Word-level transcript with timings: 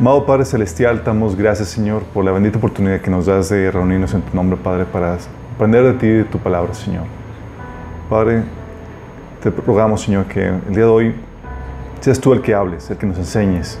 Amado 0.00 0.24
Padre 0.24 0.46
Celestial, 0.46 1.02
damos 1.04 1.36
gracias, 1.36 1.68
Señor, 1.68 2.04
por 2.04 2.24
la 2.24 2.32
bendita 2.32 2.56
oportunidad 2.56 3.02
que 3.02 3.10
nos 3.10 3.26
das 3.26 3.50
de 3.50 3.70
reunirnos 3.70 4.14
en 4.14 4.22
tu 4.22 4.34
nombre, 4.34 4.56
Padre, 4.56 4.86
para 4.86 5.18
aprender 5.54 5.84
de 5.84 5.92
ti 5.92 6.06
y 6.06 6.12
de 6.12 6.24
tu 6.24 6.38
palabra, 6.38 6.72
Señor. 6.72 7.02
Padre, 8.08 8.44
te 9.42 9.50
rogamos, 9.50 10.00
Señor, 10.00 10.24
que 10.24 10.46
el 10.46 10.70
día 10.70 10.84
de 10.84 10.90
hoy 10.90 11.14
seas 12.00 12.18
tú 12.18 12.32
el 12.32 12.40
que 12.40 12.54
hables, 12.54 12.90
el 12.90 12.96
que 12.96 13.04
nos 13.04 13.18
enseñes, 13.18 13.78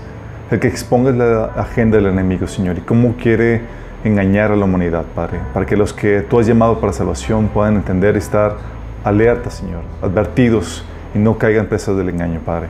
el 0.50 0.60
que 0.60 0.68
expongas 0.68 1.14
la 1.14 1.44
agenda 1.56 1.96
del 1.96 2.08
enemigo, 2.08 2.46
Señor, 2.46 2.76
y 2.76 2.82
cómo 2.82 3.14
quiere 3.16 3.62
engañar 4.04 4.52
a 4.52 4.56
la 4.56 4.66
humanidad, 4.66 5.06
Padre, 5.14 5.40
para 5.54 5.64
que 5.64 5.74
los 5.74 5.94
que 5.94 6.20
tú 6.20 6.38
has 6.38 6.46
llamado 6.46 6.80
para 6.80 6.92
salvación 6.92 7.48
puedan 7.48 7.76
entender 7.76 8.16
y 8.16 8.18
estar 8.18 8.58
alerta, 9.04 9.48
Señor, 9.48 9.84
advertidos 10.02 10.84
y 11.14 11.18
no 11.18 11.38
caigan 11.38 11.64
presas 11.64 11.96
del 11.96 12.10
engaño, 12.10 12.40
Padre. 12.44 12.68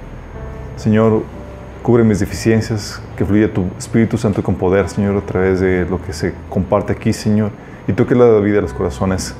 Señor, 0.76 1.24
cubre 1.82 2.04
mis 2.04 2.20
deficiencias, 2.20 3.02
que 3.20 3.26
fluya 3.26 3.52
tu 3.52 3.66
Espíritu 3.78 4.16
Santo 4.16 4.42
con 4.42 4.54
poder, 4.54 4.88
Señor, 4.88 5.14
a 5.14 5.20
través 5.20 5.60
de 5.60 5.84
lo 5.84 6.00
que 6.00 6.14
se 6.14 6.32
comparte 6.48 6.94
aquí, 6.94 7.12
Señor, 7.12 7.50
y 7.86 7.92
toque 7.92 8.14
la 8.14 8.38
vida 8.38 8.54
de 8.54 8.62
los 8.62 8.72
corazones, 8.72 9.34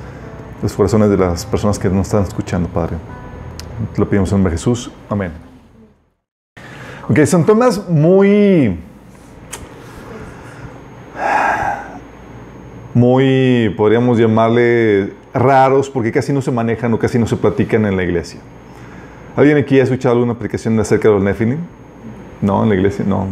los 0.62 0.74
corazones 0.74 1.08
de 1.08 1.16
las 1.16 1.46
personas 1.46 1.78
que 1.78 1.88
nos 1.88 2.08
están 2.08 2.24
escuchando, 2.24 2.68
Padre. 2.68 2.96
Te 3.94 3.98
lo 4.02 4.06
pedimos 4.06 4.30
en 4.32 4.36
nombre 4.36 4.50
de 4.50 4.58
Jesús. 4.58 4.90
Amén. 5.08 5.32
Ok, 7.08 7.24
son 7.24 7.46
temas 7.46 7.88
muy 7.88 8.78
muy, 12.92 13.72
podríamos 13.78 14.18
llamarle 14.18 15.14
raros, 15.32 15.88
porque 15.88 16.12
casi 16.12 16.34
no 16.34 16.42
se 16.42 16.50
manejan 16.50 16.92
o 16.92 16.98
casi 16.98 17.18
no 17.18 17.26
se 17.26 17.38
platican 17.38 17.86
en 17.86 17.96
la 17.96 18.02
iglesia. 18.02 18.40
¿Alguien 19.36 19.56
aquí 19.56 19.80
ha 19.80 19.84
escuchado 19.84 20.16
alguna 20.16 20.34
aplicación 20.34 20.78
acerca 20.78 21.08
de 21.08 21.14
los 21.14 21.22
Nephilim? 21.22 21.79
No, 22.42 22.62
en 22.62 22.68
la 22.68 22.74
iglesia, 22.74 23.04
no. 23.06 23.26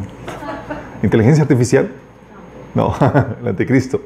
¿Inteligencia 1.03 1.43
artificial? 1.43 1.91
No, 2.75 2.95
el 3.41 3.49
anticristo. 3.49 4.03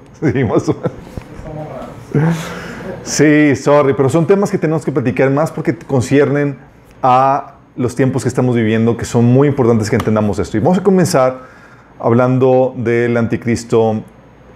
Sí, 3.03 3.57
sorry, 3.57 3.95
pero 3.95 4.09
son 4.09 4.27
temas 4.27 4.51
que 4.51 4.59
tenemos 4.59 4.85
que 4.85 4.93
platicar 4.93 5.31
más 5.31 5.51
porque 5.51 5.77
conciernen 5.77 6.59
a 7.03 7.55
los 7.77 7.97
tiempos 7.97 8.23
que 8.23 8.29
estamos 8.29 8.55
viviendo, 8.55 8.97
que 8.97 9.05
son 9.05 9.25
muy 9.25 9.49
importantes 9.49 9.91
que 9.91 9.97
entendamos 9.97 10.39
esto. 10.39 10.57
Y 10.57 10.61
vamos 10.61 10.79
a 10.79 10.83
comenzar 10.83 11.41
hablando 11.99 12.75
del 12.77 13.17
anticristo. 13.17 14.03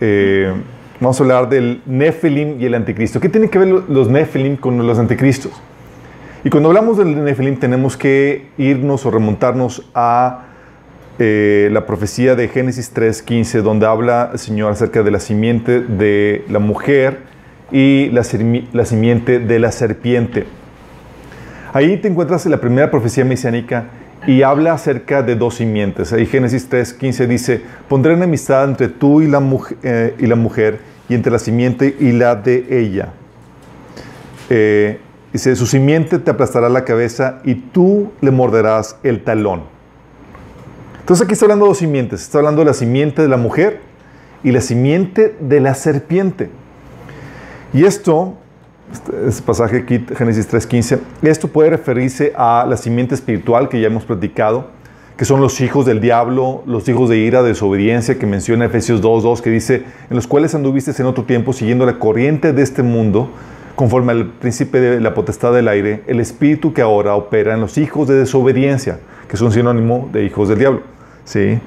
Eh, 0.01 0.53
Vamos 1.01 1.21
a 1.21 1.25
hablar 1.25 1.49
del 1.51 1.83
Nephilim 1.85 2.61
y 2.61 2.65
el 2.65 2.75
anticristo. 2.75 3.21
¿Qué 3.21 3.29
tienen 3.29 3.51
que 3.51 3.59
ver 3.59 3.69
los 3.69 4.09
Nephilim 4.09 4.57
con 4.57 4.87
los 4.87 4.99
anticristos? 4.99 5.53
Y 6.47 6.49
cuando 6.49 6.69
hablamos 6.69 6.97
del 6.97 7.25
Nephilim 7.25 7.57
tenemos 7.57 7.97
que 7.97 8.47
irnos 8.57 9.05
o 9.05 9.11
remontarnos 9.11 9.91
a 9.97 10.45
eh, 11.19 11.69
la 11.73 11.87
profecía 11.87 12.37
de 12.37 12.47
Génesis 12.47 12.95
3.15, 12.95 13.63
donde 13.63 13.85
habla 13.85 14.31
el 14.33 14.39
Señor 14.39 14.71
acerca 14.71 15.03
de 15.03 15.11
la 15.11 15.19
simiente 15.19 15.81
de 15.81 16.45
la 16.49 16.61
mujer 16.61 17.19
y 17.73 18.11
la, 18.11 18.23
la 18.73 18.85
simiente 18.85 19.41
de 19.41 19.59
la 19.59 19.73
serpiente. 19.73 20.47
Ahí 21.73 21.97
te 21.97 22.07
encuentras 22.07 22.47
en 22.47 22.53
la 22.53 22.61
primera 22.61 22.93
profecía 22.93 23.25
mesiánica 23.25 23.87
y 24.25 24.43
habla 24.43 24.75
acerca 24.75 25.25
de 25.25 25.35
dos 25.35 25.57
simientes. 25.57 26.13
Ahí 26.13 26.27
Génesis 26.27 26.71
3:15 26.71 27.27
dice, 27.27 27.61
pondré 27.89 28.13
enemistad 28.13 28.69
entre 28.69 28.87
tú 28.87 29.21
y 29.21 29.27
la, 29.27 29.41
mujer, 29.41 29.79
eh, 29.83 30.15
y 30.17 30.27
la 30.27 30.37
mujer 30.37 30.79
y 31.09 31.15
entre 31.15 31.33
la 31.33 31.41
simiente 31.41 31.97
y 31.99 32.13
la 32.13 32.37
de 32.37 32.67
ella. 32.71 33.09
Eh, 34.49 35.01
dice, 35.37 35.57
su 35.57 35.67
simiente 35.67 36.19
te 36.19 36.31
aplastará 36.31 36.69
la 36.69 36.85
cabeza 36.85 37.41
y 37.45 37.55
tú 37.55 38.13
le 38.21 38.31
morderás 38.31 38.97
el 39.03 39.25
talón. 39.25 39.63
Entonces 41.01 41.25
aquí 41.25 41.35
está 41.35 41.47
hablando 41.47 41.67
de 41.67 41.71
dos 41.71 41.79
simientes. 41.79 42.23
Está 42.23 42.39
hablando 42.39 42.63
de 42.63 42.67
la 42.67 42.75
simiente 42.75 43.23
de 43.23 43.29
la 43.29 43.37
mujer 43.37 43.81
y 44.43 44.53
la 44.53 44.61
simiente 44.61 45.37
de 45.41 45.61
la 45.61 45.75
serpiente. 45.75 46.51
Y 47.73 47.85
esto 47.85 48.37
este, 48.93 49.29
este 49.29 49.43
pasaje 49.43 49.79
aquí, 49.79 50.05
Génesis 50.17 50.49
3.15, 50.49 51.01
esto 51.23 51.49
puede 51.49 51.71
referirse 51.71 52.33
a 52.37 52.65
la 52.69 52.77
simiente 52.77 53.15
espiritual 53.15 53.69
que 53.69 53.81
ya 53.81 53.89
hemos 53.89 54.05
platicado, 54.05 54.69
que 55.17 55.25
son 55.25 55.41
los 55.41 55.61
hijos 55.61 55.87
del 55.87 56.01
diablo, 56.01 56.63
los 56.67 56.89
hijos 56.89 57.09
de 57.09 57.19
ira, 57.19 57.43
de 57.43 57.49
desobediencia, 57.49 58.19
que 58.19 58.27
menciona 58.27 58.67
Efesios 58.67 59.03
2.2, 59.03 59.41
que 59.41 59.51
dice, 59.51 59.85
en 60.09 60.17
los 60.17 60.27
cuales 60.27 60.55
anduviste 60.55 60.93
en 61.01 61.07
otro 61.07 61.25
tiempo 61.25 61.53
siguiendo 61.53 61.85
la 61.85 61.99
corriente 61.99 62.53
de 62.53 62.63
este 62.63 62.83
mundo, 62.83 63.31
conforme 63.77 64.13
al 64.13 64.27
príncipe 64.27 64.81
de 64.81 65.01
la 65.01 65.15
potestad 65.15 65.53
del 65.53 65.69
aire, 65.69 66.03
el 66.07 66.19
espíritu 66.19 66.73
que 66.73 66.83
ahora 66.83 67.15
opera 67.15 67.55
en 67.55 67.61
los 67.61 67.79
hijos 67.79 68.09
de 68.09 68.15
desobediencia, 68.17 68.99
que 69.29 69.37
es 69.37 69.41
un 69.43 69.53
sinónimo 69.53 70.09
de 70.13 70.25
hijos 70.25 70.49
del 70.49 70.59
diablo. 70.59 70.83
¿sí? 71.25 71.61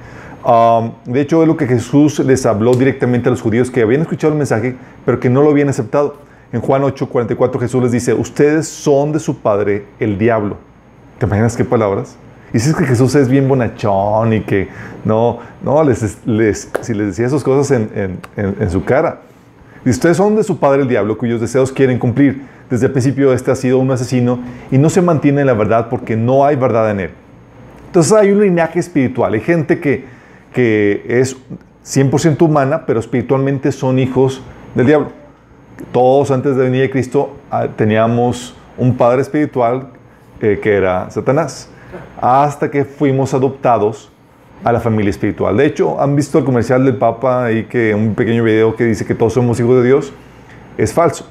De 1.06 1.22
hecho, 1.22 1.42
es 1.42 1.48
lo 1.48 1.56
que 1.56 1.68
Jesús 1.68 2.20
les 2.20 2.46
habló 2.46 2.74
directamente 2.74 3.30
a 3.30 3.32
los 3.32 3.42
judíos 3.42 3.70
que 3.70 3.82
habían 3.82 4.02
escuchado 4.02 4.34
el 4.34 4.38
mensaje, 4.38 4.76
pero 5.06 5.20
que 5.20 5.30
no 5.30 5.44
lo 5.44 5.52
habían 5.52 5.70
aceptado. 5.70 6.18
En 6.52 6.62
Juan 6.62 6.82
8:44 6.82 7.60
Jesús 7.60 7.84
les 7.84 7.92
dice, 7.92 8.14
ustedes 8.14 8.68
son 8.68 9.12
de 9.12 9.20
su 9.20 9.38
padre 9.38 9.86
el 10.00 10.18
diablo. 10.18 10.58
¿Te 11.20 11.28
imaginas 11.28 11.56
qué 11.56 11.64
palabras? 11.64 12.18
Y 12.50 12.54
dices 12.54 12.76
que 12.76 12.86
Jesús 12.86 13.14
es 13.14 13.30
bien 13.30 13.48
bonachón 13.48 14.34
y 14.34 14.42
que 14.42 14.70
no, 15.06 15.40
no, 15.62 15.84
les, 15.84 16.18
si 16.82 16.94
les 16.94 17.08
decía 17.08 17.28
esas 17.28 17.44
cosas 17.44 17.70
en, 17.72 18.20
su 18.72 18.84
cara. 18.84 19.22
Y 19.86 19.90
ustedes 19.90 20.18
son 20.18 20.36
de 20.36 20.44
su 20.44 20.58
padre 20.58 20.82
el 20.82 20.88
diablo, 20.88 21.18
cuyos 21.18 21.40
deseos 21.42 21.72
quieren 21.72 22.00
cumplir. 22.00 22.42
Desde 22.70 22.88
el 22.88 22.92
principio 22.92 23.34
este 23.34 23.52
ha 23.52 23.56
sido 23.56 23.80
un 23.80 23.90
asesino 23.92 24.40
y 24.72 24.78
no 24.78 24.90
se 24.90 25.02
mantiene 25.02 25.42
en 25.42 25.48
la 25.48 25.54
verdad 25.54 25.88
porque 25.90 26.16
no 26.16 26.46
hay 26.46 26.56
verdad 26.56 26.92
en 26.92 27.00
él. 27.00 27.10
Entonces 27.88 28.14
hay 28.14 28.32
un 28.32 28.42
linaje 28.42 28.80
espiritual. 28.80 29.34
Hay 29.34 29.42
gente 29.42 29.80
que, 29.80 30.06
que 30.54 31.04
es 31.08 31.36
100% 31.86 32.42
humana, 32.44 32.86
pero 32.86 33.00
espiritualmente 33.00 33.72
son 33.72 33.98
hijos 33.98 34.42
del 34.76 34.86
diablo 34.86 35.20
todos 35.92 36.32
antes 36.32 36.56
de 36.56 36.64
venir 36.64 36.86
a 36.86 36.92
Cristo 36.92 37.36
ah, 37.50 37.68
teníamos 37.76 38.56
un 38.78 38.96
padre 38.96 39.22
espiritual 39.22 39.90
eh, 40.42 40.60
que 40.62 40.74
era 40.74 41.10
Satanás, 41.10 41.70
hasta 42.22 42.70
que 42.70 42.86
fuimos 42.86 43.34
adoptados 43.34 44.12
a 44.64 44.72
la 44.72 44.80
familia 44.80 45.10
espiritual. 45.10 45.56
De 45.58 45.66
hecho, 45.66 46.02
han 46.02 46.16
visto 46.16 46.38
el 46.38 46.46
comercial 46.46 46.84
del 46.86 46.98
Papa 46.98 47.46
ahí 47.46 47.66
que 47.66 47.96
un 47.96 48.16
pequeño 48.16 48.44
video 48.44 48.76
que 48.76 48.86
dice 48.86 49.06
que 49.06 49.16
todos 49.16 49.34
somos 49.34 49.60
hijos 49.60 49.78
de 49.78 49.88
Dios. 49.88 50.14
Es 50.78 50.94
falso. 50.94 51.28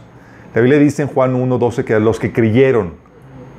La 0.55 0.61
Biblia 0.61 0.79
dice 0.79 1.03
en 1.03 1.09
Juan 1.09 1.35
1.12 1.35 1.85
que 1.85 1.95
a 1.95 1.99
los 1.99 2.19
que 2.19 2.33
creyeron 2.33 2.93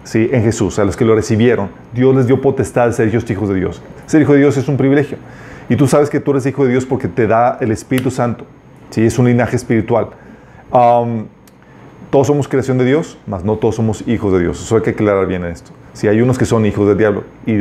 ¿sí? 0.04 0.30
en 0.32 0.44
Jesús, 0.44 0.80
a 0.80 0.86
los 0.86 0.98
que 0.98 1.06
lo 1.06 1.16
recibieron, 1.16 1.70
Dios 1.94 2.16
les 2.16 2.28
dio 2.28 2.42
potestad 2.42 2.88
de 2.88 2.94
ser 2.94 3.08
ellos 3.08 3.30
hijos 3.30 3.50
de 3.50 3.56
Dios. 3.56 3.82
Ser 4.06 4.22
hijo 4.22 4.34
de 4.34 4.40
Dios 4.40 4.58
es 4.58 4.68
un 4.68 4.78
privilegio. 4.78 5.18
Y 5.70 5.76
tú 5.76 5.88
sabes 5.88 6.10
que 6.10 6.20
tú 6.20 6.32
eres 6.32 6.46
hijo 6.46 6.66
de 6.66 6.72
Dios 6.72 6.86
porque 6.86 7.08
te 7.08 7.28
da 7.28 7.58
el 7.62 7.72
Espíritu 7.72 8.10
Santo. 8.10 8.46
¿sí? 8.90 9.06
Es 9.06 9.20
un 9.20 9.28
linaje 9.28 9.56
espiritual 9.56 10.10
todos 12.10 12.28
somos 12.28 12.48
creación 12.48 12.78
de 12.78 12.86
Dios, 12.86 13.18
mas 13.28 13.44
no 13.44 13.58
todos 13.58 13.76
somos 13.76 14.08
hijos 14.08 14.34
de 14.34 14.40
Dios. 14.40 14.62
Eso 14.62 14.76
hay 14.76 14.82
que 14.82 14.92
aclarar 14.92 15.28
bien 15.28 15.46
esto. 15.46 15.72
Si 16.00 16.08
hay 16.08 16.22
unos 16.22 16.38
que 16.38 16.46
son 16.46 16.66
hijos 16.66 16.88
del 16.88 16.98
diablo 16.98 17.26
y 17.46 17.58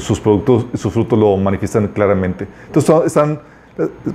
sus 0.00 0.20
productos, 0.20 0.66
sus 0.74 0.92
frutos 0.92 1.18
lo 1.18 1.34
manifiestan 1.38 1.88
claramente. 1.88 2.46
Entonces, 2.66 3.06
están, 3.06 3.40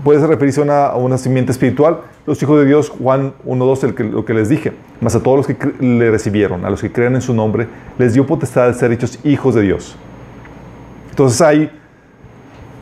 puede 0.03 0.27
referirse 0.27 0.61
a 0.61 0.95
una, 0.95 1.17
simiente 1.17 1.51
espiritual. 1.51 2.01
Los 2.27 2.39
hijos 2.43 2.59
de 2.59 2.67
Dios, 2.67 2.89
Juan 2.89 3.33
1.2, 3.43 4.11
lo 4.11 4.23
que 4.23 4.35
les 4.35 4.49
dije. 4.49 4.73
Mas 5.01 5.15
a 5.15 5.23
todos 5.23 5.37
los 5.37 5.47
que 5.47 5.57
le 5.79 6.11
recibieron, 6.11 6.63
a 6.63 6.69
los 6.69 6.79
que 6.79 6.91
crean 6.91 7.15
en 7.15 7.21
su 7.21 7.33
nombre, 7.33 7.67
les 7.97 8.13
dio 8.13 8.27
potestad 8.27 8.67
de 8.67 8.75
ser 8.75 8.91
hechos 8.91 9.17
hijos 9.23 9.55
de 9.55 9.63
Dios. 9.63 9.97
Entonces 11.09 11.41
hay 11.41 11.71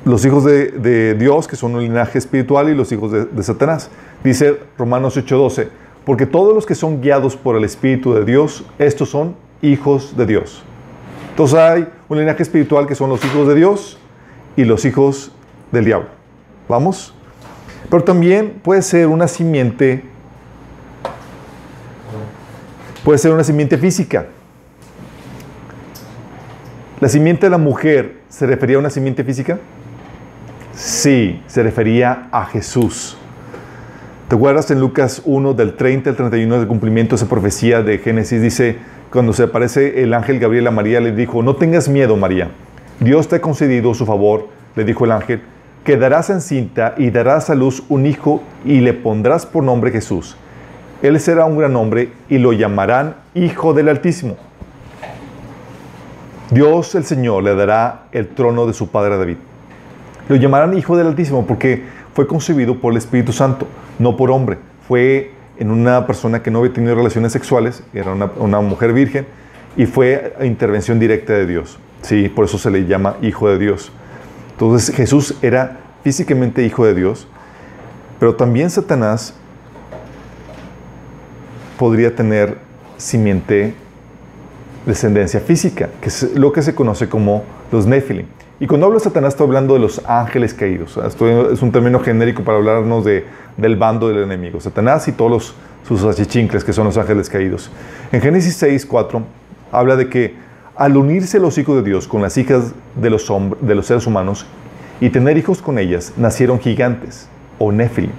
los 0.04 0.26
hijos 0.26 0.44
de, 0.44 1.16
Dios, 1.18 1.48
que 1.48 1.56
son 1.56 1.76
un 1.76 1.82
linaje 1.82 2.18
espiritual, 2.18 2.68
y 2.68 2.76
los 2.76 2.92
hijos 2.92 3.10
de, 3.10 3.24
de 3.24 3.42
Satanás. 3.42 3.90
Dice 4.22 4.60
Romanos 4.78 5.16
8:12, 5.16 5.70
porque 6.04 6.26
todos 6.26 6.54
los 6.54 6.66
que 6.66 6.76
son 6.76 7.00
guiados 7.00 7.38
por 7.38 7.56
el 7.56 7.64
Espíritu 7.64 8.14
de 8.14 8.26
Dios, 8.26 8.66
estos 8.80 9.08
son 9.08 9.36
hijos 9.62 10.18
de 10.18 10.26
Dios. 10.26 10.62
Entonces 11.34 11.58
hay 11.58 11.88
un 12.10 12.20
linaje 12.20 12.44
espiritual 12.44 12.86
que 12.86 12.94
son 12.94 13.10
los 13.10 13.26
hijos 13.26 13.48
de 13.48 13.56
Dios 13.56 13.98
y 14.56 14.66
los 14.66 14.86
hijos 14.86 15.32
del 15.72 15.84
diablo. 15.84 16.10
¿Vamos? 16.70 17.16
Pero 17.90 18.04
también 18.04 18.62
puede 18.62 18.84
ser 18.84 19.08
una 19.08 19.28
simiente, 19.28 20.04
puede 23.04 23.18
ser 23.18 23.34
una 23.34 23.44
simiente 23.44 23.80
física. 23.80 24.28
¿La 27.00 27.10
simiente 27.10 27.48
de 27.48 27.50
la 27.50 27.58
mujer 27.58 28.20
se 28.30 28.46
refería 28.46 28.76
a 28.76 28.80
una 28.80 28.92
simiente 28.92 29.24
física? 29.24 29.58
Sí, 30.76 31.42
se 31.48 31.64
refería 31.64 32.28
a 32.32 32.46
Jesús. 32.46 33.18
¿Te 34.28 34.36
acuerdas 34.36 34.70
en 34.70 34.80
Lucas 34.80 35.24
1 35.26 35.56
del 35.56 35.76
30 35.76 36.12
al 36.12 36.16
31 36.16 36.60
del 36.60 36.68
cumplimiento 36.68 37.16
de 37.16 37.24
esa 37.24 37.28
profecía 37.28 37.82
de 37.82 37.98
Génesis? 37.98 38.40
Dice, 38.40 38.78
cuando 39.14 39.32
se 39.32 39.44
aparece 39.44 40.02
el 40.02 40.12
ángel 40.16 40.40
Gabriel 40.40 40.66
a 40.66 40.72
María, 40.72 41.00
le 41.00 41.12
dijo, 41.12 41.44
no 41.44 41.56
tengas 41.56 41.88
miedo 41.88 42.18
María, 42.18 42.50
Dios 43.00 43.28
te 43.28 43.36
ha 43.36 43.42
concedido 43.42 43.94
su 43.94 44.08
favor, 44.08 44.48
le 44.76 44.84
dijo 44.86 45.06
el 45.06 45.12
ángel, 45.12 45.44
quedarás 45.84 46.32
encinta 46.32 46.96
y 46.98 47.12
darás 47.12 47.52
a 47.52 47.56
luz 47.56 47.84
un 47.90 48.08
hijo 48.08 48.42
y 48.66 48.82
le 48.82 48.94
pondrás 48.94 49.46
por 49.46 49.64
nombre 49.64 49.92
Jesús. 49.92 50.36
Él 51.04 51.20
será 51.20 51.46
un 51.46 51.60
gran 51.60 51.76
hombre 51.76 52.10
y 52.28 52.40
lo 52.40 52.54
llamarán 52.54 53.18
Hijo 53.36 53.76
del 53.76 53.90
Altísimo. 53.90 54.36
Dios 56.50 56.96
el 56.96 57.04
Señor 57.04 57.44
le 57.44 57.54
dará 57.54 58.06
el 58.14 58.30
trono 58.30 58.66
de 58.66 58.74
su 58.74 58.90
padre 58.90 59.18
David. 59.18 59.38
Lo 60.28 60.38
llamarán 60.38 60.76
Hijo 60.76 60.98
del 60.98 61.06
Altísimo 61.06 61.46
porque 61.46 61.84
fue 62.16 62.26
concebido 62.26 62.82
por 62.82 62.94
el 62.94 62.98
Espíritu 62.98 63.32
Santo, 63.32 63.68
no 64.00 64.18
por 64.18 64.32
hombre. 64.32 64.58
Fue 64.88 65.34
en 65.58 65.72
una 65.72 66.08
persona 66.08 66.42
que 66.42 66.52
no 66.52 66.60
había 66.60 66.74
tenido 66.74 66.96
relaciones 66.96 67.32
sexuales, 67.32 67.84
era 67.94 68.12
una, 68.12 68.62
mujer 68.62 68.94
virgen, 68.94 69.26
y 69.78 69.86
fue 69.86 70.36
intervención 70.42 71.00
directa 71.00 71.34
de 71.34 71.46
Dios. 71.46 71.80
Sí, 72.02 72.30
por 72.30 72.46
eso 72.46 72.58
se 72.58 72.70
le 72.70 72.86
llama 72.86 73.18
Hijo 73.22 73.50
de 73.50 73.58
Dios. 73.58 73.92
Entonces 74.52 74.96
Jesús 74.96 75.36
era 75.42 75.80
físicamente 76.04 76.64
Hijo 76.64 76.86
de 76.86 76.94
Dios, 76.94 77.28
pero 78.20 78.36
también 78.36 78.70
Satanás 78.70 79.34
podría 81.78 82.16
tener 82.16 82.58
simiente 82.98 83.74
descendencia 84.86 85.40
física, 85.40 85.90
que 86.02 86.10
es 86.10 86.34
lo 86.36 86.52
que 86.52 86.62
se 86.62 86.76
conoce 86.76 87.10
como 87.10 87.44
los 87.72 87.86
Nephilim. 87.86 88.28
Y 88.60 88.68
cuando 88.68 88.86
hablo 88.86 89.00
de 89.00 89.04
Satanás, 89.04 89.34
estoy 89.34 89.48
hablando 89.48 89.74
de 89.74 89.80
los 89.80 90.02
ángeles 90.06 90.54
caídos. 90.54 90.98
Esto 90.98 91.52
es 91.52 91.62
un 91.62 91.72
término 91.72 92.00
genérico 92.00 92.44
para 92.44 92.58
hablarnos 92.58 93.04
de, 93.04 93.26
del 93.58 93.76
bando 93.76 94.08
del 94.08 94.24
enemigo. 94.24 94.62
Satanás 94.62 95.08
y 95.08 95.12
todos 95.12 95.56
sus 95.88 96.04
achichincles, 96.04 96.64
que 96.64 96.72
son 96.72 96.86
los 96.86 96.98
ángeles 96.98 97.30
caídos. 97.30 97.72
En 98.12 98.22
Génesis 98.22 98.56
6, 98.58 98.86
4, 98.86 99.24
habla 99.72 99.96
de 99.96 100.08
que 100.08 100.36
al 100.76 100.98
unirse 100.98 101.40
los 101.40 101.58
hijos 101.58 101.76
de 101.78 101.84
Dios 101.84 102.08
con 102.08 102.22
las 102.22 102.38
hijas 102.38 102.74
de 102.96 103.10
los, 103.10 103.32
de 103.62 103.76
los 103.76 103.86
seres 103.86 104.08
humanos 104.08 104.46
y 105.02 105.10
tener 105.10 105.38
hijos 105.38 105.62
con 105.62 105.78
ellas, 105.78 106.14
nacieron 106.16 106.60
gigantes, 106.60 107.28
o 107.60 107.72
Nephilim, 107.72 108.12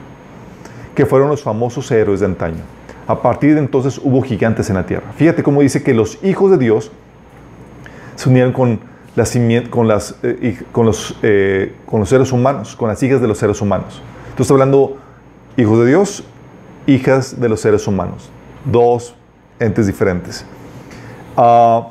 que 0.95 1.07
fueron 1.07 1.29
los 1.29 1.43
famosos 1.43 1.91
héroes 1.91 2.21
de 2.21 2.27
antaño. 2.27 2.63
A 3.07 3.21
partir 3.23 3.55
de 3.55 3.61
entonces 3.61 4.01
hubo 4.03 4.23
gigantes 4.23 4.69
en 4.69 4.77
la 4.77 4.87
tierra. 4.87 5.13
Fíjate 5.17 5.43
cómo 5.43 5.63
dice 5.63 5.83
que 5.83 5.95
los 5.95 6.23
hijos 6.23 6.51
de 6.51 6.59
Dios 6.59 6.91
se 8.17 8.29
unieron 8.29 8.53
con, 8.53 8.81
las, 9.16 9.37
con, 9.70 9.88
las, 9.88 10.16
eh, 10.22 10.62
con, 10.72 10.87
los, 10.87 11.16
eh, 11.22 11.75
con 11.87 12.00
los 12.00 12.08
seres 12.08 12.32
humanos, 12.32 12.75
con 12.76 12.88
las 12.88 13.02
hijas 13.02 13.20
de 13.20 13.28
los 13.28 13.38
seres 13.38 13.61
humanos. 13.61 14.02
Entonces 14.31 14.50
hablando 14.50 14.96
hijos 15.56 15.78
de 15.81 15.87
Dios, 15.87 16.25
hijas 16.87 17.40
de 17.40 17.49
los 17.49 17.61
seres 17.61 17.87
humanos. 17.87 18.31
Dos 18.64 19.14
entes 19.61 19.87
diferentes. 19.87 20.44
Uh, 21.37 21.87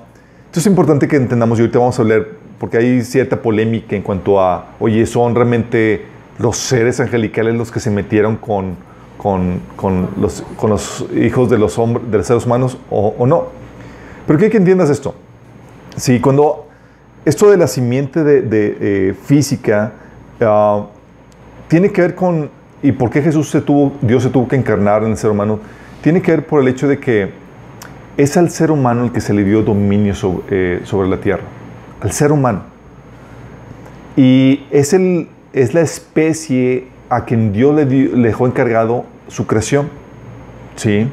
esto 0.46 0.60
es 0.60 0.66
importante 0.66 1.08
que 1.08 1.16
entendamos 1.16 1.60
y 1.60 1.62
ahorita 1.62 1.80
vamos 1.80 1.98
a 1.98 2.02
hablar, 2.02 2.28
porque 2.60 2.78
hay 2.78 3.02
cierta 3.02 3.42
polémica 3.42 3.96
en 3.96 4.02
cuanto 4.02 4.40
a, 4.40 4.76
oye, 4.80 5.06
¿son 5.06 5.36
realmente 5.36 6.06
los 6.38 6.58
seres 6.58 7.00
angelicales 7.00 7.56
los 7.56 7.72
que 7.72 7.80
se 7.80 7.90
metieron 7.90 8.38
con 8.38 8.76
con, 9.24 9.62
con, 9.78 10.10
los, 10.20 10.44
con 10.58 10.72
los, 10.72 11.06
hijos 11.16 11.50
de 11.50 11.58
los, 11.58 11.80
hombres, 11.80 12.12
de 12.12 12.18
los 12.18 12.28
seres 12.28 12.46
humanos 12.46 12.78
o, 12.90 13.16
o, 13.18 13.26
no. 13.26 13.46
Pero 14.28 14.38
quiero 14.38 14.52
que 14.52 14.58
entiendas 14.58 14.90
esto. 14.90 15.16
Si 15.96 16.20
cuando 16.20 16.68
esto 17.26 17.50
de 17.50 17.58
la 17.58 17.68
simiente 17.68 18.24
de, 18.24 18.78
eh, 18.80 19.14
física 19.14 19.94
uh, 20.42 20.86
tiene 21.68 21.92
que 21.92 22.02
ver 22.02 22.16
con, 22.16 22.50
y 22.82 22.92
por 22.92 23.10
qué 23.10 23.22
Jesús 23.22 23.50
se 23.50 23.62
tuvo, 23.62 23.94
Dios 24.02 24.24
se 24.24 24.30
tuvo 24.30 24.48
que 24.48 24.56
encarnar 24.56 25.04
en 25.04 25.12
el 25.12 25.18
ser 25.18 25.32
humano, 25.32 25.60
tiene 26.02 26.22
que 26.22 26.32
ver 26.32 26.46
por 26.46 26.62
el 26.62 26.68
hecho 26.68 26.88
de 26.88 27.00
que 27.00 27.32
es 28.18 28.38
al 28.38 28.50
ser 28.50 28.72
humano 28.72 29.06
el 29.06 29.12
que 29.12 29.22
se 29.22 29.34
le 29.34 29.44
dio 29.44 29.64
dominio 29.64 30.14
sobre, 30.14 30.44
eh, 30.50 30.82
sobre 30.84 31.08
la 31.08 31.18
tierra, 31.18 31.44
al 32.02 32.12
ser 32.12 32.32
humano. 32.32 32.64
Y 34.16 34.66
es, 34.70 34.94
el, 34.94 35.30
es 35.54 35.74
la 35.74 35.82
especie 35.82 36.88
a 37.10 37.26
quien 37.26 37.54
Dios 37.54 37.74
le, 37.74 37.86
dio, 37.86 38.16
le 38.16 38.28
dejó 38.28 38.46
encargado 38.46 39.06
su 39.28 39.48
creación. 39.48 39.90
¿Sí? 40.76 41.08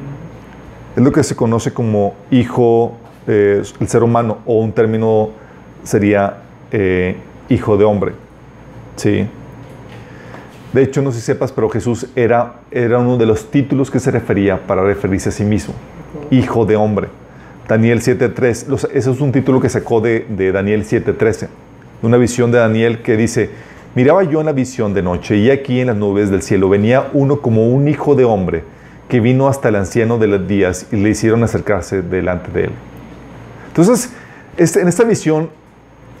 Es 0.95 1.03
lo 1.03 1.11
que 1.11 1.23
se 1.23 1.35
conoce 1.35 1.73
como 1.73 2.13
hijo, 2.29 2.97
eh, 3.27 3.63
el 3.79 3.87
ser 3.87 4.03
humano, 4.03 4.39
o 4.45 4.59
un 4.59 4.73
término 4.73 5.29
sería 5.83 6.37
eh, 6.71 7.15
hijo 7.49 7.77
de 7.77 7.85
hombre. 7.85 8.13
¿Sí? 8.95 9.27
De 10.73 10.83
hecho, 10.83 11.01
no 11.01 11.11
sé 11.11 11.19
si 11.19 11.25
sepas, 11.25 11.51
pero 11.51 11.69
Jesús 11.69 12.07
era, 12.15 12.61
era 12.71 12.99
uno 12.99 13.17
de 13.17 13.25
los 13.25 13.51
títulos 13.51 13.91
que 13.91 13.99
se 13.99 14.11
refería 14.11 14.65
para 14.65 14.83
referirse 14.83 15.29
a 15.29 15.31
sí 15.31 15.43
mismo. 15.43 15.73
Hijo 16.29 16.65
de 16.65 16.75
hombre. 16.75 17.07
Daniel 17.67 18.01
7.3. 18.01 18.89
Ese 18.93 19.11
es 19.11 19.21
un 19.21 19.31
título 19.31 19.59
que 19.59 19.69
sacó 19.69 20.01
de, 20.01 20.25
de 20.29 20.51
Daniel 20.51 20.83
7.13. 20.83 21.47
Una 22.01 22.17
visión 22.17 22.51
de 22.51 22.59
Daniel 22.59 23.01
que 23.01 23.17
dice, 23.17 23.49
Miraba 23.93 24.23
yo 24.23 24.39
en 24.39 24.45
la 24.45 24.53
visión 24.53 24.93
de 24.93 25.03
noche 25.03 25.35
y 25.35 25.49
aquí 25.49 25.81
en 25.81 25.87
las 25.87 25.97
nubes 25.97 26.29
del 26.29 26.41
cielo 26.41 26.69
venía 26.69 27.09
uno 27.11 27.41
como 27.41 27.67
un 27.67 27.89
hijo 27.89 28.15
de 28.15 28.23
hombre 28.23 28.63
que 29.09 29.19
vino 29.19 29.49
hasta 29.49 29.67
el 29.67 29.75
anciano 29.75 30.17
de 30.17 30.27
los 30.27 30.47
días 30.47 30.87
y 30.93 30.95
le 30.95 31.09
hicieron 31.09 31.43
acercarse 31.43 32.01
delante 32.01 32.49
de 32.51 32.65
él. 32.65 32.71
Entonces, 33.67 34.13
este, 34.55 34.79
en 34.79 34.87
esta 34.87 35.03
visión, 35.03 35.49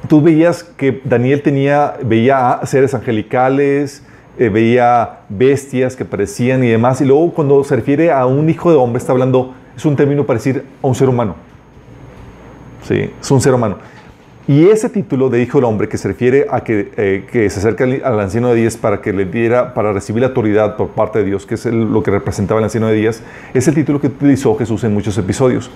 tú 0.07 0.21
veías 0.21 0.63
que 0.63 1.01
Daniel 1.03 1.41
tenía, 1.41 1.95
veía 2.03 2.59
seres 2.63 2.93
angelicales, 2.93 4.03
eh, 4.37 4.49
veía 4.49 5.19
bestias 5.29 5.95
que 5.95 6.05
parecían 6.05 6.63
y 6.63 6.69
demás, 6.69 7.01
y 7.01 7.05
luego 7.05 7.33
cuando 7.33 7.63
se 7.63 7.75
refiere 7.75 8.11
a 8.11 8.25
un 8.25 8.49
hijo 8.49 8.71
de 8.71 8.77
hombre, 8.77 8.99
está 8.99 9.11
hablando, 9.11 9.53
es 9.75 9.85
un 9.85 9.95
término 9.95 10.25
para 10.25 10.39
decir 10.39 10.65
a 10.81 10.87
un 10.87 10.95
ser 10.95 11.09
humano. 11.09 11.35
Sí, 12.87 13.11
es 13.19 13.31
un 13.31 13.41
ser 13.41 13.53
humano. 13.53 13.77
Y 14.47 14.65
ese 14.65 14.89
título 14.89 15.29
de 15.29 15.41
Hijo 15.41 15.59
del 15.59 15.65
Hombre, 15.65 15.87
que 15.87 15.97
se 15.97 16.07
refiere 16.07 16.47
a 16.49 16.61
que, 16.61 16.91
eh, 16.97 17.49
se 17.49 17.59
acerca 17.59 17.83
al 17.83 18.19
anciano 18.19 18.49
de 18.49 18.55
Díaz 18.55 18.75
para 18.75 18.99
que 18.99 19.13
le 19.13 19.25
diera, 19.25 19.73
para 19.73 19.93
recibir 19.93 20.21
la 20.21 20.29
autoridad 20.29 20.77
por 20.77 20.89
parte 20.89 21.19
de 21.19 21.25
Dios, 21.25 21.45
que 21.45 21.55
es 21.55 21.65
lo 21.67 22.01
que 22.01 22.09
representaba 22.09 22.59
el 22.59 22.63
anciano 22.63 22.87
de 22.87 22.95
Díaz, 22.95 23.21
es 23.53 23.67
el 23.67 23.75
título 23.75 24.01
que 24.01 24.07
utilizó 24.07 24.57
Jesús 24.57 24.83
en 24.83 24.93
muchos 24.93 25.17
episodios. 25.17 25.69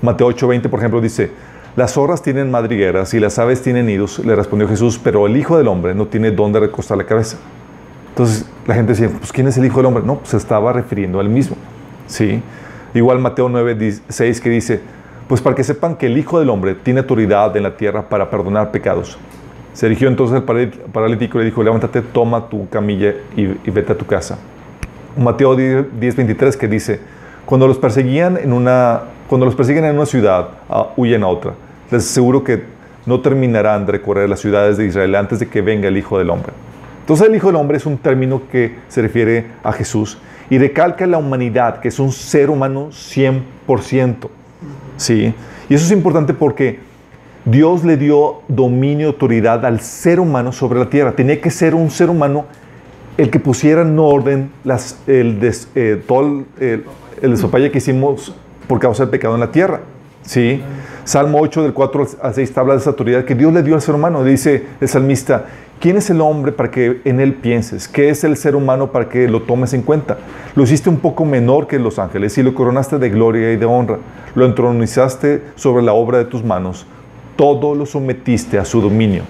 Mateo 0.00 0.28
8:20, 0.28 0.68
por 0.68 0.78
ejemplo, 0.78 1.00
dice, 1.00 1.30
las 1.76 1.92
zorras 1.92 2.22
tienen 2.22 2.50
madrigueras 2.50 3.14
y 3.14 3.20
las 3.20 3.38
aves 3.38 3.62
tienen 3.62 3.86
nidos, 3.86 4.18
le 4.18 4.36
respondió 4.36 4.68
Jesús, 4.68 5.00
pero 5.02 5.26
el 5.26 5.36
Hijo 5.36 5.56
del 5.56 5.68
Hombre 5.68 5.94
no 5.94 6.06
tiene 6.06 6.30
dónde 6.30 6.60
recostar 6.60 6.98
la 6.98 7.04
cabeza. 7.04 7.38
Entonces 8.10 8.46
la 8.66 8.74
gente 8.74 8.92
decía, 8.92 9.08
pues 9.08 9.32
¿quién 9.32 9.48
es 9.48 9.56
el 9.56 9.64
Hijo 9.64 9.78
del 9.78 9.86
Hombre? 9.86 10.02
No, 10.04 10.18
pues 10.18 10.30
se 10.30 10.36
estaba 10.36 10.72
refiriendo 10.72 11.18
al 11.18 11.28
mismo. 11.28 11.56
¿sí? 12.06 12.42
Igual 12.94 13.18
Mateo 13.20 13.48
9:6 13.48 14.40
que 14.40 14.50
dice, 14.50 14.80
pues 15.28 15.40
para 15.40 15.56
que 15.56 15.64
sepan 15.64 15.96
que 15.96 16.06
el 16.06 16.18
Hijo 16.18 16.38
del 16.38 16.50
Hombre 16.50 16.74
tiene 16.74 17.00
autoridad 17.00 17.56
en 17.56 17.62
la 17.62 17.76
tierra 17.76 18.08
para 18.08 18.28
perdonar 18.28 18.70
pecados. 18.70 19.16
Se 19.72 19.86
dirigió 19.86 20.08
entonces 20.08 20.36
al 20.36 20.44
paralítico 20.92 21.38
y 21.38 21.40
le 21.40 21.44
dijo, 21.46 21.62
levántate, 21.62 22.02
toma 22.02 22.50
tu 22.50 22.68
camilla 22.68 23.14
y, 23.34 23.46
vete 23.70 23.92
a 23.92 23.96
tu 23.96 24.04
casa. 24.04 24.38
Mateo 25.16 25.56
10, 25.56 26.16
23 26.16 26.56
que 26.58 26.68
dice, 26.68 27.00
cuando 27.46 27.66
los 27.66 27.78
perseguían 27.78 28.36
en 28.36 28.52
una, 28.52 29.04
cuando 29.28 29.46
los 29.46 29.54
persiguen 29.54 29.84
en 29.84 29.96
una 29.96 30.06
ciudad, 30.06 30.48
uh, 30.68 30.84
huyen 30.96 31.22
a 31.22 31.28
otra. 31.28 31.54
Les 31.90 32.04
aseguro 32.04 32.42
que 32.44 32.62
no 33.06 33.20
terminarán 33.20 33.86
de 33.86 33.92
recorrer 33.92 34.28
las 34.28 34.40
ciudades 34.40 34.76
de 34.76 34.86
Israel 34.86 35.14
antes 35.14 35.38
de 35.38 35.48
que 35.48 35.60
venga 35.60 35.88
el 35.88 35.96
Hijo 35.96 36.18
del 36.18 36.30
Hombre. 36.30 36.52
Entonces 37.00 37.26
el 37.28 37.34
Hijo 37.34 37.48
del 37.48 37.56
Hombre 37.56 37.76
es 37.78 37.86
un 37.86 37.98
término 37.98 38.42
que 38.50 38.76
se 38.88 39.02
refiere 39.02 39.46
a 39.64 39.72
Jesús 39.72 40.18
y 40.50 40.58
recalca 40.58 41.06
la 41.06 41.18
humanidad, 41.18 41.80
que 41.80 41.88
es 41.88 41.98
un 41.98 42.12
ser 42.12 42.50
humano 42.50 42.90
100%. 42.90 44.28
¿sí? 44.96 45.34
Y 45.68 45.74
eso 45.74 45.84
es 45.84 45.92
importante 45.92 46.34
porque 46.34 46.78
Dios 47.44 47.84
le 47.84 47.96
dio 47.96 48.42
dominio 48.48 49.08
autoridad 49.08 49.64
al 49.66 49.80
ser 49.80 50.20
humano 50.20 50.52
sobre 50.52 50.78
la 50.78 50.88
tierra. 50.88 51.12
Tenía 51.12 51.40
que 51.40 51.50
ser 51.50 51.74
un 51.74 51.90
ser 51.90 52.08
humano 52.08 52.44
el 53.16 53.30
que 53.30 53.40
pusiera 53.40 53.82
en 53.82 53.98
orden 53.98 54.50
las, 54.64 54.98
el 55.06 55.38
eh, 55.74 56.02
todo 56.06 56.44
el, 56.60 56.84
el 57.20 57.70
que 57.70 57.78
hicimos 57.78 58.34
por 58.72 58.80
causa 58.80 59.02
del 59.02 59.10
pecado 59.10 59.34
en 59.34 59.40
la 59.40 59.52
tierra. 59.52 59.80
¿sí? 60.22 60.62
Salmo 61.04 61.40
8 61.42 61.62
del 61.64 61.74
4 61.74 62.06
al 62.22 62.32
6 62.32 62.56
habla 62.56 62.72
de 62.72 62.80
esa 62.80 62.88
autoridad 62.88 63.26
que 63.26 63.34
Dios 63.34 63.52
le 63.52 63.62
dio 63.62 63.74
al 63.74 63.82
ser 63.82 63.94
humano. 63.94 64.24
Dice 64.24 64.64
el 64.80 64.88
salmista, 64.88 65.44
¿quién 65.78 65.98
es 65.98 66.08
el 66.08 66.22
hombre 66.22 66.52
para 66.52 66.70
que 66.70 67.02
en 67.04 67.20
él 67.20 67.34
pienses? 67.34 67.86
¿Qué 67.86 68.08
es 68.08 68.24
el 68.24 68.34
ser 68.38 68.56
humano 68.56 68.90
para 68.90 69.10
que 69.10 69.28
lo 69.28 69.42
tomes 69.42 69.74
en 69.74 69.82
cuenta? 69.82 70.16
Lo 70.54 70.62
hiciste 70.62 70.88
un 70.88 71.00
poco 71.00 71.26
menor 71.26 71.66
que 71.66 71.78
los 71.78 71.98
ángeles 71.98 72.38
y 72.38 72.42
lo 72.42 72.54
coronaste 72.54 72.98
de 72.98 73.10
gloria 73.10 73.52
y 73.52 73.58
de 73.58 73.66
honra. 73.66 73.98
Lo 74.34 74.46
entronizaste 74.46 75.42
sobre 75.54 75.82
la 75.82 75.92
obra 75.92 76.16
de 76.16 76.24
tus 76.24 76.42
manos. 76.42 76.86
Todo 77.36 77.74
lo 77.74 77.84
sometiste 77.84 78.58
a 78.58 78.64
su 78.64 78.80
dominio. 78.80 79.24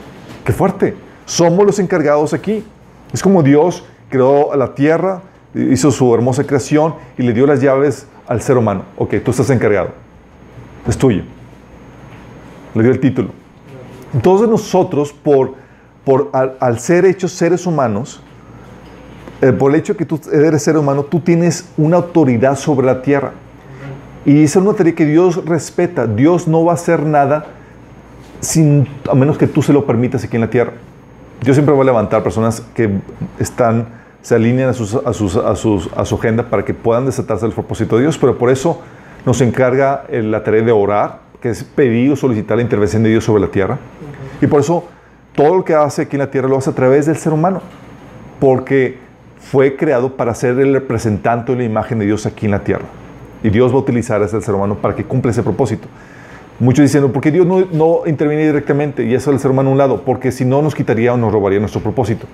¡Qué 0.45 0.53
fuerte! 0.53 0.95
Somos 1.25 1.67
los 1.67 1.81
encargados 1.81 2.33
aquí. 2.33 2.63
Es 3.13 3.21
como 3.21 3.43
Dios 3.43 3.85
creó 4.09 4.53
a 4.53 4.57
la 4.57 4.73
tierra, 4.77 5.21
hizo 5.53 5.91
su 5.91 6.15
hermosa 6.15 6.45
creación 6.45 6.95
y 7.19 7.23
le 7.23 7.33
dio 7.33 7.45
las 7.45 7.61
llaves 7.61 8.07
al 8.27 8.41
ser 8.43 8.57
humano. 8.57 8.85
Ok, 8.97 9.15
tú 9.25 9.31
estás 9.31 9.51
encargado. 9.51 9.91
Es 10.87 10.97
tuyo 10.97 11.23
le 12.75 12.83
dio 12.83 12.93
el 12.93 13.01
título. 13.01 13.31
Entonces 14.15 14.49
nosotros, 14.49 15.13
por, 15.13 15.55
por 16.05 16.31
al, 16.33 16.79
ser 16.79 17.05
hechos 17.05 17.33
seres 17.33 17.67
humanos, 17.67 18.23
eh, 19.41 19.53
por 19.53 19.73
el 19.73 19.81
hecho 19.81 19.95
de 19.95 19.99
que 19.99 20.05
tú 20.05 20.21
eres 20.33 20.63
ser 20.63 20.77
humano, 20.77 21.03
tú 21.05 21.21
tienes 21.21 21.69
una 21.77 21.97
autoridad 21.97 22.57
sobre 22.57 22.87
la 22.87 23.03
tierra. 23.03 23.33
Y 24.25 24.45
esa 24.45 24.59
es 24.59 24.63
una 24.63 24.71
autoridad 24.71 24.97
que 24.97 25.07
Dios 25.07 25.45
respeta. 25.45 26.07
Dios 26.07 26.47
no 26.47 26.65
va 26.65 26.73
a 26.73 26.75
hacer 26.75 27.03
nada 27.03 27.47
sin, 28.41 28.87
a 29.11 29.15
menos 29.15 29.39
que 29.39 29.47
tú 29.47 29.63
se 29.63 29.73
lo 29.73 29.85
permitas 29.85 30.25
aquí 30.25 30.37
en 30.37 30.43
la 30.43 30.51
tierra. 30.51 30.73
Yo 31.43 31.55
siempre 31.55 31.75
voy 31.75 31.83
a 31.83 31.87
levantar 31.87 32.23
personas 32.23 32.61
que 32.75 33.01
están, 33.39 33.89
se 34.23 34.37
alinean 34.37 34.71
a, 34.71 34.73
sus, 34.73 34.95
a, 34.95 35.13
sus, 35.13 35.37
a, 35.37 35.55
sus, 35.57 35.91
a 35.95 36.05
su 36.05 36.15
agenda 36.15 36.45
para 36.45 36.65
que 36.65 36.73
puedan 36.73 37.05
desatarse 37.05 37.45
el 37.45 37.53
propósito 37.53 37.97
de 37.97 38.03
Dios, 38.03 38.17
pero 38.19 38.39
por 38.39 38.51
eso 38.51 38.81
nos 39.27 39.41
encarga 39.41 40.05
la 40.11 40.43
tarea 40.43 40.63
de 40.63 40.73
orar 40.73 41.21
que 41.41 41.51
es 41.51 41.65
pedir 41.65 42.13
o 42.13 42.17
solicitar 42.17 42.57
la 42.57 42.63
intervención 42.63 43.03
de 43.03 43.11
Dios 43.11 43.25
sobre 43.25 43.43
la 43.43 43.49
tierra. 43.49 43.79
Y 44.41 44.47
por 44.47 44.61
eso 44.61 44.85
todo 45.35 45.57
lo 45.57 45.65
que 45.65 45.75
hace 45.75 46.03
aquí 46.03 46.17
en 46.17 46.21
la 46.21 46.31
tierra 46.31 46.49
lo 46.49 46.57
hace 46.57 46.71
a 46.71 46.73
través 46.73 47.07
del 47.07 47.17
ser 47.17 47.33
humano, 47.33 47.61
porque 48.39 48.99
fue 49.41 49.77
creado 49.77 50.17
para 50.17 50.35
ser 50.35 50.59
el 50.61 50.73
representante 50.73 51.53
de 51.53 51.59
la 51.59 51.65
imagen 51.65 51.99
de 51.99 52.07
Dios 52.07 52.27
aquí 52.27 52.47
en 52.47 52.53
la 52.53 52.61
tierra. 52.63 52.85
Y 53.43 53.51
Dios 53.51 53.73
va 53.73 53.77
a 53.77 53.81
utilizar 53.81 54.23
a 54.23 54.27
ese 54.27 54.41
ser 54.41 54.55
humano 54.55 54.77
para 54.77 54.95
que 54.95 55.05
cumpla 55.05 55.33
ese 55.33 55.43
propósito. 55.43 55.89
Muchos 56.61 56.85
dicen, 56.85 57.11
¿por 57.11 57.21
qué 57.21 57.33
Dios 57.33 57.45
no, 57.45 57.67
no 57.73 58.03
interviene 58.07 58.47
directamente 58.47 59.05
y 59.05 59.15
eso 59.15 59.33
el 59.33 59.41
ser 59.41 59.51
humano 59.51 59.71
a 59.71 59.73
un 59.73 59.79
lado? 59.79 60.03
Porque 60.03 60.31
si 60.31 60.45
no 60.45 60.63
nos 60.63 60.77
quitaría 60.77 61.13
o 61.13 61.17
nos 61.17 61.33
robaría 61.33 61.59
nuestro 61.59 61.81
propósito. 61.81 62.29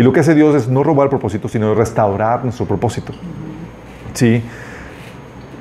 Y 0.00 0.02
lo 0.02 0.14
que 0.14 0.20
hace 0.20 0.34
Dios 0.34 0.54
es 0.54 0.66
no 0.66 0.82
robar 0.82 1.04
el 1.04 1.10
propósito, 1.10 1.46
sino 1.46 1.74
restaurar 1.74 2.42
nuestro 2.42 2.64
propósito. 2.64 3.12
¿Sí? 4.14 4.42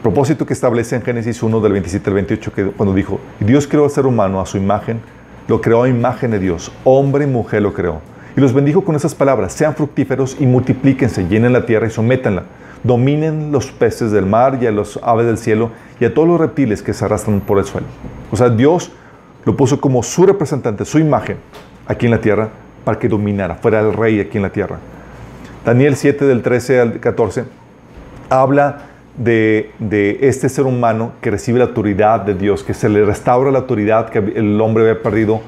Propósito 0.01 0.45
que 0.45 0.53
establece 0.53 0.95
en 0.95 1.01
Génesis 1.01 1.43
1 1.43 1.59
del 1.59 1.73
27 1.73 2.09
al 2.09 2.13
28, 2.13 2.53
que 2.53 2.65
cuando 2.67 2.95
dijo, 2.95 3.19
Dios 3.41 3.67
creó 3.67 3.83
al 3.83 3.89
ser 3.89 4.05
humano 4.05 4.39
a 4.39 4.45
su 4.45 4.55
imagen, 4.55 5.01
lo 5.49 5.59
creó 5.59 5.83
a 5.83 5.89
imagen 5.89 6.31
de 6.31 6.39
Dios, 6.39 6.71
hombre 6.85 7.25
y 7.25 7.27
mujer 7.27 7.63
lo 7.63 7.73
creó. 7.73 7.99
Y 8.37 8.39
los 8.39 8.53
bendijo 8.53 8.85
con 8.85 8.95
esas 8.95 9.13
palabras, 9.13 9.51
sean 9.51 9.75
fructíferos 9.75 10.37
y 10.39 10.45
multiplíquense, 10.45 11.27
llenen 11.27 11.51
la 11.51 11.65
tierra 11.65 11.87
y 11.87 11.89
sométanla. 11.89 12.43
Dominen 12.81 13.51
los 13.51 13.73
peces 13.73 14.09
del 14.11 14.25
mar 14.25 14.57
y 14.61 14.67
a 14.67 14.71
los 14.71 15.01
aves 15.03 15.25
del 15.25 15.37
cielo 15.37 15.71
y 15.99 16.05
a 16.05 16.13
todos 16.13 16.29
los 16.29 16.39
reptiles 16.39 16.81
que 16.81 16.93
se 16.93 17.03
arrastran 17.03 17.41
por 17.41 17.57
el 17.57 17.65
suelo. 17.65 17.87
O 18.31 18.37
sea, 18.37 18.47
Dios 18.49 18.89
lo 19.43 19.57
puso 19.57 19.81
como 19.81 20.01
su 20.01 20.25
representante, 20.25 20.85
su 20.85 20.97
imagen, 20.97 21.39
aquí 21.87 22.05
en 22.05 22.11
la 22.13 22.21
tierra, 22.21 22.51
para 22.83 22.99
que 22.99 23.07
dominara, 23.07 23.55
fuera 23.55 23.79
el 23.79 23.93
rey 23.93 24.19
aquí 24.19 24.37
en 24.37 24.43
la 24.43 24.49
tierra. 24.49 24.77
Daniel 25.65 25.95
7 25.95 26.25
del 26.25 26.41
13 26.41 26.79
al 26.79 26.99
14 26.99 27.43
habla 28.29 28.89
de, 29.17 29.71
este 30.21 30.47
ser 30.47 30.65
humano 30.65 31.11
que 31.21 31.31
recibe 31.31 31.59
la 31.59 31.65
autoridad 31.65 32.21
de 32.21 32.33
Dios, 32.33 32.63
que 32.63 32.73
se 32.73 32.87
le 32.87 33.03
restaura 33.05 33.51
la 33.51 33.59
autoridad 33.59 34.09
que 34.09 34.19
el 34.19 34.59
hombre 34.61 34.89
había 34.89 35.03
perdido 35.03 35.41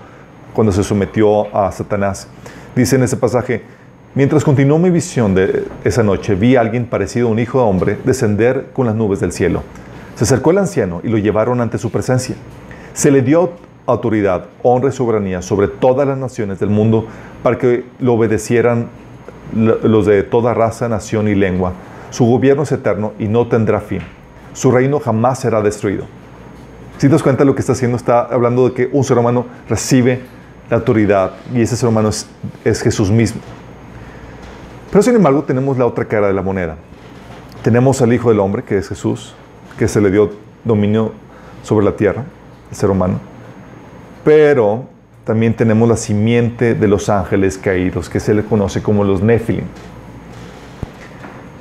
cuando 0.54 0.72
se 0.74 0.84
sometió 0.84 1.56
a 1.56 1.72
Satanás. 1.72 2.28
Dice 2.76 2.98
en 2.98 3.04
ese 3.04 3.16
pasaje, 3.16 3.62
mientras 4.14 4.44
continuó 4.44 4.78
mi 4.78 4.90
visión 4.90 5.34
de 5.34 5.66
esa 5.84 6.04
noche, 6.04 6.36
vi 6.36 6.56
a 6.56 6.62
alguien 6.62 6.86
parecido 6.86 7.30
a 7.30 7.32
un 7.32 7.40
hijo 7.40 7.60
de 7.60 7.66
hombre 7.66 7.98
descender 8.04 8.68
con 8.74 8.86
las 8.86 8.96
nubes 8.96 9.22
del 9.22 9.32
cielo. 9.32 9.64
Se 10.16 10.26
acercó 10.26 10.52
el 10.52 10.58
anciano 10.58 11.00
y 11.04 11.08
lo 11.08 11.18
llevaron 11.18 11.62
ante 11.62 11.78
su 11.78 11.90
presencia. 11.90 12.36
Se 12.94 13.10
le 13.10 13.22
dio 13.22 13.54
autoridad, 13.86 14.46
honra 14.64 14.90
y 14.90 14.92
soberanía 14.92 15.42
sobre 15.42 15.68
todas 15.68 16.08
las 16.08 16.18
naciones 16.18 16.60
del 16.60 16.70
mundo 16.70 17.06
para 17.44 17.58
que 17.58 17.86
lo 18.00 18.14
obedecieran 18.14 18.90
los 19.54 20.06
de 20.06 20.24
toda 20.24 20.54
raza, 20.54 20.88
nación 20.88 21.28
y 21.28 21.36
lengua. 21.36 21.74
Su 22.10 22.26
gobierno 22.26 22.64
es 22.64 22.72
eterno 22.72 23.14
y 23.20 23.28
no 23.28 23.48
tendrá 23.48 23.82
fin. 23.82 24.02
Su 24.54 24.72
reino 24.72 25.00
jamás 25.00 25.40
será 25.40 25.62
destruido. 25.62 26.06
Si 26.98 27.08
te 27.08 27.14
das 27.14 27.24
cuenta, 27.24 27.44
lo 27.46 27.56
que 27.56 27.62
está 27.62 27.74
haciendo 27.74 27.98
está 27.98 28.22
hablando 28.22 28.70
de 28.70 28.74
que 28.74 28.90
un 28.92 29.04
ser 29.04 29.18
humano 29.18 29.46
recibe 29.68 30.22
la 30.70 30.78
autoridad 30.78 31.32
y 31.54 31.62
ese 31.62 31.76
ser 31.76 31.90
humano 31.90 32.10
es, 32.10 32.28
es 32.64 32.82
Jesús 32.82 33.10
mismo. 33.10 33.42
Pero 34.92 35.02
sin 35.02 35.16
embargo, 35.16 35.44
tenemos 35.44 35.78
la 35.78 35.86
otra 35.86 36.06
cara 36.06 36.28
de 36.28 36.34
la 36.34 36.42
moneda. 36.42 36.78
Tenemos 37.64 38.02
al 38.02 38.14
Hijo 38.14 38.30
del 38.30 38.40
Hombre, 38.40 38.64
que 38.64 38.78
es 38.78 38.90
Jesús, 38.90 39.34
que 39.78 39.88
se 39.88 40.02
le 40.02 40.12
dio 40.12 40.32
dominio 40.64 41.14
sobre 41.64 41.86
la 41.86 41.96
tierra, 41.96 42.24
el 42.70 42.76
ser 42.76 42.90
humano. 42.90 43.31
Pero 44.24 44.86
también 45.24 45.54
tenemos 45.54 45.88
la 45.88 45.98
simiente 45.98 46.76
de 46.76 46.88
los 46.88 47.10
ángeles 47.10 47.58
caídos, 47.58 48.10
que 48.10 48.20
se 48.20 48.34
le 48.34 48.44
conoce 48.44 48.82
como 48.82 49.04
los 49.04 49.22
Nephilim. 49.22 49.66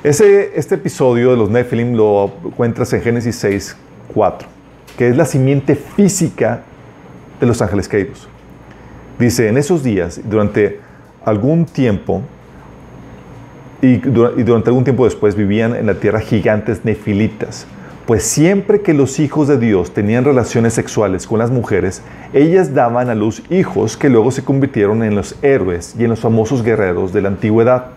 Ese, 0.03 0.51
este 0.55 0.75
episodio 0.75 1.31
de 1.31 1.37
los 1.37 1.49
Nephilim 1.49 1.95
lo 1.95 2.31
encuentras 2.43 2.91
en 2.93 3.01
Génesis 3.01 3.35
6, 3.35 3.77
4, 4.13 4.47
que 4.97 5.09
es 5.09 5.15
la 5.15 5.25
simiente 5.25 5.75
física 5.75 6.63
de 7.39 7.45
los 7.45 7.61
ángeles 7.61 7.87
caídos. 7.87 8.27
Dice, 9.19 9.47
en 9.47 9.57
esos 9.57 9.83
días, 9.83 10.19
durante 10.23 10.79
algún 11.23 11.65
tiempo, 11.65 12.23
y, 13.81 13.97
durante 13.97 14.69
algún 14.69 14.83
tiempo 14.83 15.05
después 15.05 15.35
vivían 15.35 15.75
en 15.75 15.85
la 15.85 15.95
tierra 15.95 16.19
gigantes 16.19 16.83
nefilitas, 16.83 17.67
pues 18.05 18.23
siempre 18.23 18.81
que 18.81 18.93
los 18.93 19.19
hijos 19.19 19.47
de 19.47 19.57
Dios 19.57 19.91
tenían 19.93 20.25
relaciones 20.25 20.73
sexuales 20.73 21.27
con 21.27 21.39
las 21.39 21.51
mujeres, 21.51 22.01
ellas 22.33 22.73
daban 22.73 23.09
a 23.09 23.15
luz 23.15 23.43
hijos 23.49 23.95
que 23.95 24.09
luego 24.09 24.31
se 24.31 24.43
convirtieron 24.43 25.03
en 25.03 25.15
los 25.15 25.35
héroes 25.41 25.95
y 25.97 26.03
en 26.03 26.09
los 26.09 26.19
famosos 26.19 26.63
guerreros 26.63 27.13
de 27.13 27.21
la 27.21 27.29
antigüedad. 27.29 27.87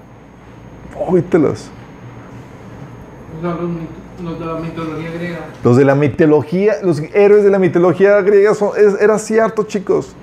Los 4.23 4.39
de 4.39 4.47
la 4.47 4.55
mitología 4.55 5.11
griega. 5.11 5.39
Los 5.63 5.77
de 5.77 5.85
la 5.85 5.95
mitología, 5.95 6.75
los 6.83 7.01
héroes 7.13 7.45
de 7.45 7.51
la 7.51 7.59
mitología 7.59 8.21
griega 8.23 8.55
son, 8.55 8.71
era 9.01 9.19
cierto, 9.19 9.65
chicos. 9.65 10.15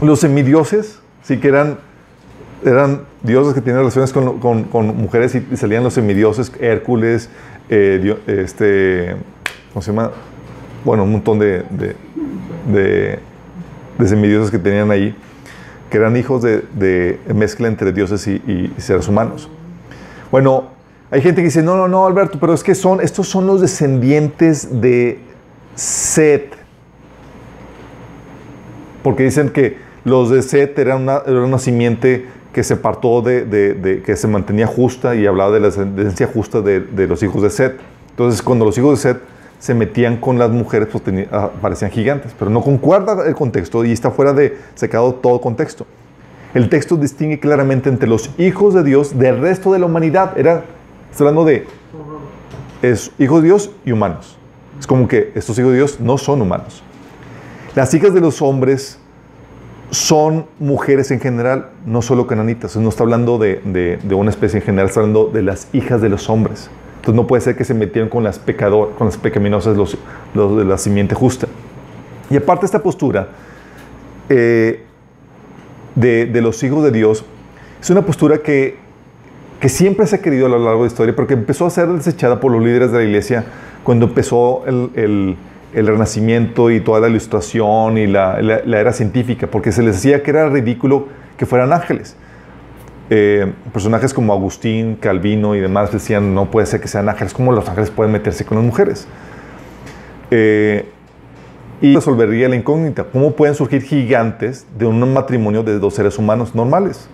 Los 0.00 0.20
semidioses, 0.20 1.00
sí 1.22 1.38
que 1.38 1.48
eran, 1.48 1.78
eran 2.64 3.02
dioses 3.22 3.54
que 3.54 3.60
tenían 3.60 3.78
relaciones 3.78 4.12
con, 4.12 4.96
mujeres 4.96 5.34
y, 5.34 5.56
salían 5.56 5.84
los 5.84 5.94
semidioses, 5.94 6.52
Hércules, 6.60 7.30
eh, 7.68 8.16
este, 8.26 9.16
¿cómo 9.72 9.82
se 9.82 9.92
llama? 9.92 10.10
Bueno, 10.84 11.04
un 11.04 11.12
montón 11.12 11.38
de, 11.38 11.64
de, 12.66 13.18
semidioses 14.06 14.50
que 14.50 14.58
tenían 14.58 14.90
ahí, 14.90 15.14
que 15.90 15.96
eran 15.98 16.16
hijos 16.16 16.42
de, 16.42 17.18
mezcla 17.34 17.68
entre 17.68 17.92
dioses 17.92 18.26
y, 18.26 18.42
y 18.46 18.72
seres 18.78 19.08
humanos. 19.08 19.48
Bueno, 20.30 20.68
hay 21.10 21.22
gente 21.22 21.40
que 21.40 21.46
dice, 21.46 21.62
no, 21.62 21.76
no, 21.76 21.88
no, 21.88 22.06
Alberto, 22.06 22.38
pero 22.40 22.54
es 22.54 22.62
que 22.62 22.74
son, 22.74 23.00
estos 23.00 23.28
son 23.28 23.46
los 23.46 23.60
descendientes 23.60 24.80
de 24.80 25.18
Set. 25.74 26.56
Porque 29.02 29.24
dicen 29.24 29.50
que 29.50 29.78
los 30.04 30.30
de 30.30 30.42
Set 30.42 30.78
eran 30.78 31.02
una, 31.02 31.22
era 31.26 31.42
una 31.42 31.58
simiente 31.58 32.26
que 32.52 32.64
se 32.64 32.74
apartó 32.74 33.22
de, 33.22 34.02
que 34.04 34.16
se 34.16 34.28
mantenía 34.28 34.66
justa 34.66 35.14
y 35.14 35.26
hablaba 35.26 35.52
de 35.52 35.60
la 35.60 35.66
descendencia 35.66 36.26
justa 36.26 36.60
de, 36.60 37.06
los 37.06 37.22
hijos 37.22 37.42
de 37.42 37.50
Set. 37.50 37.78
Entonces, 38.10 38.42
cuando 38.42 38.64
los 38.64 38.76
hijos 38.76 39.02
de 39.02 39.10
Set 39.10 39.22
se 39.58 39.74
metían 39.74 40.16
con 40.16 40.38
las 40.38 40.50
mujeres, 40.50 40.88
pues 40.90 41.28
ah, 41.32 41.50
parecían 41.60 41.90
gigantes, 41.90 42.34
pero 42.38 42.50
no 42.50 42.62
concuerda 42.62 43.26
el 43.26 43.34
contexto 43.34 43.84
y 43.84 43.92
está 43.92 44.10
fuera 44.10 44.32
de 44.32 44.56
secado 44.74 45.14
todo 45.14 45.40
contexto. 45.40 45.86
El 46.54 46.68
texto 46.68 46.96
distingue 46.96 47.38
claramente 47.38 47.88
entre 47.88 48.08
los 48.08 48.30
hijos 48.38 48.74
de 48.74 48.82
Dios 48.82 49.16
del 49.16 49.40
resto 49.40 49.72
de 49.72 49.78
la 49.78 49.86
humanidad. 49.86 50.36
Era 50.36 50.64
Está 51.10 51.24
hablando 51.24 51.44
de 51.44 51.66
es 52.82 53.10
hijos 53.18 53.42
de 53.42 53.48
Dios 53.48 53.70
y 53.84 53.92
humanos. 53.92 54.36
Es 54.78 54.86
como 54.86 55.06
que 55.06 55.32
estos 55.34 55.58
hijos 55.58 55.72
de 55.72 55.78
Dios 55.78 56.00
no 56.00 56.16
son 56.16 56.40
humanos. 56.40 56.82
Las 57.74 57.92
hijas 57.92 58.14
de 58.14 58.20
los 58.20 58.40
hombres 58.40 58.98
son 59.90 60.46
mujeres 60.58 61.10
en 61.10 61.20
general, 61.20 61.70
no 61.86 62.02
solo 62.02 62.26
cananitas. 62.26 62.76
No 62.76 62.88
está 62.88 63.02
hablando 63.02 63.38
de, 63.38 63.98
una 64.10 64.30
especie 64.30 64.60
en 64.60 64.64
general, 64.64 64.88
está 64.88 65.00
hablando 65.00 65.30
de 65.32 65.42
las 65.42 65.68
hijas 65.72 66.00
de 66.00 66.08
los 66.08 66.28
hombres. 66.30 66.70
Entonces 66.96 67.14
no 67.14 67.26
puede 67.26 67.40
ser 67.40 67.56
que 67.56 67.64
se 67.64 67.74
metieran 67.74 68.10
con 68.10 68.22
las 68.22 68.38
pecador, 68.38 68.92
con 68.96 69.06
las 69.06 69.16
pecaminosas, 69.16 69.76
los, 69.76 69.96
de 70.34 70.64
la 70.64 70.78
simiente 70.78 71.14
justa. 71.14 71.46
Y 72.28 72.36
aparte 72.36 72.66
esta 72.66 72.82
postura 72.82 73.28
eh, 74.28 74.84
de, 75.94 76.26
de 76.26 76.40
los 76.40 76.62
hijos 76.62 76.84
de 76.84 76.92
Dios 76.92 77.24
es 77.80 77.90
una 77.90 78.02
postura 78.02 78.38
que 78.38 78.76
que 79.60 79.68
siempre 79.68 80.06
se 80.06 80.16
ha 80.16 80.22
querido 80.22 80.46
a 80.46 80.48
lo 80.48 80.58
largo 80.58 80.82
de 80.82 80.88
la 80.88 80.92
historia, 80.92 81.14
porque 81.14 81.34
empezó 81.34 81.66
a 81.66 81.70
ser 81.70 81.86
desechada 81.88 82.40
por 82.40 82.50
los 82.50 82.62
líderes 82.62 82.90
de 82.92 82.98
la 82.98 83.04
iglesia 83.04 83.44
cuando 83.84 84.06
empezó 84.06 84.64
el, 84.66 85.36
renacimiento 85.74 86.70
y 86.70 86.80
toda 86.80 87.00
la 87.00 87.08
ilustración 87.08 87.98
y 87.98 88.06
la, 88.06 88.38
era 88.38 88.92
científica, 88.92 89.46
porque 89.46 89.72
se 89.72 89.82
les 89.82 89.96
decía 89.96 90.22
que 90.22 90.30
era 90.30 90.48
ridículo 90.48 91.08
que 91.36 91.46
fueran 91.46 91.72
ángeles. 91.72 92.16
Eh, 93.08 93.52
personajes 93.72 94.14
como 94.14 94.32
Agustín, 94.32 94.96
Calvino 94.96 95.54
y 95.54 95.60
demás 95.60 95.92
decían, 95.92 96.34
no 96.34 96.50
puede 96.50 96.66
ser 96.66 96.80
que 96.80 96.88
sean 96.88 97.08
ángeles, 97.08 97.32
¿cómo 97.32 97.52
los 97.52 97.68
ángeles 97.68 97.90
pueden 97.90 98.12
meterse 98.12 98.44
con 98.44 98.58
las 98.58 98.66
mujeres? 98.66 99.08
Eh, 100.30 100.86
y 101.80 101.94
resolvería 101.94 102.48
la 102.48 102.56
incógnita, 102.56 103.04
¿cómo 103.04 103.32
pueden 103.32 103.54
surgir 103.54 103.82
gigantes 103.82 104.66
de 104.78 104.86
un 104.86 105.12
matrimonio 105.12 105.62
de 105.62 105.78
dos 105.78 105.94
seres 105.94 106.18
humanos 106.18 106.54
normales? 106.54 107.08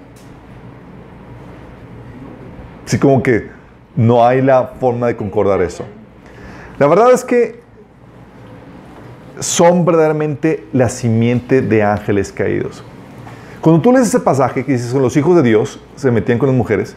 Así 2.84 2.98
como 2.98 3.22
que 3.22 3.48
no 3.96 4.24
hay 4.24 4.42
la 4.42 4.72
forma 4.78 5.06
de 5.06 5.16
concordar 5.16 5.62
eso. 5.62 5.84
La 6.78 6.86
verdad 6.86 7.12
es 7.12 7.24
que 7.24 7.65
son 9.40 9.84
verdaderamente 9.84 10.64
la 10.72 10.88
simiente 10.88 11.62
de 11.62 11.82
ángeles 11.82 12.32
caídos. 12.32 12.82
Cuando 13.60 13.82
tú 13.82 13.92
lees 13.92 14.08
ese 14.08 14.20
pasaje 14.20 14.64
que 14.64 14.72
dices, 14.72 14.92
los 14.94 15.16
hijos 15.16 15.36
de 15.36 15.42
Dios 15.42 15.80
se 15.96 16.10
metían 16.10 16.38
con 16.38 16.48
las 16.48 16.56
mujeres, 16.56 16.96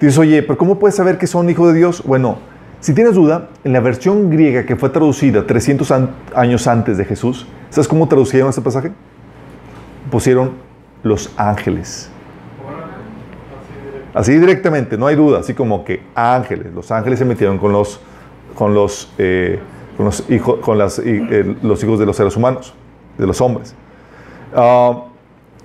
dices, 0.00 0.18
oye, 0.18 0.42
pero 0.42 0.56
¿cómo 0.56 0.78
puedes 0.78 0.96
saber 0.96 1.18
que 1.18 1.26
son 1.26 1.48
hijos 1.50 1.72
de 1.72 1.78
Dios? 1.78 2.02
Bueno, 2.04 2.38
si 2.80 2.94
tienes 2.94 3.14
duda, 3.14 3.50
en 3.62 3.74
la 3.74 3.80
versión 3.80 4.30
griega 4.30 4.64
que 4.64 4.76
fue 4.76 4.88
traducida 4.88 5.46
300 5.46 5.92
años 6.34 6.66
antes 6.66 6.96
de 6.96 7.04
Jesús, 7.04 7.46
¿sabes 7.68 7.86
cómo 7.86 8.08
traducieron 8.08 8.48
ese 8.48 8.62
pasaje? 8.62 8.92
Pusieron 10.10 10.52
los 11.02 11.30
ángeles. 11.36 12.10
Así 14.14 14.36
directamente, 14.38 14.96
no 14.96 15.06
hay 15.06 15.16
duda, 15.16 15.40
así 15.40 15.54
como 15.54 15.84
que 15.84 16.02
ángeles, 16.14 16.72
los 16.74 16.90
ángeles 16.90 17.18
se 17.18 17.24
metieron 17.24 17.58
con 17.58 17.72
los, 17.72 18.00
con 18.54 18.74
los, 18.74 19.12
eh, 19.18 19.60
con 20.00 20.78
los, 20.78 20.98
hijos, 21.78 21.98
de 21.98 22.06
los 22.06 22.16
seres 22.16 22.36
humanos, 22.36 22.72
de 23.18 23.26
los 23.26 23.40
hombres. 23.40 23.74
Ah, 24.54 25.04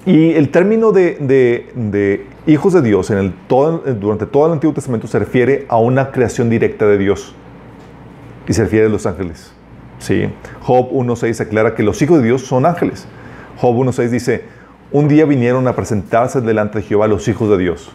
y 0.06 0.34
el 0.34 0.50
término 0.50 0.92
de, 0.92 2.26
hijos 2.46 2.74
de 2.74 2.82
Dios 2.82 3.10
en 3.12 3.18
el, 3.18 3.34
todo, 3.48 3.78
durante 4.00 4.26
todo 4.26 4.48
el 4.48 4.52
Antiguo 4.52 4.74
Testamento 4.74 5.08
se 5.08 5.18
refiere 5.20 5.66
a 5.70 5.78
una 5.78 6.12
creación 6.12 6.50
directa 6.50 6.86
de 6.86 6.98
Dios 6.98 7.34
y 8.46 8.54
se 8.54 8.64
refiere 8.64 8.88
a 8.88 8.90
los 8.90 9.06
ángeles. 9.06 9.54
¿sí? 10.00 10.30
Job 10.62 10.92
1.6 10.92 11.40
aclara 11.42 11.74
que 11.74 11.84
los 11.84 12.02
hijos 12.02 12.20
de 12.20 12.26
Dios 12.26 12.42
son 12.42 12.66
ángeles. 12.66 13.08
Job 13.58 13.74
1.6 13.74 14.10
dice, 14.10 14.44
un 14.92 15.08
día 15.08 15.26
vinieron 15.26 15.66
a 15.70 15.76
presentarse 15.76 16.42
delante 16.42 16.80
de 16.80 16.84
Jehová 16.84 17.08
los 17.08 17.28
hijos 17.30 17.50
de 17.50 17.58
Dios. 17.58 17.90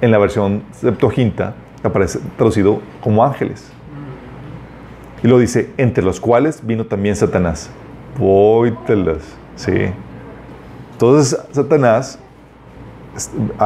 En 0.00 0.10
la 0.10 0.16
versión 0.16 0.62
Septuaginta 0.72 1.54
aparece 1.82 2.18
traducido 2.36 2.80
como 3.02 3.22
ángeles. 3.22 3.70
Y 5.22 5.28
lo 5.28 5.38
dice, 5.38 5.70
entre 5.76 6.02
los 6.02 6.20
cuales 6.20 6.64
vino 6.66 6.86
también 6.86 7.16
Satanás. 7.16 7.70
Póytelas, 8.18 9.22
sí. 9.56 9.92
Entonces, 10.92 11.38
Satanás 11.52 12.18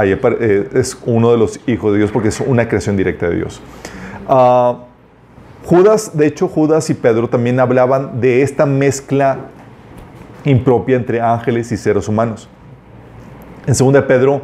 eh, 0.03 0.69
es 0.75 0.99
uno 1.07 1.31
de 1.31 1.39
los 1.39 1.61
hijos 1.67 1.93
de 1.93 1.99
Dios 1.99 2.11
porque 2.11 2.29
es 2.29 2.41
una 2.41 2.69
creación 2.69 2.97
directa 2.97 3.29
de 3.29 3.37
Dios. 3.37 3.61
Uh, 4.29 4.77
Judas, 5.65 6.17
de 6.17 6.27
hecho, 6.27 6.49
Judas 6.49 6.91
y 6.91 6.95
Pedro 6.95 7.29
también 7.29 7.59
hablaban 7.61 8.21
de 8.21 8.43
esta 8.43 8.67
mezcla 8.67 9.39
impropia 10.45 10.97
entre 10.97 11.21
ángeles 11.21 11.73
y 11.73 11.77
seres 11.77 12.09
humanos. 12.09 12.49
En 13.67 13.75
2 13.75 14.05
Pedro 14.05 14.43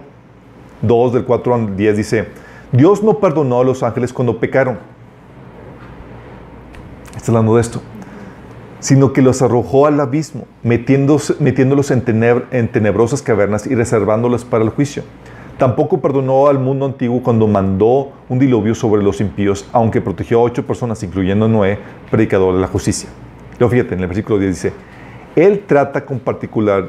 2, 0.83 1.13
del 1.13 1.25
4 1.25 1.55
al 1.55 1.77
10 1.77 1.97
dice, 1.97 2.29
Dios 2.73 3.03
no 3.03 3.19
perdonó 3.19 3.61
a 3.61 3.65
los 3.65 3.83
ángeles 3.83 4.13
cuando 4.13 4.39
pecaron. 4.39 4.79
Está 7.21 7.33
hablando 7.33 7.57
de 7.57 7.61
esto. 7.61 7.83
Sino 8.79 9.13
que 9.13 9.21
los 9.21 9.43
arrojó 9.43 9.87
al 9.87 10.01
abismo, 10.01 10.47
metiéndolos 10.63 11.91
en, 11.91 12.03
en 12.51 12.69
tenebrosas 12.69 13.21
cavernas 13.21 13.67
y 13.67 13.75
reservándolos 13.75 14.47
para 14.47 14.65
el 14.65 14.71
juicio. 14.71 15.03
Tampoco 15.59 16.01
perdonó 16.01 16.47
al 16.47 16.59
mundo 16.59 16.87
antiguo 16.87 17.23
cuando 17.23 17.47
mandó 17.47 18.13
un 18.31 18.39
diluvio 18.39 18.75
sobre 18.75 19.03
los 19.03 19.21
impíos, 19.21 19.69
aunque 19.75 20.01
protegió 20.01 20.39
a 20.39 20.45
ocho 20.45 20.67
personas, 20.67 21.03
incluyendo 21.03 21.45
a 21.45 21.49
Noé, 21.49 21.79
predicador 22.11 22.55
de 22.55 22.63
la 22.63 22.69
justicia. 22.69 23.11
Luego 23.59 23.71
fíjate, 23.71 23.95
en 23.97 24.01
el 24.01 24.07
versículo 24.07 24.39
10 24.39 24.55
dice, 24.55 24.73
Él 25.37 25.65
trata 25.67 26.07
con 26.07 26.21
particular, 26.21 26.89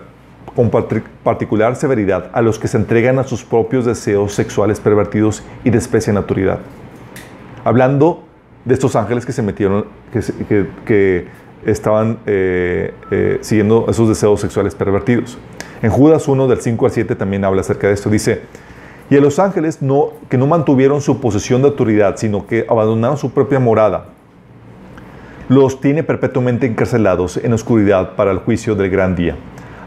con 0.56 0.70
particular 0.70 1.76
severidad 1.76 2.32
a 2.32 2.42
los 2.42 2.58
que 2.58 2.70
se 2.70 2.78
entregan 2.78 3.20
a 3.20 3.26
sus 3.26 3.44
propios 3.44 3.84
deseos 3.84 4.34
sexuales 4.34 4.80
pervertidos 4.80 5.44
y 5.66 5.72
desprecian 5.72 6.16
la 6.16 6.22
autoridad. 6.22 6.60
Hablando 7.66 8.31
de 8.66 8.74
estos 8.74 8.96
ángeles 8.96 9.26
que 9.26 9.32
se 9.32 9.42
metieron, 9.42 9.86
que, 10.12 10.68
que, 10.86 11.42
estaban 11.66 12.18
eh, 12.26 12.92
eh, 13.12 13.38
siguiendo 13.42 13.86
esos 13.88 14.10
deseos 14.10 14.42
sexuales 14.42 14.74
pervertidos. 14.74 15.38
En 15.84 15.92
Judas 15.92 16.28
1, 16.28 16.48
del 16.48 16.60
5 16.60 16.86
al 16.86 16.92
7 16.92 17.16
también 17.16 17.46
habla 17.46 17.62
acerca 17.62 17.88
de 17.88 17.94
esto. 17.94 18.10
Dice, 18.10 18.42
y 19.12 19.18
a 19.18 19.22
los 19.22 19.38
ángeles 19.38 19.82
no, 19.82 20.14
que 20.28 20.38
no 20.38 20.48
mantuvieron 20.48 21.02
su 21.02 21.20
posesión 21.20 21.62
de 21.62 21.68
autoridad, 21.68 22.16
sino 22.18 22.48
que 22.48 22.66
abandonaron 22.68 23.18
su 23.18 23.32
propia 23.32 23.60
morada, 23.60 24.06
los 25.50 25.82
tiene 25.82 26.02
perpetuamente 26.02 26.66
encarcelados 26.66 27.38
en 27.38 27.54
oscuridad 27.54 28.16
para 28.16 28.32
el 28.32 28.40
juicio 28.40 28.74
del 28.74 28.90
gran 28.90 29.16
día. 29.16 29.36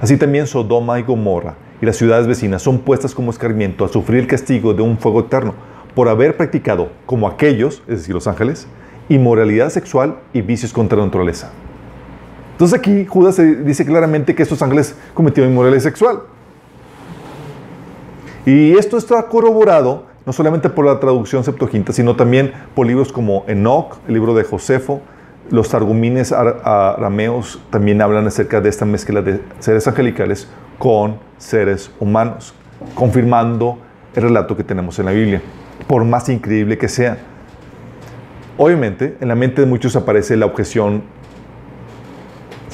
Así 0.00 0.16
también 0.16 0.46
Sodoma 0.46 1.00
y 1.00 1.02
Gomorra 1.02 1.54
y 1.80 1.86
las 1.86 1.96
ciudades 1.96 2.26
vecinas 2.26 2.62
son 2.62 2.80
puestas 2.80 3.14
como 3.14 3.30
escarmiento 3.30 3.84
a 3.84 3.88
sufrir 3.88 4.20
el 4.20 4.26
castigo 4.26 4.74
de 4.74 4.82
un 4.82 4.98
fuego 4.98 5.20
eterno 5.20 5.54
por 5.94 6.08
haber 6.08 6.36
practicado, 6.36 6.90
como 7.06 7.28
aquellos, 7.28 7.82
es 7.86 7.98
decir, 7.98 8.14
los 8.14 8.26
ángeles, 8.26 8.66
inmoralidad 9.08 9.70
sexual 9.70 10.16
y 10.32 10.42
vicios 10.42 10.72
contra 10.72 10.98
la 10.98 11.04
naturaleza. 11.04 11.50
Entonces 12.52 12.78
aquí 12.78 13.04
Judas 13.04 13.40
dice 13.64 13.84
claramente 13.84 14.34
que 14.34 14.42
estos 14.42 14.62
ángeles 14.62 14.96
cometieron 15.12 15.52
inmoralidad 15.52 15.82
sexual. 15.82 16.20
Y 18.46 18.76
esto 18.76 18.96
está 18.96 19.22
corroborado 19.24 20.06
no 20.26 20.32
solamente 20.32 20.70
por 20.70 20.86
la 20.86 21.00
traducción 21.00 21.44
Septuaginta, 21.44 21.92
sino 21.92 22.16
también 22.16 22.52
por 22.74 22.86
libros 22.86 23.12
como 23.12 23.44
Enoch, 23.46 23.98
el 24.06 24.14
libro 24.14 24.34
de 24.34 24.44
Josefo, 24.44 25.02
los 25.50 25.68
targumines 25.68 26.32
arameos 26.32 27.60
también 27.70 28.00
hablan 28.00 28.26
acerca 28.26 28.60
de 28.62 28.70
esta 28.70 28.86
mezcla 28.86 29.20
de 29.20 29.40
seres 29.58 29.86
angelicales 29.86 30.48
con 30.78 31.18
seres 31.36 31.90
humanos, 32.00 32.54
confirmando 32.94 33.78
el 34.14 34.22
relato 34.22 34.56
que 34.56 34.64
tenemos 34.64 34.98
en 34.98 35.04
la 35.06 35.12
Biblia, 35.12 35.42
por 35.86 36.04
más 36.04 36.28
increíble 36.28 36.78
que 36.78 36.88
sea. 36.88 37.18
Obviamente, 38.56 39.16
en 39.20 39.28
la 39.28 39.34
mente 39.34 39.62
de 39.62 39.66
muchos 39.66 39.96
aparece 39.96 40.36
la 40.36 40.46
objeción 40.46 41.02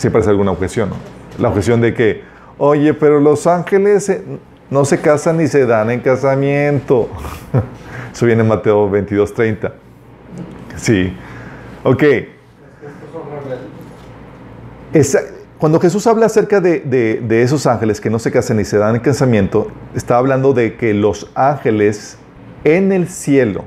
siempre 0.01 0.21
hace 0.21 0.31
alguna 0.31 0.51
objeción. 0.51 0.91
La 1.39 1.49
objeción 1.49 1.81
de 1.81 1.95
que, 1.95 2.23
oye, 2.59 2.95
pero 2.95 3.21
los 3.21 3.47
ángeles 3.47 4.11
no 4.71 4.85
se 4.85 5.01
casan 5.01 5.37
ni 5.37 5.47
se 5.47 5.67
dan 5.67 5.91
en 5.91 6.01
casamiento. 6.01 7.09
Eso 8.13 8.27
viene 8.27 8.43
en 8.43 8.49
Mateo 8.49 8.89
22, 8.91 9.35
30. 9.35 9.73
Sí. 10.77 11.15
Ok. 11.85 12.03
cuando 15.59 15.79
Jesús 15.79 16.07
habla 16.07 16.27
acerca 16.27 16.61
de, 16.61 17.43
esos 17.43 17.67
ángeles 17.67 18.01
que 18.01 18.11
no 18.11 18.19
se 18.19 18.33
casan 18.33 18.57
ni 18.57 18.65
se 18.65 18.79
dan 18.79 18.97
en 18.97 19.03
casamiento, 19.03 19.69
está 19.95 20.17
hablando 20.17 20.53
de 20.55 20.77
que 20.77 20.95
los 20.95 21.31
ángeles 21.35 22.17
en 22.65 22.93
el 22.93 23.09
cielo 23.09 23.65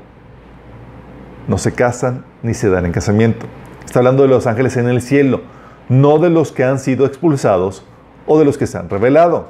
no 1.48 1.58
se 1.58 1.72
casan 1.72 2.24
ni 2.42 2.54
se 2.54 2.70
dan 2.70 2.86
en 2.86 2.92
casamiento. 2.92 3.46
Está 3.84 4.00
hablando 4.00 4.22
de 4.22 4.28
los 4.28 4.46
ángeles 4.46 4.76
en 4.76 4.88
el 4.88 5.02
cielo 5.02 5.42
no 5.88 6.18
de 6.18 6.30
los 6.30 6.52
que 6.52 6.64
han 6.64 6.78
sido 6.78 7.06
expulsados 7.06 7.84
o 8.26 8.38
de 8.38 8.44
los 8.44 8.58
que 8.58 8.66
se 8.66 8.78
han 8.78 8.88
revelado. 8.88 9.48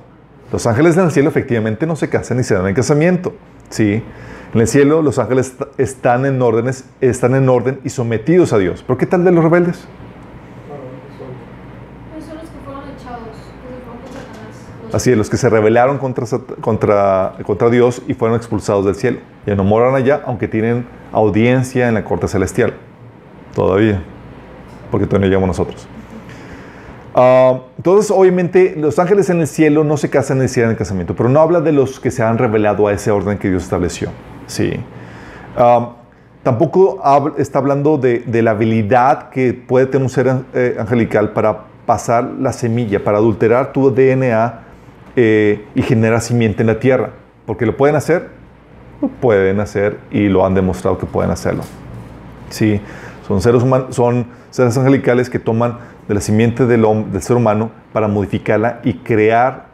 Los 0.53 0.67
ángeles 0.67 0.97
del 0.97 1.11
cielo 1.11 1.29
efectivamente 1.29 1.87
no 1.87 1.97
se 1.97 2.09
casan 2.09 2.39
ni 2.39 2.45
se 2.45 2.55
dan 2.55 2.67
en 2.67 2.75
casamiento. 2.75 3.35
¿sí? 3.71 4.03
En 4.53 4.61
el 4.61 4.69
cielo 4.69 5.03
los 5.03 5.19
ángeles 5.19 5.55
están 5.79 6.27
en, 6.27 6.41
órdenes, 6.43 6.85
están 7.01 7.35
en 7.35 7.49
orden 7.49 7.81
y 7.85 7.91
sometidos 7.91 8.53
a 8.53 8.59
Dios. 8.59 8.85
¿Pero 8.87 8.99
qué 8.99 9.07
tal 9.07 9.25
de 9.25 9.33
los 9.33 9.43
rebeldes? 9.43 9.87
Así 14.95 15.11
es, 15.11 15.19
los 15.19 15.29
que 15.29 15.37
se 15.37 15.51
rebelaron 15.51 15.99
contra, 15.99 16.25
contra, 16.61 17.35
contra 17.45 17.69
Dios 17.69 18.01
y 18.07 18.15
fueron 18.15 18.37
expulsados 18.37 18.85
del 18.85 18.95
cielo. 18.95 19.19
Ya 19.45 19.57
no 19.57 19.65
moran 19.65 19.97
allá, 19.97 20.23
aunque 20.25 20.47
tienen 20.47 20.87
audiencia 21.11 21.89
en 21.89 21.95
la 21.95 22.05
corte 22.05 22.29
celestial. 22.29 22.75
Todavía. 23.57 24.01
Porque 24.93 25.07
todavía 25.07 25.27
no 25.27 25.31
llegamos 25.31 25.49
nosotros. 25.49 25.89
Ah, 27.13 27.59
entonces, 27.77 28.13
obviamente, 28.13 28.77
los 28.77 29.01
ángeles 29.01 29.29
en 29.31 29.41
el 29.41 29.49
cielo 29.49 29.83
no 29.83 29.97
se 29.97 30.11
casan 30.11 30.39
ni 30.39 30.47
dan 30.47 30.71
el 30.71 30.77
casamiento, 30.77 31.17
pero 31.17 31.29
no 31.29 31.41
habla 31.41 31.61
de 31.61 31.73
los 31.73 31.99
que 31.99 32.13
se 32.13 32.23
han 32.23 32.39
revelado 32.39 32.87
a 32.87 32.93
ese 32.93 33.11
orden 33.11 33.37
que 33.37 33.51
Dios 33.51 33.65
estableció. 33.65 34.11
Sí. 34.47 34.75
Ah, 35.57 35.97
tampoco 36.45 37.03
está 37.37 37.59
hablando 37.59 37.99
de, 37.99 38.23
la 38.43 38.53
habilidad 38.53 39.31
que 39.31 39.55
puede 39.55 39.87
tener 39.87 40.05
un 40.05 40.09
ser 40.09 40.37
eh, 40.55 40.77
angelical 40.79 41.33
para 41.33 41.65
pasar 41.85 42.25
la 42.39 42.53
semilla, 42.53 43.03
para 43.03 43.19
adulterar 43.19 43.73
tu 43.73 43.93
DNA 43.93 44.61
eh, 45.17 45.65
y 45.75 45.83
generar 45.83 46.21
simiente 46.21 46.63
en 46.63 46.69
la 46.69 46.79
tierra. 46.79 47.11
Porque 47.47 47.67
lo 47.67 47.77
pueden 47.77 47.97
hacer, 47.97 48.29
lo 49.01 49.09
pueden 49.09 49.61
hacer 49.61 49.99
y 50.11 50.29
lo 50.29 50.47
han 50.47 50.55
demostrado 50.55 50.99
que 50.99 51.07
pueden 51.07 51.31
hacerlo. 51.31 51.63
Sí, 52.51 52.81
son 53.27 53.41
seres, 53.41 53.63
humanos, 53.63 53.95
son 53.95 54.27
seres 54.51 54.77
angelicales 54.77 55.31
que 55.31 55.39
toman 55.39 55.79
de 56.09 56.15
la 56.15 56.21
simiente 56.21 56.67
del, 56.67 56.87
del 57.11 57.23
ser 57.23 57.37
humano 57.37 57.71
para 57.93 58.09
modificarla 58.09 58.81
y 58.85 58.95
crear 58.95 59.67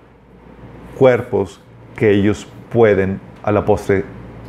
cuerpos 0.99 1.61
que 1.97 2.11
ellos 2.11 2.47
pueden 2.73 3.21
a 3.43 3.53
la 3.53 3.65
postre 3.65 4.05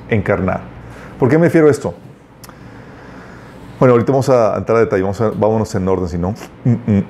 encarnar. 0.10 0.62
¿Por 1.20 1.30
qué 1.30 1.38
me 1.38 1.46
refiero 1.46 1.68
a 1.68 1.72
esto? 1.72 1.94
Bueno, 3.80 3.94
ahorita 3.94 4.12
vamos 4.12 4.30
a 4.30 4.58
entrar 4.58 4.78
a 4.78 4.82
detalle, 4.82 5.02
vamos 5.02 5.20
a, 5.22 5.32
vámonos 5.32 5.74
en 5.74 5.88
orden, 5.88 6.08
si 6.08 6.18
no, 6.18 6.36
mm, 6.66 6.72
mm, 6.72 7.04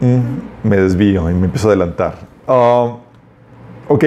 mm, 0.00 0.42
me 0.62 0.76
desvío 0.76 1.30
y 1.30 1.34
me 1.34 1.46
empiezo 1.46 1.68
a 1.68 1.70
adelantar. 1.70 2.14
Ah, 2.46 2.96
ok, 3.88 4.04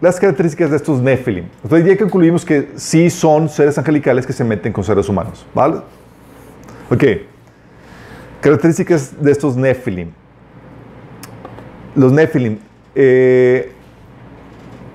las 0.00 0.18
características 0.18 0.70
de 0.70 0.76
estos 0.76 1.00
Nephilim. 1.00 1.46
Entonces 1.62 1.86
ya 1.86 1.96
concluimos 1.98 2.44
que 2.44 2.70
sí 2.76 3.10
son 3.10 3.48
seres 3.48 3.76
angelicales 3.78 4.26
que 4.26 4.32
se 4.32 4.44
meten 4.44 4.72
con 4.72 4.84
seres 4.84 5.08
humanos, 5.08 5.46
¿vale? 5.54 5.78
Ok, 6.90 7.04
Características 8.40 9.22
de 9.22 9.32
estos 9.32 9.56
Nephilim. 9.56 10.12
Los 11.94 12.10
Nephilim. 12.10 12.58
Eh, 12.94 13.70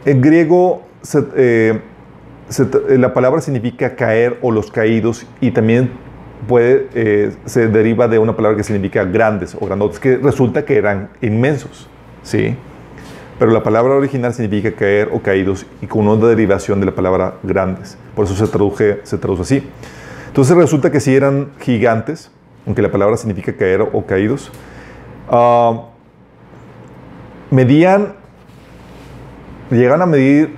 en 0.03 0.21
griego 0.21 0.83
eh, 1.35 1.79
eh, 2.49 2.97
la 2.97 3.13
palabra 3.13 3.41
significa 3.41 3.95
caer 3.95 4.37
o 4.41 4.51
los 4.51 4.71
caídos 4.71 5.25
y 5.41 5.51
también 5.51 5.91
puede, 6.47 7.31
se 7.45 7.67
deriva 7.67 8.07
de 8.07 8.19
una 8.19 8.35
palabra 8.35 8.57
que 8.57 8.63
significa 8.63 9.03
grandes 9.03 9.55
o 9.59 9.65
grandotes, 9.65 9.99
que 9.99 10.17
resulta 10.17 10.65
que 10.65 10.77
eran 10.77 11.09
inmensos. 11.21 11.87
¿sí? 12.23 12.55
Pero 13.37 13.51
la 13.51 13.63
palabra 13.63 13.95
original 13.95 14.33
significa 14.33 14.71
caer 14.73 15.09
o 15.13 15.21
caídos 15.21 15.65
y 15.81 15.87
con 15.87 16.07
una 16.07 16.25
derivación 16.27 16.79
de 16.79 16.85
la 16.85 16.93
palabra 16.93 17.35
grandes. 17.43 17.97
Por 18.15 18.25
eso 18.25 18.35
se, 18.35 18.47
traduje, 18.47 19.01
se 19.03 19.17
traduce 19.17 19.41
así. 19.41 19.69
Entonces 20.27 20.55
resulta 20.55 20.91
que 20.91 20.99
si 20.99 21.15
eran 21.15 21.49
gigantes, 21.59 22.31
aunque 22.65 22.81
la 22.81 22.91
palabra 22.91 23.17
significa 23.17 23.55
caer 23.55 23.81
o 23.81 24.05
caídos, 24.05 24.51
ah, 25.29 25.83
medían, 27.51 28.13
llegan 29.69 30.01
a 30.01 30.05
medir 30.05 30.55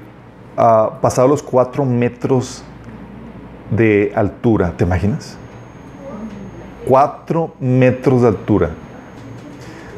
uh, 0.57 0.99
pasados 1.01 1.29
los 1.29 1.43
cuatro 1.43 1.85
metros 1.85 2.63
de 3.71 4.11
altura, 4.15 4.73
¿te 4.75 4.83
imaginas? 4.83 5.37
Cuatro 6.87 7.53
metros 7.59 8.21
de 8.21 8.27
altura. 8.29 8.69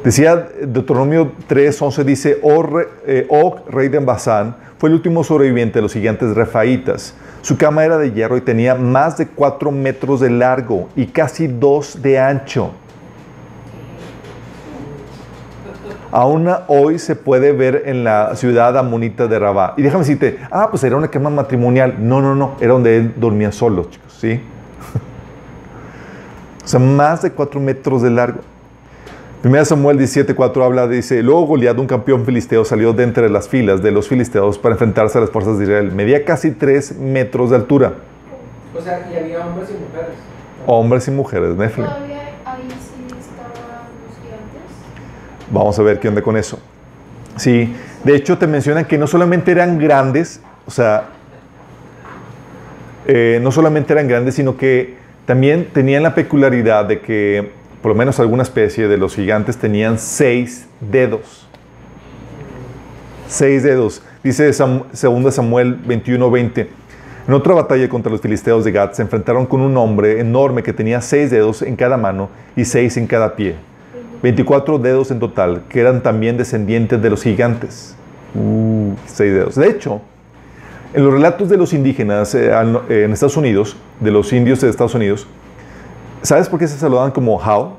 Decía 0.03 0.47
Deuteronomio 0.61 1.33
3:11 1.49 2.03
dice, 2.05 2.39
Og, 2.41 2.87
eh, 3.05 3.27
rey 3.69 3.89
de 3.89 3.99
Basán, 3.99 4.55
fue 4.77 4.89
el 4.89 4.95
último 4.95 5.25
sobreviviente 5.25 5.79
de 5.79 5.81
los 5.81 5.91
gigantes 5.91 6.35
refaítas. 6.35 7.15
Su 7.41 7.57
cama 7.57 7.83
era 7.83 7.97
de 7.97 8.11
hierro 8.11 8.37
y 8.37 8.41
tenía 8.41 8.75
más 8.75 9.17
de 9.17 9.27
cuatro 9.27 9.71
metros 9.71 10.21
de 10.21 10.29
largo 10.29 10.87
y 10.95 11.07
casi 11.07 11.47
dos 11.47 12.01
de 12.01 12.17
ancho. 12.17 12.71
Aún 16.11 16.49
hoy 16.67 16.97
se 16.97 17.15
puede 17.15 17.51
ver 17.51 17.83
en 17.85 18.03
la 18.03 18.35
ciudad 18.35 18.77
amonita 18.77 19.27
de 19.27 19.37
Rabá. 19.37 19.73
Y 19.77 19.81
déjame 19.81 20.03
decirte, 20.03 20.39
ah, 20.49 20.67
pues 20.69 20.83
era 20.83 20.95
una 20.95 21.09
cama 21.09 21.29
matrimonial. 21.29 21.95
No, 21.99 22.21
no, 22.21 22.35
no, 22.35 22.55
era 22.59 22.73
donde 22.73 22.97
él 22.97 23.13
dormía 23.17 23.51
solo, 23.51 23.89
chicos, 23.89 24.17
¿sí? 24.19 24.39
o 26.63 26.67
sea, 26.67 26.79
más 26.79 27.21
de 27.21 27.31
cuatro 27.31 27.59
metros 27.59 28.01
de 28.01 28.09
largo. 28.09 28.39
1 29.41 29.65
Samuel 29.65 29.97
17:4 29.97 30.65
habla, 30.65 30.87
dice, 30.89 31.23
luego 31.23 31.45
Goliat, 31.45 31.79
un 31.79 31.87
campeón 31.87 32.25
filisteo, 32.25 32.65
salió 32.65 32.91
de 32.91 33.03
entre 33.03 33.29
las 33.29 33.47
filas 33.47 33.81
de 33.81 33.91
los 33.91 34.09
filisteos 34.09 34.57
para 34.59 34.75
enfrentarse 34.75 35.17
a 35.17 35.21
las 35.21 35.29
fuerzas 35.29 35.57
de 35.57 35.63
Israel. 35.63 35.93
Medía 35.93 36.25
casi 36.25 36.51
3 36.51 36.97
metros 36.97 37.51
de 37.51 37.55
altura. 37.55 37.93
O 38.77 38.81
sea, 38.81 39.09
y 39.09 39.15
había 39.15 39.45
hombres 39.45 39.69
y 39.69 39.73
mujeres. 39.73 40.15
Hombres 40.65 41.07
y 41.07 41.11
mujeres, 41.11 41.55
Nefle. 41.55 41.85
¿Todavía 41.85 42.17
ahí 42.45 42.67
sí 42.69 43.15
estaban 43.17 43.53
los 44.05 44.17
gigantes? 44.21 44.61
Vamos 45.49 45.79
a 45.79 45.83
ver 45.83 46.01
qué 46.01 46.09
onda 46.09 46.21
con 46.21 46.35
eso. 46.35 46.59
Sí, 47.37 47.73
de 48.03 48.15
hecho 48.15 48.37
te 48.37 48.45
mencionan 48.45 48.83
que 48.83 48.97
no 48.97 49.07
solamente 49.07 49.51
eran 49.51 49.79
grandes, 49.79 50.41
o 50.67 50.71
sea, 50.71 51.05
eh, 53.07 53.39
no 53.41 53.53
solamente 53.53 53.93
eran 53.93 54.09
grandes, 54.09 54.35
sino 54.35 54.57
que 54.57 54.97
también 55.25 55.69
tenían 55.71 56.03
la 56.03 56.13
peculiaridad 56.13 56.83
de 56.83 56.99
que 56.99 57.58
por 57.81 57.89
lo 57.89 57.95
menos 57.95 58.19
alguna 58.19 58.43
especie 58.43 58.87
de 58.87 58.97
los 58.97 59.15
gigantes 59.15 59.57
tenían 59.57 59.99
seis 59.99 60.67
dedos. 60.81 61.47
Seis 63.27 63.63
dedos. 63.63 64.01
Dice 64.23 64.51
2 64.51 65.33
Samuel 65.33 65.79
21:20. 65.85 66.67
En 67.27 67.33
otra 67.33 67.53
batalla 67.53 67.87
contra 67.87 68.11
los 68.11 68.21
filisteos 68.21 68.65
de 68.65 68.71
Gad 68.71 68.93
se 68.93 69.03
enfrentaron 69.03 69.45
con 69.45 69.61
un 69.61 69.77
hombre 69.77 70.19
enorme 70.19 70.63
que 70.63 70.73
tenía 70.73 70.99
seis 70.99 71.29
dedos 71.29 71.61
en 71.61 71.75
cada 71.75 71.95
mano 71.95 72.29
y 72.55 72.65
seis 72.65 72.97
en 72.97 73.05
cada 73.07 73.35
pie. 73.35 73.55
24 74.23 74.79
dedos 74.79 75.11
en 75.11 75.19
total, 75.19 75.63
que 75.69 75.79
eran 75.79 76.01
también 76.01 76.37
descendientes 76.37 77.01
de 77.01 77.09
los 77.09 77.23
gigantes. 77.23 77.95
Uh, 78.35 78.93
seis 79.05 79.31
dedos. 79.31 79.55
De 79.55 79.69
hecho, 79.69 80.01
en 80.93 81.03
los 81.03 81.13
relatos 81.13 81.49
de 81.49 81.57
los 81.57 81.71
indígenas 81.73 82.33
eh, 82.33 82.51
en 82.89 83.13
Estados 83.13 83.37
Unidos, 83.37 83.77
de 83.99 84.11
los 84.11 84.33
indios 84.33 84.59
de 84.61 84.69
Estados 84.69 84.95
Unidos, 84.95 85.27
¿Sabes 86.21 86.49
por 86.49 86.59
qué 86.59 86.67
se 86.67 86.77
saludaban 86.77 87.11
como 87.11 87.37
how? 87.37 87.73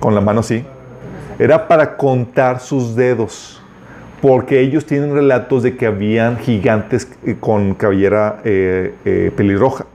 Con 0.00 0.14
la 0.14 0.20
mano 0.20 0.40
así. 0.40 0.64
Era 1.38 1.68
para 1.68 1.96
contar 1.96 2.60
sus 2.60 2.96
dedos. 2.96 3.60
Porque 4.20 4.60
ellos 4.60 4.86
tienen 4.86 5.12
relatos 5.12 5.62
de 5.62 5.76
que 5.76 5.86
habían 5.86 6.38
gigantes 6.38 7.08
eh, 7.24 7.36
con 7.38 7.74
cabellera 7.74 8.40
eh, 8.44 8.94
eh, 9.04 9.32
pelirroja. 9.36 9.86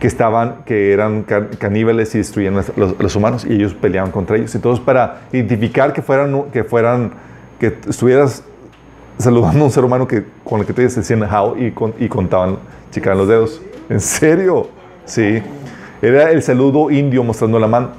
Que 0.00 0.08
estaban, 0.08 0.64
que 0.64 0.92
eran 0.92 1.22
caníbales 1.22 2.14
y 2.14 2.18
destruían 2.18 2.54
los, 2.54 2.72
los, 2.76 3.16
humanos. 3.16 3.46
Y 3.48 3.54
ellos 3.54 3.74
peleaban 3.74 4.10
contra 4.10 4.36
ellos. 4.36 4.54
Entonces, 4.54 4.84
para 4.84 5.22
identificar 5.32 5.92
que 5.92 6.02
fueran, 6.02 6.44
que 6.52 6.64
fueran, 6.64 7.12
que 7.60 7.78
estuvieras 7.88 8.42
saludando 9.18 9.60
a 9.60 9.64
un 9.64 9.70
ser 9.70 9.84
humano 9.84 10.06
que, 10.06 10.24
con 10.44 10.60
el 10.60 10.66
que 10.66 10.72
te 10.72 10.82
decían 10.82 11.22
how 11.22 11.56
y, 11.56 11.72
y 11.98 12.08
contaban, 12.08 12.58
checaban 12.90 13.18
los 13.18 13.28
dedos. 13.28 13.62
¿En 13.88 14.00
serio? 14.00 14.68
Sí. 15.04 15.40
Era 16.02 16.30
el 16.30 16.42
saludo 16.42 16.90
indio 16.90 17.24
mostrando 17.24 17.58
la 17.58 17.66
mano. 17.66 17.90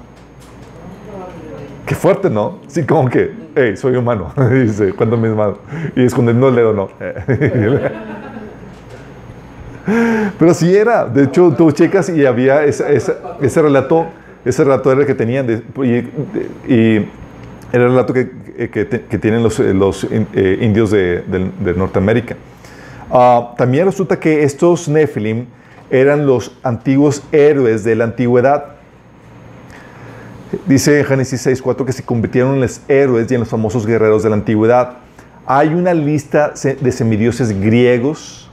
Qué 1.86 1.96
fuerte, 1.96 2.30
¿no? 2.30 2.60
Sí, 2.68 2.84
como 2.84 3.10
que, 3.10 3.32
hey, 3.56 3.78
soy 3.78 3.96
humano. 3.96 4.34
Dice, 4.52 4.94
cuando 4.94 5.16
mis 5.18 5.32
manos. 5.32 5.58
Y 5.96 6.04
escondiendo 6.04 6.50
el 6.50 6.56
dedo, 6.56 6.74
no. 6.74 6.90
Pero 10.38 10.54
sí 10.54 10.76
era. 10.76 11.06
De 11.06 11.24
hecho, 11.24 11.54
tú 11.58 11.72
checas 11.72 12.10
y 12.10 12.26
había 12.26 12.66
ese 12.66 13.62
relato. 13.62 14.06
Ese 14.44 14.64
relato 14.66 14.92
era 14.92 15.02
el 15.02 15.08
que 15.08 15.16
tenían. 15.16 15.64
y, 16.68 17.06
era 17.72 17.84
el 17.84 17.90
relato 17.92 18.14
que, 18.14 18.30
que, 18.70 19.18
tienen 19.18 19.44
los, 19.44 19.60
los 19.60 20.08
eh, 20.10 20.58
indios 20.62 20.92
de, 20.92 21.24
Norteamérica. 21.76 22.36
Ah, 23.10 23.54
también 23.58 23.86
resulta 23.86 24.20
que 24.20 24.44
estos 24.44 24.88
Nephilim 24.88 25.46
eran 25.89 26.26
los 26.26 26.52
antiguos 26.63 27.23
héroes 27.32 27.84
de 27.84 27.95
la 27.95 28.06
antigüedad. 28.06 28.65
Dice 30.65 31.04
Génesis 31.04 31.45
6.4 31.45 31.86
que 31.86 31.93
se 31.93 32.04
convirtieron 32.04 32.56
en 32.56 32.62
los 32.62 32.82
héroes 32.88 33.30
y 33.32 33.34
en 33.34 33.41
los 33.41 33.50
famosos 33.50 33.86
guerreros 33.86 34.23
de 34.23 34.30
la 34.30 34.36
antigüedad. 34.36 34.97
Hay 35.45 35.69
una 35.69 35.93
lista 35.93 36.54
de 36.63 36.91
semidioses 36.91 37.60
griegos, 37.60 38.50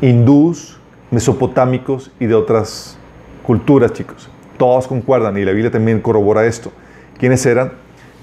hindús, 0.00 0.78
mesopotámicos 1.10 2.12
y 2.20 2.26
de 2.26 2.34
otras 2.34 2.98
culturas, 3.42 3.92
chicos. 3.92 4.28
Todos 4.58 4.86
concuerdan 4.86 5.36
y 5.38 5.44
la 5.44 5.52
Biblia 5.52 5.70
también 5.70 6.00
corrobora 6.00 6.46
esto. 6.46 6.72
¿Quiénes 7.18 7.44
eran? 7.46 7.72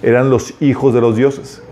Eran 0.01 0.29
los 0.29 0.61
hijos 0.61 0.93
de 0.93 1.01
los 1.01 1.15
dioses. 1.15 1.63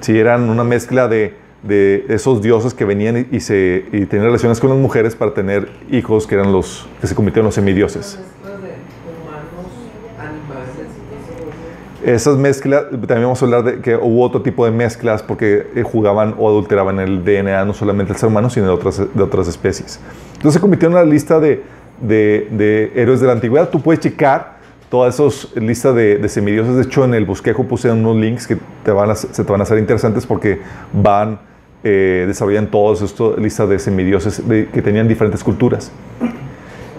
Si 0.00 0.18
eran 0.18 0.48
una 0.48 0.64
mezcla 0.64 1.06
de 1.06 1.36
de 1.62 2.06
esos 2.08 2.42
dioses 2.42 2.74
que 2.74 2.84
venían 2.84 3.28
y, 3.30 3.40
se, 3.40 3.84
y 3.92 4.06
tenían 4.06 4.26
relaciones 4.26 4.58
con 4.58 4.70
las 4.70 4.78
mujeres 4.78 5.14
para 5.14 5.32
tener 5.32 5.68
hijos 5.90 6.26
que 6.26 6.34
eran 6.34 6.52
los 6.52 6.88
que 7.00 7.06
se 7.06 7.14
convirtieron 7.14 7.44
en 7.44 7.48
los 7.48 7.54
semidioses. 7.54 8.18
Esas 12.04 12.36
mezclas, 12.36 12.90
también 12.90 13.22
vamos 13.22 13.40
a 13.42 13.44
hablar 13.44 13.62
de 13.62 13.80
que 13.80 13.94
hubo 13.94 14.22
otro 14.22 14.42
tipo 14.42 14.64
de 14.64 14.72
mezclas 14.72 15.22
porque 15.22 15.68
eh, 15.76 15.84
jugaban 15.84 16.34
o 16.36 16.48
adulteraban 16.48 16.98
el 16.98 17.24
DNA 17.24 17.64
no 17.64 17.74
solamente 17.74 18.12
del 18.12 18.18
ser 18.18 18.28
humano, 18.28 18.50
sino 18.50 18.66
de 18.66 18.72
otras, 18.72 18.98
de 19.14 19.22
otras 19.22 19.46
especies. 19.46 20.00
Entonces 20.32 20.54
se 20.54 20.60
convirtieron 20.60 20.96
en 20.96 21.04
una 21.04 21.08
lista 21.08 21.38
de, 21.38 21.62
de, 22.00 22.48
de, 22.50 22.92
héroes 22.96 23.20
de 23.20 23.28
la 23.28 23.34
antigüedad. 23.34 23.68
Tú 23.68 23.80
puedes 23.80 24.00
checar 24.00 24.56
todas 24.90 25.14
esas 25.14 25.54
listas 25.54 25.94
de, 25.94 26.18
de, 26.18 26.28
semidioses. 26.28 26.74
De 26.74 26.82
hecho, 26.82 27.04
en 27.04 27.14
el 27.14 27.24
bosquejo 27.24 27.62
puse 27.68 27.88
unos 27.92 28.16
links 28.16 28.48
que 28.48 28.58
te 28.82 28.90
van 28.90 29.10
a, 29.10 29.14
se 29.14 29.44
te 29.44 29.52
van 29.52 29.60
a 29.60 29.62
hacer 29.62 29.78
interesantes 29.78 30.26
porque 30.26 30.60
van 30.92 31.38
eh, 31.84 32.24
desarrollan 32.26 32.68
todos 32.68 33.02
estos 33.02 33.38
listas 33.38 33.68
de 33.68 33.78
semidioses 33.78 34.40
que 34.40 34.82
tenían 34.82 35.08
diferentes 35.08 35.42
culturas. 35.42 35.92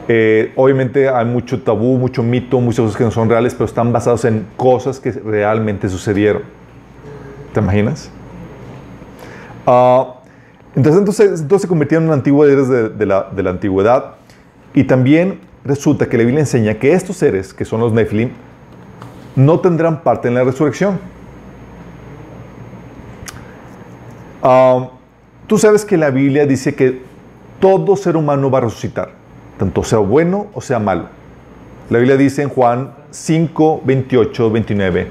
Eh, 0.08 0.52
obviamente 0.58 1.08
hay 1.08 1.26
mucho 1.26 1.62
tabú, 1.62 1.98
mucho 1.98 2.24
mito, 2.24 2.60
muchas 2.60 2.82
cosas 2.82 2.98
que 2.98 3.04
no 3.06 3.12
son 3.12 3.30
reales, 3.30 3.54
pero 3.54 3.66
están 3.66 3.94
basados 3.94 4.26
en 4.26 4.46
cosas 4.58 5.00
que 5.00 5.12
realmente 5.12 5.88
sucedieron. 5.88 6.42
¿Te 7.54 7.62
imaginas? 7.62 8.10
Ah, 9.66 10.16
entonces, 10.76 11.00
entonces, 11.00 11.42
entonces, 11.42 11.62
se 11.62 11.68
convirtieron 11.68 12.08
en 12.08 12.14
antiguos 12.14 12.50
seres 12.50 12.68
de, 12.68 12.90
de, 12.90 13.06
la, 13.06 13.30
de, 13.34 13.44
la, 13.44 13.52
antigüedad. 13.52 14.16
Y 14.74 14.86
también 14.86 15.40
resulta 15.64 16.08
que 16.08 16.18
la 16.18 16.24
Biblia 16.24 16.42
enseña 16.42 16.74
que 16.74 16.94
estos 16.94 17.18
seres, 17.18 17.54
que 17.54 17.64
son 17.64 17.80
los 17.80 17.94
Nephilim, 17.94 18.32
no 19.36 19.60
tendrán 19.60 20.02
parte 20.02 20.28
en 20.28 20.34
la 20.34 20.44
resurrección. 20.44 21.00
Ah, 24.46 24.90
tú 25.48 25.58
sabes 25.58 25.86
que 25.86 25.96
la 25.96 26.10
Biblia 26.10 26.46
dice 26.46 26.76
que 26.76 27.02
todo 27.62 27.96
ser 27.96 28.18
humano 28.18 28.52
va 28.52 28.58
a 28.58 28.62
resucitar, 28.64 29.12
tanto 29.58 29.86
sea 29.86 30.00
bueno 30.00 30.48
o 30.54 30.60
sea 30.60 30.80
malo. 30.80 31.06
La 31.90 32.00
Biblia 32.00 32.18
dice 32.18 32.42
en 32.42 32.50
Juan 32.50 32.94
5, 33.10 33.84
28, 33.86 34.52
29, 34.52 35.08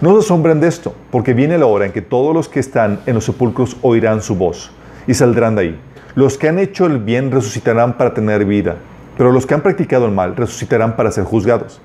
no 0.00 0.12
se 0.14 0.20
asombren 0.20 0.60
de 0.60 0.68
esto, 0.68 0.94
porque 1.10 1.34
viene 1.34 1.58
la 1.58 1.66
hora 1.66 1.84
en 1.84 1.92
que 1.92 2.00
todos 2.00 2.32
los 2.32 2.48
que 2.48 2.58
están 2.58 3.00
en 3.04 3.16
los 3.16 3.24
sepulcros 3.24 3.76
oirán 3.82 4.22
su 4.22 4.34
voz 4.34 4.70
y 5.06 5.12
saldrán 5.12 5.56
de 5.56 5.60
ahí. 5.60 5.80
Los 6.14 6.38
que 6.38 6.48
han 6.48 6.58
hecho 6.58 6.86
el 6.86 7.00
bien 7.00 7.30
resucitarán 7.30 7.98
para 7.98 8.14
tener 8.14 8.46
vida, 8.46 8.76
pero 9.18 9.30
los 9.30 9.44
que 9.44 9.52
han 9.52 9.60
practicado 9.60 10.06
el 10.06 10.12
mal 10.12 10.36
resucitarán 10.36 10.96
para 10.96 11.10
ser 11.10 11.24
juzgados. 11.24 11.82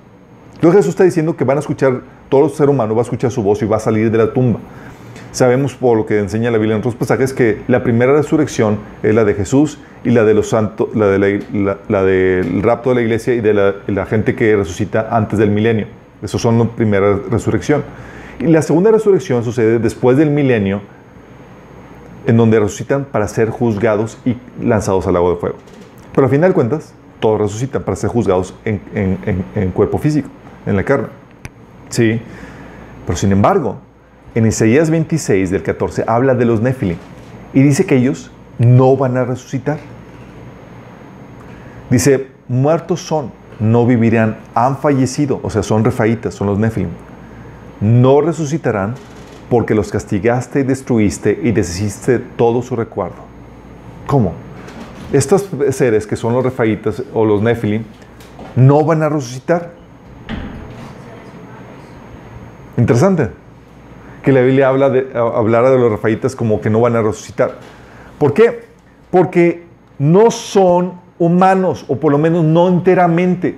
Entonces 0.53 0.79
Jesús 0.79 0.91
está 0.91 1.03
diciendo 1.03 1.35
que 1.35 1.43
van 1.43 1.57
a 1.57 1.59
escuchar, 1.59 2.03
todo 2.29 2.47
ser 2.47 2.69
humano 2.69 2.95
va 2.95 3.01
a 3.01 3.03
escuchar 3.03 3.31
su 3.31 3.43
voz 3.43 3.61
y 3.61 3.65
va 3.65 3.75
a 3.75 3.81
salir 3.81 4.09
de 4.09 4.17
la 4.17 4.31
tumba. 4.31 4.61
Sabemos 5.35 5.75
por 5.75 5.97
lo 5.97 6.05
que 6.05 6.17
enseña 6.17 6.49
la 6.49 6.57
Biblia 6.57 6.75
en 6.75 6.79
otros 6.79 6.95
pasajes 6.95 7.33
que 7.33 7.61
la 7.67 7.83
primera 7.83 8.13
resurrección 8.13 8.79
es 9.03 9.13
la 9.13 9.25
de 9.25 9.33
Jesús 9.33 9.79
y 10.05 10.11
la 10.11 10.23
de 10.23 10.33
los 10.33 10.47
santos, 10.47 10.87
la, 10.95 11.07
de 11.07 11.43
la, 11.89 12.03
del 12.03 12.63
rapto 12.63 12.91
de 12.91 12.95
la 12.95 13.01
iglesia 13.01 13.33
y 13.33 13.41
de 13.41 13.53
la, 13.53 14.05
gente 14.05 14.33
que 14.33 14.55
resucita 14.55 15.09
antes 15.11 15.37
del 15.37 15.49
milenio. 15.49 15.87
Esos 16.21 16.41
son 16.41 16.57
la 16.57 16.65
primera 16.69 17.19
resurrección. 17.29 17.83
Y 18.39 18.45
la 18.45 18.61
segunda 18.61 18.91
resurrección 18.91 19.43
sucede 19.43 19.77
después 19.79 20.15
del 20.15 20.31
milenio, 20.31 20.79
en 22.27 22.37
donde 22.37 22.57
resucitan 22.57 23.03
para 23.03 23.27
ser 23.27 23.49
juzgados 23.49 24.17
y 24.23 24.37
lanzados 24.63 25.05
al 25.05 25.17
agua 25.17 25.31
de 25.31 25.35
fuego. 25.35 25.57
Pero 26.13 26.27
al 26.27 26.31
final 26.31 26.51
de 26.51 26.53
cuentas, 26.53 26.93
todos 27.19 27.41
resucitan 27.41 27.83
para 27.83 27.97
ser 27.97 28.09
juzgados 28.09 28.55
en, 28.63 29.71
cuerpo 29.73 29.97
físico, 29.97 30.29
en 30.65 30.77
la 30.77 30.83
carne. 30.83 31.09
Sí. 31.89 32.21
Pero 33.05 33.17
sin 33.17 33.33
embargo, 33.33 33.81
en 34.35 34.45
Isaías 34.45 34.89
26 34.89 35.49
del 35.49 35.63
14 35.63 36.03
habla 36.07 36.35
de 36.35 36.45
los 36.45 36.61
Nefilim 36.61 36.97
y 37.53 37.63
dice 37.63 37.85
que 37.85 37.95
ellos 37.95 38.31
no 38.59 38.97
van 38.97 39.15
a 39.17 39.23
resucitar. 39.23 39.79
Dice, 41.89 42.27
muertos 42.49 43.01
son, 43.01 43.31
no 43.59 43.85
vivirán, 43.85 44.37
han 44.53 44.77
fallecido, 44.77 45.39
o 45.41 45.49
sea, 45.49 45.63
son 45.63 45.85
refaitas, 45.85 46.33
son 46.33 46.47
los 46.47 46.59
Nefilim. 46.59 46.89
No 47.79 48.19
resucitarán 48.19 48.95
porque 49.49 49.73
los 49.73 49.89
castigaste 49.89 50.61
y 50.61 50.63
destruiste 50.63 51.39
y 51.41 51.51
deshiciste 51.51 52.19
todo 52.19 52.61
su 52.61 52.75
recuerdo. 52.75 53.23
¿Cómo? 54.05 54.33
Estos 55.13 55.49
seres 55.71 56.05
que 56.05 56.17
son 56.17 56.33
los 56.33 56.43
refaitas 56.43 57.01
o 57.13 57.23
los 57.23 57.41
Nefilim 57.41 57.83
no 58.57 58.83
van 58.83 59.01
a 59.01 59.07
resucitar. 59.07 59.71
Interesante. 62.75 63.44
Que 64.25 64.31
la 64.31 64.41
Biblia 64.41 64.69
habla 64.69 64.89
de, 64.89 65.07
hablara 65.13 65.69
de 65.69 65.77
los 65.77 65.91
refaitas 65.91 66.35
como 66.35 66.59
que 66.59 66.69
no 66.69 66.81
van 66.81 66.95
a 66.95 67.01
resucitar. 67.01 67.59
¿Por 68.17 68.33
qué? 68.33 68.65
Porque 69.11 69.63
no 69.99 70.31
son 70.31 70.93
humanos, 71.19 71.85
o 71.87 71.97
por 71.97 72.11
lo 72.11 72.17
menos 72.17 72.43
no 72.43 72.67
enteramente. 72.67 73.55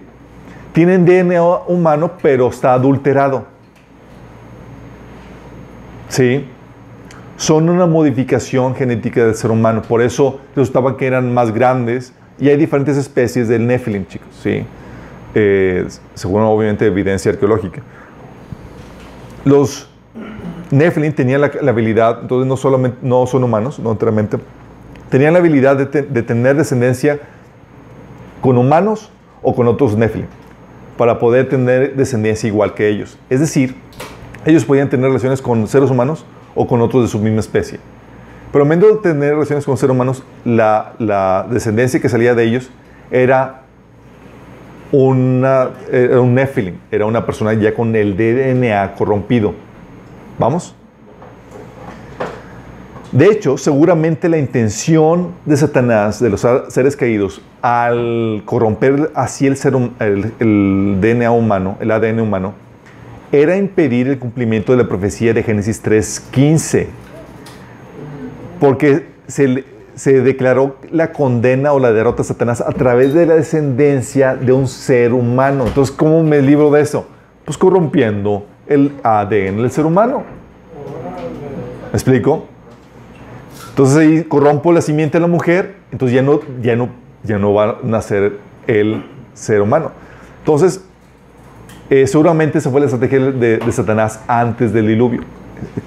Tienen 0.73 1.05
DNA 1.05 1.41
humano, 1.67 2.11
pero 2.21 2.49
está 2.49 2.73
adulterado. 2.73 3.45
¿Sí? 6.09 6.45
Son 7.37 7.69
una 7.69 7.85
modificación 7.85 8.75
genética 8.75 9.25
del 9.25 9.35
ser 9.35 9.51
humano. 9.51 9.81
Por 9.81 10.01
eso 10.01 10.41
resultaba 10.55 10.97
que 10.97 11.07
eran 11.07 11.33
más 11.33 11.53
grandes. 11.53 12.13
Y 12.39 12.49
hay 12.49 12.57
diferentes 12.57 12.97
especies 12.97 13.47
del 13.47 13.65
Nephilim, 13.65 14.05
chicos. 14.05 14.27
¿sí? 14.43 14.65
Eh, 15.33 15.87
según 16.13 16.41
obviamente 16.41 16.85
evidencia 16.85 17.31
arqueológica. 17.31 17.81
Los 19.45 19.89
Nephilim 20.71 21.13
tenían 21.13 21.41
la, 21.41 21.51
habilidad, 21.69 22.19
entonces 22.21 22.47
no, 22.47 22.57
solamente, 22.57 22.97
no 23.01 23.25
son 23.27 23.43
humanos, 23.43 23.79
no 23.79 23.91
enteramente, 23.91 24.37
tenían 25.09 25.33
la 25.33 25.39
habilidad 25.39 25.77
de, 25.77 25.85
te- 25.85 26.01
de 26.01 26.23
tener 26.23 26.55
descendencia 26.57 27.19
con 28.41 28.57
humanos 28.57 29.11
o 29.41 29.55
con 29.55 29.67
otros 29.67 29.95
Nephilim, 29.95 30.27
para 30.97 31.19
poder 31.19 31.47
tener 31.47 31.95
descendencia 31.95 32.47
igual 32.47 32.73
que 32.73 32.89
ellos. 32.89 33.17
Es 33.29 33.39
decir, 33.39 33.75
ellos 34.45 34.65
podían 34.65 34.89
tener 34.89 35.07
relaciones 35.07 35.41
con 35.41 35.67
seres 35.67 35.89
humanos 35.89 36.25
o 36.55 36.67
con 36.67 36.81
otros 36.81 37.03
de 37.03 37.07
su 37.09 37.19
misma 37.19 37.39
especie. 37.39 37.79
Pero 38.51 38.71
en 38.71 38.79
de 38.79 38.95
tener 39.03 39.33
relaciones 39.33 39.65
con 39.65 39.77
seres 39.77 39.93
humanos, 39.93 40.23
la, 40.45 40.93
la 40.99 41.45
descendencia 41.49 41.99
que 41.99 42.09
salía 42.09 42.33
de 42.33 42.43
ellos 42.43 42.69
era 43.11 43.63
una, 44.91 45.69
era 45.91 46.21
un 46.21 46.33
Nephilim, 46.33 46.77
era 46.91 47.05
una 47.05 47.25
persona 47.25 47.53
ya 47.53 47.73
con 47.73 47.95
el 47.95 48.15
DNA 48.15 48.93
corrompido. 48.95 49.53
¿Vamos? 50.37 50.75
De 53.11 53.25
hecho, 53.25 53.57
seguramente 53.57 54.27
la 54.27 54.37
intención 54.37 55.31
de 55.45 55.55
Satanás, 55.55 56.19
de 56.19 56.29
los 56.29 56.45
seres 56.67 56.95
caídos, 56.97 57.41
al 57.61 58.43
corromper 58.45 59.11
así 59.15 59.47
el, 59.47 59.55
ser, 59.55 59.73
el, 59.99 60.97
DNA 60.99 61.31
humano, 61.31 61.77
el 61.79 61.89
ADN 61.89 62.19
humano, 62.19 62.53
era 63.31 63.55
impedir 63.55 64.09
el 64.09 64.19
cumplimiento 64.19 64.73
de 64.73 64.83
la 64.83 64.89
profecía 64.89 65.33
de 65.33 65.41
Génesis 65.41 65.81
3.15. 65.83 66.87
Porque 68.59 69.07
se, 69.27 69.63
se 69.95 70.21
declaró 70.21 70.75
la 70.91 71.13
condena 71.13 71.71
o 71.71 71.79
la 71.79 71.93
derrota 71.93 72.23
de 72.23 72.27
Satanás 72.27 72.61
a 72.61 72.71
través 72.71 73.13
de 73.13 73.25
la 73.25 73.35
descendencia 73.35 74.35
de 74.35 74.51
un 74.51 74.67
ser 74.67 75.13
humano. 75.13 75.65
Entonces, 75.65 75.95
¿cómo 75.95 76.23
me 76.23 76.41
libro 76.41 76.69
de 76.71 76.81
eso? 76.81 77.07
Pues 77.45 77.57
corrompiendo 77.57 78.45
el 78.69 78.93
ADN 79.03 79.57
del 79.61 79.71
ser 79.71 79.85
humano. 79.85 80.23
¿Me 81.91 81.93
explico? 81.93 82.45
Entonces 83.69 83.97
ahí 83.97 84.23
corrompo 84.23 84.71
la 84.71 84.81
simiente 84.81 85.17
de 85.17 85.21
la 85.21 85.27
mujer, 85.27 85.75
entonces 85.91 86.15
ya 86.15 86.21
no, 86.21 86.39
ya 86.61 86.75
no, 86.75 86.89
ya 87.23 87.37
no 87.37 87.53
va 87.53 87.63
a 87.65 87.75
nacer 87.83 88.37
el 88.65 89.03
ser 89.33 89.61
humano. 89.61 89.91
Entonces, 90.39 90.83
eh, 91.89 92.07
seguramente 92.07 92.57
esa 92.57 92.69
fue 92.71 92.79
la 92.81 92.87
estrategia 92.87 93.19
de, 93.31 93.71
Satanás 93.71 94.19
antes 94.27 94.73
del 94.73 94.87
diluvio. 94.87 95.21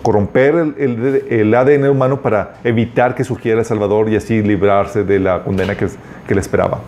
Corromper 0.02 0.54
el, 0.54 0.74
el- 0.78 1.24
el 1.28 1.54
ADN 1.54 1.88
humano 1.90 2.20
para 2.22 2.54
evitar 2.64 3.14
que 3.14 3.24
surgiera 3.24 3.60
el 3.60 3.64
Salvador 3.66 4.08
y 4.08 4.16
así 4.16 4.42
librarse 4.42 5.04
de 5.04 5.18
la 5.20 5.42
condena 5.44 5.76
que, 5.76 5.86
que 6.26 6.34
le 6.34 6.40
esperaba. 6.40 6.80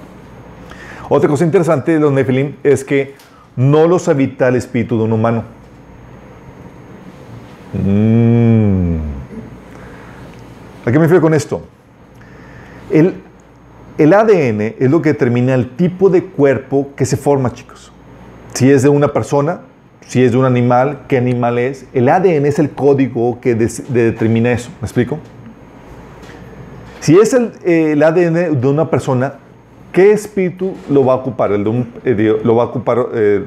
Otra 1.08 1.28
cosa 1.28 1.44
interesante 1.44 1.92
de 1.92 2.00
los 2.00 2.12
Nefilim 2.12 2.54
es 2.62 2.84
que 2.84 3.14
no 3.54 3.86
los 3.86 4.08
habita 4.08 4.48
el 4.48 4.56
espíritu 4.56 4.96
de 4.98 5.04
un 5.04 5.12
humano. 5.12 5.44
Mm. 7.72 8.96
¿A 10.84 10.90
qué 10.90 10.98
me 10.98 11.04
refiero 11.04 11.20
con 11.20 11.34
esto? 11.34 11.62
El, 12.90 13.14
el 13.98 14.12
ADN 14.12 14.74
es 14.78 14.90
lo 14.90 15.00
que 15.00 15.12
determina 15.12 15.54
el 15.54 15.70
tipo 15.70 16.10
de 16.10 16.24
cuerpo 16.24 16.90
que 16.96 17.06
se 17.06 17.16
forma, 17.16 17.52
chicos. 17.52 17.92
Si 18.54 18.70
es 18.70 18.82
de 18.82 18.88
una 18.88 19.08
persona, 19.12 19.60
si 20.06 20.22
es 20.22 20.32
de 20.32 20.38
un 20.38 20.44
animal, 20.44 21.02
qué 21.08 21.16
animal 21.16 21.58
es. 21.58 21.86
El 21.94 22.08
ADN 22.08 22.46
es 22.46 22.58
el 22.58 22.70
código 22.70 23.40
que 23.40 23.54
determina 23.54 24.52
eso. 24.52 24.70
¿Me 24.80 24.86
explico? 24.86 25.18
Si 27.00 27.18
es 27.18 27.32
el, 27.32 27.52
el 27.64 28.02
ADN 28.02 28.60
de 28.60 28.66
una 28.68 28.90
persona, 28.90 29.34
¿qué 29.92 30.12
espíritu 30.12 30.74
lo 30.90 31.04
va 31.04 31.14
a 31.14 31.16
ocupar? 31.16 31.52
El 31.52 31.64
de 31.64 31.70
un, 31.70 31.92
eh, 32.04 32.40
lo 32.44 32.56
va 32.56 32.64
a 32.64 32.66
ocupar, 32.66 33.06
eh, 33.14 33.46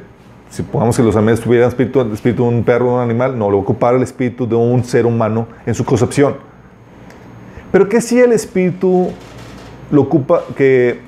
si 0.49 0.63
pongamos 0.63 0.95
que 0.95 1.03
los 1.03 1.15
animales 1.15 1.41
tuvieran 1.41 1.69
espíritu, 1.69 2.01
espíritu 2.13 2.43
de 2.43 2.49
un 2.49 2.63
perro 2.63 2.91
o 2.91 2.95
un 2.95 3.01
animal, 3.01 3.37
no, 3.37 3.49
lo 3.49 3.57
ocupar 3.57 3.95
el 3.95 4.03
espíritu 4.03 4.47
de 4.47 4.55
un 4.55 4.83
ser 4.83 5.05
humano 5.05 5.47
en 5.65 5.73
su 5.75 5.83
concepción. 5.83 6.35
Pero 7.71 7.89
¿qué 7.89 7.99
si 7.99 8.19
el 8.19 8.31
espíritu 8.31 9.09
lo 9.91 10.01
ocupa, 10.03 10.43
que, 10.55 11.01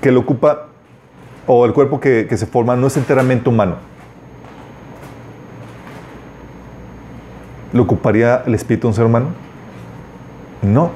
que 0.00 0.10
lo 0.10 0.20
ocupa, 0.20 0.66
o 1.46 1.64
el 1.64 1.72
cuerpo 1.72 2.00
que, 2.00 2.26
que 2.28 2.36
se 2.36 2.46
forma 2.46 2.76
no 2.76 2.88
es 2.88 2.96
enteramente 2.96 3.48
humano? 3.48 3.76
¿Lo 7.72 7.82
ocuparía 7.82 8.42
el 8.46 8.54
espíritu 8.54 8.86
de 8.86 8.88
un 8.88 8.94
ser 8.94 9.04
humano? 9.04 9.28
No. 10.62 10.90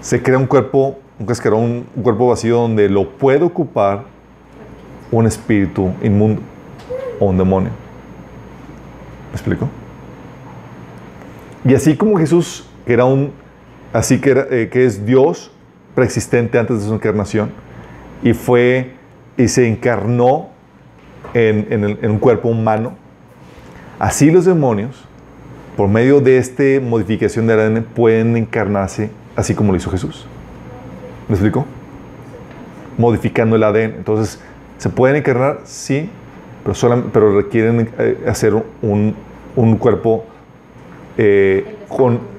Se 0.00 0.22
crea 0.22 0.38
un 0.38 0.46
cuerpo, 0.46 0.98
un 1.18 1.26
cascarón, 1.26 1.86
un 1.94 2.02
cuerpo 2.02 2.28
vacío 2.28 2.58
donde 2.58 2.88
lo 2.88 3.10
puede 3.10 3.44
ocupar 3.44 4.04
un 5.10 5.26
espíritu 5.26 5.92
inmundo 6.02 6.42
o 7.18 7.26
un 7.26 7.38
demonio. 7.38 7.70
¿Me 9.30 9.32
explico? 9.32 9.68
Y 11.64 11.74
así 11.74 11.96
como 11.96 12.16
Jesús, 12.18 12.68
que 12.86 12.92
era 12.92 13.04
un, 13.04 13.32
así 13.92 14.20
que, 14.20 14.46
eh, 14.50 14.68
que 14.70 14.84
es 14.84 15.04
Dios 15.04 15.50
preexistente 15.94 16.58
antes 16.58 16.80
de 16.80 16.86
su 16.86 16.94
encarnación, 16.94 17.50
y 18.22 18.32
fue 18.32 18.92
y 19.36 19.48
se 19.48 19.68
encarnó 19.68 20.48
en, 21.34 21.66
en 21.70 21.98
en 22.02 22.10
un 22.10 22.18
cuerpo 22.18 22.48
humano, 22.48 22.94
así 23.98 24.30
los 24.30 24.44
demonios, 24.44 25.04
por 25.76 25.88
medio 25.88 26.20
de 26.20 26.38
esta 26.38 26.62
modificación 26.82 27.46
del 27.46 27.60
ADN, 27.60 27.82
pueden 27.82 28.36
encarnarse 28.36 29.10
así 29.36 29.54
como 29.54 29.72
lo 29.72 29.76
hizo 29.76 29.90
Jesús. 29.90 30.26
¿Me 31.28 31.34
explico? 31.34 31.66
Modificando 32.96 33.56
el 33.56 33.62
ADN. 33.62 33.96
Entonces, 33.96 34.40
¿se 34.78 34.88
pueden 34.88 35.16
encarnar? 35.16 35.60
Sí, 35.64 36.08
pero, 36.66 37.04
pero 37.12 37.36
requieren 37.36 37.88
eh, 37.98 38.24
hacer 38.26 38.54
un, 38.82 39.14
un 39.54 39.76
cuerpo 39.76 40.24
eh, 41.16 41.76
con 41.88 42.36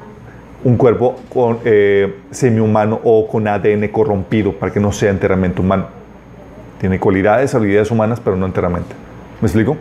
un 0.64 0.76
cuerpo 0.76 1.16
con 1.30 1.60
eh, 1.66 2.16
semi-humano 2.32 3.00
o 3.04 3.28
con 3.28 3.48
ADN 3.48 3.88
corrompido 3.90 4.54
para 4.54 4.72
que 4.74 4.80
no 4.80 4.92
sea 4.92 5.12
enteramente 5.12 5.62
humano. 5.62 5.88
Tiene 6.80 7.00
cualidades, 7.00 7.56
habilidades 7.56 7.92
humanas, 7.92 8.20
pero 8.20 8.36
no 8.36 8.46
enteramente. 8.46 8.94
¿Me 9.42 9.46
explico? 9.46 9.78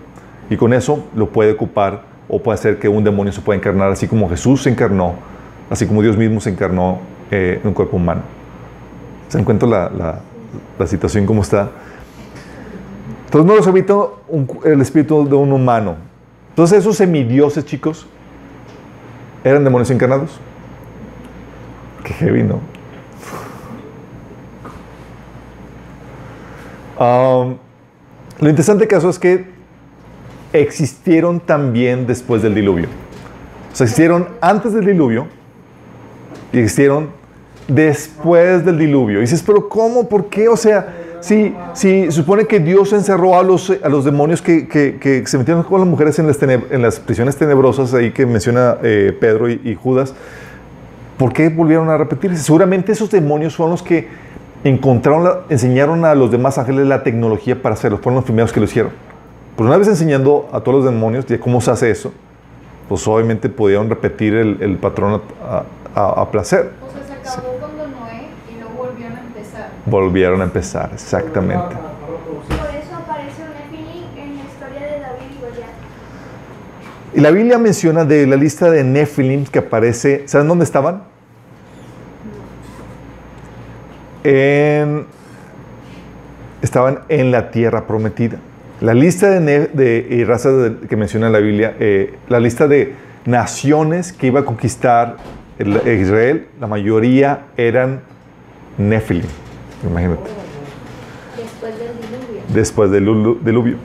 Y 0.49 0.57
con 0.57 0.73
eso 0.73 1.05
lo 1.15 1.29
puede 1.29 1.53
ocupar 1.53 2.03
o 2.29 2.41
puede 2.41 2.55
hacer 2.55 2.79
que 2.79 2.89
un 2.89 3.05
demonio 3.05 3.33
se 3.33 3.41
pueda 3.41 3.59
encarnar 3.59 3.91
así 3.91 4.07
como 4.07 4.29
Jesús 4.29 4.63
se 4.63 4.71
encarnó, 4.71 5.15
así 5.71 5.87
como 5.87 6.03
Dios 6.03 6.17
mismo 6.17 6.41
se 6.41 6.51
encarnó 6.51 7.01
eh, 7.31 7.59
en 7.61 7.69
un 7.69 7.75
cuerpo 7.75 7.97
humano. 7.97 8.23
¿Se 9.29 9.39
encuentra 9.39 9.69
la, 9.69 9.91
la, 9.91 10.21
la 10.79 10.87
situación 10.87 11.27
como 11.27 11.43
está? 11.43 11.71
Entonces 13.37 13.53
no 13.53 13.57
los 13.57 13.69
habita 13.69 13.95
el 14.65 14.81
espíritu 14.81 15.29
de 15.29 15.35
un 15.35 15.53
humano. 15.53 15.97
Entonces 16.49 16.79
esos 16.79 16.97
semidioses, 16.97 17.67
chicos, 17.67 18.07
eran 19.45 19.63
demonios 19.63 19.91
encarnados. 19.91 20.41
Qué 22.03 22.15
heavy, 22.15 22.45
¿no? 22.45 22.61
Um, 26.99 27.57
lo 28.41 28.49
interesante 28.49 28.89
caso 28.89 29.11
es 29.11 29.19
que 29.19 29.45
existieron 30.55 31.39
también 31.39 32.07
después 32.07 32.41
del 32.41 32.55
diluvio. 32.55 32.87
O 33.71 33.77
sea, 33.77 33.85
existieron 33.85 34.29
antes 34.41 34.73
del 34.73 34.87
diluvio 34.87 35.27
y 36.55 36.59
existieron 36.61 37.11
después 37.69 38.65
del 38.65 38.79
diluvio. 38.79 39.19
Y 39.19 39.23
dices, 39.23 39.43
pero 39.43 39.69
¿cómo? 39.69 40.09
¿Por 40.09 40.31
qué? 40.31 40.49
O 40.49 40.57
sea, 40.57 41.03
Sí, 41.27 41.53
sí, 41.73 42.13
supone 42.13 42.45
que 42.45 42.61
Dios 42.61 42.93
encerró 42.93 43.37
a 43.37 43.43
los, 43.43 43.71
a 43.83 43.89
los 43.89 44.05
demonios 44.05 44.41
que, 44.41 44.69
que- 44.69 44.97
que 45.01 45.27
se 45.27 45.37
metieron 45.39 45.65
con 45.65 45.81
las 45.81 45.89
mujeres 45.89 46.17
en 46.21 46.29
las, 46.29 46.41
teneb- 46.41 46.67
en 46.71 46.83
las 46.83 47.01
prisiones 47.01 47.35
tenebrosas 47.37 47.93
ahí 47.95 48.13
que 48.13 48.25
menciona 48.27 48.77
eh, 48.85 49.17
Pedro 49.21 49.51
y, 49.51 49.61
y 49.65 49.75
Judas. 49.75 50.15
¿Por 51.19 51.33
qué 51.33 51.49
volvieron 51.49 51.91
a 51.91 51.99
repetirse? 51.99 52.37
Seguramente 52.41 52.93
esos 52.93 53.11
demonios 53.11 53.57
fueron 53.57 53.73
los 53.73 53.83
que 53.83 54.07
encontraron, 54.63 55.25
la- 55.25 55.41
enseñaron 55.49 56.05
a 56.05 56.15
los 56.15 56.31
demás 56.31 56.59
ángeles 56.59 56.87
la 56.87 57.03
tecnología 57.03 57.61
para 57.61 57.75
hacerlo. 57.75 57.99
Fueron 57.99 58.15
los 58.15 58.25
primeros 58.25 58.53
que 58.53 58.61
lo 58.61 58.67
hicieron. 58.67 58.93
Pues 59.57 59.67
una 59.67 59.79
vez 59.79 59.89
enseñando 59.89 60.49
a 60.53 60.61
todos 60.61 60.77
los 60.77 60.85
demonios 60.85 61.27
de 61.27 61.41
cómo 61.41 61.61
se 61.61 61.73
hace 61.73 61.91
eso, 61.91 62.13
pues 62.89 63.05
obviamente 63.09 63.49
pudieron 63.49 63.89
repetir 63.91 64.33
el, 64.35 64.59
el 64.61 64.77
patrón 64.77 65.21
a, 65.43 65.65
a- 66.01 66.23
a 66.23 66.31
placer. 66.31 66.71
O 66.89 66.93
sea, 66.93 67.03
se 67.05 67.13
acabó 67.31 67.49
cuando 67.59 67.89
Noé 67.89 68.29
y 68.55 68.61
luego 68.61 68.75
volvieron 68.77 69.17
a 69.17 69.23
empezar. 69.23 69.71
Volvieron 69.87 70.41
a 70.41 70.45
empezar, 70.45 70.91
exactamente. 70.93 71.77
Por 71.77 72.57
eso 72.75 72.97
aparece 72.97 73.43
un 73.43 73.55
Nephilim 73.71 74.05
en 74.19 74.37
la 74.37 74.43
historia 74.45 74.81
de 74.81 75.01
David 75.01 75.27
y 75.37 75.41
Goliat. 75.41 75.71
Y 77.15 77.21
la 77.21 77.31
Biblia 77.31 77.59
menciona 77.59 78.05
de 78.05 78.27
la 78.27 78.37
lista 78.37 78.69
de 78.71 78.83
Nephilim 78.83 79.45
que 79.45 79.61
aparece, 79.61 80.27
¿saben 80.27 80.49
dónde 80.49 80.65
estaban? 80.65 81.05
En, 84.25 85.07
estaban 86.63 87.01
en 87.09 87.31
la 87.31 87.51
tierra 87.53 87.87
prometida. 87.87 88.39
La 88.81 88.93
lista 88.93 89.31
de, 89.31 89.41
ne- 89.41 89.67
de- 89.73 90.07
y 90.11 90.25
razas 90.25 90.53
de- 90.81 90.89
que 90.89 90.97
menciona 90.97 91.31
la 91.31 91.39
Biblia, 91.39 91.77
eh, 91.79 92.17
la 92.29 92.41
lista 92.41 92.67
de 92.67 92.95
naciones 93.25 94.13
que 94.13 94.27
iba 94.27 94.41
a 94.41 94.45
conquistar 94.45 95.17
el- 95.59 95.77
Israel, 96.01 96.49
la 96.61 96.67
mayoría 96.67 97.45
eran 97.57 98.01
Nephilim. 98.79 99.27
Imagínate 99.91 100.31
Después 101.37 101.79
del 101.79 101.89
diluvio. 102.01 102.43
después 102.49 102.91
del 102.91 103.45
diluvio. 103.45 103.77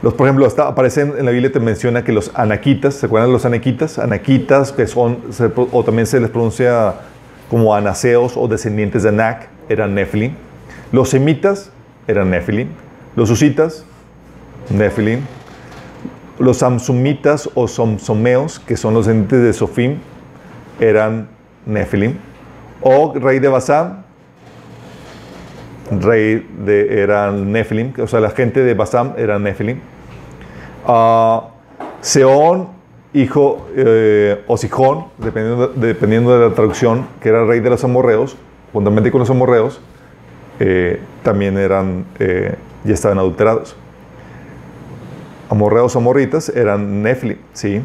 Los, 0.00 0.14
por 0.14 0.28
ejemplo, 0.28 0.46
aparecen 0.46 1.14
en 1.18 1.24
la 1.24 1.32
Biblia, 1.32 1.50
te 1.50 1.58
menciona 1.58 2.04
que 2.04 2.12
los 2.12 2.30
anaquitas, 2.34 2.94
¿se 2.94 3.06
acuerdan 3.06 3.30
de 3.30 3.32
los 3.32 3.44
anaquitas? 3.44 3.98
Anaquitas, 3.98 4.70
que 4.70 4.86
son, 4.86 5.18
se 5.30 5.50
o 5.56 5.84
también 5.84 6.06
se 6.06 6.20
les 6.20 6.30
pronuncia 6.30 6.94
como 7.50 7.74
anaseos 7.74 8.36
o 8.36 8.46
descendientes 8.46 9.02
de 9.02 9.08
Anak, 9.08 9.48
eran 9.68 9.94
Nephilim. 9.94 10.34
Los 10.92 11.10
semitas 11.10 11.70
eran 12.06 12.30
Nephilim. 12.30 12.68
Los 13.16 13.30
usitas, 13.30 13.84
Nephilim. 14.70 15.20
Los 16.38 16.58
samsumitas 16.58 17.50
o 17.54 17.66
somsomeos, 17.66 18.60
que 18.60 18.76
son 18.76 18.94
los 18.94 19.06
descendientes 19.06 19.42
de 19.42 19.52
Sofim, 19.52 19.96
eran 20.78 21.28
Nephilim. 21.66 22.14
O 22.80 23.12
rey 23.14 23.40
de 23.40 23.48
Basán, 23.48 24.04
rey 25.90 26.46
de, 26.64 27.02
era 27.02 27.30
Nephilim, 27.30 27.92
o 28.00 28.06
sea, 28.06 28.20
la 28.20 28.30
gente 28.30 28.62
de 28.62 28.74
Basam 28.74 29.14
era 29.16 29.38
Nephilim. 29.38 29.80
Ah, 30.86 31.48
Seón, 32.00 32.68
hijo, 33.12 33.66
eh, 33.74 34.44
o 34.46 34.56
Sijón, 34.56 35.06
dependiendo 35.18 35.68
de, 35.68 35.86
dependiendo 35.88 36.38
de 36.38 36.48
la 36.48 36.54
traducción, 36.54 37.06
que 37.20 37.28
era 37.28 37.44
rey 37.44 37.60
de 37.60 37.70
los 37.70 37.82
amorreos, 37.84 38.36
juntamente 38.72 39.10
con 39.10 39.20
los 39.20 39.30
amorreos, 39.30 39.80
eh, 40.60 41.00
también 41.22 41.56
eran, 41.56 42.04
eh, 42.18 42.54
ya 42.84 42.94
estaban 42.94 43.18
adulterados. 43.18 43.76
Amorreos, 45.50 45.96
amorritas, 45.96 46.50
eran 46.50 47.02
Nephilim, 47.02 47.38
¿sí? 47.52 47.80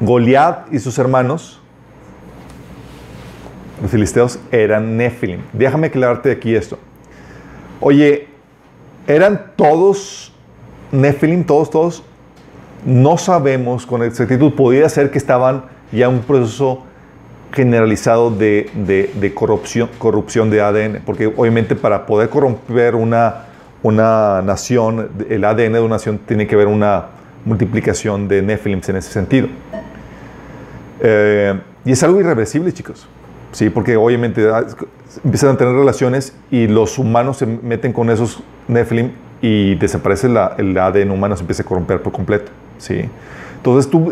Goliat 0.00 0.72
y 0.72 0.78
sus 0.78 0.98
hermanos, 0.98 1.60
los 3.82 3.90
filisteos, 3.90 4.38
eran 4.50 4.96
Nephilim. 4.96 5.40
Déjame 5.52 5.88
aclararte 5.88 6.30
aquí 6.30 6.54
esto. 6.54 6.78
Oye, 7.80 8.28
¿eran 9.06 9.52
todos 9.56 10.32
Nephilim, 10.92 11.44
todos, 11.44 11.70
todos? 11.70 12.02
No 12.84 13.16
sabemos 13.16 13.86
con 13.86 14.02
exactitud. 14.02 14.52
Podría 14.52 14.88
ser 14.88 15.10
que 15.10 15.16
estaban 15.16 15.64
ya 15.90 16.06
en 16.06 16.14
un 16.14 16.20
proceso 16.20 16.82
generalizado 17.52 18.30
de, 18.30 19.32
corrupción 19.34 20.50
de 20.50 20.60
ADN, 20.60 21.02
porque 21.06 21.26
obviamente 21.26 21.74
para 21.74 22.04
poder 22.06 22.28
corromper 22.28 22.94
una, 22.94 23.46
una 23.82 24.42
nación, 24.42 25.08
el 25.28 25.44
ADN 25.44 25.72
de 25.72 25.80
una 25.80 25.94
nación 25.94 26.20
tiene 26.26 26.46
que 26.46 26.54
haber 26.54 26.68
una 26.68 27.06
multiplicación 27.46 28.28
de 28.28 28.42
Nephilims 28.42 28.88
en 28.90 28.96
ese 28.96 29.10
sentido. 29.10 29.48
Eh, 31.00 31.58
y 31.84 31.92
es 31.92 32.02
algo 32.02 32.20
irreversible, 32.20 32.72
chicos. 32.72 33.08
Sí, 33.52 33.68
porque 33.70 33.96
obviamente 33.96 34.48
ah, 34.48 34.64
empiezan 35.24 35.50
a 35.50 35.56
tener 35.56 35.74
relaciones 35.74 36.34
y 36.50 36.68
los 36.68 36.98
humanos 36.98 37.38
se 37.38 37.46
meten 37.46 37.92
con 37.92 38.10
esos 38.10 38.42
Nephilim 38.68 39.10
y 39.42 39.74
desaparece 39.74 40.28
la- 40.28 40.54
el 40.58 40.76
ADN 40.78 41.10
humano, 41.10 41.36
se 41.36 41.42
empieza 41.42 41.62
a 41.62 41.66
corromper 41.66 42.00
por 42.02 42.12
completo. 42.12 42.52
Sí. 42.78 43.04
Entonces 43.56 43.90
tú 43.90 44.10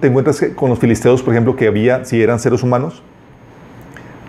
te 0.00 0.06
encuentras 0.06 0.44
con 0.54 0.70
los 0.70 0.78
filisteos, 0.78 1.22
por 1.22 1.32
ejemplo, 1.32 1.56
que 1.56 1.66
había, 1.66 2.04
si 2.04 2.22
eran 2.22 2.38
seres 2.38 2.62
humanos, 2.62 3.02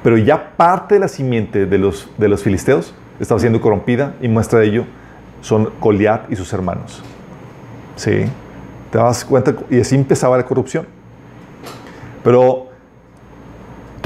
pero 0.03 0.17
ya 0.17 0.55
parte 0.55 0.95
de 0.95 0.99
la 1.01 1.07
simiente 1.07 1.65
de 1.65 1.77
los, 1.77 2.09
de 2.17 2.27
los 2.29 2.41
filisteos 2.43 2.93
estaba 3.19 3.39
siendo 3.39 3.59
corrompida 3.61 4.13
y 4.21 4.27
muestra 4.27 4.59
de 4.59 4.67
ello 4.67 4.85
son 5.41 5.69
Goliat 5.81 6.31
y 6.31 6.35
sus 6.35 6.51
hermanos. 6.53 7.03
Sí. 7.95 8.25
Te 8.91 8.97
das 8.97 9.25
cuenta, 9.25 9.53
y 9.69 9.79
así 9.81 9.95
empezaba 9.95 10.37
la 10.37 10.45
corrupción. 10.45 10.87
Pero 12.23 12.64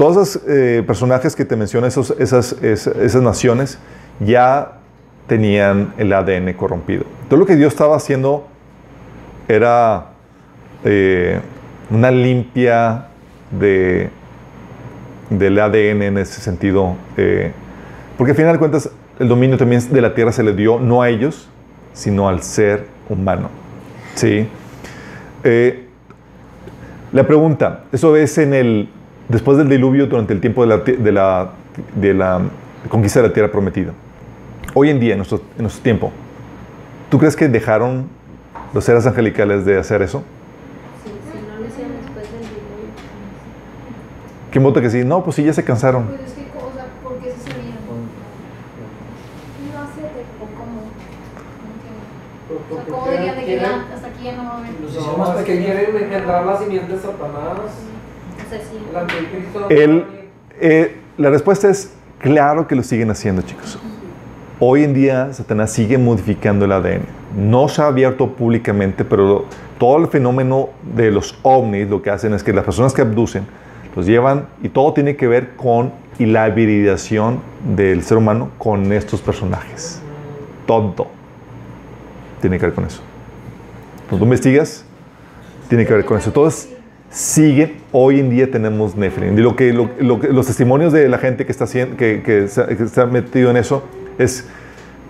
todos 0.00 0.16
esos 0.36 0.42
eh, 0.48 0.82
personajes 0.86 1.36
que 1.36 1.44
te 1.44 1.56
menciono, 1.56 1.86
esos- 1.86 2.14
esas, 2.18 2.52
esas, 2.62 2.96
esas 2.96 3.20
naciones, 3.22 3.78
ya 4.18 4.78
tenían 5.26 5.92
el 5.98 6.10
ADN 6.14 6.54
corrompido. 6.54 7.04
Todo 7.28 7.38
lo 7.40 7.44
que 7.44 7.54
Dios 7.54 7.74
estaba 7.74 7.96
haciendo 7.96 8.48
era 9.46 10.06
eh, 10.84 11.38
una 11.90 12.10
limpia 12.10 13.08
de, 13.50 14.08
del 15.28 15.58
ADN 15.60 16.02
en 16.02 16.16
ese 16.18 16.40
sentido. 16.40 16.96
eh, 17.18 17.52
porque 18.16 18.30
al 18.30 18.36
final 18.36 18.52
de 18.54 18.58
cuentas, 18.58 18.88
el 19.18 19.28
dominio 19.28 19.58
también 19.58 19.82
de 19.92 20.00
la 20.00 20.14
tierra 20.14 20.32
se 20.32 20.42
le 20.42 20.54
dio 20.54 20.78
no 20.80 21.02
a 21.02 21.10
ellos, 21.10 21.46
sino 21.92 22.26
al 22.26 22.42
ser 22.42 22.86
humano. 23.10 23.50
¿Sí? 24.14 24.48
La 27.12 27.26
pregunta, 27.26 27.84
eso 27.92 28.16
es 28.16 28.38
en 28.38 28.54
el, 28.54 28.88
después 29.30 29.56
del 29.56 29.68
diluvio, 29.68 30.06
durante 30.06 30.32
el 30.32 30.40
tiempo 30.40 30.62
de 30.62 30.68
la, 30.68 30.78
de 30.78 31.12
la, 31.12 31.50
de 31.94 32.14
la 32.14 32.42
conquista 32.88 33.22
de 33.22 33.28
la 33.28 33.34
tierra 33.34 33.50
prometida. 33.50 33.92
Hoy 34.74 34.90
en 34.90 35.00
día, 35.00 35.12
en 35.12 35.18
nuestro, 35.18 35.40
en 35.56 35.62
nuestro 35.62 35.82
tiempo, 35.82 36.12
¿tú 37.10 37.18
crees 37.18 37.36
que 37.36 37.48
dejaron 37.48 38.08
los 38.74 38.84
seres 38.84 39.06
angelicales 39.06 39.64
de 39.64 39.78
hacer 39.78 40.02
eso? 40.02 40.22
Sí, 41.04 41.10
si 41.10 41.38
no 41.48 41.60
lo 41.60 41.66
hacían 41.66 41.90
después 42.02 42.30
del 42.30 42.40
diluvio. 42.40 42.90
¿Quién 44.50 44.64
vota 44.64 44.80
que 44.80 44.90
sí? 44.90 45.04
No, 45.04 45.22
pues 45.22 45.36
sí, 45.36 45.44
ya 45.44 45.52
se 45.52 45.64
cansaron. 45.64 46.06
Pues 46.06 46.20
es 46.22 46.32
que, 46.32 46.42
o 46.56 46.72
sea, 46.74 46.86
¿por 47.02 47.18
qué 47.18 47.30
se 47.30 47.50
sabían? 47.50 47.78
Sé, 49.94 50.02
de 50.02 50.22
o 50.38 50.46
cómo. 50.58 50.90
No 51.62 51.66
entiendo. 51.74 52.02
O 52.50 52.74
sea, 52.74 52.84
¿cómo 52.84 53.10
dirían 53.10 53.36
de 53.36 53.44
que 53.44 53.56
ya 53.60 53.86
hasta 53.94 54.06
aquí 54.08 54.24
ya 54.24 54.36
no 54.36 54.44
va 54.44 54.50
a 54.50 54.58
haber? 54.58 54.70
No, 55.18 55.38
es 55.38 55.44
que 55.44 55.58
quieren 55.58 55.96
engendrar 55.96 56.46
la 56.46 56.56
simiente 56.58 56.92
de 56.92 56.98
Satanás. 56.98 57.89
El 59.68 60.04
eh, 60.62 60.96
la 61.16 61.30
respuesta 61.30 61.70
es 61.70 61.92
claro 62.18 62.68
que 62.68 62.74
lo 62.74 62.82
siguen 62.82 63.10
haciendo, 63.10 63.40
chicos. 63.40 63.78
Hoy 64.58 64.84
en 64.84 64.92
día 64.92 65.32
Satanás 65.32 65.72
sigue 65.72 65.96
modificando 65.96 66.66
el 66.66 66.72
ADN. 66.72 67.02
No 67.34 67.68
se 67.68 67.80
ha 67.80 67.86
abierto 67.86 68.32
públicamente, 68.32 69.06
pero 69.06 69.46
todo 69.78 69.96
el 69.96 70.08
fenómeno 70.08 70.68
de 70.94 71.10
los 71.10 71.38
ovnis 71.42 71.88
lo 71.88 72.02
que 72.02 72.10
hacen 72.10 72.34
es 72.34 72.42
que 72.42 72.52
las 72.52 72.64
personas 72.64 72.92
que 72.92 73.00
abducen 73.00 73.46
los 73.96 74.04
llevan 74.04 74.48
y 74.62 74.68
todo 74.68 74.92
tiene 74.92 75.16
que 75.16 75.26
ver 75.26 75.56
con 75.56 75.92
y 76.18 76.26
la 76.26 76.48
hibridación 76.48 77.40
del 77.74 78.02
ser 78.02 78.18
humano 78.18 78.50
con 78.58 78.92
estos 78.92 79.22
personajes. 79.22 80.02
Todo 80.66 81.06
tiene 82.42 82.58
que 82.58 82.66
ver 82.66 82.74
con 82.74 82.84
eso. 82.84 83.00
Cuando 84.08 84.18
tú 84.18 84.24
investigas, 84.24 84.84
tiene 85.68 85.86
que 85.86 85.94
ver 85.94 86.04
con 86.04 86.18
eso. 86.18 86.28
Entonces, 86.28 86.70
siguen, 87.10 87.78
hoy 87.92 88.20
en 88.20 88.30
día 88.30 88.50
tenemos 88.50 88.96
Nephilim. 88.96 89.36
Y 89.38 89.42
lo 89.42 89.56
que, 89.56 89.72
lo- 89.72 89.90
lo 89.98 90.18
los 90.18 90.46
testimonios 90.46 90.92
de 90.92 91.08
la 91.08 91.18
gente 91.18 91.44
que 91.44 91.52
está, 91.52 91.66
que, 91.66 92.22
que 92.22 92.48
se- 92.48 93.06
metido 93.06 93.50
en 93.50 93.56
eso 93.56 93.82
es, 94.18 94.46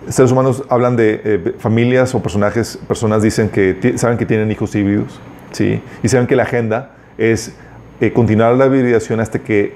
seres 0.07 0.31
humanos 0.31 0.63
hablan 0.69 0.95
de 0.95 1.21
eh, 1.23 1.53
familias 1.59 2.15
o 2.15 2.21
personajes, 2.21 2.79
personas 2.87 3.21
dicen 3.21 3.49
que 3.49 3.93
saben 3.97 4.17
que 4.17 4.25
tienen 4.25 4.51
hijos 4.51 4.73
híbridos, 4.75 5.19
¿sí? 5.51 5.81
Y 6.01 6.07
saben 6.07 6.25
que 6.27 6.35
la 6.35 6.43
agenda 6.43 6.95
es 7.19 7.55
eh, 7.99 8.11
continuar 8.11 8.55
la 8.55 8.65
hibridación 8.65 9.19
hasta 9.19 9.39
que 9.39 9.75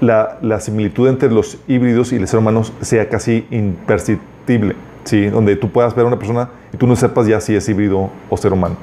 la, 0.00 0.38
la 0.42 0.60
similitud 0.60 1.08
entre 1.08 1.30
los 1.30 1.58
híbridos 1.68 2.12
y 2.12 2.18
los 2.18 2.28
seres 2.28 2.42
humanos 2.42 2.72
sea 2.82 3.08
casi 3.08 3.46
imperceptible, 3.50 4.74
¿sí? 5.04 5.26
Donde 5.26 5.56
tú 5.56 5.70
puedas 5.70 5.94
ver 5.94 6.04
a 6.04 6.08
una 6.08 6.18
persona 6.18 6.50
y 6.72 6.76
tú 6.76 6.86
no 6.86 6.94
sepas 6.96 7.26
ya 7.26 7.40
si 7.40 7.54
es 7.56 7.66
híbrido 7.66 8.10
o 8.28 8.36
ser 8.36 8.52
humano, 8.52 8.76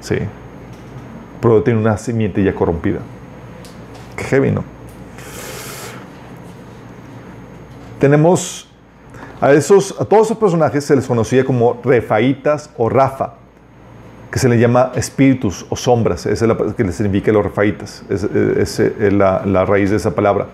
¿sí? 0.00 0.16
Pero 1.44 1.62
tiene 1.62 1.78
una 1.78 1.98
simiente 1.98 2.42
ya 2.42 2.54
corrompida. 2.54 3.00
Qué 4.16 4.24
heavy, 4.24 4.50
¿no? 4.50 4.64
Tenemos 7.98 8.66
a, 9.42 9.52
esos, 9.52 9.94
a 10.00 10.06
todos 10.06 10.28
esos 10.28 10.38
personajes 10.38 10.86
se 10.86 10.96
les 10.96 11.06
conocía 11.06 11.44
como 11.44 11.80
refaitas 11.84 12.70
o 12.78 12.88
rafa, 12.88 13.34
que 14.30 14.38
se 14.38 14.48
les 14.48 14.58
llama 14.58 14.92
espíritus 14.94 15.66
o 15.68 15.76
sombras, 15.76 16.24
esa 16.24 16.46
es 16.46 16.48
la 16.48 16.56
que 16.74 16.82
les 16.82 16.94
significa 16.94 17.30
los 17.30 17.44
refaitas, 17.44 18.02
es, 18.08 18.80
la, 19.12 19.42
la 19.44 19.66
raíz 19.66 19.90
de 19.90 19.96
esa 19.96 20.14
palabra. 20.14 20.46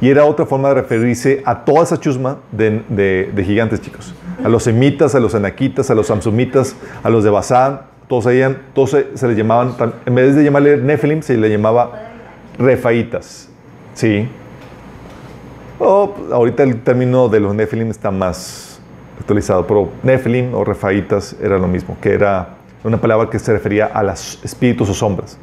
Y 0.00 0.10
era 0.10 0.24
otra 0.26 0.46
forma 0.46 0.68
de 0.68 0.74
referirse 0.74 1.42
a 1.44 1.64
toda 1.64 1.82
esa 1.82 1.98
chusma 1.98 2.38
de, 2.52 2.84
de- 2.88 3.44
gigantes, 3.44 3.80
chicos. 3.80 4.14
A 4.44 4.48
los 4.48 4.62
semitas, 4.62 5.16
a 5.16 5.20
los 5.20 5.34
anaquitas, 5.34 5.90
a 5.90 5.94
los 5.96 6.06
samsumitas, 6.06 6.76
a 7.02 7.10
los 7.10 7.24
de 7.24 7.30
Basán, 7.30 7.80
todos, 8.08 8.26
todos 8.74 8.90
se, 8.90 9.28
les 9.28 9.36
llamaban, 9.36 9.74
en 10.04 10.14
vez 10.14 10.36
de 10.36 10.44
llamarle 10.44 10.76
Nephilim, 10.76 11.22
se 11.22 11.36
le 11.36 11.48
llamaba 11.48 12.10
refaitas. 12.58 13.48
Sí. 13.94 14.28
O, 15.78 16.14
pues, 16.14 16.32
ahorita 16.32 16.62
el 16.62 16.82
término 16.82 17.28
de 17.28 17.40
los 17.40 17.54
Nephilim 17.54 17.90
está 17.90 18.10
más 18.10 18.80
actualizado, 19.18 19.66
pero 19.66 19.90
Nephilim 20.02 20.54
o 20.54 20.64
refaitas 20.64 21.36
era 21.40 21.58
lo 21.58 21.66
mismo, 21.66 21.96
que 22.00 22.12
era 22.12 22.56
una 22.82 23.00
palabra 23.00 23.30
que 23.30 23.38
se 23.38 23.52
refería 23.52 23.86
a 23.86 24.02
los 24.02 24.40
espíritus 24.44 24.88
o 24.90 24.94
sombras. 24.94 25.38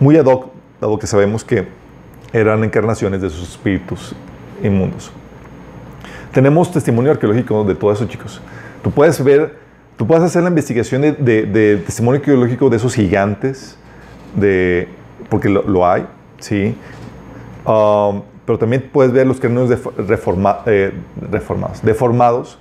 Muy 0.00 0.16
ad 0.16 0.26
hoc, 0.26 0.52
dado 0.80 0.98
que 0.98 1.06
sabemos 1.06 1.44
que 1.44 1.66
eran 2.32 2.64
encarnaciones 2.64 3.20
de 3.20 3.30
sus 3.30 3.50
espíritus 3.50 4.14
inmundos. 4.62 5.12
Tenemos 6.32 6.72
testimonio 6.72 7.12
arqueológico 7.12 7.62
de 7.64 7.74
todo 7.74 7.92
eso, 7.92 8.06
chicos. 8.06 8.40
Tú 8.82 8.90
puedes 8.90 9.22
ver, 9.22 9.56
tú 9.96 10.06
puedes 10.06 10.24
hacer 10.24 10.42
la 10.42 10.48
investigación 10.48 11.02
de, 11.02 11.12
de- 11.12 11.42
de 11.46 11.76
testimonio 11.78 12.20
arqueológico 12.20 12.70
de 12.70 12.76
esos 12.76 12.94
gigantes, 12.94 13.76
de, 14.34 14.88
porque 15.28 15.48
lo, 15.48 15.62
lo 15.62 15.86
hay, 15.86 16.06
¿sí? 16.38 16.76
Um, 17.66 18.22
pero 18.44 18.58
también 18.58 18.90
puedes 18.92 19.12
ver 19.12 19.26
los 19.26 19.40
cráneos 19.40 19.68
def- 19.70 19.86
reforma- 19.96 20.58
eh, 20.66 20.92
reformados, 21.30 21.82
deformados. 21.82 22.58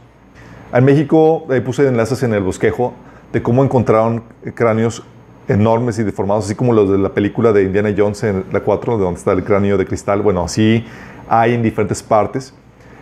En 0.74 0.86
México, 0.86 1.46
ahí 1.50 1.60
puse 1.62 1.88
enlaces 1.88 2.24
en 2.24 2.34
el 2.34 2.42
bosquejo 2.42 2.94
de 3.34 3.42
cómo 3.42 3.64
encontraron 3.64 4.24
cráneos 4.56 5.04
enormes 5.48 6.00
y 6.00 6.04
deformados, 6.04 6.46
así 6.46 6.56
como 6.56 6.72
los 6.72 6.90
de 6.90 6.98
la 6.98 7.10
película 7.10 7.52
de 7.52 7.64
Indiana 7.64 7.94
Jones 7.96 8.24
en 8.24 8.46
la 8.54 8.62
4, 8.62 8.98
de 8.98 9.04
donde 9.04 9.18
está 9.20 9.34
el 9.34 9.44
cráneo 9.44 9.78
de 9.78 9.86
cristal. 9.86 10.22
Bueno, 10.22 10.44
así 10.46 10.86
hay 11.28 11.54
en 11.54 11.62
diferentes 11.64 12.02
partes. 12.02 12.54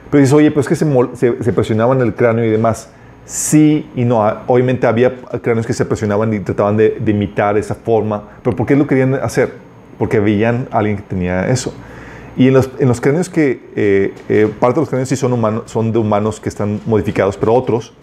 Pero 0.09 0.19
dices, 0.21 0.33
oye, 0.33 0.49
pero 0.49 0.61
es 0.61 0.67
que 0.67 0.75
se, 0.75 0.85
se, 1.13 1.43
se 1.43 1.53
presionaban 1.53 2.01
el 2.01 2.15
cráneo 2.15 2.43
y 2.43 2.49
demás. 2.49 2.89
Sí 3.25 3.89
y 3.95 4.03
no. 4.03 4.21
Obviamente 4.47 4.87
había 4.87 5.15
cráneos 5.41 5.65
que 5.65 5.73
se 5.73 5.85
presionaban 5.85 6.33
y 6.33 6.39
trataban 6.39 6.77
de, 6.77 6.97
de 6.99 7.11
imitar 7.11 7.57
esa 7.57 7.75
forma. 7.75 8.29
Pero 8.43 8.55
¿por 8.55 8.65
qué 8.65 8.75
lo 8.75 8.87
querían 8.87 9.15
hacer? 9.15 9.53
Porque 9.97 10.19
veían 10.19 10.67
a 10.71 10.79
alguien 10.79 10.97
que 10.97 11.03
tenía 11.03 11.47
eso. 11.47 11.73
Y 12.37 12.47
en 12.47 12.53
los, 12.53 12.69
en 12.79 12.87
los 12.87 13.01
cráneos 13.01 13.29
que, 13.29 13.61
eh, 13.75 14.13
eh, 14.29 14.51
parte 14.59 14.75
de 14.75 14.81
los 14.81 14.89
cráneos 14.89 15.09
sí 15.09 15.15
son, 15.15 15.33
humanos, 15.33 15.63
son 15.65 15.91
de 15.91 15.99
humanos 15.99 16.39
que 16.39 16.49
están 16.49 16.79
modificados, 16.85 17.37
pero 17.37 17.53
otros 17.53 17.93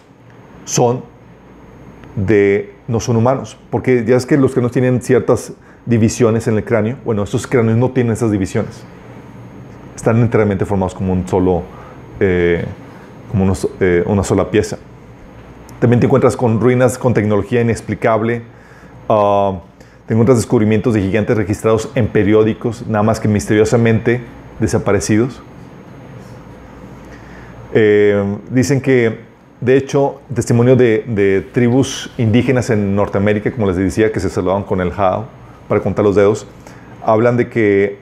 son 0.65 1.03
de 2.15 2.73
no 2.87 2.99
son 2.99 3.15
humanos. 3.15 3.57
Porque 3.69 4.05
ya 4.05 4.15
es 4.15 4.25
que 4.25 4.37
los 4.37 4.51
cráneos 4.51 4.71
tienen 4.71 5.01
ciertas 5.01 5.53
divisiones 5.85 6.47
en 6.47 6.57
el 6.57 6.63
cráneo. 6.63 6.97
Bueno, 7.05 7.23
estos 7.23 7.47
cráneos 7.47 7.77
no 7.77 7.91
tienen 7.91 8.13
esas 8.13 8.31
divisiones. 8.31 8.83
Están 9.95 10.21
enteramente 10.21 10.65
formados 10.65 10.93
como 10.93 11.11
un 11.11 11.27
solo, 11.27 11.63
eh, 12.19 12.65
como 13.31 13.43
unos, 13.43 13.67
eh, 13.79 14.03
una 14.05 14.23
sola 14.23 14.49
pieza. 14.49 14.77
También 15.79 15.99
te 15.99 16.07
encuentras 16.07 16.35
con 16.35 16.59
ruinas 16.59 16.97
con 16.97 17.13
tecnología 17.13 17.61
inexplicable. 17.61 18.41
Ah, 19.07 19.59
te 20.07 20.13
encuentras 20.13 20.37
descubrimientos 20.37 20.93
de 20.93 21.01
gigantes 21.01 21.37
registrados 21.37 21.89
en 21.95 22.07
periódicos, 22.07 22.85
nada 22.87 23.03
más 23.03 23.19
que 23.19 23.27
misteriosamente 23.27 24.21
desaparecidos. 24.59 25.41
Eh, 27.73 28.23
dicen 28.49 28.81
que, 28.81 29.19
de 29.61 29.77
hecho, 29.77 30.21
testimonio 30.33 30.75
de, 30.75 31.03
de 31.07 31.41
tribus 31.53 32.11
indígenas 32.17 32.69
en 32.71 32.95
Norteamérica, 32.95 33.51
como 33.51 33.67
les 33.67 33.75
decía, 33.77 34.11
que 34.11 34.19
se 34.19 34.29
saludaban 34.29 34.63
con 34.63 34.81
el 34.81 34.91
jao 34.91 35.27
para 35.67 35.81
contar 35.81 36.03
los 36.03 36.15
dedos, 36.15 36.47
hablan 37.05 37.37
de 37.37 37.47
que 37.47 37.97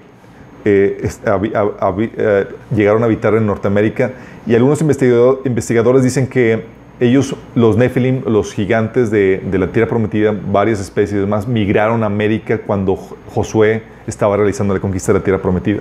eh, 0.64 1.10
habi- 1.26 1.52
hab- 1.52 1.78
habi- 1.80 2.12
eh, 2.18 2.48
llegaron 2.74 3.04
a 3.04 3.06
habitar 3.06 3.36
en 3.36 3.46
Norteamérica 3.46 4.14
y 4.46 4.56
algunos 4.56 4.80
investigado- 4.82 5.42
investigadores 5.44 6.04
dicen 6.04 6.28
que 6.28 6.64
ellos, 7.00 7.36
los 7.54 7.78
Nephilim, 7.78 8.24
los 8.26 8.54
gigantes 8.54 9.12
de, 9.12 9.42
la 9.52 9.68
tierra 9.72 9.88
prometida, 9.88 10.32
varias 10.52 10.80
especies 10.80 11.28
más, 11.28 11.48
migraron 11.48 12.04
a 12.04 12.08
América 12.08 12.60
cuando 12.60 12.96
Jo- 12.96 13.18
Josué 13.34 13.84
estaba 14.08 14.36
realizando 14.36 14.74
la 14.74 14.80
conquista 14.80 15.14
de 15.14 15.20
la 15.20 15.24
tierra 15.24 15.42
prometida. 15.42 15.80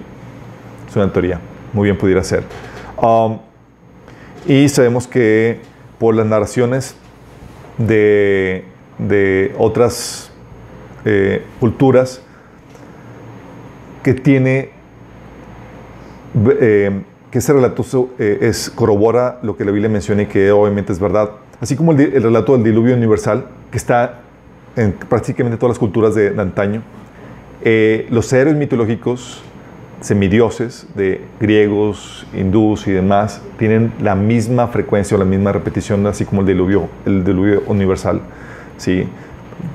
Es 0.88 0.94
una 0.96 1.10
teoría, 1.12 1.40
muy 1.72 1.84
bien 1.84 1.96
pudiera 1.96 2.22
ser. 2.22 2.44
Um, 3.00 3.38
y 4.46 4.68
sabemos 4.68 5.06
que 5.06 5.60
por 5.98 6.14
las 6.14 6.26
narraciones 6.26 6.94
de, 7.78 8.64
de 8.98 9.54
otras 9.58 10.30
eh, 11.04 11.42
culturas 11.60 12.22
que 14.02 14.14
tiene, 14.14 14.70
eh, 16.60 17.02
que 17.36 17.40
ese 17.40 17.52
relato 17.52 17.84
eh, 18.18 18.38
es, 18.40 18.70
corrobora 18.70 19.40
lo 19.42 19.58
que 19.58 19.66
la 19.66 19.70
Biblia 19.70 19.90
menciona 19.90 20.22
y 20.22 20.26
que 20.26 20.50
obviamente 20.52 20.90
es 20.90 20.98
verdad. 20.98 21.32
Así 21.60 21.76
como 21.76 21.92
el, 21.92 22.00
el 22.00 22.22
relato 22.22 22.54
del 22.54 22.64
diluvio 22.64 22.94
universal, 22.94 23.44
que 23.70 23.76
está 23.76 24.20
en 24.74 24.92
prácticamente 24.92 25.58
todas 25.58 25.72
las 25.72 25.78
culturas 25.78 26.14
de, 26.14 26.30
de 26.30 26.40
antaño. 26.40 26.80
Eh, 27.62 28.06
los 28.08 28.32
héroes 28.32 28.56
mitológicos 28.56 29.42
semidioses 30.00 30.86
de 30.94 31.20
griegos, 31.38 32.26
hindús 32.34 32.86
y 32.86 32.92
demás 32.92 33.42
tienen 33.58 33.92
la 34.00 34.14
misma 34.14 34.68
frecuencia 34.68 35.14
o 35.14 35.20
la 35.20 35.26
misma 35.26 35.52
repetición, 35.52 36.06
así 36.06 36.24
como 36.24 36.40
el 36.40 36.46
diluvio, 36.46 36.88
el 37.04 37.22
diluvio 37.22 37.64
universal. 37.66 38.22
¿sí? 38.78 39.06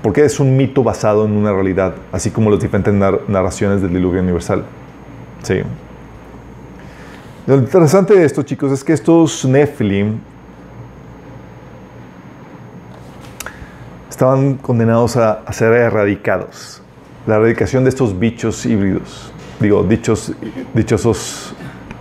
Porque 0.01 0.26
es 0.26 0.39
un 0.39 0.57
mito 0.57 0.82
basado 0.84 1.26
en 1.26 1.34
una 1.34 1.53
realidad, 1.53 1.93
así 2.12 2.32
como 2.32 2.49
las 2.49 2.59
diferentes 2.59 2.91
nar- 2.91 3.20
narraciones 3.28 3.84
del 3.84 3.93
diluvio 3.93 4.20
universal. 4.24 4.64
¿sí? 5.43 5.62
Lo 7.47 7.55
interesante 7.55 8.13
de 8.13 8.23
esto, 8.23 8.43
chicos, 8.43 8.71
es 8.71 8.83
que 8.83 8.93
estos 8.93 9.45
Nephilim 9.45 10.19
estaban 14.09 14.55
condenados 14.55 15.17
a, 15.17 15.41
a 15.45 15.51
ser 15.51 15.73
erradicados. 15.73 16.83
La 17.25 17.37
erradicación 17.37 17.83
de 17.83 17.89
estos 17.89 18.17
bichos 18.17 18.63
híbridos. 18.65 19.33
Digo, 19.59 19.83
dichos, 19.83 20.33
dichosos 20.75 21.55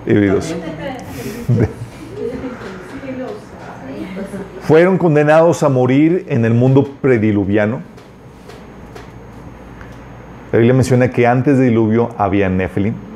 híbridos. 0.06 0.54
Fueron 4.62 4.98
condenados 4.98 5.62
a 5.62 5.70
morir 5.70 6.26
en 6.28 6.44
el 6.44 6.52
mundo 6.52 6.84
prediluviano. 7.00 7.80
La 10.52 10.58
Biblia 10.58 10.74
menciona 10.74 11.10
que 11.10 11.26
antes 11.26 11.56
del 11.56 11.70
diluvio 11.70 12.10
había 12.18 12.50
Nephilim. 12.50 13.09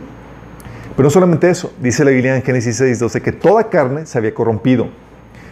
Pero 0.97 1.07
no 1.07 1.11
solamente 1.11 1.51
eso, 1.51 1.73
dice 1.81 2.05
la 2.05 2.13
Biblia 2.13 2.37
en 2.37 2.43
Génesis 2.43 2.81
6:12 2.81 3.21
que 3.21 3.33
toda 3.33 3.65
carne 3.69 4.07
se 4.07 4.17
había 4.17 4.33
corrompido. 4.33 4.89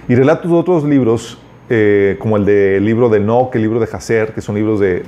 Y 0.09 0.14
relatos 0.14 0.51
de 0.51 0.57
otros 0.57 0.84
libros, 0.84 1.38
eh, 1.68 2.16
como 2.18 2.36
el 2.36 2.45
del 2.45 2.84
libro 2.84 3.09
de 3.09 3.18
Enoch, 3.18 3.55
el 3.55 3.62
libro 3.62 3.80
de 3.80 3.88
Hazer, 3.93 4.34
que 4.34 4.40
son 4.40 4.55
libros 4.55 4.78
de, 4.78 5.03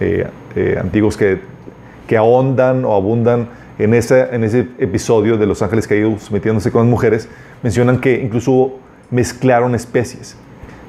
eh, 0.00 0.26
eh, 0.56 0.78
antiguos 0.80 1.16
que, 1.16 1.38
que 2.06 2.16
ahondan 2.16 2.84
o 2.84 2.94
abundan 2.94 3.48
en 3.78 3.94
ese, 3.94 4.28
episodio 4.78 5.38
de 5.38 5.46
los 5.46 5.62
ángeles 5.62 5.86
caídos 5.86 6.30
metiéndose 6.30 6.70
con 6.70 6.82
las 6.82 6.90
mujeres, 6.90 7.28
mencionan 7.62 8.00
que 8.00 8.20
incluso 8.20 8.74
mezclaron 9.10 9.74
especies. 9.74 10.36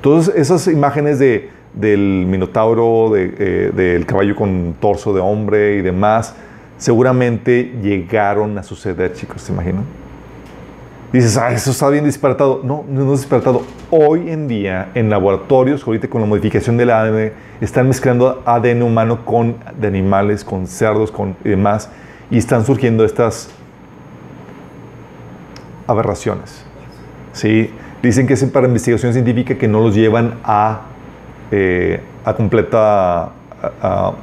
Todas 0.02 0.28
esas 0.30 0.68
imágenes 0.68 1.18
de, 1.18 1.50
del 1.74 2.26
minotauro, 2.28 3.12
de, 3.14 3.72
del 3.72 4.06
caballo 4.06 4.36
con 4.36 4.76
torso 4.82 5.14
de 5.14 5.22
hombre 5.22 5.78
y 5.78 5.82
demás, 5.82 6.36
seguramente 6.82 7.75
llegaron 7.84 8.57
a 8.57 8.63
suceder, 8.63 9.13
chicos, 9.13 9.43
¿se 9.43 9.53
imaginan? 9.53 9.84
Dices, 11.13 11.38
ah, 11.38 11.51
eso 11.51 11.69
está 11.69 11.88
bien 11.89 12.05
disparatado. 12.05 12.61
No, 12.63 12.84
no 12.89 13.13
es 13.13 13.19
disparatado. 13.19 13.61
Hoy 13.91 14.32
en 14.32 14.47
día, 14.47 14.89
en 14.95 15.07
laboratorios, 15.11 15.86
ahorita 15.86 16.07
con 16.09 16.21
la 16.21 16.27
modificación 16.27 16.77
del 16.77 16.89
ADN, 16.89 17.34
están 17.61 17.88
mezclando 17.88 18.41
ADN 18.47 18.82
humano 18.82 19.23
con 19.25 19.57
de 19.79 19.88
animales, 19.89 20.43
con 20.43 20.65
cerdos, 20.65 21.11
con 21.11 21.36
demás, 21.43 21.91
y 22.32 22.39
están 22.39 22.65
surgiendo 22.65 23.05
estas 23.05 23.51
aberraciones. 25.86 26.65
¿Sí? 27.34 27.69
Dicen 28.01 28.25
que 28.25 28.34
es 28.34 28.43
para 28.45 28.65
investigación 28.67 29.13
científica 29.13 29.55
que 29.55 29.67
no 29.67 29.82
los 29.82 29.93
llevan 29.93 30.39
a, 30.43 30.82
eh, 31.51 32.01
a 32.25 32.34
completa, 32.34 33.25
a- 33.82 34.13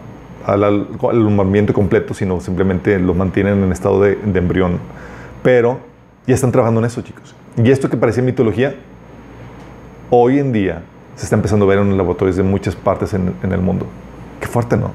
al, 0.49 0.65
al- 0.65 0.87
al 1.11 1.21
movimiento 1.31 1.75
completo, 1.75 2.15
sino 2.15 2.41
simplemente 2.41 2.99
los 2.99 3.15
mantienen 3.15 3.63
en 3.63 3.71
estado 3.71 4.01
de, 4.01 4.19
embrión. 4.35 4.79
Pero 5.43 5.79
ya 6.27 6.35
están 6.35 6.51
trabajando 6.51 6.81
en 6.81 6.87
eso, 6.87 7.03
chicos. 7.03 7.35
Y 7.57 7.71
esto 7.71 7.91
que 7.91 7.97
parecía 7.97 8.23
mitología, 8.23 8.75
hoy 10.11 10.39
en 10.39 10.53
día 10.53 10.83
se 11.17 11.25
está 11.25 11.37
empezando 11.37 11.67
a 11.67 11.69
ver 11.69 11.79
en 11.79 11.97
laboratorios 11.97 12.37
de 12.37 12.43
muchas 12.43 12.75
partes 12.75 13.13
en, 13.13 13.35
el 13.43 13.61
mundo. 13.61 13.87
Qué 14.41 14.47
fuerte, 14.47 14.77
¿no? 14.77 14.93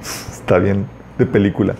Está 0.32 0.58
bien 0.58 0.86
de 1.16 1.26
película. 1.26 1.74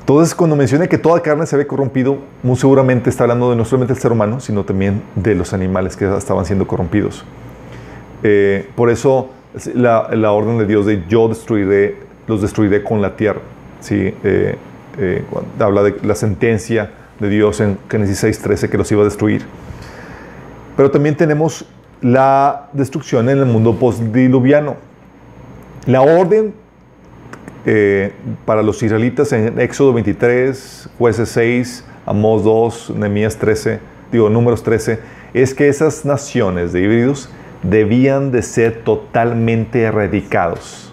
Entonces, 0.00 0.34
cuando 0.34 0.54
menciona 0.56 0.86
que 0.86 0.98
toda 0.98 1.20
carne 1.20 1.46
se 1.46 1.56
ve 1.56 1.66
corrompido, 1.66 2.18
muy 2.42 2.56
seguramente 2.56 3.10
está 3.10 3.24
hablando 3.24 3.50
de 3.50 3.56
no 3.56 3.64
solamente 3.64 3.92
del 3.92 4.00
ser 4.00 4.12
humano, 4.12 4.38
sino 4.38 4.64
también 4.64 5.02
de 5.16 5.34
los 5.34 5.52
animales 5.52 5.96
que 5.96 6.16
estaban 6.16 6.44
siendo 6.44 6.66
corrompidos. 6.66 7.24
Eh, 8.22 8.70
por 8.76 8.88
eso 8.88 9.30
la, 9.74 10.32
orden 10.32 10.58
de 10.58 10.66
Dios 10.66 10.86
de 10.86 11.04
yo 11.08 11.28
destruiré, 11.28 11.96
los 12.26 12.42
destruiré 12.42 12.82
con 12.82 13.00
la 13.00 13.16
tierra. 13.16 13.40
¿sí? 13.80 14.14
Eh, 14.22 14.56
eh, 14.98 15.24
habla 15.58 15.82
de 15.82 15.96
la 16.02 16.14
sentencia 16.14 16.90
de 17.18 17.28
Dios 17.28 17.60
en 17.60 17.78
Génesis 17.88 18.22
6:13 18.22 18.68
que 18.68 18.78
los 18.78 18.90
iba 18.92 19.02
a 19.02 19.04
destruir. 19.04 19.42
Pero 20.76 20.90
también 20.90 21.16
tenemos 21.16 21.64
la 22.02 22.68
destrucción 22.72 23.28
en 23.28 23.38
el 23.38 23.46
mundo 23.46 23.74
postdiluviano. 23.76 24.76
La 25.86 26.02
orden 26.02 26.52
eh, 27.64 28.12
para 28.44 28.62
los 28.62 28.82
israelitas 28.82 29.32
en 29.32 29.58
Éxodo 29.58 29.92
23, 29.92 30.90
Jueces 30.98 31.28
6, 31.30 31.84
Amós 32.04 32.44
2, 32.44 32.92
Nehemías 32.96 33.36
13, 33.36 33.80
digo, 34.12 34.28
Números 34.28 34.62
13, 34.62 35.00
es 35.34 35.54
que 35.54 35.68
esas 35.68 36.04
naciones 36.04 36.72
de 36.72 36.82
híbridos 36.82 37.30
debían 37.62 38.30
de 38.32 38.42
ser 38.42 38.82
totalmente 38.84 39.82
erradicados. 39.82 40.92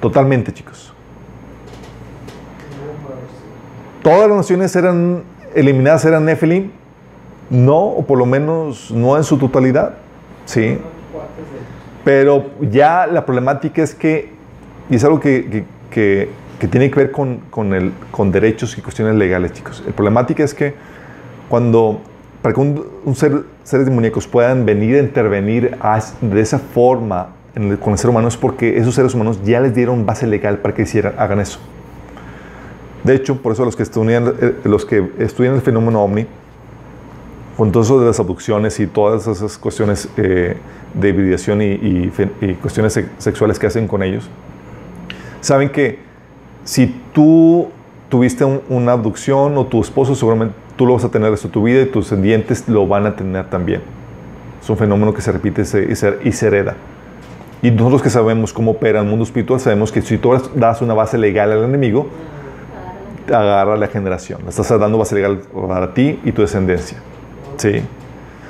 Totalmente, 0.00 0.52
chicos. 0.52 0.92
Todas 4.02 4.28
las 4.28 4.36
naciones 4.36 4.76
eran 4.76 5.22
eliminadas, 5.54 6.04
eran 6.04 6.26
Nephilim, 6.26 6.70
no, 7.48 7.78
o 7.78 8.04
por 8.04 8.18
lo 8.18 8.26
menos 8.26 8.90
no 8.90 9.16
en 9.16 9.24
su 9.24 9.38
totalidad, 9.38 9.94
¿sí? 10.44 10.78
Pero 12.04 12.50
ya 12.60 13.06
la 13.06 13.24
problemática 13.24 13.82
es 13.82 13.94
que, 13.94 14.30
y 14.90 14.96
es 14.96 15.04
algo 15.04 15.20
que, 15.20 15.64
que, 15.90 16.28
que 16.58 16.68
tiene 16.68 16.90
que 16.90 17.00
ver 17.00 17.10
con, 17.10 17.38
con, 17.50 17.72
el, 17.72 17.92
con 18.10 18.30
derechos 18.30 18.76
y 18.76 18.82
cuestiones 18.82 19.14
legales, 19.14 19.52
chicos. 19.52 19.82
La 19.86 19.92
problemática 19.92 20.44
es 20.44 20.52
que 20.52 20.74
cuando, 21.48 22.00
para 22.44 22.52
que 22.52 22.60
un, 22.60 22.84
un 23.06 23.14
ser, 23.14 23.42
seres 23.62 23.86
demoníacos 23.86 24.26
puedan 24.26 24.66
venir 24.66 24.96
a 24.96 24.98
intervenir 24.98 25.78
a, 25.80 25.98
de 26.20 26.40
esa 26.42 26.58
forma 26.58 27.28
en 27.54 27.70
el, 27.70 27.78
con 27.78 27.94
el 27.94 27.98
ser 27.98 28.10
humano 28.10 28.28
es 28.28 28.36
porque 28.36 28.76
esos 28.76 28.94
seres 28.94 29.14
humanos 29.14 29.40
ya 29.42 29.60
les 29.60 29.74
dieron 29.74 30.04
base 30.04 30.26
legal 30.26 30.58
para 30.58 30.74
que 30.74 30.82
hicieran, 30.82 31.14
hagan 31.16 31.40
eso. 31.40 31.58
De 33.02 33.14
hecho, 33.14 33.40
por 33.40 33.52
eso 33.52 33.64
los 33.64 33.76
que 33.76 33.82
estudian, 33.82 34.34
los 34.64 34.84
que 34.84 35.10
estudian 35.20 35.54
el 35.54 35.62
fenómeno 35.62 36.04
ovni, 36.04 36.26
con 37.56 37.72
todo 37.72 37.82
eso 37.82 37.98
de 37.98 38.08
las 38.08 38.20
abducciones 38.20 38.78
y 38.78 38.88
todas 38.88 39.26
esas 39.26 39.56
cuestiones 39.56 40.10
eh, 40.18 40.58
de 40.92 41.08
hibridación 41.08 41.62
y, 41.62 41.64
y, 41.64 42.12
y 42.42 42.54
cuestiones 42.56 43.00
sexuales 43.16 43.58
que 43.58 43.68
hacen 43.68 43.88
con 43.88 44.02
ellos, 44.02 44.28
saben 45.40 45.70
que 45.70 45.98
si 46.64 46.94
tú 47.14 47.68
tuviste 48.10 48.44
un, 48.44 48.60
una 48.68 48.92
abducción 48.92 49.56
o 49.56 49.64
tu 49.64 49.80
esposo, 49.80 50.14
seguramente 50.14 50.63
tú 50.76 50.86
lo 50.86 50.94
vas 50.94 51.04
a 51.04 51.10
tener 51.10 51.30
de 51.30 51.48
tu 51.48 51.62
vida 51.62 51.82
y 51.82 51.86
tus 51.86 52.06
descendientes 52.06 52.68
lo 52.68 52.86
van 52.86 53.06
a 53.06 53.16
tener 53.16 53.48
también. 53.50 53.82
Es 54.60 54.68
un 54.70 54.76
fenómeno 54.76 55.12
que 55.12 55.20
se 55.20 55.30
repite 55.32 55.62
y 55.62 55.64
se, 55.64 55.84
y 55.84 55.94
se, 55.94 56.18
y 56.24 56.32
se 56.32 56.46
hereda. 56.46 56.74
Y 57.62 57.70
nosotros 57.70 58.02
que 58.02 58.10
sabemos 58.10 58.52
cómo 58.52 58.72
opera 58.72 59.00
el 59.00 59.06
mundo 59.06 59.24
espiritual, 59.24 59.60
sabemos 59.60 59.90
que 59.90 60.02
si 60.02 60.18
tú 60.18 60.38
das 60.54 60.82
una 60.82 60.94
base 60.94 61.16
legal 61.16 61.50
al 61.52 61.64
enemigo, 61.64 62.08
agarra 63.28 63.76
la 63.76 63.86
generación. 63.86 64.40
Estás 64.48 64.68
dando 64.78 64.98
base 64.98 65.14
legal 65.14 65.40
para 65.68 65.94
ti 65.94 66.18
y 66.24 66.32
tu 66.32 66.42
descendencia. 66.42 66.98
¿Sí? 67.56 67.82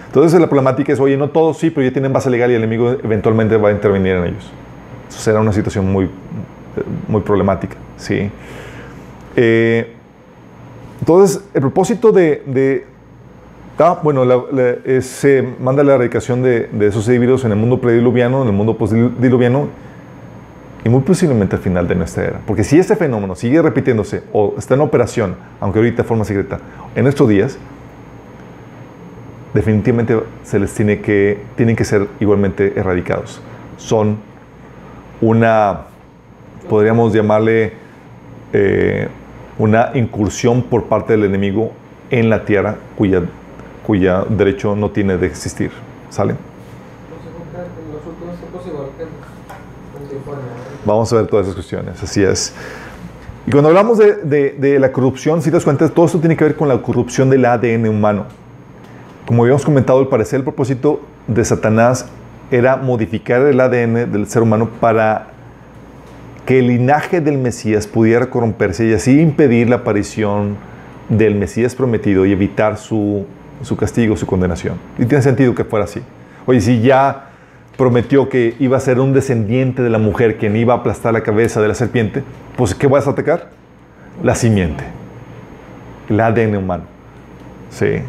Entonces 0.07 0.41
la 0.41 0.47
problemática 0.47 0.93
es, 0.93 1.01
oye, 1.01 1.17
no 1.17 1.31
todos 1.31 1.59
sí, 1.59 1.71
pero 1.71 1.87
ya 1.87 1.93
tienen 1.93 2.13
base 2.13 2.31
legal 2.31 2.51
y 2.51 2.55
el 2.55 2.63
enemigo 2.63 2.97
eventualmente 3.03 3.57
va 3.57 3.69
a 3.69 3.73
intervenir 3.73 4.17
en 4.17 4.25
ellos. 4.27 4.51
Eso 5.09 5.21
será 5.21 5.41
una 5.41 5.53
situación 5.53 5.91
muy, 5.91 6.09
muy 7.09 7.21
problemática. 7.21 7.77
¿sí? 7.97 8.31
Eh, 9.37 9.95
entonces, 11.05 11.45
el 11.53 11.61
propósito 11.61 12.13
de... 12.13 12.43
de 12.47 12.87
ah, 13.79 14.01
bueno, 14.03 14.25
la, 14.25 14.43
la, 14.51 15.03
se 15.03 15.47
manda 15.61 15.85
la 15.85 15.97
erradicación 15.97 16.43
de, 16.43 16.69
de 16.73 16.87
esos 16.87 17.07
híbridos 17.11 17.45
en 17.45 17.51
el 17.51 17.59
mundo 17.59 17.79
prediluviano, 17.79 18.41
en 18.41 18.49
el 18.49 18.55
mundo 18.55 18.79
postdiluviano, 18.79 19.69
y 20.83 20.89
muy 20.89 21.03
posiblemente 21.03 21.57
al 21.57 21.63
final 21.63 21.87
de 21.87 21.95
nuestra 21.95 22.25
era. 22.25 22.41
Porque 22.47 22.65
si 22.65 22.79
este 22.79 22.97
fenómeno 22.97 23.35
sigue 23.35 23.61
repitiéndose 23.61 24.23
o 24.33 24.55
está 24.57 24.77
en 24.77 24.81
operación, 24.81 25.37
aunque 25.61 25.79
ahorita 25.79 26.05
de 26.05 26.09
forma 26.09 26.25
secreta, 26.25 26.59
en 26.95 27.07
estos 27.07 27.29
días, 27.29 27.59
definitivamente 29.53 30.19
se 30.43 30.59
les 30.59 30.73
tiene 30.73 31.03
que, 31.03 31.39
tienen 31.55 31.77
que 31.77 31.85
ser 31.85 32.09
igualmente 32.19 32.73
erradicados. 32.77 33.43
Son 33.77 34.17
una, 35.21 35.81
podríamos 36.67 37.13
llamarle, 37.13 37.75
eh, 38.55 39.09
una 39.59 39.91
incursión 39.95 40.63
por 40.63 40.85
parte 40.85 41.13
del 41.13 41.25
enemigo 41.25 41.73
en 42.11 42.31
la 42.31 42.45
tierra 42.45 42.77
cuya, 42.97 43.23
cuya 43.87 44.25
derecho 44.29 44.75
no 44.77 44.91
tiene 44.91 45.17
de 45.17 45.27
existir. 45.27 45.71
¿Sale? 46.11 46.35
Vamos 50.85 51.13
a 51.13 51.17
ver 51.17 51.27
todas 51.27 51.47
esas 51.47 51.55
cuestiones, 51.55 52.03
así 52.03 52.23
es. 52.23 52.55
Y 53.47 53.51
cuando 53.51 53.69
hablamos 53.69 53.99
de, 53.99 54.15
de, 54.17 54.53
de, 54.53 54.79
la 54.79 54.91
corrupción, 54.91 55.43
si 55.43 55.51
te 55.51 55.57
das 55.57 55.65
cuenta, 55.65 55.89
todo 55.89 56.07
esto 56.07 56.19
tiene 56.19 56.37
que 56.37 56.45
ver 56.45 56.57
con 56.57 56.69
la 56.69 56.81
corrupción 56.81 57.31
del 57.31 57.45
ADN 57.45 57.89
humano. 57.89 58.27
Como 59.27 59.43
habíamos 59.43 59.65
comentado, 59.65 59.99
al 59.99 60.09
parecer 60.09 60.39
el 60.39 60.45
propósito 60.45 61.01
de 61.27 61.45
Satanás 61.45 62.07
era 62.51 62.77
modificar 62.77 63.43
el 63.43 63.61
ADN 63.61 64.13
del 64.13 64.27
ser 64.27 64.43
humano 64.43 64.69
para 64.81 65.34
que 66.47 66.59
el 66.59 66.69
linaje 66.69 67.21
del 67.21 67.39
Mesías 67.39 67.87
pudiera 67.87 68.27
corromperse 68.27 68.87
y 68.87 68.93
así 68.93 69.21
impedir 69.21 69.69
la 69.71 69.77
aparición 69.77 70.57
del 71.09 71.35
Mesías 71.35 71.75
prometido 71.75 72.27
y 72.27 72.33
evitar 72.33 72.77
su, 72.77 73.27
su 73.63 73.77
castigo, 73.77 74.17
su 74.17 74.27
condenación. 74.27 74.77
Y 74.99 75.07
tiene 75.07 75.23
sentido 75.23 75.55
que 75.55 75.65
fuera 75.65 75.85
así. 75.85 76.01
Oye, 76.47 76.61
si 76.61 76.81
ya 76.81 77.31
prometió 77.77 78.29
que 78.29 78.55
iba 78.59 78.77
a 78.77 78.81
ser 78.81 79.01
un 79.01 79.13
descendiente 79.13 79.83
de 79.83 79.91
la 79.91 79.99
mujer 79.99 80.37
quien 80.37 80.57
iba 80.57 80.75
a 80.75 80.79
aplastar 80.79 81.13
la 81.13 81.23
cabeza 81.23 81.61
de 81.61 81.69
la 81.69 81.75
serpiente, 81.75 82.23
pues 82.57 82.75
¿qué 82.75 82.87
vas 82.87 83.07
a 83.07 83.11
atacar? 83.11 83.51
La 84.23 84.35
simiente, 84.35 84.85
el 86.09 86.21
ADN 86.21 86.57
humano. 86.57 86.85
Sí. 87.71 88.01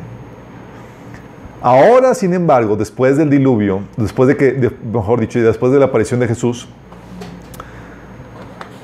Ahora, 1.62 2.14
sin 2.14 2.34
embargo, 2.34 2.76
después 2.76 3.18
del 3.18 3.32
diluvio, 3.32 3.82
después 3.98 4.28
de 4.28 4.38
que, 4.38 4.72
mejor 4.92 5.20
dicho, 5.20 5.42
después 5.42 5.72
de 5.72 5.80
la 5.80 5.86
aparición 5.86 6.20
de 6.20 6.28
Jesús, 6.28 6.68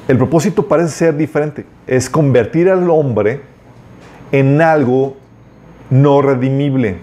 el 0.07 0.17
propósito 0.17 0.67
parece 0.67 0.89
ser 0.89 1.17
diferente. 1.17 1.65
Es 1.87 2.09
convertir 2.09 2.69
al 2.69 2.89
hombre 2.89 3.41
en 4.31 4.61
algo 4.61 5.15
no 5.89 6.21
redimible. 6.21 6.97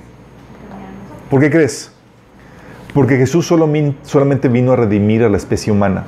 ¿Por 1.30 1.40
qué 1.40 1.50
crees? 1.50 1.92
Porque 2.94 3.16
Jesús 3.16 3.46
solo, 3.46 3.68
solamente 4.02 4.48
vino 4.48 4.72
a 4.72 4.76
redimir 4.76 5.22
a 5.22 5.28
la 5.28 5.36
especie 5.36 5.72
humana. 5.72 6.04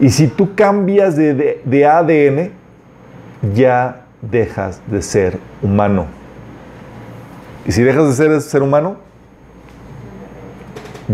Y 0.00 0.10
si 0.10 0.28
tú 0.28 0.54
cambias 0.54 1.16
de, 1.16 1.60
de, 1.64 1.86
ADN, 1.86 2.50
ya 3.54 4.06
dejas 4.20 4.80
de 4.86 5.02
ser 5.02 5.38
humano. 5.60 6.06
Y 7.66 7.72
si 7.72 7.82
dejas 7.82 8.08
de 8.08 8.14
ser 8.14 8.40
ser 8.40 8.62
humano, 8.62 8.96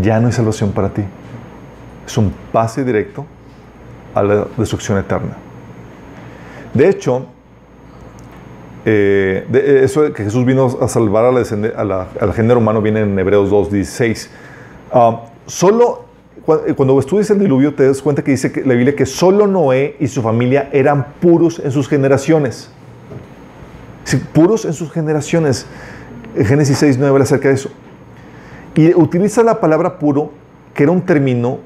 ya 0.01 0.21
no 0.21 0.29
hay 0.29 0.33
salvación 0.33 0.73
para 0.73 0.91
ti. 0.91 1.03
Es 2.07 2.17
un 2.17 2.33
pase 2.53 2.85
directo 2.85 3.27
a 4.19 4.23
la 4.23 4.47
destrucción 4.57 4.99
eterna. 4.99 5.37
De 6.75 6.89
hecho, 6.89 7.27
eh, 8.85 9.47
de 9.49 9.85
eso 9.85 10.13
que 10.13 10.25
Jesús 10.25 10.45
vino 10.45 10.79
a 10.81 10.89
salvar 10.89 11.25
a 11.25 11.33
la, 11.33 11.43
a 11.77 11.85
la, 11.85 12.09
al 12.21 12.33
género 12.33 12.59
humano 12.59 12.81
viene 12.81 13.01
en 13.01 13.19
Hebreos 13.19 13.51
2.16. 13.51 14.29
Uh, 14.93 15.17
solo 15.47 16.09
cuando 16.77 16.99
estudias 16.99 17.29
el 17.29 17.41
diluvio 17.41 17.75
te 17.75 17.87
das 17.87 18.01
cuenta 18.01 18.25
que 18.25 18.31
dice 18.31 18.51
que 18.51 18.65
la 18.65 18.73
Biblia 18.73 18.97
que 18.97 19.05
solo 19.05 19.47
Noé 19.47 19.97
y 20.01 20.09
su 20.09 20.23
familia 20.23 20.71
eran 20.73 21.09
puros 21.21 21.59
en 21.63 21.71
sus 21.71 21.89
generaciones. 21.89 22.71
Puros 24.33 24.65
en 24.65 24.73
sus 24.73 24.91
generaciones. 24.91 25.67
Génesis 26.35 26.79
6, 26.79 26.97
9 26.97 27.11
habla 27.11 27.25
acerca 27.25 27.49
de 27.49 27.55
eso. 27.55 27.71
Y 28.75 28.95
utiliza 28.95 29.43
la 29.43 29.61
palabra 29.61 29.99
puro, 29.99 30.31
que 30.73 30.85
era 30.85 30.93
un 30.93 31.03
término 31.03 31.59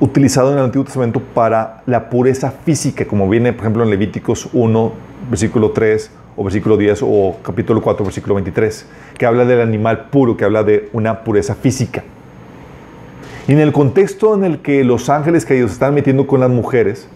utilizado 0.00 0.52
en 0.52 0.58
el 0.58 0.64
Antiguo 0.64 0.84
Testamento 0.84 1.20
para 1.20 1.82
la 1.86 2.10
pureza 2.10 2.50
física, 2.50 3.04
como 3.06 3.28
viene, 3.28 3.52
por 3.52 3.62
ejemplo, 3.62 3.84
en 3.84 3.90
Levíticos 3.90 4.48
1, 4.52 4.92
versículo 5.30 5.70
3, 5.70 6.10
o 6.36 6.44
versículo 6.44 6.76
10, 6.76 7.00
o 7.02 7.36
capítulo 7.42 7.80
4, 7.80 8.04
versículo 8.04 8.34
23, 8.34 8.86
que 9.16 9.26
habla 9.26 9.44
del 9.44 9.60
animal 9.60 10.06
puro, 10.10 10.36
que 10.36 10.44
habla 10.44 10.64
de 10.64 10.88
una 10.92 11.22
pureza 11.22 11.54
física. 11.54 12.02
Y 13.46 13.52
en 13.52 13.60
el 13.60 13.72
contexto 13.72 14.34
en 14.34 14.44
el 14.44 14.58
que 14.60 14.84
los 14.84 15.10
ángeles 15.10 15.44
caídos 15.44 15.72
están 15.72 15.94
metiendo 15.94 16.26
con 16.26 16.40
las 16.40 16.50
mujeres, 16.50 17.08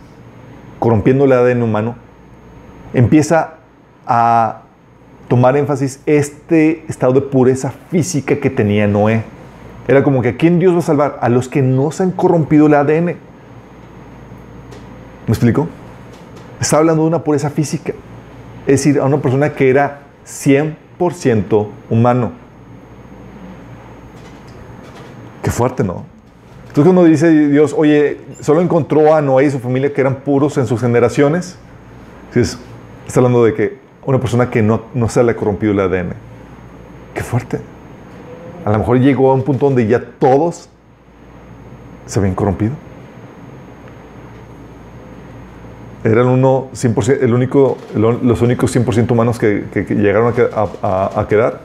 corrompiendo 0.79 1.25
el 1.25 1.33
ADN 1.33 1.63
humano, 1.63 1.97
empieza 2.95 3.55
a 4.07 4.63
tomar 5.27 5.57
énfasis 5.57 6.01
este 6.07 6.85
estado 6.89 7.15
de 7.15 7.21
pureza 7.23 7.73
física 7.91 8.37
que 8.37 8.51
tenía 8.51 8.87
Noé. 8.87 9.25
Era 9.89 10.05
como 10.05 10.21
que 10.21 10.29
¿a 10.29 10.37
quién 10.37 10.59
Dios 10.59 10.75
va 10.75 10.79
a 10.79 10.83
salvar? 10.83 11.19
A 11.23 11.31
los 11.31 11.49
que 11.49 11.63
no 11.63 11.91
se 11.91 12.03
han 12.03 12.11
corrompido 12.11 12.67
el 12.67 12.75
ADN. 12.75 13.07
¿Me 13.07 13.17
explico? 15.27 15.67
Está 16.61 16.79
hablando 16.79 17.03
de 17.03 17.09
una 17.09 17.25
pureza 17.25 17.49
física. 17.49 17.95
Es 18.67 18.85
decir, 18.85 19.01
a 19.01 19.07
una 19.07 19.17
persona 19.17 19.55
que 19.55 19.71
era 19.71 20.01
100% 20.27 21.69
humano. 21.89 22.33
Qué 25.43 25.51
fuerte, 25.51 25.83
¿no? 25.83 26.05
Entonces 26.69 26.85
cuando 26.85 27.05
dice 27.05 27.31
Dios, 27.49 27.75
oye, 27.77 28.21
solo 28.41 28.61
encontró 28.61 29.15
a 29.15 29.23
Noé 29.23 29.47
y 29.47 29.51
su 29.51 29.59
familia 29.59 29.93
que 29.95 30.03
eran 30.03 30.17
puros 30.17 30.59
en 30.59 30.67
sus 30.67 30.81
generaciones, 30.81 31.59
es, 32.35 32.59
está 33.07 33.21
hablando 33.21 33.43
de 33.43 33.55
que 33.55 33.79
una 34.05 34.21
persona 34.21 34.51
que 34.51 34.63
no, 34.63 34.83
no 34.93 35.09
se 35.09 35.25
le 35.25 35.33
ha 35.33 35.37
corrompido 35.37 35.73
el 35.73 35.81
ADN. 35.81 36.13
Qué 37.15 37.23
fuerte. 37.23 37.61
A 38.69 38.73
lo 38.73 38.81
mejor 38.81 39.01
llegó 39.01 39.31
a 39.31 39.35
un 39.35 39.45
punto 39.45 39.65
donde 39.65 39.87
ya 39.87 39.99
todos 40.19 40.69
se 42.05 42.19
habían 42.19 42.35
corrompido. 42.35 42.73
Eran 46.05 46.27
uno 46.27 46.69
100%, 46.75 47.23
el 47.23 47.33
único, 47.33 47.79
los 47.95 48.43
únicos 48.43 48.77
100% 48.77 49.11
humanos 49.11 49.39
que, 49.39 49.65
llegaron 49.89 50.35
a, 50.53 51.11
a, 51.17 51.27
quedar. 51.29 51.61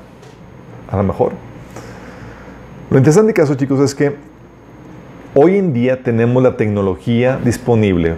A 0.90 0.96
lo 0.96 1.04
mejor. 1.04 1.34
Lo 2.90 2.98
interesante 2.98 3.34
del 3.34 3.36
caso, 3.36 3.56
chicos, 3.56 3.82
es 3.82 3.94
que 3.94 4.16
hoy 5.34 5.58
en 5.58 5.74
día 5.74 6.04
tenemos 6.04 6.42
la 6.42 6.56
tecnología 6.56 7.38
disponible 7.44 8.16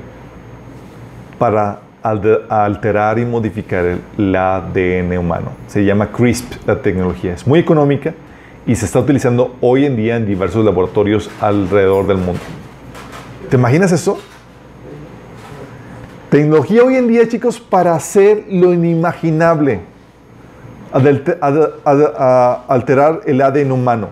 para 1.39 1.79
alterar 2.03 3.17
y 3.17 3.25
modificar 3.25 3.97
el 4.15 4.35
ADN 4.35 5.17
humano. 5.17 5.53
Se 5.65 5.83
llama 5.83 6.11
CRISP 6.11 6.67
la 6.67 6.83
tecnología. 6.83 7.33
Es 7.33 7.47
muy 7.47 7.57
económica 7.57 8.13
y 8.67 8.75
se 8.75 8.85
está 8.85 8.99
utilizando 8.99 9.55
hoy 9.61 9.85
en 9.85 9.95
día 9.95 10.15
en 10.15 10.25
diversos 10.25 10.65
laboratorios 10.65 11.29
alrededor 11.39 12.07
del 12.07 12.17
mundo. 12.17 12.41
¿Te 13.49 13.57
imaginas 13.57 13.91
eso? 13.91 14.17
Tecnología 16.29 16.83
hoy 16.83 16.95
en 16.95 17.07
día, 17.07 17.27
chicos, 17.27 17.59
para 17.59 17.93
hacer 17.93 18.45
lo 18.49 18.73
inimaginable, 18.73 19.81
alterar 22.67 23.21
el 23.25 23.41
ADN 23.41 23.71
humano. 23.71 24.09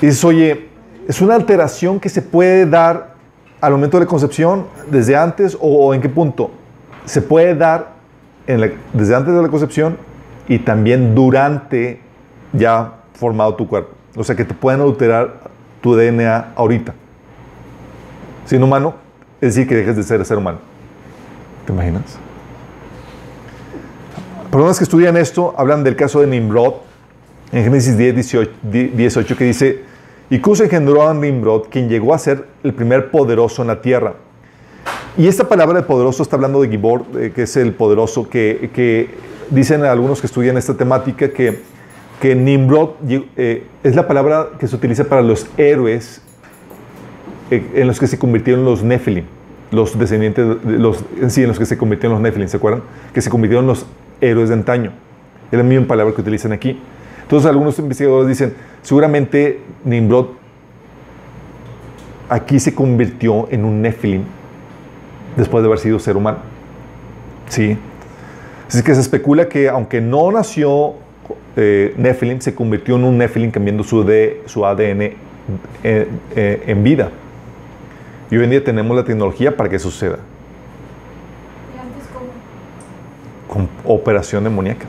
Dices, 0.00 0.24
oye, 0.24 0.68
es 1.06 1.20
una 1.20 1.34
alteración 1.34 2.00
que 2.00 2.08
se 2.08 2.22
puede 2.22 2.66
dar 2.66 3.14
al 3.60 3.72
momento 3.72 3.98
de 3.98 4.04
la 4.04 4.08
concepción, 4.08 4.66
desde 4.90 5.14
antes 5.16 5.56
o, 5.60 5.92
en 5.94 6.00
qué 6.00 6.08
punto. 6.08 6.50
Se 7.04 7.22
puede 7.22 7.54
dar 7.54 7.94
desde 8.46 9.14
antes 9.14 9.34
de 9.34 9.42
la 9.42 9.48
concepción 9.48 9.98
y 10.48 10.58
también 10.60 11.14
durante 11.14 12.00
ya 12.52 12.92
formado 13.14 13.54
tu 13.54 13.66
cuerpo. 13.66 13.94
O 14.16 14.24
sea, 14.24 14.34
que 14.36 14.44
te 14.44 14.54
pueden 14.54 14.80
alterar 14.80 15.40
tu 15.80 15.94
DNA 15.94 16.52
ahorita. 16.56 16.94
Sin 18.44 18.62
humano, 18.62 18.94
es 19.40 19.54
decir, 19.54 19.68
que 19.68 19.74
dejes 19.74 19.96
de 19.96 20.02
ser 20.02 20.24
ser 20.24 20.38
humano. 20.38 20.58
¿Te 21.66 21.72
imaginas? 21.72 22.18
Personas 24.50 24.78
que 24.78 24.84
estudian 24.84 25.16
esto 25.16 25.54
hablan 25.58 25.84
del 25.84 25.96
caso 25.96 26.20
de 26.20 26.28
Nimrod 26.28 26.74
en 27.52 27.64
Génesis 27.64 27.96
10, 27.96 28.14
18, 28.14 28.50
18 28.62 29.36
que 29.36 29.44
dice, 29.44 29.84
y 30.28 30.40
Cus 30.40 30.60
engendró 30.60 31.08
a 31.08 31.14
Nimrod, 31.14 31.68
quien 31.70 31.88
llegó 31.88 32.12
a 32.14 32.18
ser 32.18 32.46
el 32.64 32.74
primer 32.74 33.10
poderoso 33.10 33.62
en 33.62 33.68
la 33.68 33.80
tierra. 33.80 34.14
Y 35.16 35.28
esta 35.28 35.48
palabra 35.48 35.80
de 35.80 35.86
poderoso 35.86 36.22
está 36.22 36.36
hablando 36.36 36.60
de 36.60 36.68
Gibor, 36.68 37.04
eh, 37.16 37.32
que 37.34 37.42
es 37.42 37.56
el 37.56 37.72
poderoso, 37.72 38.28
que, 38.28 38.70
que, 38.74 39.08
dicen 39.50 39.84
algunos 39.84 40.20
que 40.20 40.26
estudian 40.26 40.56
esta 40.56 40.74
temática 40.74 41.30
que, 41.30 41.60
que 42.20 42.34
Nimrod 42.34 42.90
eh, 43.08 43.66
es 43.82 43.94
la 43.94 44.06
palabra 44.06 44.48
que 44.58 44.66
se 44.66 44.76
utiliza 44.76 45.04
para 45.04 45.22
los 45.22 45.46
héroes 45.56 46.22
eh, 47.50 47.64
en 47.74 47.86
los 47.86 48.00
que 48.00 48.06
se 48.06 48.18
convirtieron 48.18 48.64
los 48.64 48.82
Nephilim, 48.82 49.24
los 49.70 49.98
descendientes, 49.98 50.62
de 50.64 50.78
los, 50.78 51.04
sí, 51.28 51.42
en 51.42 51.48
los 51.48 51.58
que 51.58 51.66
se 51.66 51.78
convirtieron 51.78 52.14
los 52.14 52.22
Nephilim, 52.22 52.48
¿se 52.48 52.56
acuerdan? 52.56 52.82
Que 53.14 53.20
se 53.20 53.30
convirtieron 53.30 53.66
los 53.66 53.86
héroes 54.20 54.48
de 54.48 54.54
antaño. 54.54 54.92
Es 55.50 55.58
la 55.58 55.64
misma 55.64 55.86
palabra 55.86 56.14
que 56.14 56.20
utilizan 56.20 56.52
aquí. 56.52 56.80
Entonces 57.22 57.48
algunos 57.48 57.78
investigadores 57.78 58.28
dicen, 58.28 58.54
seguramente 58.82 59.60
Nimrod 59.84 60.26
aquí 62.28 62.58
se 62.58 62.74
convirtió 62.74 63.48
en 63.50 63.64
un 63.64 63.82
Nephilim 63.82 64.24
después 65.36 65.62
de 65.62 65.66
haber 65.66 65.78
sido 65.78 65.98
ser 65.98 66.16
humano. 66.16 66.38
¿Sí? 67.48 67.78
Así 68.68 68.82
que 68.82 68.94
se 68.94 69.00
especula 69.00 69.48
que 69.48 69.68
aunque 69.68 70.00
no 70.00 70.30
nació 70.32 70.94
eh, 71.56 71.94
Nephilim, 71.96 72.40
se 72.40 72.54
convirtió 72.54 72.96
en 72.96 73.04
un 73.04 73.18
Nephilim 73.18 73.50
cambiando 73.50 73.84
su, 73.84 74.04
de, 74.04 74.42
su 74.46 74.66
ADN 74.66 75.02
eh, 75.02 75.14
eh, 75.82 76.62
en 76.66 76.82
vida. 76.82 77.10
Y 78.30 78.36
hoy 78.36 78.44
en 78.44 78.50
día 78.50 78.64
tenemos 78.64 78.96
la 78.96 79.04
tecnología 79.04 79.56
para 79.56 79.68
que 79.68 79.78
suceda. 79.78 80.18
¿Y 81.74 81.78
antes 81.78 82.08
cómo? 82.12 82.26
Con 83.46 83.68
operación 83.84 84.42
demoníaca 84.42 84.86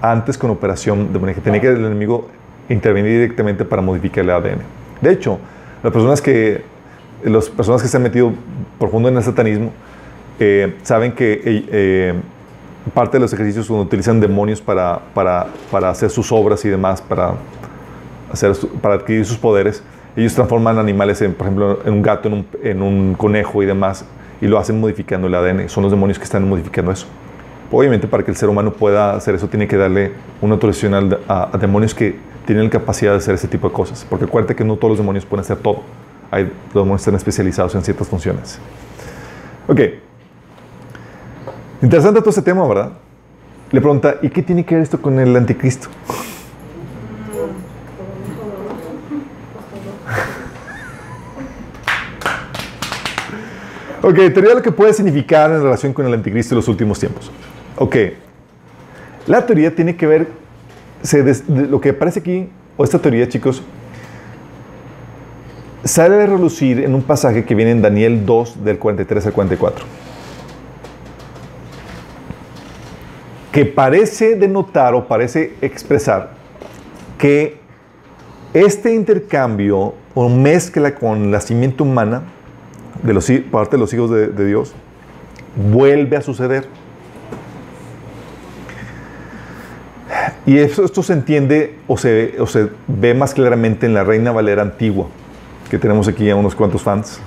antes 0.00 0.36
con 0.38 0.50
operación 0.50 1.12
demoníaca. 1.12 1.40
Tenía 1.40 1.60
que 1.60 1.68
el 1.68 1.84
enemigo 1.84 2.28
intervenir 2.68 3.12
directamente 3.12 3.64
para 3.64 3.82
modificar 3.82 4.24
el 4.24 4.30
ADN. 4.30 4.58
De 5.00 5.12
hecho, 5.12 5.38
las 5.82 5.92
personas 5.92 6.20
que, 6.20 6.62
las 7.24 7.48
personas 7.48 7.82
que 7.82 7.88
se 7.88 7.96
han 7.96 8.02
metido 8.02 8.32
profundo 8.78 9.08
en 9.08 9.16
el 9.16 9.22
satanismo 9.22 9.72
eh, 10.38 10.76
saben 10.82 11.12
que 11.12 11.32
eh, 11.32 11.64
eh, 11.70 12.14
parte 12.94 13.16
de 13.16 13.20
los 13.20 13.32
ejercicios 13.32 13.66
cuando 13.66 13.84
utilizan 13.84 14.20
demonios 14.20 14.60
para, 14.60 15.00
para, 15.14 15.46
para 15.70 15.90
hacer 15.90 16.10
sus 16.10 16.30
obras 16.32 16.64
y 16.64 16.68
demás, 16.68 17.02
para, 17.02 17.34
hacer, 18.32 18.52
para 18.80 18.94
adquirir 18.94 19.24
sus 19.24 19.38
poderes, 19.38 19.82
ellos 20.16 20.34
transforman 20.34 20.78
animales, 20.78 21.20
en, 21.20 21.34
por 21.34 21.46
ejemplo, 21.46 21.80
en 21.84 21.92
un 21.92 22.02
gato, 22.02 22.28
en 22.28 22.34
un, 22.34 22.46
en 22.62 22.82
un 22.82 23.14
conejo 23.14 23.62
y 23.62 23.66
demás, 23.66 24.04
y 24.40 24.46
lo 24.46 24.58
hacen 24.58 24.80
modificando 24.80 25.26
el 25.26 25.34
ADN. 25.34 25.68
Son 25.68 25.82
los 25.82 25.92
demonios 25.92 26.18
que 26.18 26.24
están 26.24 26.48
modificando 26.48 26.90
eso. 26.92 27.06
Obviamente 27.70 28.06
para 28.06 28.22
que 28.22 28.30
el 28.30 28.36
ser 28.36 28.48
humano 28.48 28.72
pueda 28.72 29.14
hacer 29.14 29.34
eso 29.34 29.48
tiene 29.48 29.66
que 29.66 29.76
darle 29.76 30.12
una 30.40 30.54
autorización 30.54 30.94
a, 31.26 31.48
a, 31.52 31.58
demonios 31.58 31.94
que 31.94 32.16
tienen 32.46 32.64
la 32.64 32.70
capacidad 32.70 33.10
de 33.10 33.18
hacer 33.18 33.34
ese 33.34 33.48
tipo 33.48 33.68
de 33.68 33.74
cosas. 33.74 34.06
Porque 34.08 34.24
acuérdate 34.24 34.54
que 34.54 34.64
no 34.64 34.76
todos 34.76 34.90
los 34.90 34.98
demonios 34.98 35.26
pueden 35.26 35.44
hacer 35.44 35.56
todo. 35.56 35.82
Hay, 36.30 36.44
los 36.44 36.84
demonios 36.84 37.00
están 37.00 37.16
especializados 37.16 37.74
en 37.74 37.82
ciertas 37.82 38.06
funciones. 38.08 38.60
Ok. 39.66 39.80
Interesante 41.82 42.20
todo 42.20 42.30
este 42.30 42.42
tema, 42.42 42.66
¿verdad? 42.66 42.92
Le 43.70 43.80
pregunta, 43.80 44.16
¿y 44.22 44.30
qué 44.30 44.42
tiene 44.42 44.64
que 44.64 44.76
ver 44.76 44.82
esto 44.82 45.02
con 45.02 45.18
el 45.18 45.36
anticristo? 45.36 45.88
ok, 54.02 54.14
teoría 54.14 54.50
de 54.50 54.54
lo 54.54 54.62
que 54.62 54.72
puede 54.72 54.94
significar 54.94 55.50
en 55.50 55.62
relación 55.62 55.92
con 55.92 56.06
el 56.06 56.14
anticristo 56.14 56.54
en 56.54 56.56
los 56.56 56.68
últimos 56.68 56.98
tiempos. 56.98 57.30
Ok, 57.76 57.96
la 59.26 59.44
teoría 59.44 59.74
tiene 59.74 59.96
que 59.96 60.06
ver, 60.06 60.28
se 61.02 61.22
des, 61.22 61.46
de 61.46 61.66
lo 61.66 61.78
que 61.80 61.90
aparece 61.90 62.20
aquí, 62.20 62.48
o 62.78 62.84
esta 62.84 62.98
teoría, 62.98 63.28
chicos, 63.28 63.62
sale 65.84 66.22
a 66.22 66.26
relucir 66.26 66.80
en 66.80 66.94
un 66.94 67.02
pasaje 67.02 67.44
que 67.44 67.54
viene 67.54 67.72
en 67.72 67.82
Daniel 67.82 68.24
2, 68.24 68.64
del 68.64 68.78
43 68.78 69.26
al 69.26 69.34
44. 69.34 70.05
Que 73.56 73.64
parece 73.64 74.36
denotar 74.36 74.94
o 74.94 75.08
parece 75.08 75.54
expresar 75.62 76.32
que 77.16 77.56
este 78.52 78.92
intercambio 78.92 79.94
o 80.12 80.28
mezcla 80.28 80.94
con 80.94 81.30
la 81.30 81.40
simiente 81.40 81.82
humana 81.82 82.24
de 83.02 83.14
los, 83.14 83.32
parte 83.50 83.76
de 83.76 83.80
los 83.80 83.94
hijos 83.94 84.10
de, 84.10 84.44
Dios 84.44 84.74
vuelve 85.72 86.18
a 86.18 86.20
suceder. 86.20 86.66
Y 90.44 90.58
eso, 90.58 90.84
esto 90.84 91.02
se 91.02 91.14
entiende 91.14 91.78
o 91.86 91.96
se, 91.96 92.34
o 92.38 92.46
se, 92.46 92.68
ve 92.86 93.14
más 93.14 93.32
claramente 93.32 93.86
en 93.86 93.94
la 93.94 94.04
Reina 94.04 94.32
Valera 94.32 94.60
antigua, 94.60 95.06
que 95.70 95.78
tenemos 95.78 96.08
aquí 96.08 96.28
a 96.28 96.36
unos 96.36 96.54
cuantos 96.54 96.82
fans. 96.82 97.22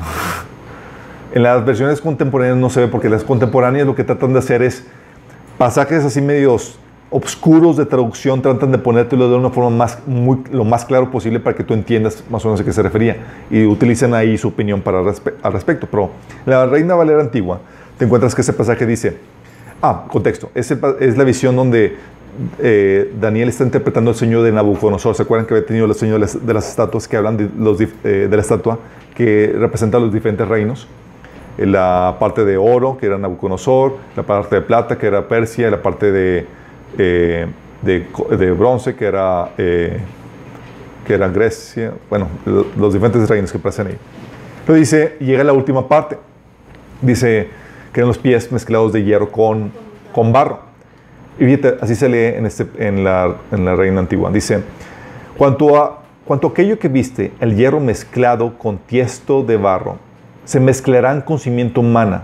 en 1.33 1.41
las 1.41 1.65
versiones 1.65 1.99
contemporáneas 1.99 2.57
no 2.57 2.69
se 2.69 2.81
ve 2.81 2.87
porque 2.87 3.09
las 3.09 3.23
contemporáneas 3.23 3.87
lo 3.87 3.95
que 3.95 4.03
tratan 4.03 4.33
de 4.33 4.37
hacer 4.37 4.61
es 4.61 4.85
pasajes 5.59 6.05
así 6.05 6.21
medios 6.21 6.79
obscuros 7.11 7.75
de 7.75 7.85
traducción, 7.85 8.41
tratan 8.41 8.71
de 8.71 8.77
ponértelo 8.77 9.29
de 9.29 9.35
una 9.35 9.49
forma 9.49 9.69
más, 9.69 9.99
lo 10.51 10.63
más 10.63 10.85
claro 10.85 11.11
posible 11.11 11.39
para 11.39 11.55
que 11.55 11.63
tú 11.63 11.73
entiendas 11.73 12.23
más 12.29 12.45
o 12.45 12.47
menos 12.47 12.61
a 12.61 12.63
qué 12.63 12.71
se 12.71 12.81
refería 12.81 13.17
y 13.51 13.65
utilizan 13.65 14.13
ahí 14.13 14.37
su 14.37 14.47
opinión 14.47 14.81
para 14.81 15.01
respe 15.01 15.33
al 15.43 15.51
respecto. 15.51 15.87
Pero 15.91 16.11
la 16.45 16.65
Reina 16.65 16.95
Valera 16.95 17.21
antigua, 17.21 17.59
te 17.97 18.05
encuentras 18.05 18.33
que 18.33 18.41
ese 18.41 18.53
pasaje 18.53 18.85
dice, 18.85 19.17
ah, 19.81 20.05
contexto, 20.07 20.49
es, 20.55 20.71
la 21.17 21.23
visión 21.25 21.57
donde 21.57 21.97
eh, 22.59 23.13
Daniel 23.19 23.49
está 23.49 23.65
interpretando 23.65 24.11
el 24.11 24.15
sueño 24.15 24.41
de 24.41 24.53
Nabucodonosor. 24.53 25.13
¿Se 25.13 25.23
acuerdan 25.23 25.45
que 25.45 25.55
había 25.55 25.65
tenido 25.65 25.87
el 25.87 25.95
sueño 25.95 26.13
de 26.13 26.19
las, 26.19 26.45
de 26.45 26.53
las 26.53 26.69
estatuas 26.69 27.05
que 27.05 27.17
hablan 27.17 27.35
de, 27.35 27.49
los, 27.57 27.81
eh, 27.81 28.27
de, 28.29 28.35
la 28.35 28.41
estatua 28.41 28.79
que 29.13 29.53
representa 29.57 29.99
los 29.99 30.13
diferentes 30.13 30.47
reinos? 30.47 30.87
La 31.65 32.15
parte 32.19 32.45
de 32.45 32.57
oro, 32.57 32.97
que 32.97 33.05
era 33.05 33.17
Nabucodonosor, 33.17 33.97
la 34.15 34.23
parte 34.23 34.55
de 34.55 34.61
plata, 34.61 34.97
que 34.97 35.07
era 35.07 35.27
Persia, 35.27 35.69
la 35.69 35.81
parte 35.81 36.11
de, 36.11 36.45
eh, 36.97 37.47
de, 37.81 38.07
de, 38.37 38.51
bronce, 38.51 38.95
que 38.95 39.05
era, 39.05 39.49
eh, 39.57 39.99
que 41.05 41.13
era 41.13 41.27
Grecia, 41.27 41.93
bueno, 42.09 42.29
los 42.45 42.93
diferentes 42.93 43.27
reinos 43.27 43.51
que 43.51 43.57
aparecen 43.57 43.87
ahí. 43.87 43.97
Lo 44.67 44.73
dice, 44.73 45.17
llega 45.19 45.43
la 45.43 45.53
última 45.53 45.87
parte. 45.87 46.17
Dice, 47.01 47.49
que 47.91 47.99
eran 47.99 48.07
los 48.07 48.17
pies 48.17 48.51
mezclados 48.51 48.93
de 48.93 49.03
hierro 49.03 49.31
con, 49.31 49.71
con 50.13 50.31
barro. 50.31 50.59
Y 51.39 51.45
fíjate, 51.45 51.77
así 51.81 51.95
se 51.95 52.09
lee 52.09 52.37
en, 52.37 52.45
este, 52.45 52.67
en, 52.77 53.03
la, 53.03 53.35
en 53.51 53.65
la 53.65 53.75
Reina 53.75 53.99
Antigua. 53.99 54.29
Dice, 54.31 54.61
cuanto 55.37 55.77
a, 55.77 56.03
cuanto 56.25 56.47
aquello 56.47 56.77
que 56.77 56.87
viste, 56.87 57.31
el 57.39 57.55
hierro 57.55 57.79
mezclado 57.79 58.57
con 58.57 58.77
tiesto 58.77 59.43
de 59.43 59.57
barro, 59.57 59.97
se 60.49 60.59
mezclarán 60.59 61.21
con 61.21 61.37
cimiento 61.37 61.79
humana, 61.79 62.23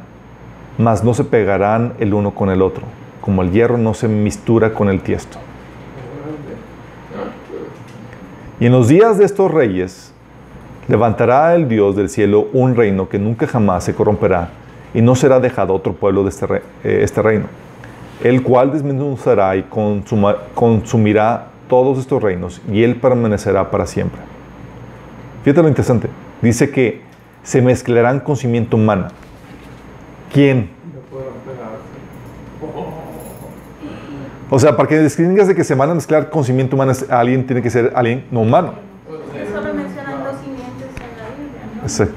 mas 0.80 1.04
no 1.04 1.14
se 1.14 1.24
pegarán 1.24 1.94
el 2.00 2.12
uno 2.12 2.34
con 2.34 2.50
el 2.50 2.64
otro, 2.64 2.82
como 3.22 3.44
el 3.44 3.52
hierro 3.52 3.78
no 3.78 3.94
se 3.94 4.08
mistura 4.08 4.74
con 4.74 4.90
el 4.90 5.02
tiesto. 5.02 5.38
Y 8.60 8.66
en 8.66 8.72
los 8.72 8.88
días 8.88 9.20
de 9.20 9.26
estos 9.26 9.52
reyes, 9.52 10.12
levantará 10.88 11.54
el 11.54 11.70
Dios 11.70 11.96
del 11.96 12.10
cielo 12.10 12.48
un 12.52 12.76
reino 12.76 13.08
que 13.10 13.20
nunca 13.20 13.46
jamás 13.46 13.84
se 13.84 13.94
corromperá, 13.94 14.50
y 14.96 15.04
no 15.04 15.14
será 15.14 15.40
dejado 15.40 15.76
otro 15.76 15.94
pueblo 15.94 16.24
de 16.24 16.30
este, 16.30 16.48
eh, 16.84 17.02
este 17.04 17.22
reino, 17.22 17.46
el 18.24 18.42
cual 18.42 18.72
desmenuzará 18.72 19.56
y 19.56 19.68
consumirá 20.56 21.50
todos 21.70 22.00
estos 22.00 22.24
reinos, 22.24 22.60
y 22.72 22.82
él 22.82 22.96
permanecerá 22.96 23.70
para 23.70 23.86
siempre. 23.86 24.22
Fíjate 25.44 25.62
lo 25.62 25.68
interesante. 25.68 26.10
Dice 26.42 26.72
que 26.72 27.05
se 27.46 27.62
mezclarán 27.62 28.20
con 28.20 28.36
cimiento 28.36 28.76
humana. 28.76 29.08
¿Quién? 30.34 30.70
No 30.94 31.00
podrán 31.10 31.34
pegarse. 31.46 31.86
O 34.50 34.60
sea, 34.60 34.76
para 34.76 34.88
que 34.90 35.00
distingas 35.00 35.48
de 35.48 35.56
que 35.56 35.64
se 35.64 35.74
van 35.76 35.90
a 35.90 35.96
mezclar 35.96 36.30
con 36.30 36.44
cimiento 36.44 36.76
humano, 36.76 36.92
es- 36.92 37.10
alguien 37.10 37.46
tiene 37.46 37.62
que 37.62 37.70
ser 37.70 37.92
alguien 37.96 38.26
no 38.32 38.42
humano. 38.42 38.74
Solo 39.08 39.74
mencionan 39.74 40.24
dos 40.24 40.36
simientes 40.42 40.90
en 40.98 41.18
la 41.18 41.30
Biblia, 41.38 41.62
¿no? 41.82 41.86
Ese- 41.86 42.10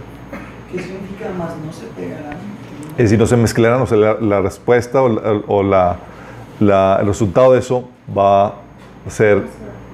¿Qué 0.72 0.78
significa 0.82 1.30
más? 1.38 1.52
No 1.64 1.72
se 1.72 1.86
pegarán. 1.86 2.36
Es 2.92 2.96
decir, 3.04 3.18
no 3.18 3.26
se 3.26 3.36
mezclarán, 3.36 3.80
o 3.80 3.86
sea, 3.86 3.96
la, 3.96 4.14
la 4.20 4.40
respuesta 4.42 5.02
o, 5.02 5.08
la- 5.08 5.40
o 5.46 5.62
la- 5.62 5.96
la- 6.60 6.98
el 7.00 7.06
resultado 7.06 7.52
de 7.52 7.60
eso 7.60 7.88
va 8.16 8.46
a 8.48 8.54
ser, 9.08 9.44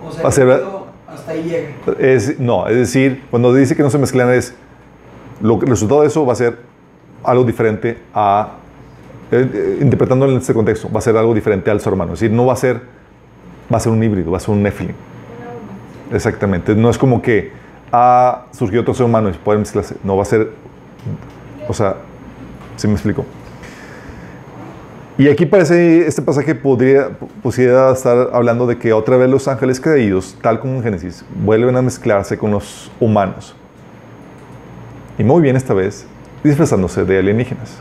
O 0.06 0.10
sea, 0.10 0.22
Va 0.22 0.28
a 0.28 0.32
ser- 0.32 0.46
que 0.48 0.54
todo 0.56 0.86
hasta 1.08 1.32
ahí 1.32 1.42
llega. 1.44 1.98
es, 1.98 2.38
no, 2.40 2.66
es 2.68 2.76
decir, 2.76 3.22
cuando 3.30 3.54
dice 3.54 3.74
que 3.76 3.82
no 3.82 3.90
se 3.90 3.98
mezclan 3.98 4.30
es, 4.32 4.54
lo, 5.44 5.60
el 5.60 5.66
resultado 5.66 6.00
de 6.00 6.06
eso 6.06 6.24
va 6.24 6.32
a 6.32 6.36
ser 6.36 6.56
algo 7.22 7.44
diferente 7.44 7.98
a, 8.14 8.54
eh, 9.30 9.50
eh, 9.52 9.78
interpretándolo 9.82 10.32
en 10.32 10.38
este 10.38 10.54
contexto, 10.54 10.90
va 10.90 11.00
a 11.00 11.02
ser 11.02 11.18
algo 11.18 11.34
diferente 11.34 11.70
al 11.70 11.80
ser 11.80 11.92
humano. 11.92 12.14
Es 12.14 12.20
decir, 12.20 12.34
no 12.34 12.46
va 12.46 12.54
a 12.54 12.56
ser, 12.56 12.80
va 13.70 13.76
a 13.76 13.80
ser 13.80 13.92
un 13.92 14.02
híbrido, 14.02 14.30
va 14.30 14.38
a 14.38 14.40
ser 14.40 14.50
un 14.50 14.62
Nephilim. 14.62 14.94
Exactamente, 16.10 16.74
no 16.74 16.88
es 16.88 16.96
como 16.96 17.20
que 17.20 17.52
ah, 17.92 18.46
surgió 18.52 18.80
otro 18.80 18.94
ser 18.94 19.04
humano 19.04 19.28
y 19.28 19.32
puede 19.32 19.58
mezclarse, 19.58 19.96
no 20.02 20.16
va 20.16 20.22
a 20.22 20.26
ser, 20.26 20.50
o 21.68 21.74
sea, 21.74 21.96
¿sí 22.76 22.88
me 22.88 22.94
explico? 22.94 23.26
Y 25.18 25.28
aquí 25.28 25.44
parece, 25.44 26.06
este 26.06 26.22
pasaje 26.22 26.54
podría, 26.54 27.10
pudiera 27.42 27.92
estar 27.92 28.30
hablando 28.32 28.66
de 28.66 28.78
que 28.78 28.94
otra 28.94 29.18
vez 29.18 29.28
los 29.28 29.46
ángeles 29.46 29.78
caídos, 29.78 30.38
tal 30.40 30.58
como 30.58 30.76
en 30.76 30.82
Génesis, 30.82 31.22
vuelven 31.44 31.76
a 31.76 31.82
mezclarse 31.82 32.38
con 32.38 32.50
los 32.50 32.90
humanos. 32.98 33.54
Y 35.18 35.24
muy 35.24 35.42
bien 35.42 35.56
esta 35.56 35.74
vez, 35.74 36.06
disfrazándose 36.42 37.04
de 37.04 37.18
alienígenas. 37.18 37.78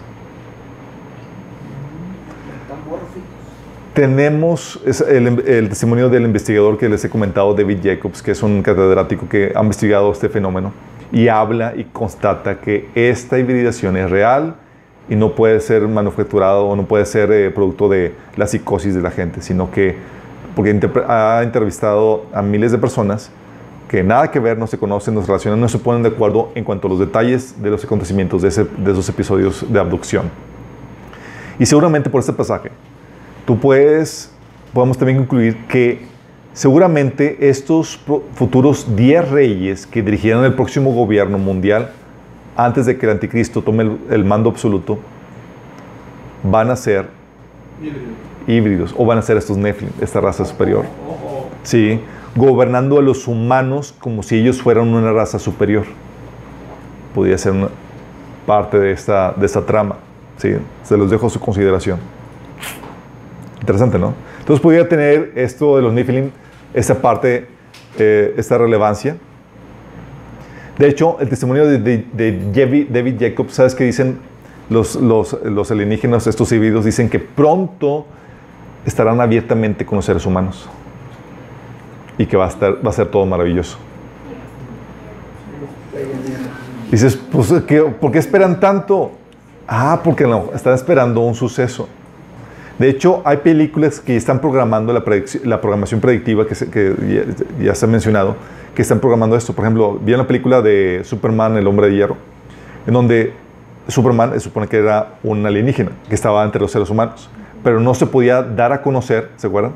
Tenemos 3.94 4.82
el, 5.08 5.70
testimonio 5.70 6.10
del 6.10 6.24
investigador 6.24 6.80
que 6.80 6.90
les 6.90 7.06
he 7.06 7.10
comentado, 7.10 7.54
David 7.54 7.78
Jacobs, 7.84 8.24
que 8.24 8.32
es 8.32 8.42
un 8.42 8.64
catedrático 8.64 9.30
que 9.30 9.52
ha 9.56 9.62
investigado 9.62 10.12
este 10.12 10.30
fenómeno 10.30 10.74
y 11.12 11.28
habla 11.28 11.74
y 11.76 11.84
constata 11.84 12.60
que 12.60 12.90
esta 12.96 13.38
hibridación 13.38 13.96
es 13.98 14.10
real 14.10 14.56
y 15.10 15.16
no 15.16 15.36
puede 15.36 15.60
ser 15.60 15.88
manufacturado 15.88 16.66
o 16.66 16.76
no 16.76 16.86
puede 16.86 17.06
ser 17.06 17.32
eh, 17.32 17.52
producto 17.52 17.88
de 17.88 18.16
la 18.36 18.48
psicosis 18.48 18.96
de 18.96 19.02
la 19.04 19.12
gente, 19.12 19.42
sino 19.42 19.70
que, 19.70 19.96
porque 20.56 20.80
ha 21.08 21.42
entrevistado 21.44 22.26
a 22.34 22.42
miles 22.42 22.72
de 22.72 22.80
personas 22.80 23.30
que 23.94 24.04
nada 24.04 24.32
que 24.32 24.40
ver, 24.40 24.58
no 24.58 24.66
se 24.66 24.80
conocen, 24.80 25.14
no 25.14 25.22
se 25.22 25.28
relacionan, 25.28 25.62
no 25.62 25.70
se 25.70 25.78
ponen 25.78 26.02
de 26.02 26.10
acuerdo 26.10 26.52
en 26.56 26.64
cuanto 26.64 26.88
a 26.88 26.90
los 26.90 26.98
detalles 27.00 27.62
de 27.62 27.70
los 27.70 27.84
acontecimientos 27.84 28.42
de, 28.42 28.48
ese- 28.48 28.66
de 28.66 28.92
esos 28.92 29.08
episodios 29.08 29.64
de 29.72 29.80
abducción. 29.80 30.32
Y 31.60 31.68
seguramente 31.68 32.10
por 32.10 32.20
este 32.20 32.34
pasaje, 32.34 32.72
tú 33.46 33.60
puedes, 33.60 34.32
podemos 34.74 34.98
también 34.98 35.20
concluir 35.20 35.68
que 35.68 36.08
seguramente 36.54 37.48
estos 37.50 38.00
futuros 38.34 38.96
10 38.96 39.30
reyes 39.30 39.86
que 39.86 40.02
dirigirán 40.02 40.44
el 40.44 40.56
próximo 40.56 40.92
gobierno 40.92 41.38
mundial, 41.38 41.92
antes 42.56 42.88
de 42.88 42.98
que 42.98 43.06
el 43.06 43.12
anticristo 43.12 43.62
tome 43.62 43.84
el, 43.84 43.98
el 44.10 44.26
mando 44.26 44.50
absoluto, 44.50 44.98
van 46.42 46.72
a 46.72 46.76
ser 46.76 47.06
híbridos 48.48 48.96
o 48.98 49.06
van 49.06 49.20
a 49.20 49.22
ser 49.22 49.38
estos 49.38 49.56
Nephilim, 49.56 49.94
esta 50.02 50.20
raza 50.20 50.46
superior. 50.46 50.84
Sí, 51.62 52.00
gobernando 52.36 52.98
a 52.98 53.02
los 53.02 53.28
humanos 53.28 53.94
como 54.00 54.24
si 54.24 54.40
ellos 54.40 54.62
fueran 54.62 54.94
una 54.94 55.12
raza 55.12 55.40
superior. 55.40 55.86
Podría 57.14 57.38
ser 57.38 57.54
parte 58.46 58.80
de 58.80 58.92
esta, 58.92 59.34
de 59.34 59.46
esta 59.46 59.66
trama. 59.66 59.98
Sí, 60.38 60.56
se 60.84 60.98
los 60.98 61.12
dejo 61.12 61.28
a 61.28 61.30
su 61.30 61.40
consideración. 61.40 62.00
Interesante, 63.60 64.00
¿no? 64.00 64.14
Entonces 64.40 64.62
podría 64.62 64.88
tener 64.90 65.32
esto 65.36 65.78
de 65.78 65.84
los 65.84 65.94
Nephilim, 65.94 66.32
esta 66.74 66.96
parte, 66.96 67.48
eh, 67.98 68.34
esta 68.36 68.58
relevancia. 68.58 69.16
De 70.78 70.88
hecho, 70.88 71.18
el 71.20 71.30
testimonio 71.30 71.68
de, 71.68 72.88
David 72.90 73.16
Jacobs, 73.20 73.54
¿sabes 73.54 73.76
qué 73.76 73.84
dicen 73.84 74.18
los, 74.70 74.96
los, 74.96 75.38
los 75.44 75.70
alienígenas, 75.70 76.26
estos 76.26 76.52
híbridos? 76.52 76.84
Dicen 76.84 77.10
que 77.10 77.20
pronto 77.20 78.08
estarán 78.86 79.22
abiertamente 79.22 79.86
con 79.86 79.98
los 79.98 80.06
seres 80.06 80.26
humanos 80.26 80.68
y 82.24 82.26
que 82.26 82.38
va 82.38 82.46
a, 82.46 82.50
estar, 82.50 82.78
va 82.86 82.90
a 82.90 82.94
ser 82.94 83.08
todo 83.08 83.26
maravilloso. 83.26 83.78
Dices, 86.90 87.18
pues, 87.32 87.52
¿qué- 87.68 87.82
¿por 87.82 88.12
qué 88.12 88.20
esperan 88.20 88.60
tanto? 88.60 89.12
Ah, 89.68 90.00
porque 90.04 90.26
no, 90.26 90.50
están 90.54 90.74
esperando 90.74 91.22
un 91.22 91.36
suceso. 91.36 91.88
De 92.80 92.90
hecho, 92.90 93.22
hay 93.26 93.38
películas 93.38 94.00
que 94.00 94.16
están 94.16 94.40
programando 94.40 94.94
la, 94.94 95.04
la 95.44 95.62
programación 95.62 96.00
predictiva, 96.02 96.48
que, 96.48 96.56
se- 96.56 96.70
que 96.70 96.94
ya, 97.60 97.66
ya 97.66 97.76
se 97.76 97.86
ha 97.86 97.88
mencionado, 97.90 98.36
que 98.76 98.82
están 98.82 99.00
programando 99.00 99.36
esto. 99.36 99.54
Por 99.54 99.66
ejemplo, 99.66 100.00
vi 100.02 100.14
una 100.14 100.26
película 100.28 100.62
de 100.62 101.02
Superman, 101.04 101.58
el 101.58 101.68
hombre 101.68 101.88
de 101.88 101.96
hierro, 101.96 102.18
en 102.88 102.94
donde 102.94 103.34
Superman 103.88 104.32
se 104.34 104.40
supone 104.40 104.68
que 104.68 104.78
era 104.78 105.16
un 105.24 105.46
alienígena, 105.46 105.92
que 106.08 106.16
estaba 106.16 106.44
entre 106.44 106.62
los 106.62 106.72
seres 106.72 106.90
humanos, 106.90 107.30
pero 107.64 107.80
no 107.80 107.94
se 107.94 108.06
podía 108.06 108.42
dar 108.42 108.72
a 108.72 108.82
conocer, 108.82 109.30
¿se 109.38 109.48
acuerdan? 109.48 109.74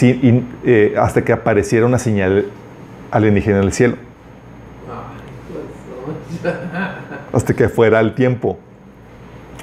Eh, 0.00 0.94
hasta 0.98 1.22
que 1.22 1.32
apareciera 1.32 1.84
una 1.86 1.98
señal 1.98 2.46
alienígena 3.10 3.58
en 3.58 3.64
el 3.64 3.72
cielo, 3.72 3.96
hasta 7.32 7.54
que 7.54 7.68
fuera 7.68 8.00
el 8.00 8.14
tiempo. 8.14 8.58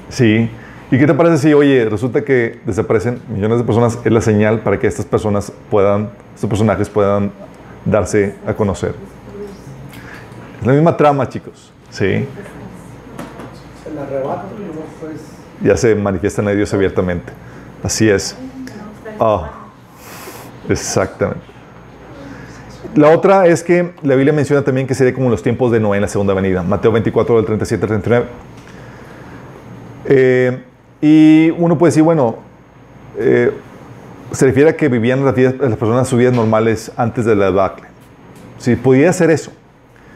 Sí. 0.10 0.50
¿Y 0.92 0.98
qué 0.98 1.06
te 1.06 1.14
parece 1.14 1.38
si, 1.38 1.54
oye, 1.54 1.88
resulta 1.90 2.24
que 2.24 2.60
desaparecen 2.66 3.22
millones 3.28 3.60
de 3.60 3.64
personas? 3.64 4.00
Es 4.04 4.12
la 4.12 4.22
señal 4.22 4.62
para 4.62 4.80
que 4.80 4.88
estas 4.88 5.06
personas 5.06 5.52
puedan, 5.70 6.10
estos 6.34 6.50
personajes 6.50 6.90
puedan 6.90 7.32
darse 7.86 8.36
a 8.46 8.54
conocer. 8.54 8.96
Es 10.62 10.66
la 10.66 10.74
misma 10.74 10.98
trama, 10.98 11.30
chicos. 11.30 11.72
Sí. 11.90 12.26
Pues. 15.00 15.22
Ya 15.62 15.78
se 15.78 15.94
manifiestan 15.96 16.48
a 16.48 16.52
Dios 16.52 16.74
abiertamente. 16.74 17.32
Así 17.84 18.10
es. 18.10 18.36
Ah, 19.20 19.59
exactamente. 20.70 21.42
La 22.96 23.10
otra 23.10 23.46
es 23.46 23.64
que 23.64 23.94
la 24.04 24.16
Biblia 24.16 24.34
menciona 24.34 24.64
también 24.64 24.88
que 24.88 24.96
sería 24.96 25.14
como 25.14 25.30
los 25.30 25.44
tiempos 25.44 25.72
de 25.72 25.80
Noé 25.80 25.98
en 25.98 26.02
la 26.02 26.08
segunda 26.08 26.34
venida. 26.34 26.64
Mateo 26.64 26.92
24, 26.92 27.36
del 27.36 27.46
37 27.46 27.84
al 27.84 27.88
39. 27.88 28.26
Eh, 30.06 30.64
y 31.02 31.52
uno 31.52 31.78
puede 31.78 31.92
decir, 31.92 32.04
bueno, 32.04 32.38
eh, 33.18 33.52
se 34.32 34.46
refiere 34.46 34.72
a 34.72 34.76
que 34.76 34.88
vivían 34.88 35.24
las, 35.24 35.34
personas 35.34 36.08
sus 36.08 36.18
vidas 36.18 36.34
normales 36.34 36.92
antes 36.96 37.26
de 37.26 37.36
la 37.36 37.46
debacle. 37.46 37.88
Sí, 38.58 38.76
podría 38.76 39.12
ser 39.14 39.30
eso. 39.30 39.52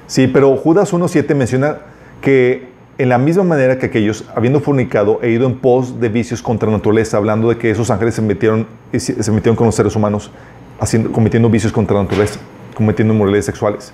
Sí, 0.08 0.28
pero 0.28 0.56
Judas 0.58 0.94
1.7 0.94 1.36
menciona 1.36 1.78
que 2.22 2.73
en 2.98 3.10
la 3.10 3.18
misma 3.18 3.44
manera 3.44 3.80
que 3.80 3.88
aquellos, 3.88 4.26
habiendo 4.36 4.60
fornicado 4.60 5.20
e 5.22 5.32
ido 5.32 5.48
en 5.48 5.58
pos 5.58 6.00
de 6.00 6.10
vicios 6.10 6.42
contra 6.42 6.70
la 6.70 6.78
naturaleza, 6.78 7.18
hablando 7.18 7.50
de 7.50 7.58
que 7.58 7.72
esos 7.72 7.90
ángeles 7.90 8.16
se 8.16 8.22
metieron, 8.22 8.68
se 8.96 9.32
metieron 9.32 9.56
con 9.56 9.66
los 9.66 9.76
seres 9.76 9.96
humanos, 9.96 10.32
haciendo, 10.80 11.12
cometiendo 11.12 11.50
vicios 11.50 11.72
contra 11.72 11.96
la 11.98 12.04
naturaleza, 12.04 12.40
cometiendo 12.76 13.14
inmoralidades 13.14 13.46
sexuales. 13.46 13.94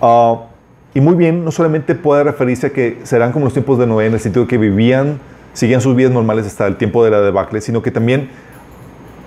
Ah, 0.00 0.46
y 0.94 1.00
muy 1.00 1.16
bien, 1.16 1.44
no 1.44 1.50
solamente 1.50 1.94
puede 1.94 2.24
referirse 2.24 2.68
a 2.68 2.70
que 2.70 3.00
serán 3.02 3.32
como 3.32 3.44
los 3.44 3.52
tiempos 3.52 3.78
de 3.78 3.86
Noé, 3.86 4.06
en 4.06 4.14
el 4.14 4.20
sentido 4.20 4.44
de 4.44 4.48
que 4.48 4.58
vivían, 4.58 5.18
seguían 5.52 5.80
sus 5.80 5.94
vidas 5.94 6.12
normales 6.12 6.46
hasta 6.46 6.66
el 6.66 6.76
tiempo 6.76 7.04
de 7.04 7.10
la 7.10 7.20
debacle, 7.20 7.60
sino 7.60 7.82
que 7.82 7.90
también, 7.90 8.30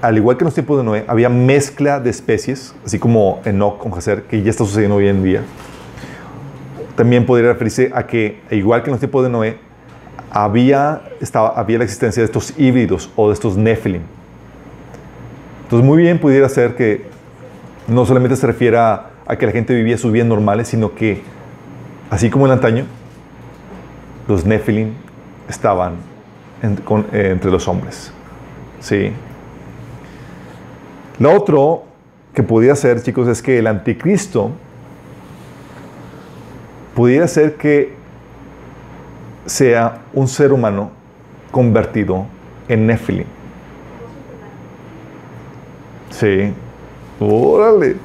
al 0.01 0.17
igual 0.17 0.37
que 0.37 0.43
en 0.43 0.45
los 0.45 0.53
tiempos 0.55 0.77
de 0.77 0.83
Noé, 0.83 1.05
había 1.07 1.29
mezcla 1.29 1.99
de 1.99 2.09
especies, 2.09 2.73
así 2.83 2.97
como 2.97 3.41
Enoch 3.45 3.77
con 3.77 3.91
Jacer, 3.91 4.23
que 4.23 4.41
ya 4.41 4.49
está 4.49 4.63
sucediendo 4.63 4.95
hoy 4.95 5.07
en 5.07 5.23
día. 5.23 5.43
También 6.97 7.27
podría 7.27 7.53
referirse 7.53 7.91
a 7.93 8.07
que, 8.07 8.39
igual 8.49 8.81
que 8.81 8.89
en 8.89 8.93
los 8.93 8.99
tiempos 8.99 9.23
de 9.23 9.29
Noé, 9.29 9.57
había, 10.31 11.03
estaba, 11.21 11.49
había 11.49 11.77
la 11.77 11.83
existencia 11.83 12.21
de 12.21 12.25
estos 12.25 12.57
híbridos 12.57 13.11
o 13.15 13.27
de 13.27 13.35
estos 13.35 13.55
Nephilim. 13.55 14.01
Entonces, 15.63 15.85
muy 15.85 16.01
bien 16.01 16.17
pudiera 16.17 16.49
ser 16.49 16.75
que 16.75 17.05
no 17.87 18.03
solamente 18.03 18.35
se 18.35 18.47
refiera 18.47 19.11
a 19.27 19.35
que 19.35 19.45
la 19.45 19.51
gente 19.51 19.75
vivía 19.75 19.95
sus 19.99 20.11
vidas 20.11 20.27
normales, 20.27 20.69
sino 20.69 20.95
que, 20.95 21.21
así 22.09 22.31
como 22.31 22.47
en 22.47 22.53
antaño, 22.53 22.85
los 24.27 24.43
Nephilim 24.43 24.93
estaban 25.47 25.97
eh, 26.63 27.29
entre 27.31 27.51
los 27.51 27.67
hombres. 27.67 28.11
Sí. 28.79 29.11
Lo 31.19 31.31
otro 31.31 31.83
que 32.33 32.41
pudiera 32.41 32.75
ser, 32.75 33.03
chicos, 33.03 33.27
es 33.27 33.43
que 33.43 33.59
el 33.59 33.67
anticristo 33.67 34.49
pudiera 36.97 37.27
ser 37.27 37.57
que 37.57 37.93
sea 39.45 39.99
un 40.15 40.27
ser 40.27 40.51
humano 40.51 40.89
convertido 41.51 42.25
en 42.67 42.87
Nephilim. 42.87 43.27
Sí. 46.09 46.51
Órale. 47.19 47.97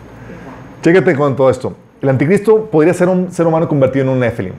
Chécate 0.82 1.16
con 1.16 1.34
todo 1.34 1.48
esto. 1.48 1.74
El 2.02 2.10
anticristo 2.10 2.66
podría 2.66 2.92
ser 2.92 3.08
un 3.08 3.32
ser 3.32 3.46
humano 3.46 3.66
convertido 3.66 4.04
en 4.04 4.10
un 4.10 4.20
Nephilim. 4.20 4.52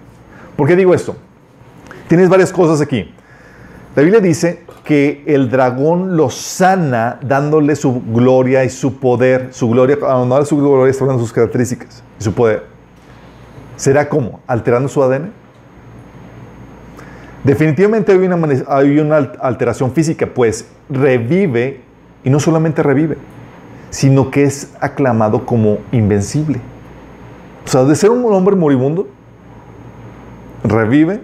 ¿Por 0.56 0.68
qué 0.68 0.76
digo 0.76 0.96
esto? 0.96 1.16
Tienes 2.08 2.28
varias 2.28 2.52
cosas 2.52 2.82
aquí. 2.82 3.14
La 3.96 4.02
Biblia 4.02 4.20
dice 4.20 4.64
que 4.84 5.24
el 5.28 5.52
dragón 5.52 6.18
lo 6.18 6.32
sana 6.32 7.20
dándole 7.22 7.76
su 7.76 8.02
gloria 8.02 8.64
y 8.64 8.72
su 8.72 8.98
poder. 8.98 9.50
Su 9.52 9.70
gloria, 9.70 10.00
habla 10.02 10.40
de 10.40 10.46
su 10.48 10.58
gloria, 10.58 10.90
está 10.90 11.04
hablando 11.04 11.22
de 11.22 11.28
sus 11.28 11.34
características 11.34 12.02
y 12.20 12.24
su 12.24 12.34
poder. 12.34 12.73
¿Será 13.76 14.10
cómo? 14.10 14.40
¿Alterando 14.48 14.88
su 14.88 15.02
ADN? 15.04 15.32
Definitivamente 17.44 18.12
hay 18.68 19.00
una, 19.00 19.18
alteración 19.42 19.92
física, 19.92 20.28
pues 20.28 20.70
revive, 20.90 21.82
y 22.24 22.30
no 22.30 22.40
solamente 22.40 22.82
revive, 22.82 23.18
sino 23.90 24.32
que 24.32 24.44
es 24.44 24.74
aclamado 24.80 25.46
como 25.46 25.80
invencible. 25.92 26.62
O 27.66 27.68
sea, 27.68 27.84
de 27.84 27.96
ser 27.96 28.12
un 28.12 28.24
hombre 28.34 28.56
moribundo, 28.56 29.08
revive 30.64 31.22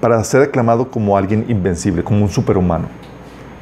para 0.00 0.22
ser 0.24 0.42
aclamado 0.42 0.90
como 0.90 1.16
alguien 1.16 1.46
invencible, 1.48 2.04
como 2.04 2.22
un 2.22 2.28
superhumano. 2.28 2.88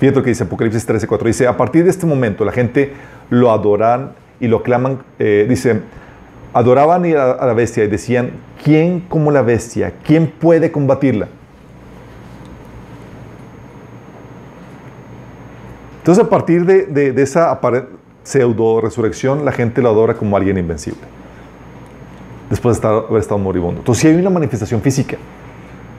Fíjate 0.00 0.16
lo 0.16 0.24
que 0.24 0.30
dice 0.30 0.44
Apocalipsis 0.44 0.86
13:4. 0.86 1.24
Dice, 1.24 1.46
a 1.46 1.56
partir 1.56 1.84
de 1.84 1.90
este 1.90 2.06
momento 2.06 2.44
la 2.44 2.52
gente 2.52 2.94
lo 3.28 3.52
adoran 3.52 4.12
y 4.40 4.48
lo 4.48 4.58
aclaman, 4.58 5.00
eh, 5.18 5.46
dice, 5.48 5.82
adoraban 6.52 7.04
a, 7.16 7.46
la 7.46 7.52
bestia 7.54 7.84
y 7.84 7.88
decían, 7.88 8.30
¿quién 8.64 9.00
como 9.00 9.30
la 9.30 9.42
bestia? 9.42 9.92
¿Quién 10.04 10.26
puede 10.28 10.70
combatirla? 10.72 11.28
Entonces 15.98 16.24
a 16.24 16.28
partir 16.28 16.64
de, 16.64 16.86
de- 16.86 17.22
esa 17.22 17.58
pseudo 18.22 18.80
resurrección, 18.80 19.44
la 19.44 19.52
gente 19.52 19.82
lo 19.82 19.90
adora 19.90 20.14
como 20.14 20.36
alguien 20.36 20.58
invencible. 20.58 21.00
Después 22.48 22.76
de 22.76 22.80
estar- 22.88 23.04
haber 23.08 23.20
estado 23.20 23.38
moribundo. 23.38 23.80
Entonces 23.80 24.02
si 24.02 24.08
hay 24.08 24.16
una 24.16 24.30
manifestación 24.30 24.80
física, 24.80 25.16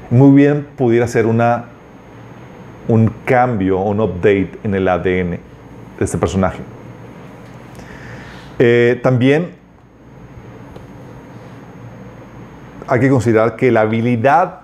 muy 0.10 0.32
bien 0.36 0.68
pudiera 0.76 1.08
ser 1.08 1.26
una, 1.26 1.66
un 2.88 3.12
cambio, 3.26 3.80
un 3.80 4.00
update 4.02 4.52
en 4.64 4.76
el 4.76 4.88
ADN 4.88 5.30
de 5.32 5.40
este 6.00 6.18
personaje. 6.18 6.60
Eh, 8.60 9.00
también 9.02 9.61
hay 12.88 13.00
que 13.00 13.10
considerar 13.10 13.56
que 13.56 13.72
la 13.72 13.82
habilidad 13.82 14.62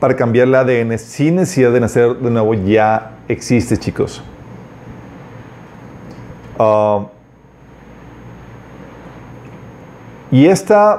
para 0.00 0.14
cambiar 0.14 0.48
el 0.48 0.54
ADN 0.54 0.98
sin 0.98 1.36
necesidad 1.36 1.72
de 1.72 1.80
nacer 1.80 2.16
de 2.16 2.30
nuevo 2.30 2.54
ya 2.54 3.12
existe, 3.28 3.76
chicos. 3.76 4.22
Ah, 6.58 7.06
y 10.30 10.46
esta, 10.46 10.98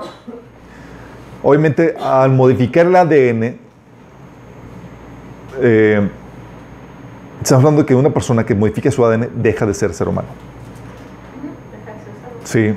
obviamente, 1.44 1.96
al 2.00 2.32
modificar 2.32 2.86
el 2.86 2.96
ADN, 2.96 3.60
eh, 5.60 6.10
estamos 7.42 7.64
hablando 7.64 7.82
de 7.82 7.86
que 7.86 7.96
una 7.96 8.10
persona 8.10 8.46
que 8.46 8.56
modifica 8.56 8.90
su 8.90 9.06
ADN 9.06 9.30
deja 9.36 9.66
de 9.66 9.74
ser 9.74 9.94
ser 9.94 10.08
humano. 10.08 10.30
Sí. 12.44 12.74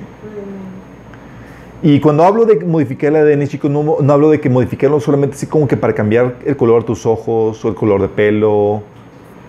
Y 1.82 1.98
cuando 2.00 2.24
hablo 2.24 2.44
de 2.44 2.62
modificar 2.64 3.10
el 3.14 3.16
ADN, 3.16 3.46
chicos, 3.48 3.70
no, 3.70 3.96
no 4.02 4.12
hablo 4.12 4.28
de 4.30 4.38
que 4.40 4.50
modificarlo 4.50 5.00
solamente 5.00 5.36
así 5.36 5.46
como 5.46 5.66
que 5.66 5.76
para 5.78 5.94
cambiar 5.94 6.34
el 6.44 6.56
color 6.56 6.82
de 6.82 6.86
tus 6.88 7.06
ojos, 7.06 7.64
o 7.64 7.68
el 7.68 7.74
color 7.74 8.02
de 8.02 8.08
pelo, 8.08 8.82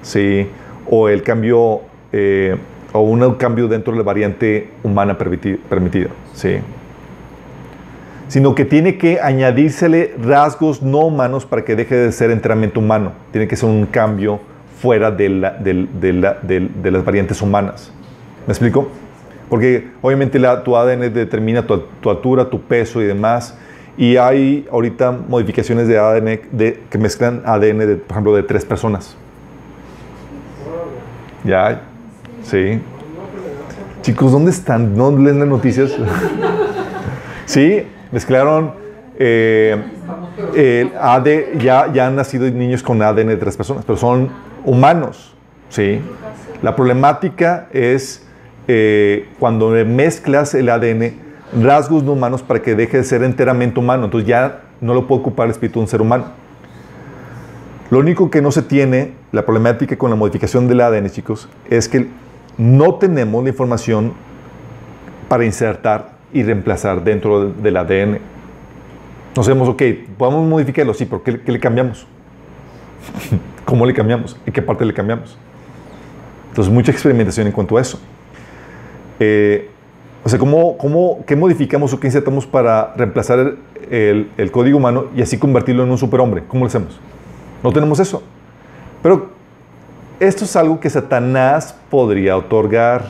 sí, 0.01 0.47
o 0.89 1.09
el 1.09 1.23
cambio, 1.23 1.81
eh, 2.13 2.55
o 2.93 3.01
un 3.01 3.33
cambio 3.35 3.67
dentro 3.67 3.91
de 3.91 3.97
la 3.99 4.03
variante 4.03 4.69
humana 4.83 5.17
permiti- 5.17 5.57
permitida, 5.57 6.07
sí. 6.33 6.57
Sino 8.29 8.55
que 8.55 8.63
tiene 8.63 8.97
que 8.97 9.19
añadírsele 9.19 10.15
rasgos 10.23 10.81
no 10.81 10.99
humanos 10.99 11.45
para 11.45 11.65
que 11.65 11.75
deje 11.75 11.95
de 11.95 12.11
ser 12.13 12.31
enteramente 12.31 12.79
humano. 12.79 13.11
Tiene 13.31 13.45
que 13.45 13.57
ser 13.57 13.67
un 13.67 13.85
cambio 13.87 14.39
fuera 14.81 15.11
de, 15.11 15.27
la- 15.27 15.51
del- 15.51 15.89
de 15.99 16.13
la- 16.13 16.37
de 16.41 16.91
las 16.91 17.03
variantes 17.03 17.41
humanas. 17.41 17.91
¿Me 18.47 18.53
explico? 18.53 18.87
Porque 19.51 19.89
obviamente 20.01 20.39
la- 20.39 20.63
tu 20.63 20.77
ADN 20.77 21.09
determina 21.13 21.67
tu, 21.67 21.77
tu 21.99 22.09
altura, 22.09 22.49
tu 22.49 22.61
peso 22.61 23.01
y 23.01 23.05
demás. 23.05 23.53
Y 23.97 24.15
hay 24.15 24.65
ahorita 24.71 25.11
modificaciones 25.11 25.89
de 25.89 25.99
ADN 25.99 26.39
de, 26.53 26.79
que 26.89 26.97
mezclan 26.97 27.41
ADN, 27.45 27.79
de, 27.79 27.95
por 27.97 28.11
ejemplo, 28.11 28.33
de 28.33 28.43
tres 28.43 28.63
personas. 28.63 29.17
Ya, 31.43 31.81
sí. 32.43 32.79
Chicos, 34.01 34.31
¿dónde 34.31 34.51
están? 34.51 34.95
¿No 34.95 35.11
leen 35.17 35.39
las 35.39 35.49
noticias? 35.49 35.97
sí, 37.45 37.83
mezclaron 38.09 38.71
eh, 39.19 39.83
el 40.55 40.93
AD, 40.97 41.59
ya, 41.59 41.91
ya 41.91 42.07
han 42.07 42.15
nacido 42.15 42.49
niños 42.49 42.81
con 42.81 43.01
ADN 43.01 43.27
de 43.27 43.35
tres 43.37 43.57
personas, 43.57 43.83
pero 43.83 43.97
son 43.97 44.29
humanos. 44.63 45.35
Sí. 45.67 45.99
La 46.61 46.73
problemática 46.73 47.67
es 47.73 48.25
eh, 48.67 49.27
cuando 49.39 49.69
mezclas 49.85 50.53
el 50.53 50.69
ADN, 50.69 51.13
rasgos 51.61 52.03
no 52.03 52.13
humanos 52.13 52.41
para 52.41 52.61
que 52.61 52.75
deje 52.75 52.97
de 52.97 53.03
ser 53.03 53.23
enteramente 53.23 53.79
humano. 53.79 54.05
Entonces 54.05 54.27
ya 54.27 54.61
no 54.79 54.93
lo 54.93 55.07
puede 55.07 55.21
ocupar 55.21 55.45
el 55.45 55.51
espíritu 55.51 55.79
de 55.79 55.83
un 55.83 55.87
ser 55.89 56.01
humano. 56.01 56.25
Lo 57.89 57.99
único 57.99 58.29
que 58.29 58.41
no 58.41 58.51
se 58.51 58.61
tiene, 58.61 59.11
la 59.31 59.45
problemática 59.45 59.97
con 59.97 60.09
la 60.09 60.15
modificación 60.15 60.67
del 60.67 60.79
ADN, 60.81 61.09
chicos, 61.09 61.49
es 61.69 61.89
que 61.89 62.07
no 62.57 62.95
tenemos 62.95 63.43
la 63.43 63.49
información 63.49 64.13
para 65.27 65.43
insertar 65.45 66.11
y 66.33 66.43
reemplazar 66.43 67.03
dentro 67.03 67.47
del- 67.49 67.75
ADN. 67.77 68.19
No 69.35 69.43
sabemos, 69.43 69.67
ok, 69.69 69.81
podemos 70.17 70.47
modificarlo, 70.47 70.93
sí, 70.93 71.05
pero 71.05 71.23
¿qué, 71.23 71.41
qué 71.41 71.51
le 71.51 71.59
cambiamos? 71.59 72.07
¿Cómo 73.65 73.85
le 73.85 73.93
cambiamos? 73.93 74.37
¿En 74.45 74.53
qué 74.53 74.61
parte 74.61 74.85
le 74.85 74.93
cambiamos? 74.93 75.37
Entonces, 76.49 76.73
mucha 76.73 76.91
experimentación 76.91 77.47
en 77.47 77.53
cuanto 77.53 77.77
a 77.77 77.81
eso. 77.81 77.99
Eh, 79.23 79.69
o 80.23 80.29
sea, 80.29 80.39
¿cómo, 80.39 80.77
cómo, 80.79 81.23
¿qué 81.27 81.35
modificamos 81.35 81.93
o 81.93 81.99
qué 81.99 82.07
insertamos 82.07 82.47
para 82.47 82.91
reemplazar 82.95 83.37
el, 83.39 83.57
el- 83.91 84.29
el 84.35 84.51
código 84.51 84.77
humano 84.79 85.05
y 85.15 85.21
así 85.21 85.37
convertirlo 85.37 85.83
en 85.83 85.91
un 85.91 85.97
superhombre? 85.99 86.43
¿Cómo 86.47 86.63
lo 86.63 86.67
hacemos? 86.67 86.99
No 87.63 87.71
tenemos 87.71 87.99
eso. 87.99 88.23
Pero 89.03 89.29
esto 90.19 90.43
es 90.45 90.55
algo 90.55 90.79
que 90.79 90.89
Satanás 90.89 91.75
podría 91.91 92.35
otorgar. 92.35 93.05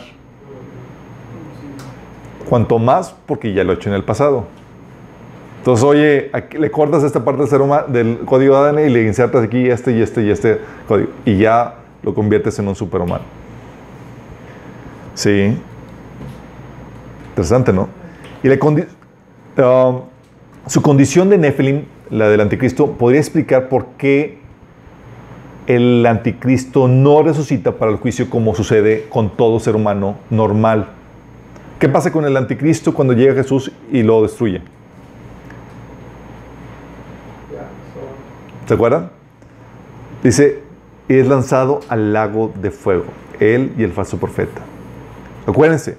Cuanto 2.50 2.78
más, 2.80 3.16
porque 3.26 3.54
ya 3.54 3.64
lo 3.64 3.72
ha 3.72 3.76
hecho 3.76 3.88
en 3.90 3.96
el 3.96 4.04
pasado. 4.04 4.44
Entonces, 5.60 5.86
oye, 5.86 6.30
aquí 6.34 6.58
le 6.58 6.70
cortas 6.72 7.04
esta 7.04 7.24
parte 7.24 7.46
del, 7.46 7.94
del 7.94 8.20
código 8.26 8.58
ADN 8.58 8.80
y 8.80 8.90
le 8.90 9.04
insertas 9.04 9.44
aquí 9.44 9.70
este 9.70 9.94
y 9.94 10.02
este 10.02 10.24
y 10.24 10.30
este 10.32 10.60
código. 10.88 11.10
Y 11.24 11.38
ya 11.38 11.76
lo 12.04 12.14
conviertes 12.14 12.58
en 12.60 12.68
un 12.68 12.76
superhumano. 12.76 13.24
Sí. 15.14 15.58
Interesante, 17.42 17.74
¿no? 17.74 17.90
Y 18.44 18.50
um, 19.62 20.02
su 20.68 20.82
condición 20.84 21.28
de 21.30 21.40
Nephilim, 21.40 21.86
la 22.12 22.30
del 22.30 22.40
anticristo, 22.40 22.92
podría 22.92 23.20
explicar 23.20 23.68
por 23.68 23.88
qué 23.98 24.38
el 25.66 26.06
anticristo 26.06 26.88
no 26.88 27.24
resucita 27.24 27.72
para 27.72 27.92
el 27.92 27.98
juicio 27.98 28.30
como 28.30 28.54
sucede 28.54 29.08
con 29.10 29.36
todo 29.36 29.60
ser 29.60 29.76
humano 29.76 30.18
normal. 30.30 30.90
¿Qué 31.80 31.90
pasa 31.90 32.12
con 32.12 32.26
el 32.26 32.38
anticristo 32.38 32.94
cuando 32.94 33.14
llega 33.14 33.34
Jesús 33.34 33.72
y 33.92 34.04
lo 34.04 34.22
destruye? 34.22 34.62
¿Se 38.68 38.74
acuerdan? 38.76 39.10
Dice, 40.22 40.60
es 41.08 41.28
lanzado 41.28 41.80
al 41.90 42.14
lago 42.14 42.52
de 42.62 42.70
fuego, 42.70 43.06
él 43.40 43.74
y 43.80 43.84
el 43.84 43.94
falso 43.94 44.20
profeta. 44.20 44.62
Acuérdense, 45.48 45.98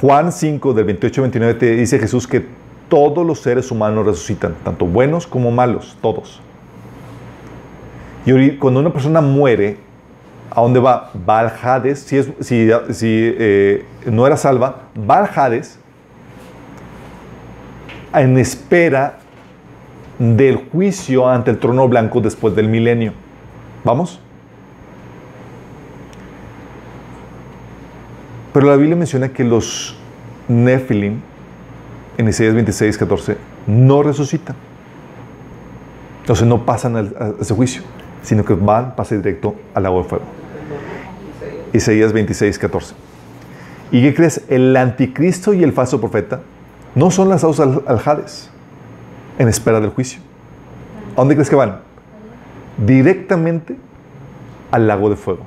Juan 0.00 0.30
5 0.32 0.74
del 0.74 0.84
28 0.84 1.20
al 1.20 1.30
29 1.30 1.54
te 1.54 1.70
dice 1.76 1.98
Jesús 1.98 2.26
que 2.26 2.46
todos 2.88 3.26
los 3.26 3.40
seres 3.40 3.70
humanos 3.70 4.06
resucitan, 4.06 4.54
tanto 4.64 4.86
buenos 4.86 5.26
como 5.26 5.50
malos, 5.50 5.96
todos. 6.00 6.40
Y 8.24 8.52
cuando 8.52 8.80
una 8.80 8.92
persona 8.92 9.20
muere, 9.20 9.78
¿a 10.50 10.60
dónde 10.60 10.80
va? 10.80 11.10
Va 11.28 11.40
al 11.40 11.52
Hades. 11.62 12.00
Si, 12.00 12.16
es, 12.16 12.30
si, 12.40 12.70
si, 12.90 13.34
eh, 13.38 13.84
no 14.06 14.26
era 14.26 14.36
salva, 14.36 14.82
va 14.98 15.18
al 15.18 15.30
Hades 15.34 15.78
en 18.14 18.38
espera 18.38 19.18
del 20.18 20.68
juicio 20.72 21.28
ante 21.28 21.50
el 21.50 21.58
trono 21.58 21.88
blanco 21.88 22.20
después 22.20 22.54
del 22.54 22.68
milenio. 22.68 23.12
¿Vamos? 23.84 24.20
Pero 28.58 28.70
la 28.70 28.76
Biblia 28.76 28.96
menciona 28.96 29.28
que 29.28 29.44
los 29.44 29.94
Nephilim, 30.48 31.20
en 32.16 32.26
Isaías 32.28 32.54
26, 32.54 32.98
14, 32.98 33.36
no 33.68 34.02
resucitan. 34.02 34.56
Entonces 36.22 36.44
no 36.44 36.66
pasan 36.66 36.96
al- 36.96 37.14
a 37.20 37.40
ese 37.40 37.54
juicio, 37.54 37.82
sino 38.20 38.44
que 38.44 38.54
van, 38.54 38.96
pasan 38.96 39.22
directo 39.22 39.54
al 39.74 39.86
agua 39.86 40.02
de 40.02 40.08
fuego. 40.08 40.24
Isaías 41.72 42.12
26, 42.12 42.58
14. 42.58 42.96
¿Y 43.92 44.02
qué 44.02 44.12
crees? 44.12 44.42
El 44.48 44.76
anticristo 44.76 45.54
y 45.54 45.62
el 45.62 45.72
falso 45.72 46.00
profeta 46.00 46.40
no 46.96 47.12
son 47.12 47.28
lanzados 47.28 47.60
al, 47.60 47.84
al 47.86 48.00
Hades 48.04 48.50
en 49.38 49.46
espera 49.46 49.78
del 49.78 49.90
juicio. 49.90 50.20
¿A 51.12 51.20
dónde 51.20 51.36
crees 51.36 51.48
que 51.48 51.54
van? 51.54 51.78
Directamente 52.84 53.76
al 54.72 54.88
lago 54.88 55.10
de 55.10 55.14
fuego. 55.14 55.46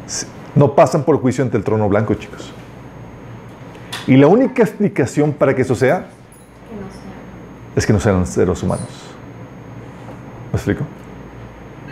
No 0.55 0.75
pasan 0.75 1.03
por 1.03 1.19
juicio 1.21 1.43
ante 1.43 1.57
el 1.57 1.63
trono 1.63 1.87
blanco, 1.87 2.13
chicos. 2.15 2.51
Y 4.07 4.17
la 4.17 4.27
única 4.27 4.63
explicación 4.63 5.31
para 5.31 5.55
que 5.55 5.61
eso 5.61 5.75
sea 5.75 6.07
es 7.75 7.85
que 7.85 7.93
no 7.93 7.99
sean 7.99 8.25
seres 8.25 8.61
humanos. 8.61 8.87
¿Me 10.51 10.57
explico? 10.57 10.83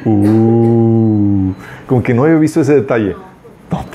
Uh, 0.05 1.53
como 1.87 2.03
que 2.03 2.13
no 2.13 2.23
había 2.23 2.35
visto 2.35 2.61
ese 2.61 2.75
detalle. 2.75 3.15
Está 3.63 3.85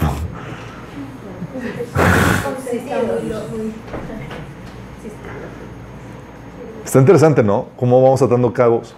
Está 6.84 6.98
interesante, 7.00 7.42
¿no? 7.42 7.66
Cómo 7.76 8.00
vamos 8.00 8.22
atando 8.22 8.52
cabos. 8.52 8.94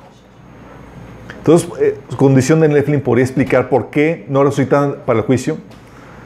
Entonces, 1.47 1.71
eh, 1.81 1.97
condición 2.17 2.59
de 2.59 2.67
Nephilim 2.67 3.01
podría 3.01 3.25
explicar 3.25 3.69
por 3.69 3.89
qué 3.91 4.27
no 4.29 4.43
resucitan 4.43 4.97
para 5.07 5.21
el 5.21 5.25
juicio, 5.25 5.59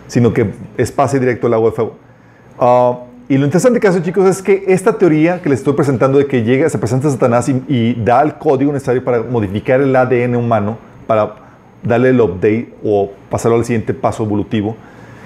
sino 0.07 0.33
que 0.33 0.51
es 0.79 0.91
pase 0.91 1.21
directo 1.21 1.47
al 1.47 1.53
agua 1.53 1.69
de 1.69 1.77
fuego. 1.77 1.97
Ah, 2.59 3.01
y 3.29 3.37
lo 3.37 3.45
interesante 3.45 3.81
que 3.81 3.87
hace, 3.87 4.01
chicos, 4.01 4.27
es 4.27 4.41
que 4.41 4.65
esta 4.69 4.97
teoría 4.97 5.43
que 5.43 5.51
les 5.51 5.59
estoy 5.59 5.75
presentando 5.75 6.17
de 6.17 6.27
que 6.27 6.43
llega, 6.43 6.71
se 6.71 6.79
presenta 6.79 7.11
Satanás 7.11 7.51
y, 7.51 7.63
y 7.69 8.03
da 8.03 8.23
el 8.23 8.37
código 8.37 8.73
necesario 8.73 9.05
para 9.05 9.21
modificar 9.21 9.83
el 9.83 9.95
ADN 9.95 10.37
humano, 10.37 10.79
para 11.07 11.35
darle 11.83 12.09
el 12.09 12.21
update 12.23 12.73
o 12.83 13.13
pasarlo 13.29 13.59
al 13.59 13.67
siguiente 13.67 13.93
paso 13.93 14.25
evolutivo, 14.25 14.75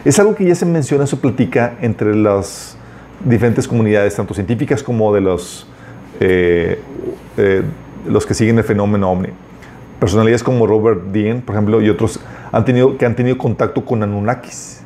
es 0.05 0.19
algo 0.19 0.35
que 0.35 0.45
ya 0.45 0.57
se 0.57 0.67
menciona, 0.67 1.07
se 1.07 1.17
platica 1.17 1.77
entre 1.81 2.17
las 2.17 2.77
diferentes 3.25 3.69
comunidades, 3.69 4.17
tanto 4.17 4.35
científicas 4.35 4.83
como 4.83 5.15
de 5.15 5.21
los, 5.21 5.69
eh, 6.19 6.81
eh, 7.37 7.63
los 8.09 8.27
que 8.27 8.35
siguen 8.35 8.59
el 8.59 8.65
fenómeno 8.65 9.13
ovni. 9.13 9.29
Personalidades 10.05 10.43
como 10.43 10.67
Robert 10.67 11.01
Dean, 11.13 11.41
por 11.41 11.55
ejemplo, 11.55 11.81
y 11.81 11.89
otros 11.89 12.21
han 12.53 12.63
tenido, 12.67 12.99
que 12.99 13.07
han 13.07 13.17
tenido 13.17 13.39
contacto 13.39 13.87
con 13.87 14.03
Anunnakis. 14.03 14.83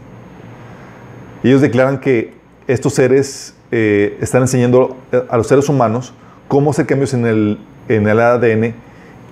Ellos 1.42 1.60
declaran 1.60 1.98
que 1.98 2.34
estos 2.68 2.94
seres 2.94 3.56
eh, 3.72 4.16
están 4.20 4.42
enseñando 4.42 4.96
a 5.28 5.36
los 5.36 5.48
seres 5.48 5.68
humanos 5.68 6.14
cómo 6.46 6.70
hacer 6.70 6.86
cambios 6.86 7.14
en 7.14 7.26
el, 7.26 7.58
en 7.88 8.06
el 8.06 8.20
ADN 8.20 8.74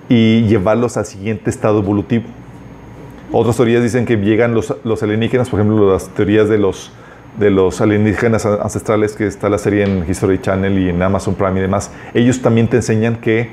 y 0.09 0.41
llevarlos 0.41 0.97
al 0.97 1.05
siguiente 1.05 1.49
estado 1.49 1.79
evolutivo. 1.79 2.25
Otras 3.31 3.55
teorías 3.55 3.81
dicen 3.81 4.05
que 4.05 4.17
llegan 4.17 4.53
los, 4.53 4.75
los 4.83 5.01
alienígenas, 5.01 5.49
por 5.49 5.61
ejemplo, 5.61 5.93
las 5.93 6.09
teorías 6.09 6.49
de 6.49 6.57
los, 6.57 6.91
de 7.39 7.49
los 7.49 7.79
alienígenas 7.79 8.45
ancestrales, 8.45 9.15
que 9.15 9.25
está 9.25 9.47
la 9.47 9.57
serie 9.57 9.85
en 9.85 10.03
History 10.05 10.41
Channel 10.41 10.77
y 10.79 10.89
en 10.89 11.01
Amazon 11.01 11.35
Prime 11.35 11.57
y 11.59 11.61
demás. 11.61 11.91
Ellos 12.13 12.41
también 12.41 12.67
te 12.67 12.75
enseñan 12.75 13.21
que 13.21 13.51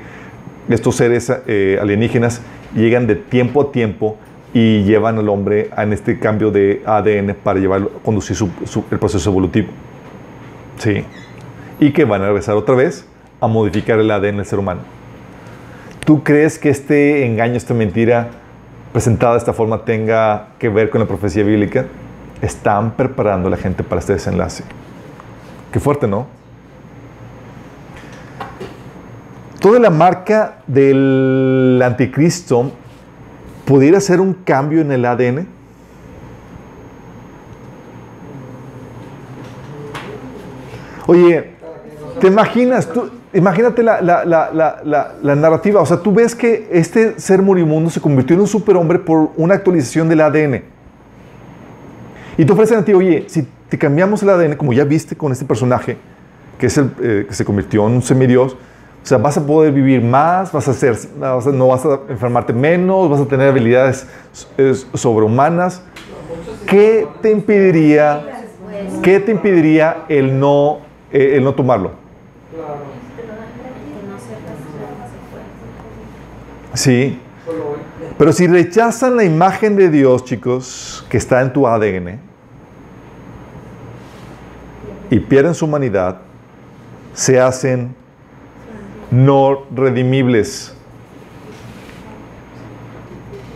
estos 0.69 0.95
seres 0.95 1.31
eh, 1.47 1.77
alienígenas 1.81 2.41
llegan 2.75 3.05
de 3.07 3.15
tiempo 3.15 3.61
a 3.61 3.71
tiempo 3.71 4.17
y 4.53 4.83
llevan 4.83 5.17
al 5.17 5.29
hombre 5.29 5.69
en 5.77 5.93
este 5.93 6.17
cambio 6.17 6.49
de 6.49 6.81
ADN 6.85 7.35
para 7.43 7.59
llevarlo, 7.59 7.91
conducir 8.03 8.35
su- 8.35 8.49
su- 8.65 8.85
el 8.89 8.97
proceso 8.99 9.29
evolutivo. 9.29 9.67
Sí. 10.77 11.03
Y 11.79 11.91
que 11.91 12.05
van 12.05 12.21
a 12.21 12.27
regresar 12.27 12.55
otra 12.55 12.73
vez 12.75 13.05
a 13.41 13.47
modificar 13.47 13.99
el 13.99 14.09
ADN 14.09 14.37
del 14.37 14.45
ser 14.45 14.59
humano. 14.59 14.81
¿Tú 16.05 16.23
crees 16.23 16.57
que 16.57 16.69
este 16.69 17.25
engaño, 17.25 17.55
esta 17.55 17.73
mentira 17.73 18.29
presentada 18.93 19.33
de 19.33 19.39
esta 19.39 19.53
forma 19.53 19.83
tenga 19.83 20.49
que 20.59 20.69
ver 20.69 20.89
con 20.89 21.01
la 21.01 21.07
profecía 21.07 21.43
bíblica? 21.43 21.85
Están 22.41 22.91
preparando 22.91 23.47
a 23.47 23.51
la 23.51 23.57
gente 23.57 23.83
para 23.83 23.99
este 23.99 24.13
desenlace. 24.13 24.63
Qué 25.71 25.79
fuerte, 25.79 26.07
¿no? 26.07 26.27
Toda 29.65 29.79
la 29.79 29.89
marca 29.89 30.57
del 30.67 31.81
anticristo 31.83 32.71
pudiera 33.65 33.99
ser 33.99 34.21
un 34.21 34.35
cambio 34.35 34.79
en 34.81 34.91
el 34.91 35.03
ADN. 35.03 35.47
Oye, 41.07 41.51
¿te 42.19 42.27
imaginas? 42.27 42.91
Tú, 42.91 43.09
imagínate 43.33 43.83
la, 43.83 44.01
la- 44.01 44.23
la- 44.23 44.81
la- 45.21 45.35
narrativa. 45.35 45.81
O 45.81 45.85
sea, 45.85 45.97
tú 45.97 46.13
ves 46.13 46.35
que 46.35 46.67
este 46.71 47.19
ser 47.19 47.41
moribundo 47.41 47.89
se 47.89 47.99
convirtió 48.01 48.35
en 48.35 48.41
un 48.41 48.47
superhombre 48.47 48.99
por 48.99 49.31
una 49.37 49.55
actualización 49.55 50.09
del 50.09 50.21
ADN. 50.21 50.61
Y 52.37 52.45
te 52.45 52.53
ofrecen 52.53 52.79
a 52.79 52.85
ti, 52.85 52.93
oye, 52.93 53.25
si 53.29 53.47
te 53.69 53.77
cambiamos 53.79 54.21
el 54.23 54.29
ADN, 54.29 54.55
como 54.57 54.73
ya 54.73 54.83
viste 54.83 55.15
con 55.15 55.31
este 55.31 55.45
personaje, 55.45 55.97
que, 56.59 56.67
es 56.67 56.77
el, 56.77 56.91
eh, 57.01 57.25
que 57.27 57.33
se 57.33 57.45
convirtió 57.45 57.87
en 57.87 57.93
un 57.93 58.01
semidios, 58.01 58.55
o 59.05 59.07
sea, 59.07 59.19
vas 59.19 59.37
a 59.37 59.45
poder 59.45 59.71
vivir 59.71 60.01
más, 60.01 60.51
vas 60.51 60.67
a 60.67 60.73
ser, 60.73 60.97
no 61.19 61.67
vas 61.67 61.85
a 61.85 61.99
enfermarte 62.09 62.51
menos, 62.51 63.07
vas 63.07 63.21
a 63.21 63.25
tener 63.25 63.49
habilidades 63.49 64.07
eh, 64.57 64.73
sobrehumanas. 64.95 65.83
¿Qué 66.65 67.07
te 67.21 67.29
impediría, 67.29 68.47
qué 69.03 69.19
te 69.19 69.31
impediría 69.31 70.05
el 70.09 70.39
no, 70.39 70.79
eh, 71.11 71.33
el 71.35 71.43
no 71.43 71.53
tomarlo? 71.53 71.91
Sí, 76.73 77.19
pero 78.17 78.33
si 78.33 78.47
rechazan 78.47 79.17
la 79.17 79.23
imagen 79.23 79.75
de 79.75 79.91
Dios, 79.91 80.25
chicos, 80.25 81.05
que 81.09 81.17
está 81.17 81.43
en 81.43 81.53
tu 81.53 81.67
ADN, 81.67 82.19
y 85.11 85.19
pierden 85.19 85.53
su 85.53 85.65
humanidad, 85.65 86.21
se 87.13 87.39
hacen 87.39 87.93
no 89.15 89.63
redimibles. 89.73 90.75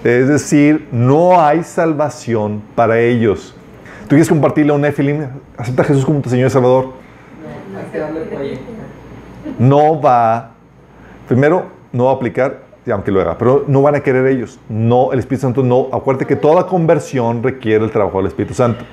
Es 0.04 0.28
decir, 0.30 0.88
no 0.92 1.42
hay 1.42 1.64
salvación 1.64 2.62
para 2.76 3.00
ellos. 3.00 3.54
¿Tú 4.04 4.10
quieres 4.10 4.30
compartirle 4.30 4.72
a 4.72 4.76
un 4.76 4.82
Nephilim? 4.82 5.28
¿Acepta 5.58 5.82
a 5.82 5.86
Jesús 5.86 6.06
como 6.06 6.22
tu 6.22 6.30
Señor 6.30 6.48
y 6.48 6.50
Salvador? 6.50 6.94
No, 9.60 10.02
va, 10.02 10.52
primero, 11.28 11.66
no 11.92 12.06
va 12.06 12.12
a 12.12 12.16
aplicar, 12.16 12.62
aunque 12.90 13.12
lo 13.12 13.20
haga, 13.20 13.38
pero 13.38 13.66
no 13.68 13.82
van 13.82 13.96
a 13.96 14.00
querer 14.00 14.26
ellos. 14.28 14.58
No, 14.70 15.12
el 15.12 15.20
Espíritu 15.20 15.42
Santo 15.42 15.64
no. 15.64 15.90
Acuérdate 15.92 16.26
que 16.26 16.38
toda 16.38 16.66
conversión 16.66 17.44
requiere 17.44 17.84
el 17.84 17.92
trabajo 17.92 18.20
del 18.20 18.28
Espíritu 18.28 18.54
Santo. 18.54 18.86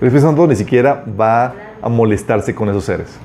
El 0.00 0.08
Espíritu 0.08 0.26
Santo 0.26 0.46
ni 0.48 0.56
siquiera 0.56 1.04
va 1.18 1.54
a 1.80 1.88
molestarse 1.88 2.54
con 2.54 2.68
esos 2.68 2.84
seres. 2.84 3.18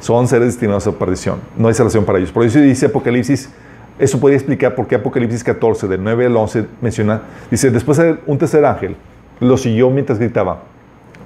Son 0.00 0.26
seres 0.28 0.48
destinados 0.48 0.86
a 0.86 0.92
perdición. 0.92 1.40
No 1.56 1.68
hay 1.68 1.74
salvación 1.74 2.04
para 2.04 2.18
ellos. 2.18 2.32
Por 2.32 2.44
eso 2.44 2.58
dice 2.60 2.86
Apocalipsis, 2.86 3.50
eso 3.98 4.18
podría 4.18 4.38
explicar 4.38 4.74
por 4.74 4.86
qué 4.86 4.94
Apocalipsis 4.94 5.44
14, 5.44 5.86
del 5.88 6.02
9 6.02 6.26
al 6.26 6.36
11, 6.36 6.64
menciona, 6.80 7.20
dice, 7.50 7.70
después 7.70 8.00
un 8.26 8.38
tercer 8.38 8.64
ángel 8.64 8.96
lo 9.40 9.56
siguió 9.58 9.90
mientras 9.90 10.18
gritaba, 10.18 10.62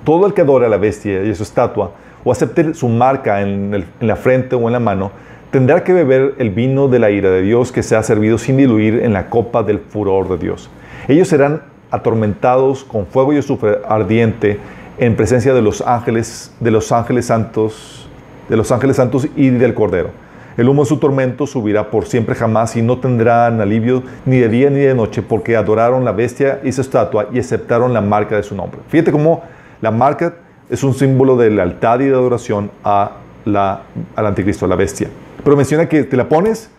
todo 0.05 0.27
el 0.27 0.35
que 0.35 0.43
adore 0.43 0.67
a 0.67 0.69
la 0.69 0.77
bestia 0.77 1.23
y 1.25 1.31
a 1.31 1.35
su 1.35 1.43
estatua, 1.45 1.93
o 2.25 2.33
acepte 2.33 2.75
su 2.75 2.89
marca 2.89 3.43
en, 3.43 3.75
el- 3.75 3.87
en 4.01 4.07
la 4.09 4.17
frente 4.17 4.57
o 4.57 4.67
en 4.67 4.73
la 4.73 4.81
mano, 4.81 5.13
tendrá 5.51 5.85
que 5.85 5.93
beber 5.93 6.35
el 6.39 6.51
vino 6.51 6.89
de 6.89 6.99
la 6.99 7.11
ira 7.11 7.31
de 7.31 7.43
Dios 7.43 7.71
que 7.71 7.83
se 7.83 7.95
ha 7.97 8.03
servido 8.03 8.39
sin 8.39 8.57
diluir 8.57 9.01
en 9.05 9.13
la 9.13 9.29
copa 9.31 9.63
del 9.63 9.79
furor 9.79 10.29
de 10.29 10.39
Dios. 10.39 10.69
Ellos 11.07 11.29
serán 11.29 11.63
atormentados 11.91 12.83
con 12.85 13.07
fuego 13.07 13.33
y 13.33 13.39
azufre 13.39 13.79
ardiente 13.89 14.59
en 14.99 15.17
presencia 15.17 15.55
de 15.55 15.63
los 15.63 15.81
ángeles, 15.81 16.53
de 16.61 16.71
los 16.71 16.93
ángeles 16.93 17.27
santos, 17.27 18.04
de 18.49 18.57
los 18.57 18.71
ángeles 18.73 18.97
santos 18.97 19.29
y 19.37 19.51
del 19.51 19.75
Cordero. 19.75 20.11
El 20.57 20.69
humo 20.69 20.83
de 20.83 20.89
su 20.89 20.99
tormento 20.99 21.47
subirá 21.49 21.91
por 21.91 22.07
siempre 22.07 22.37
jamás 22.37 22.77
y 22.77 22.83
no 22.83 22.99
tendrán 22.99 23.61
alivio 23.61 24.05
ni 24.25 24.39
de 24.39 24.49
día 24.49 24.71
ni 24.71 24.81
de 24.81 24.95
noche 24.95 25.21
porque 25.21 25.57
adoraron 25.57 26.05
la 26.05 26.13
bestia 26.13 26.61
y 26.63 26.71
su 26.71 26.81
estatua 26.81 27.29
y 27.33 27.41
aceptaron 27.41 27.93
la 27.93 28.01
marca 28.01 28.37
de 28.37 28.45
su 28.45 28.55
nombre. 28.55 28.81
Fíjate 28.89 29.11
cómo 29.11 29.43
la 29.81 29.91
marca 29.91 30.35
es 30.71 30.85
un 30.85 30.95
símbolo 30.95 31.37
de 31.37 31.51
lealtad 31.51 31.99
y 32.01 32.05
de 32.07 32.15
adoración 32.15 32.71
a 32.85 33.13
la, 33.45 33.83
al 34.15 34.27
anticristo, 34.27 34.65
a 34.67 34.69
la 34.69 34.77
bestia. 34.77 35.09
Pero 35.43 35.57
menciona 35.57 35.89
que 35.89 36.05
te 36.05 36.17
la 36.17 36.29
pones, 36.29 36.71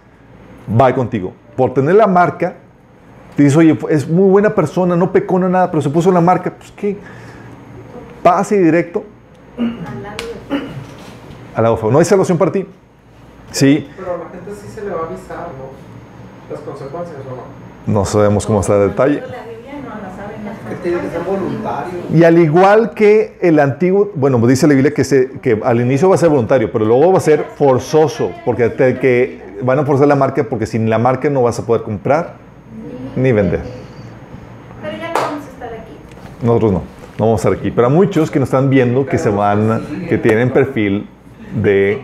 va 0.79 0.95
contigo. 0.95 1.33
Por 1.57 1.73
tener 1.73 1.95
la 1.95 2.07
marca, 2.07 2.55
te 3.35 3.43
dice, 3.43 3.57
oye, 3.57 3.77
es 3.89 4.07
muy 4.07 4.29
buena 4.29 4.55
persona, 4.55 4.95
no 4.95 5.11
pecó 5.11 5.37
no 5.37 5.49
nada, 5.49 5.69
pero 5.69 5.81
se 5.81 5.89
puso 5.89 6.11
la 6.13 6.21
marca, 6.21 6.53
pues 6.57 6.71
¿qué? 6.71 6.97
Pase 8.23 8.57
directo 8.57 9.03
Al 11.55 11.63
lado 11.63 11.77
fuego. 11.77 11.91
No 11.93 11.99
hay 11.99 12.05
salvación 12.05 12.37
para 12.37 12.51
ti. 12.51 12.65
Sí, 13.51 13.87
Pero 13.97 14.15
a 14.15 14.17
la 14.17 14.29
gente 14.29 14.51
sí 14.61 14.67
se 14.73 14.83
le 14.83 14.89
va 14.91 15.01
a 15.01 15.05
avisar, 15.05 15.47
¿no? 15.57 16.53
Las 16.53 16.59
consecuencias, 16.61 17.17
¿o 17.31 17.35
no? 17.35 17.65
no 17.93 18.03
sabemos 18.05 18.45
cómo 18.45 18.59
está 18.61 18.75
el 18.81 18.89
detalle. 18.89 19.21
la 19.21 19.27
Biblia 19.27 19.73
no 19.83 19.89
la 20.01 20.15
saben 20.15 20.43
las 20.43 20.57
Que 20.67 20.75
tiene 20.83 20.99
que 21.01 21.09
ser 21.09 21.21
voluntario. 21.21 21.93
Y 22.13 22.23
al 22.23 22.37
igual 22.39 22.91
que 22.95 23.37
el 23.41 23.59
antiguo, 23.59 24.11
bueno, 24.15 24.37
dice 24.45 24.67
la 24.67 24.73
Biblia 24.73 24.93
que, 24.93 25.03
se, 25.03 25.29
que 25.39 25.59
al 25.63 25.79
inicio 25.79 26.09
va 26.09 26.15
a 26.15 26.17
ser 26.17 26.29
voluntario, 26.29 26.71
pero 26.71 26.83
luego 26.85 27.11
va 27.11 27.17
a 27.19 27.21
ser 27.21 27.45
forzoso, 27.55 28.31
porque 28.43 28.69
te- 28.69 28.99
que 28.99 29.41
van 29.61 29.79
a 29.79 29.85
forzar 29.85 30.07
la 30.07 30.15
marca, 30.15 30.43
porque 30.43 30.65
sin 30.65 30.89
la 30.89 30.97
marca 30.97 31.29
no 31.29 31.43
vas 31.43 31.57
a 31.59 31.65
poder 31.65 31.83
comprar 31.83 32.33
ni 33.15 33.31
vender. 33.31 33.61
Pero 34.81 34.97
ya 34.97 35.07
no 35.13 35.19
vamos 35.21 35.45
a 35.45 35.49
estar 35.51 35.69
aquí. 35.73 35.93
Nosotros 36.41 36.71
no, 36.73 36.79
no 37.19 37.25
vamos 37.25 37.45
a 37.45 37.47
estar 37.49 37.59
aquí. 37.59 37.71
Pero 37.71 37.87
a 37.87 37.89
muchos 37.89 38.29
que 38.29 38.39
nos 38.39 38.47
están 38.49 38.69
viendo 38.69 39.05
que 39.05 39.17
se 39.17 39.29
van, 39.29 39.85
que 40.09 40.17
tienen 40.17 40.51
perfil 40.51 41.07
de... 41.53 42.01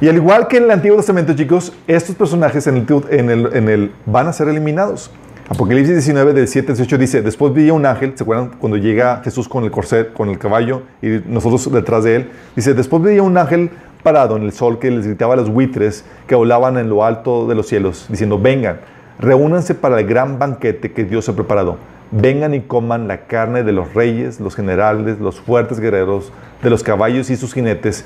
y 0.00 0.08
al 0.08 0.16
igual 0.16 0.46
que 0.48 0.58
en 0.58 0.64
el 0.64 0.70
Antiguo 0.70 0.96
Testamento, 0.96 1.34
chicos, 1.34 1.72
estos 1.86 2.14
personajes 2.14 2.66
en 2.66 2.76
el, 2.76 2.86
en 3.10 3.30
el- 3.30 3.50
en 3.56 3.68
el- 3.68 3.92
van 4.04 4.28
a 4.28 4.32
ser 4.32 4.48
eliminados. 4.48 5.10
Apocalipsis 5.48 5.94
19, 5.94 6.32
del 6.32 6.48
7 6.48 6.72
al 6.72 6.76
18 6.76 6.98
dice, 6.98 7.22
después 7.22 7.54
vi 7.54 7.70
un 7.70 7.86
ángel, 7.86 8.12
¿se 8.16 8.24
acuerdan 8.24 8.50
cuando 8.58 8.76
llega 8.78 9.20
Jesús 9.22 9.48
con 9.48 9.62
el 9.64 9.70
corset, 9.70 10.12
con 10.12 10.28
el 10.28 10.38
caballo 10.38 10.82
y 11.00 11.20
nosotros 11.26 11.70
detrás 11.72 12.02
de 12.04 12.16
él? 12.16 12.30
Dice, 12.56 12.74
después 12.74 13.00
vi 13.02 13.20
un 13.20 13.38
ángel 13.38 13.70
parado 14.02 14.36
en 14.36 14.42
el 14.42 14.52
sol 14.52 14.78
que 14.80 14.90
les 14.90 15.06
gritaba 15.06 15.34
a 15.34 15.36
los 15.36 15.48
buitres 15.48 16.04
que 16.26 16.34
volaban 16.34 16.76
en 16.78 16.88
lo 16.90 17.04
alto 17.04 17.46
de 17.46 17.54
los 17.54 17.68
cielos, 17.68 18.06
diciendo, 18.08 18.40
vengan, 18.40 18.80
reúnanse 19.20 19.74
para 19.76 20.00
el 20.00 20.06
gran 20.06 20.38
banquete 20.38 20.90
que 20.92 21.04
Dios 21.04 21.28
ha 21.28 21.34
preparado. 21.34 21.76
Vengan 22.10 22.54
y 22.54 22.60
coman 22.60 23.08
la 23.08 23.26
carne 23.26 23.62
de 23.62 23.72
los 23.72 23.92
reyes, 23.94 24.40
los 24.40 24.54
generales, 24.54 25.18
los 25.18 25.40
fuertes 25.40 25.80
guerreros, 25.80 26.32
de 26.62 26.70
los 26.70 26.82
caballos 26.82 27.30
y 27.30 27.36
sus 27.36 27.52
jinetes, 27.52 28.04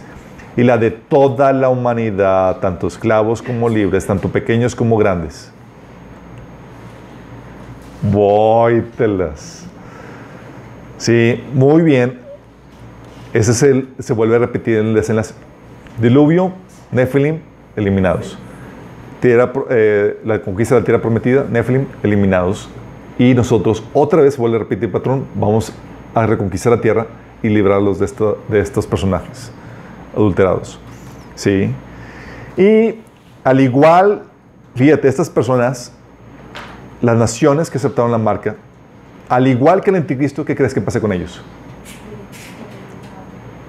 y 0.57 0.63
la 0.63 0.79
de 0.79 0.91
toda 0.91 1.53
la 1.53 1.69
humanidad, 1.69 2.59
tanto 2.59 2.87
esclavos 2.87 3.43
como 3.43 3.69
libres, 3.69 4.07
tanto 4.07 4.31
pequeños 4.31 4.75
como 4.75 4.97
grandes. 4.97 5.53
Vóytelas. 8.03 9.67
Sí, 10.97 11.43
muy 11.53 11.83
bien. 11.83 12.19
Ese 13.33 13.53
es 13.53 13.63
el, 13.63 13.89
se 13.99 14.13
vuelve 14.13 14.37
a 14.37 14.39
repetir 14.41 14.79
en 14.79 14.89
el 14.89 14.95
desenlace. 14.95 15.35
Diluvio, 16.01 16.53
Nephilim, 16.91 17.41
eliminados. 17.77 18.39
Tierra, 19.21 19.53
eh, 19.71 20.19
la 20.25 20.41
conquista 20.41 20.75
de 20.75 20.81
la 20.81 20.85
tierra 20.85 21.03
prometida, 21.03 21.45
Nephilim, 21.49 21.87
eliminados. 22.03 22.69
Y 23.21 23.35
nosotros, 23.35 23.85
otra 23.93 24.23
vez, 24.23 24.39
vuelve 24.39 24.57
a 24.57 24.61
repetir 24.61 24.85
el 24.85 24.93
patrón, 24.93 25.27
vamos 25.35 25.75
a 26.15 26.25
reconquistar 26.25 26.73
la 26.73 26.81
tierra 26.81 27.07
y 27.43 27.51
librarlos 27.51 27.99
de, 27.99 28.09
de 28.49 28.61
estos 28.61 28.87
personajes 28.87 29.53
adulterados. 30.17 30.81
¿Sí? 31.35 31.71
Y 32.57 32.95
al 33.45 33.61
igual, 33.61 34.23
fíjate, 34.75 35.07
estas 35.07 35.29
personas, 35.29 35.93
las 37.03 37.15
naciones 37.19 37.69
que 37.69 37.77
aceptaron 37.77 38.11
la 38.11 38.17
marca, 38.17 38.57
al 39.29 39.47
igual 39.49 39.83
que 39.83 39.91
el 39.91 39.97
anticristo, 39.97 40.43
¿qué 40.43 40.57
crees 40.57 40.73
que 40.73 40.81
pase 40.81 40.99
con 40.99 41.13
ellos? 41.13 41.43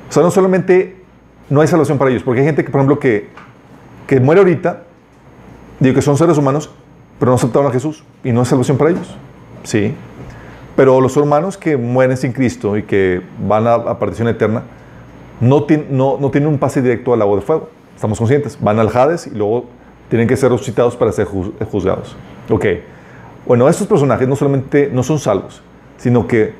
O 0.10 0.14
sea, 0.14 0.24
no 0.24 0.32
solamente 0.32 1.04
no 1.50 1.60
hay 1.60 1.68
salvación 1.68 1.98
para 1.98 2.10
ellos, 2.10 2.24
porque 2.24 2.40
hay 2.40 2.46
gente 2.46 2.64
que, 2.64 2.72
por 2.72 2.80
ejemplo, 2.80 3.00
que, 3.00 3.28
que 4.08 4.18
muere 4.22 4.40
ahorita, 4.40 4.84
digo 5.82 5.94
que 5.94 6.02
son 6.02 6.16
seres 6.16 6.38
humanos, 6.38 6.72
pero 7.20 7.32
no 7.32 7.36
aceptaron 7.36 7.68
a 7.70 7.74
Jesús 7.74 8.06
y 8.24 8.32
no 8.32 8.40
hay 8.40 8.46
salvación 8.46 8.78
para 8.78 8.92
ellos. 8.92 9.18
Sí. 9.64 9.94
Pero 10.76 11.02
los 11.02 11.16
humanos 11.18 11.58
que 11.58 11.78
mueren 11.78 12.18
sin 12.18 12.32
Cristo 12.32 12.78
y 12.78 12.84
que 12.84 13.22
van 13.48 13.68
a, 13.68 13.74
a 13.74 14.00
perdición 14.00 14.28
eterna, 14.28 14.64
no, 15.40 15.66
tien- 15.68 15.88
no, 15.90 16.18
no 16.20 16.32
tienen 16.32 16.50
un 16.50 16.58
pase 16.58 16.82
directo 16.82 17.14
al 17.14 17.20
lago 17.20 17.36
de 17.36 17.42
fuego. 17.42 17.70
Estamos 17.96 18.18
conscientes. 18.18 18.58
Van 18.62 18.80
al 18.80 18.88
Hades 18.96 19.28
y 19.28 19.32
luego 19.32 19.66
tienen 20.10 20.28
que 20.28 20.38
ser 20.38 20.52
resucitados 20.52 20.96
para 20.96 21.12
ser 21.12 21.28
juz- 21.28 21.52
juzgados. 21.70 22.16
Ok. 22.50 22.66
Bueno, 23.46 23.68
estos 23.68 23.88
personajes 23.88 24.28
no 24.28 24.36
solamente 24.36 24.90
no 24.94 25.04
son 25.04 25.20
salvos, 25.20 25.62
sino 25.98 26.28
que 26.28 26.54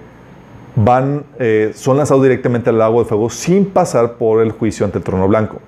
van, 0.76 1.24
eh, 1.40 1.72
son 1.76 1.98
lanzados 1.98 2.24
directamente 2.24 2.70
al 2.70 2.78
lago 2.80 3.00
de 3.02 3.06
fuego 3.06 3.30
sin 3.30 3.66
pasar 3.66 4.14
por 4.14 4.42
el 4.42 4.52
juicio 4.52 4.86
ante 4.86 4.98
el 4.98 5.04
trono 5.04 5.28
blanco. 5.28 5.60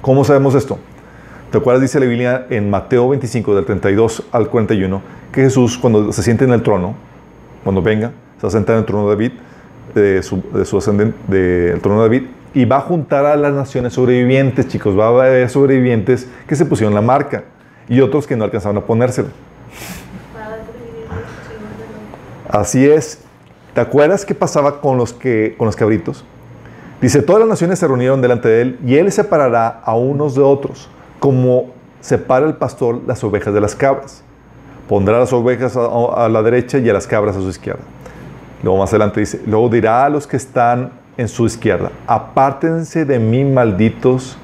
¿Cómo 0.00 0.24
sabemos 0.24 0.54
esto? 0.54 0.78
¿Te 1.52 1.58
acuerdas? 1.58 1.82
Dice 1.82 2.00
la 2.00 2.06
Biblia 2.06 2.46
en 2.48 2.70
Mateo 2.70 3.10
25, 3.10 3.54
del 3.54 3.66
32 3.66 4.22
al 4.32 4.48
41, 4.48 5.02
que 5.30 5.42
Jesús, 5.42 5.76
cuando 5.76 6.10
se 6.10 6.22
siente 6.22 6.46
en 6.46 6.52
el 6.52 6.62
trono, 6.62 6.94
cuando 7.62 7.82
venga, 7.82 8.12
se 8.40 8.46
va 8.46 8.58
en 8.58 8.78
el 8.78 8.86
trono 8.86 9.06
de 9.06 9.14
David, 9.14 9.32
de 9.94 10.22
su, 10.22 10.42
de 10.50 10.64
su 10.64 10.78
ascendente, 10.78 11.14
del 11.28 11.78
trono 11.82 12.02
de 12.02 12.08
David, 12.08 12.28
y 12.54 12.64
va 12.64 12.78
a 12.78 12.80
juntar 12.80 13.26
a 13.26 13.36
las 13.36 13.52
naciones 13.52 13.92
sobrevivientes, 13.92 14.66
chicos. 14.66 14.98
Va 14.98 15.08
a 15.08 15.08
haber 15.08 15.50
sobrevivientes 15.50 16.26
que 16.46 16.56
se 16.56 16.64
pusieron 16.64 16.94
la 16.94 17.02
marca 17.02 17.44
y 17.86 18.00
otros 18.00 18.26
que 18.26 18.34
no 18.34 18.44
alcanzaron 18.44 18.78
a 18.78 18.86
ponérsela. 18.86 19.28
Así 22.48 22.88
es. 22.88 23.18
¿Te 23.74 23.82
acuerdas 23.82 24.24
qué 24.24 24.34
pasaba 24.34 24.80
con 24.80 24.96
los, 24.96 25.12
que, 25.12 25.54
con 25.58 25.66
los 25.66 25.76
cabritos? 25.76 26.24
Dice, 27.02 27.20
todas 27.20 27.40
las 27.40 27.48
naciones 27.50 27.78
se 27.78 27.86
reunieron 27.86 28.22
delante 28.22 28.48
de 28.48 28.62
él 28.62 28.78
y 28.86 28.94
él 28.96 29.12
separará 29.12 29.82
a 29.84 29.94
unos 29.94 30.34
de 30.34 30.40
otros, 30.40 30.88
como 31.22 31.66
separa 32.00 32.46
el 32.46 32.54
pastor 32.54 33.02
las 33.06 33.22
ovejas 33.22 33.54
de 33.54 33.60
las 33.60 33.76
cabras. 33.76 34.24
Pondrá 34.88 35.20
las 35.20 35.32
ovejas 35.32 35.76
a, 35.76 36.28
la 36.28 36.42
derecha 36.42 36.78
y 36.78 36.90
a 36.90 36.92
las 36.92 37.06
cabras 37.06 37.36
a 37.36 37.40
su 37.40 37.48
izquierda. 37.48 37.82
Luego 38.64 38.80
más 38.80 38.90
adelante 38.90 39.20
dice, 39.20 39.40
luego 39.46 39.68
dirá 39.68 40.04
a 40.04 40.08
los 40.08 40.26
que 40.26 40.36
están 40.36 40.90
en 41.16 41.28
su 41.28 41.46
izquierda, 41.46 41.92
apártense 42.08 43.04
de 43.04 43.20
mí, 43.20 43.44
malditos, 43.44 44.36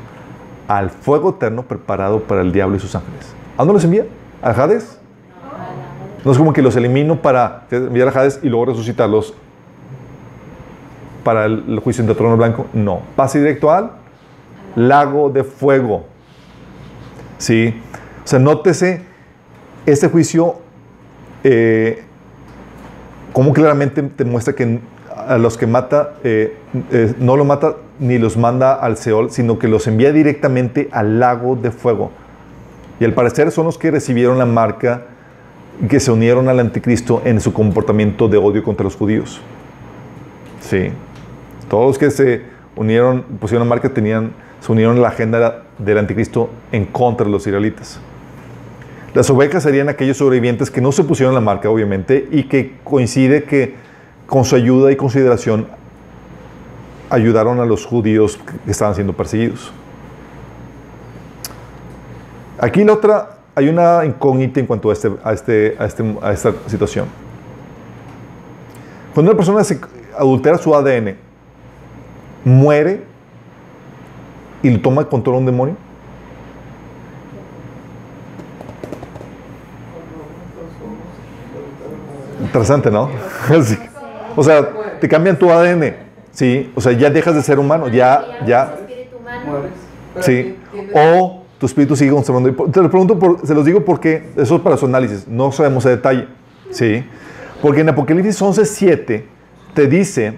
al 0.69 0.91
fuego 0.91 1.31
eterno 1.31 1.65
preparado 1.65 2.21
para 2.21 2.43
el 2.43 2.53
diablo 2.53 2.77
y 2.77 2.79
sus 2.81 2.95
ángeles. 2.95 3.35
¿A 3.57 3.59
dónde 3.59 3.73
los 3.73 3.85
envía? 3.85 4.07
¿Al 4.41 4.61
Hades? 4.61 5.01
No 6.25 6.31
es 6.31 6.39
como 6.39 6.53
que 6.53 6.63
los 6.63 6.77
elimino 6.77 7.21
para 7.21 7.67
enviar 7.73 8.07
a 8.07 8.21
Hades 8.21 8.39
y 8.41 8.49
luego 8.49 8.67
resucitarlos 8.67 9.35
para 11.25 11.47
el, 11.47 11.65
el 11.71 11.81
juicio 11.81 12.05
en 12.05 12.11
el 12.11 12.17
trono 12.17 12.37
blanco. 12.37 12.67
No. 12.73 13.01
Pase 13.17 13.41
directo 13.41 13.69
al 13.69 13.91
lago 14.77 15.29
de 15.29 15.43
fuego. 15.43 16.07
Sí. 17.39 17.75
O 18.25 18.29
sea, 18.29 18.39
nótese 18.39 19.03
este 19.87 20.09
juicio, 20.09 20.57
eh, 21.45 22.03
como 23.33 23.53
claramente 23.53 24.03
te 24.03 24.25
muestra 24.25 24.55
que 24.55 24.81
a 25.15 25.39
los 25.39 25.57
que 25.57 25.67
mata, 25.67 26.15
eh, 26.25 26.57
eh, 26.91 27.15
no 27.19 27.37
lo 27.37 27.45
mata 27.45 27.77
ni 27.99 28.19
los 28.19 28.37
manda 28.37 28.75
al 28.75 28.97
Seol, 28.97 29.31
sino 29.31 29.59
que 29.59 29.69
los 29.69 29.87
envía 29.87 30.13
directamente 30.13 30.89
al 30.93 31.21
lago 31.21 31.57
de 31.57 31.71
fuego. 31.71 32.11
Y 33.01 33.05
al 33.05 33.15
parecer 33.15 33.51
son 33.51 33.67
los 33.67 33.79
que 33.79 33.91
recibieron 33.91 34.39
la 34.39 34.47
marca 34.47 35.03
que 35.89 36.01
se 36.01 36.11
unieron 36.11 36.49
al 36.49 36.59
anticristo 36.59 37.23
en 37.25 37.41
su 37.41 37.53
comportamiento 37.53 38.29
de 38.29 38.37
odio 38.37 38.65
contra 38.65 38.85
los 38.85 38.97
judíos. 38.97 39.41
Sí. 40.61 40.91
Todos 41.69 41.87
los 41.87 41.99
que 41.99 42.11
se 42.11 42.43
unieron, 42.79 43.23
pusieron 43.41 43.67
marca, 43.67 43.89
tenían, 43.89 44.33
se 44.61 44.73
unieron 44.73 44.97
a 44.99 45.01
la 45.01 45.09
agenda 45.09 45.65
del 45.79 45.99
anticristo 45.99 46.49
en 46.73 46.87
contra 46.87 47.27
de 47.27 47.33
los 47.33 47.47
israelitas. 47.47 48.01
Las 49.15 49.29
ovejas 49.31 49.65
serían 49.65 49.89
aquellos 49.89 50.17
sobrevivientes 50.17 50.71
que 50.71 50.81
no 50.81 50.93
se 50.93 51.03
pusieron 51.03 51.35
la 51.35 51.41
marca, 51.41 51.69
obviamente, 51.69 52.29
y 52.31 52.45
que 52.45 52.77
coincide 52.85 53.43
que 53.45 53.75
con 54.27 54.45
su 54.45 54.55
ayuda 54.55 54.93
y 54.93 54.97
consideración 54.97 55.67
ayudaron 57.11 57.59
a 57.61 57.65
los 57.65 57.85
judíos 57.85 58.39
que 58.65 58.71
estaban 58.71 58.95
siendo 58.95 59.13
perseguidos. 59.15 59.73
Aquí 62.61 62.85
la 62.85 62.93
otra, 62.93 63.39
hay 63.55 63.69
una 63.69 64.05
incógnita 64.05 64.61
en 64.61 64.67
cuanto 64.67 64.91
a, 64.91 64.93
este, 64.93 65.11
a, 65.25 65.33
este, 65.33 65.77
a, 65.79 65.87
este, 65.87 66.17
a 66.23 66.33
esta 66.33 66.53
situación. 66.67 67.07
Cuando 69.15 69.33
una 69.33 69.37
persona 69.37 69.65
se 69.65 69.81
adultera 70.17 70.59
su 70.59 70.75
ADN, 70.75 71.17
muere 72.49 73.05
y 74.63 74.71
lo 74.71 74.81
toma 74.81 75.05
control 75.05 75.37
a 75.37 75.39
un 75.39 75.47
demonio. 75.47 75.77
Interesante, 82.43 82.91
¿no? 82.91 83.11
O 84.37 84.45
sea, 84.45 84.69
te 85.01 85.09
cambian 85.09 85.37
tu 85.37 85.51
ADN, 85.51 85.95
¿sí? 86.31 86.71
O 86.77 86.81
sea, 86.81 86.93
ya 86.93 87.11
dejas 87.11 87.35
de 87.35 87.43
ser 87.43 87.59
humano, 87.59 87.89
ya, 87.89 88.25
ya, 88.47 88.77
Sí. 90.21 90.57
O 90.95 91.43
tu 91.59 91.67
espíritu 91.67 91.97
sigue 91.97 92.13
conservando. 92.13 92.53
Te 92.71 92.81
lo 92.81 92.89
pregunto, 92.89 93.19
por- 93.19 93.45
se 93.45 93.53
los 93.53 93.65
digo 93.65 93.85
porque 93.85 94.29
eso 94.37 94.57
es 94.57 94.63
para 94.63 94.77
su 94.77 94.87
análisis. 94.87 95.27
No 95.27 95.51
sabemos 95.51 95.85
a 95.87 95.91
detalle. 95.91 96.29
¿Sí? 96.71 97.05
Porque 97.61 97.81
en 97.81 97.89
Apocalipsis 97.89 98.41
11.7 98.41 99.25
te 99.75 99.87
dice 99.89 100.35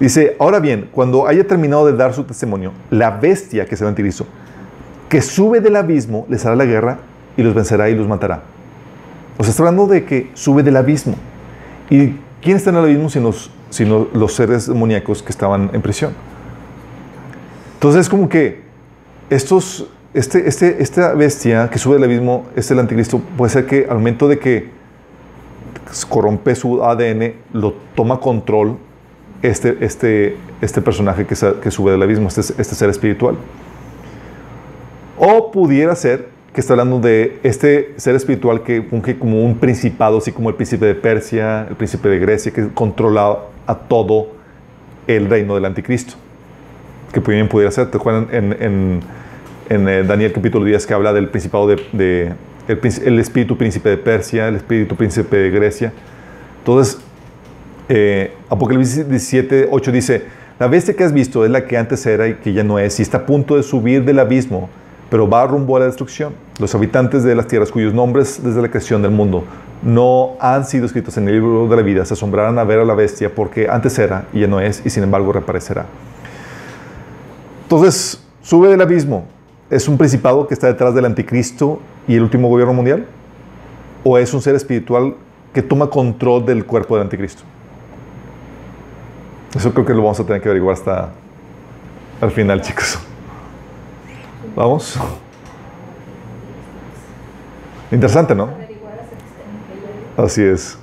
Dice, 0.00 0.34
ahora 0.38 0.60
bien, 0.60 0.88
cuando 0.90 1.26
haya 1.26 1.46
terminado 1.46 1.84
de 1.84 1.92
dar 1.92 2.14
su 2.14 2.24
testimonio, 2.24 2.72
la 2.88 3.10
bestia, 3.10 3.66
que 3.66 3.74
es 3.74 3.80
el 3.82 3.88
anticristo, 3.88 4.26
que 5.10 5.20
sube 5.20 5.60
del 5.60 5.76
abismo, 5.76 6.26
les 6.30 6.46
hará 6.46 6.56
la 6.56 6.64
guerra 6.64 6.98
y 7.36 7.42
los 7.42 7.54
vencerá 7.54 7.90
y 7.90 7.94
los 7.94 8.08
matará. 8.08 8.42
O 9.36 9.42
sea, 9.44 9.50
está 9.50 9.62
hablando 9.62 9.86
de 9.86 10.06
que 10.06 10.30
sube 10.32 10.62
del 10.62 10.76
abismo. 10.76 11.16
¿Y 11.90 12.14
quién 12.40 12.56
está 12.56 12.70
en 12.70 12.76
el 12.76 12.84
abismo 12.84 13.10
sino, 13.10 13.30
sino 13.68 14.08
los 14.14 14.32
seres 14.32 14.66
demoníacos 14.66 15.22
que 15.22 15.30
estaban 15.30 15.70
en 15.74 15.82
prisión? 15.82 16.12
Entonces 17.74 18.02
es 18.02 18.08
como 18.08 18.28
que 18.28 18.62
estos, 19.28 19.86
este, 20.14 20.48
este, 20.48 20.82
esta 20.82 21.12
bestia 21.12 21.68
que 21.68 21.78
sube 21.78 21.96
del 21.96 22.04
abismo 22.04 22.46
es 22.56 22.70
el 22.70 22.78
anticristo. 22.78 23.20
Puede 23.36 23.50
ser 23.50 23.66
que 23.66 23.86
al 23.88 23.96
momento 23.96 24.28
de 24.28 24.38
que 24.38 24.70
corrompe 26.08 26.54
su 26.54 26.82
ADN, 26.82 27.34
lo 27.52 27.74
toma 27.94 28.18
control 28.18 28.78
este, 29.42 29.78
este, 29.80 30.36
este 30.60 30.82
personaje 30.82 31.26
que, 31.26 31.34
sube 31.34 31.92
del 31.92 32.02
abismo, 32.02 32.28
este, 32.28 32.40
este 32.40 32.74
ser 32.74 32.90
espiritual. 32.90 33.36
O 35.18 35.50
pudiera 35.50 35.94
ser 35.94 36.28
que 36.52 36.60
está 36.60 36.72
hablando 36.72 36.98
de 36.98 37.38
este 37.42 37.94
ser 37.96 38.16
espiritual 38.16 38.62
que 38.62 38.82
funge 38.82 39.18
como 39.18 39.44
un 39.44 39.56
principado, 39.58 40.18
así 40.18 40.32
como 40.32 40.48
el 40.48 40.56
príncipe 40.56 40.84
de 40.86 40.94
Persia, 40.94 41.66
el 41.68 41.76
príncipe 41.76 42.08
de 42.08 42.18
Grecia, 42.18 42.52
que 42.52 42.68
controla 42.68 43.38
a 43.66 43.74
todo 43.74 44.28
el 45.06 45.28
reino 45.28 45.54
del 45.54 45.64
anticristo. 45.64 46.14
Que 47.12 47.20
bien 47.20 47.48
pudiera 47.48 47.70
ser. 47.70 47.90
¿Te 47.90 47.96
acuerdan 47.98 48.28
en, 48.32 49.00
eh, 49.68 50.04
Daniel 50.06 50.32
capítulo 50.32 50.64
10 50.64 50.86
que 50.86 50.94
habla 50.94 51.12
del 51.12 51.28
principado 51.28 51.68
de, 51.68 52.32
el, 52.68 52.80
el 53.04 53.18
espíritu 53.18 53.56
príncipe 53.56 53.88
de 53.88 53.96
Persia, 53.96 54.48
el 54.48 54.56
espíritu 54.56 54.96
príncipe 54.96 55.36
de 55.36 55.50
Grecia? 55.50 55.92
Entonces, 56.58 57.00
eh, 57.92 58.32
Apocalipsis 58.48 59.08
17, 59.08 59.68
8 59.68 59.92
dice, 59.92 60.22
la 60.60 60.68
bestia 60.68 60.94
que 60.94 61.02
has 61.02 61.12
visto 61.12 61.44
es 61.44 61.50
la 61.50 61.66
que 61.66 61.76
antes 61.76 62.06
era 62.06 62.28
y 62.28 62.34
que 62.34 62.52
ya 62.52 62.62
no 62.62 62.78
es, 62.78 63.00
y 63.00 63.02
está 63.02 63.18
a 63.18 63.26
punto 63.26 63.56
de 63.56 63.64
subir 63.64 64.04
del 64.04 64.20
abismo, 64.20 64.70
pero 65.10 65.28
va 65.28 65.44
rumbo 65.44 65.76
a 65.76 65.80
la 65.80 65.86
destrucción. 65.86 66.32
Los 66.60 66.72
habitantes 66.72 67.24
de 67.24 67.34
las 67.34 67.48
tierras 67.48 67.72
cuyos 67.72 67.92
nombres 67.92 68.40
desde 68.44 68.62
la 68.62 68.68
creación 68.68 69.02
del 69.02 69.10
mundo 69.10 69.42
no 69.82 70.36
han 70.38 70.66
sido 70.66 70.86
escritos 70.86 71.16
en 71.16 71.26
el 71.26 71.34
libro 71.34 71.66
de 71.66 71.74
la 71.74 71.82
vida 71.82 72.04
se 72.04 72.14
asombrarán 72.14 72.58
a 72.58 72.64
ver 72.64 72.78
a 72.78 72.84
la 72.84 72.94
bestia 72.94 73.34
porque 73.34 73.66
antes 73.68 73.98
era 73.98 74.26
y 74.32 74.40
ya 74.40 74.46
no 74.46 74.60
es, 74.60 74.82
y 74.84 74.90
sin 74.90 75.02
embargo 75.02 75.32
reaparecerá. 75.32 75.86
Entonces, 77.64 78.24
sube 78.40 78.68
del 78.68 78.80
abismo. 78.80 79.24
¿Es 79.68 79.88
un 79.88 79.98
principado 79.98 80.46
que 80.46 80.54
está 80.54 80.68
detrás 80.68 80.94
del 80.94 81.06
anticristo 81.06 81.80
y 82.06 82.14
el 82.14 82.22
último 82.22 82.48
gobierno 82.48 82.72
mundial? 82.72 83.06
¿O 84.04 84.16
es 84.16 84.32
un 84.32 84.42
ser 84.42 84.54
espiritual 84.54 85.16
que 85.52 85.62
toma 85.62 85.90
control 85.90 86.46
del 86.46 86.64
cuerpo 86.64 86.94
del 86.94 87.04
anticristo? 87.04 87.42
Eso 89.54 89.72
creo 89.72 89.84
que 89.84 89.92
lo 89.92 90.02
vamos 90.02 90.20
a 90.20 90.24
tener 90.24 90.40
que 90.40 90.48
averiguar 90.48 90.74
hasta 90.74 91.10
al 92.20 92.30
final, 92.30 92.60
chicos. 92.60 92.98
Vamos. 94.54 94.98
Interesante, 97.90 98.34
¿no? 98.34 98.48
Así 100.16 100.42
es. 100.42 100.78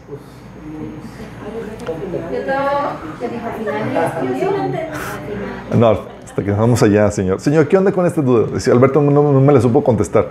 No, 5.75 5.99
hasta 6.25 6.43
que 6.43 6.51
vamos 6.51 6.83
allá, 6.83 7.11
señor. 7.11 7.39
Señor, 7.39 7.67
¿qué 7.67 7.77
onda 7.77 7.91
con 7.91 8.05
esta 8.05 8.21
duda? 8.21 8.47
Dice, 8.53 8.71
Alberto 8.71 9.01
no, 9.01 9.11
no 9.11 9.39
me 9.39 9.53
la 9.53 9.61
supo 9.61 9.83
contestar. 9.83 10.27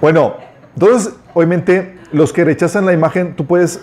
Bueno, 0.00 0.36
entonces, 0.74 1.14
obviamente, 1.34 1.94
los 2.12 2.32
que 2.32 2.44
rechazan 2.44 2.86
la 2.86 2.92
imagen, 2.92 3.34
tú 3.34 3.46
puedes 3.46 3.80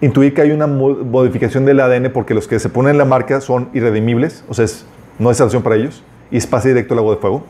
intuir 0.00 0.34
que 0.34 0.42
hay 0.42 0.50
una 0.52 0.66
mo- 0.66 0.94
modificación 0.94 1.64
del 1.64 1.80
ADN 1.80 2.10
porque 2.10 2.34
los 2.34 2.46
que 2.46 2.58
se 2.58 2.68
ponen 2.68 2.98
la 2.98 3.04
marca 3.04 3.40
son 3.40 3.68
irredimibles, 3.74 4.44
o 4.48 4.54
sea, 4.54 4.64
es- 4.64 4.84
no 5.18 5.28
hay 5.28 5.34
salvación 5.34 5.62
para 5.62 5.76
ellos, 5.76 6.02
y 6.30 6.36
es 6.36 6.46
pase 6.46 6.68
directo 6.68 6.94
al 6.94 6.98
agua 7.00 7.14
de 7.16 7.20
fuego. 7.20 7.44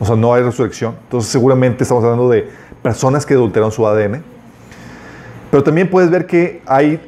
O 0.00 0.04
sea, 0.04 0.14
no 0.16 0.32
hay 0.32 0.42
resurrección. 0.42 0.94
Entonces, 1.04 1.30
seguramente 1.30 1.82
estamos 1.82 2.04
hablando 2.04 2.28
de 2.28 2.48
personas 2.82 3.26
que 3.26 3.34
adulteraron 3.34 3.72
su 3.72 3.84
ADN. 3.86 4.22
Pero 5.50 5.62
también 5.64 5.88
puedes 5.90 6.10
ver 6.10 6.26
que 6.26 6.62
hay 6.66 7.00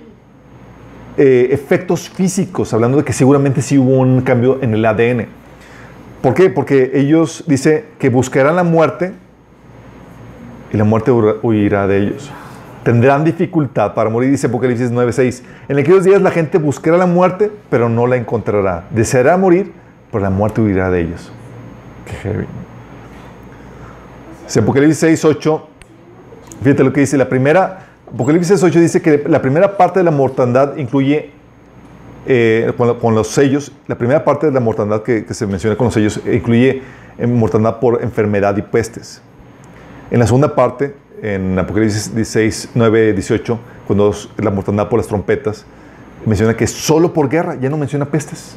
eh, 1.16 1.48
efectos 1.52 2.08
físicos, 2.08 2.72
hablando 2.72 2.98
de 2.98 3.04
que 3.04 3.12
seguramente 3.12 3.60
sí 3.62 3.76
hubo 3.76 3.98
un 3.98 4.22
cambio 4.22 4.58
en 4.62 4.72
el 4.74 4.84
ADN. 4.84 5.26
¿Por 6.22 6.34
qué? 6.34 6.48
Porque 6.50 6.92
ellos 6.94 7.44
dice 7.46 7.84
que 7.98 8.08
buscarán 8.08 8.56
la 8.56 8.62
muerte 8.62 9.12
y 10.72 10.76
la 10.76 10.84
muerte 10.84 11.10
huirá- 11.12 11.86
de 11.86 11.98
ellos. 11.98 12.30
Tendrán 12.84 13.24
dificultad 13.24 13.92
para 13.94 14.08
morir, 14.08 14.30
dice 14.30 14.46
Apocalipsis 14.46 14.90
9:6. 14.90 15.42
En 15.68 15.78
aquellos 15.78 16.04
días 16.04 16.22
la 16.22 16.30
gente 16.30 16.58
buscará 16.58 16.96
la 16.96 17.06
muerte, 17.06 17.50
pero 17.68 17.88
no 17.88 18.06
la 18.06 18.16
encontrará. 18.16 18.84
Deseará 18.90 19.36
morir, 19.36 19.72
pero 20.10 20.22
la 20.24 20.30
muerte 20.30 20.60
huirá 20.62 20.90
de 20.90 21.00
ellos. 21.02 21.30
Qué 22.06 22.12
heavy. 22.16 22.46
Dice 24.46 24.60
Apocalipsis 24.60 24.98
6:8. 25.24 25.62
Fíjate 26.62 26.84
lo 26.84 26.92
que 26.92 27.00
dice. 27.00 27.16
La 27.18 27.28
primera, 27.28 27.86
Apocalipsis 28.12 28.62
8 28.62 28.80
dice 28.80 29.00
que 29.02 29.22
la 29.28 29.40
primera 29.42 29.76
parte 29.76 30.00
de 30.00 30.04
la 30.04 30.10
mortandad 30.10 30.76
incluye 30.76 31.30
eh, 32.26 32.72
con, 32.76 32.98
con 32.98 33.14
los 33.14 33.28
sellos, 33.28 33.72
la 33.86 33.96
primera 33.96 34.24
parte 34.24 34.46
de 34.46 34.52
la 34.52 34.60
mortandad 34.60 35.02
que, 35.02 35.24
que 35.24 35.32
se 35.34 35.46
menciona 35.46 35.76
con 35.76 35.86
los 35.86 35.94
sellos 35.94 36.20
incluye 36.30 36.82
eh, 37.18 37.26
mortandad 37.26 37.78
por 37.78 38.02
enfermedad 38.02 38.56
y 38.56 38.62
pestes. 38.62 39.22
En 40.10 40.18
la 40.18 40.26
segunda 40.26 40.54
parte, 40.54 40.94
en 41.22 41.58
Apocalipsis 41.58 42.14
16, 42.14 42.70
9, 42.74 43.12
18, 43.12 43.58
cuando 43.86 44.10
es 44.10 44.28
la 44.38 44.50
mortandad 44.50 44.88
por 44.88 44.98
las 44.98 45.06
trompetas, 45.06 45.64
menciona 46.26 46.54
que 46.56 46.66
solo 46.66 47.12
por 47.12 47.28
guerra, 47.28 47.56
ya 47.60 47.68
no 47.70 47.76
menciona 47.76 48.06
pestes. 48.06 48.56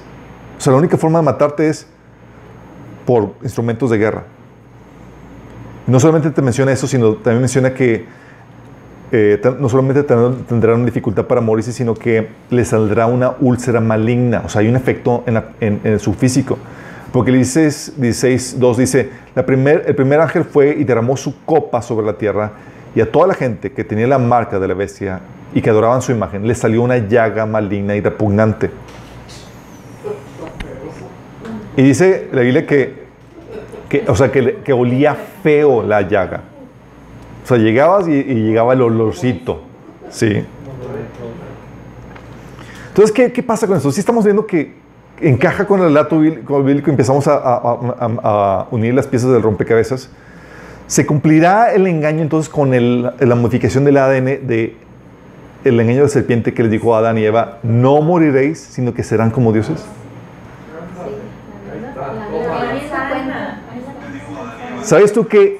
O 0.58 0.62
sea, 0.62 0.72
la 0.74 0.80
única 0.80 0.98
forma 0.98 1.20
de 1.20 1.26
matarte 1.26 1.70
es 1.70 1.88
por 3.06 3.34
instrumentos 3.44 3.90
de 3.90 3.98
guerra. 3.98 4.24
No 5.86 6.00
solamente 6.00 6.32
te 6.32 6.42
menciona 6.42 6.72
eso, 6.72 6.88
sino 6.88 7.16
también 7.16 7.42
menciona 7.42 7.74
que 7.74 8.06
eh, 9.12 9.40
no 9.60 9.70
solamente 9.70 10.02
ten- 10.04 10.44
tendrán 10.48 10.86
dificultad 10.86 11.26
para 11.26 11.42
morirse, 11.42 11.72
sino 11.74 11.94
que 11.94 12.30
les 12.50 12.70
saldrá 12.70 13.06
una 13.06 13.34
úlcera 13.42 13.80
maligna. 13.80 14.42
O 14.46 14.50
sea, 14.50 14.62
hay 14.62 14.70
un 14.70 14.76
efecto 14.76 15.24
en, 15.28 15.34
la- 15.36 15.50
en- 15.60 15.82
en 15.84 16.00
su 16.00 16.14
físico. 16.14 16.58
Porque 17.14 17.30
el 17.30 17.38
16, 17.38 17.94
16, 17.98 18.60
2 18.60 18.78
dice, 18.78 19.10
la 19.36 19.46
primer, 19.46 19.84
el 19.86 19.94
primer 19.94 20.20
ángel 20.20 20.44
fue 20.44 20.72
y 20.72 20.84
derramó 20.84 21.16
su 21.16 21.46
copa 21.46 21.80
sobre 21.84 22.08
la 22.08 22.18
tierra 22.18 22.54
y 22.96 23.02
a 23.02 23.12
toda 23.12 23.28
la 23.28 23.36
gente 23.36 23.72
que 23.72 23.84
tenía 23.84 24.08
la 24.08 24.18
marca 24.18 24.60
de 24.60 24.68
la 24.68 24.74
bestia 24.74 25.22
y 25.54 25.62
que 25.62 25.70
adoraban 25.70 26.02
su 26.02 26.12
imagen, 26.12 26.48
le 26.48 26.56
salió 26.56 26.82
una 26.82 26.98
llaga 26.98 27.46
maligna 27.46 27.96
y 27.96 28.02
repugnante. 28.02 28.72
Y 31.78 31.84
dice 31.84 32.30
la 32.32 32.42
Biblia 32.42 32.66
que, 32.66 33.04
que, 33.90 34.06
o 34.08 34.16
sea, 34.16 34.32
que, 34.32 34.62
que 34.64 34.74
olía 34.74 35.16
feo 35.44 35.84
la 35.84 36.02
llaga. 36.02 36.42
O 37.44 37.48
sea, 37.48 37.58
llegabas 37.58 38.08
y, 38.08 38.14
y 38.14 38.36
llegaba 38.48 38.74
el 38.74 38.82
olorcito. 38.82 39.62
Sí. 40.10 40.44
Entonces, 42.88 43.12
¿qué, 43.12 43.32
qué 43.32 43.44
pasa 43.44 43.68
con 43.68 43.78
esto? 43.78 43.92
Si 43.92 44.00
estamos 44.00 44.24
viendo 44.24 44.48
que 44.48 44.82
encaja 45.22 45.66
con 45.66 45.80
el 45.80 45.88
relato 45.88 46.20
bíblico 46.20 46.90
empezamos 46.90 47.28
a, 47.28 47.36
a- 47.36 47.58
a- 48.00 48.20
a 48.24 48.68
unir 48.72 48.94
las 48.94 49.08
piezas 49.08 49.32
del 49.32 49.42
rompecabezas, 49.42 50.10
se 50.88 51.06
cumplirá 51.06 51.74
el 51.74 51.88
engaño 51.88 52.22
entonces 52.22 52.50
con 52.52 52.74
el- 52.74 53.10
la 53.20 53.36
modificación 53.36 53.86
del 53.86 53.98
ADN 53.98 54.26
de 54.48 54.76
el 55.64 55.80
engaño 55.80 56.00
de 56.00 56.04
la 56.04 56.10
serpiente 56.10 56.54
que 56.54 56.62
les 56.64 56.72
dijo 56.72 56.94
a 56.94 57.00
Adán 57.00 57.18
y 57.18 57.24
Eva, 57.24 57.60
no 57.64 58.02
moriréis, 58.02 58.60
sino 58.60 58.94
que 58.94 59.02
serán 59.02 59.32
como 59.32 59.54
dioses. 59.54 59.86
¿Sabes 64.82 65.14
tú 65.14 65.28
que 65.28 65.60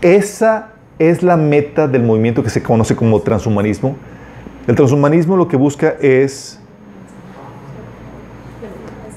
esa 0.00 0.68
es 0.98 1.22
la 1.22 1.36
meta 1.36 1.88
del 1.88 2.02
movimiento 2.04 2.42
que 2.42 2.50
se 2.50 2.62
conoce 2.62 2.94
como 2.94 3.20
transhumanismo? 3.20 3.96
El 4.66 4.76
transhumanismo 4.76 5.36
lo 5.36 5.48
que 5.48 5.56
busca 5.56 5.94
es 6.00 6.60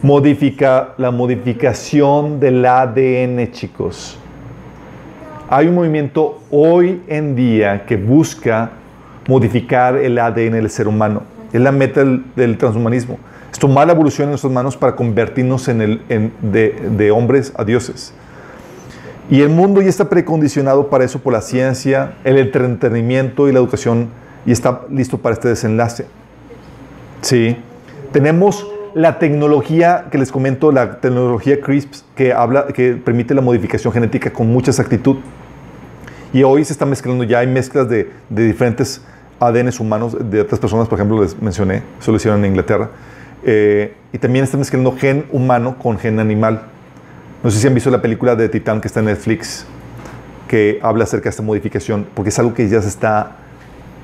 modificar 0.02 0.94
la 0.98 1.12
modificación 1.12 2.40
del 2.40 2.66
ADN, 2.66 3.52
chicos. 3.52 4.18
Hay 5.50 5.68
un 5.68 5.76
movimiento 5.76 6.40
hoy 6.52 7.02
en 7.08 7.36
día 7.36 7.86
que 7.86 7.96
busca 7.96 8.72
modificar 9.28 9.96
el 9.98 10.20
ADN 10.20 10.52
del 10.52 10.70
ser 10.70 10.88
humano. 10.88 11.24
Es 11.52 11.62
la 11.62 11.72
meta 11.72 12.04
del, 12.04 12.58
transhumanismo. 12.58 13.18
Es 13.52 13.58
tomar 13.58 13.88
la 13.88 13.94
evolución 13.94 14.26
en 14.26 14.32
nuestras 14.32 14.52
manos 14.52 14.76
para 14.76 14.96
convertirnos 14.96 15.68
en 15.68 15.82
el, 15.82 16.32
de, 16.42 16.76
de 16.98 17.12
hombres 17.12 17.54
a 17.56 17.64
dioses. 17.64 18.14
Y 19.30 19.42
el 19.42 19.50
mundo 19.50 19.82
ya 19.82 19.90
está 19.90 20.10
precondicionado 20.10 20.90
para 20.90 21.04
eso 21.04 21.20
por 21.20 21.34
la 21.34 21.42
ciencia, 21.42 22.14
el 22.24 22.38
entretenimiento 22.38 23.50
y 23.50 23.52
la 23.52 23.60
educación 23.60 24.10
y 24.46 24.52
está 24.52 24.82
listo 24.90 25.18
para 25.18 25.34
este 25.34 25.50
desenlace. 25.50 26.06
Sí. 27.22 27.58
Tenemos 28.12 28.66
la 28.94 29.20
tecnología 29.20 30.06
que 30.12 30.18
les 30.18 30.32
comento, 30.32 30.72
la 30.72 31.00
tecnología 31.00 31.60
CRISPR 31.62 31.98
que 32.16 32.34
habla 32.34 32.68
que 32.68 32.94
permite 32.94 33.34
la 33.34 33.42
modificación 33.42 33.94
genética 33.94 34.32
con 34.32 34.48
mucha 34.48 34.72
exactitud. 34.72 35.18
Y 36.34 36.44
hoy 36.44 36.66
se 36.66 36.74
está 36.74 36.86
mezclando, 36.86 37.24
ya 37.24 37.40
hay 37.40 37.48
mezclas 37.48 37.88
de, 37.90 38.10
diferentes 38.30 39.02
ADNs 39.40 39.80
humanos 39.80 40.18
de 40.30 40.42
otras 40.42 40.60
personas, 40.60 40.88
por 40.88 41.00
ejemplo, 41.00 41.22
les 41.22 41.42
mencioné, 41.42 41.84
eso 42.00 42.14
hicieron 42.14 42.44
en 42.44 42.52
Inglaterra. 42.52 42.90
Eh, 43.44 43.94
y 44.12 44.18
también 44.18 44.44
están 44.44 44.60
mezclando 44.60 44.96
gen 44.98 45.26
humano 45.32 45.78
con 45.78 45.98
gen 45.98 46.20
animal. 46.20 46.64
No 47.44 47.52
sé 47.52 47.60
si 47.60 47.68
han 47.68 47.74
visto 47.74 47.90
la 47.90 48.02
película 48.02 48.36
de 48.36 48.50
Titán 48.50 48.82
que 48.82 48.88
está 48.88 49.00
en 49.00 49.06
Netflix, 49.06 49.66
que 50.48 50.80
habla 50.82 51.04
acerca 51.04 51.26
de 51.26 51.30
esta 51.30 51.44
modificación, 51.44 52.08
porque 52.14 52.30
es 52.30 52.40
algo 52.40 52.54
que 52.54 52.68
ya 52.68 52.82
se 52.82 52.90
está 52.90 53.38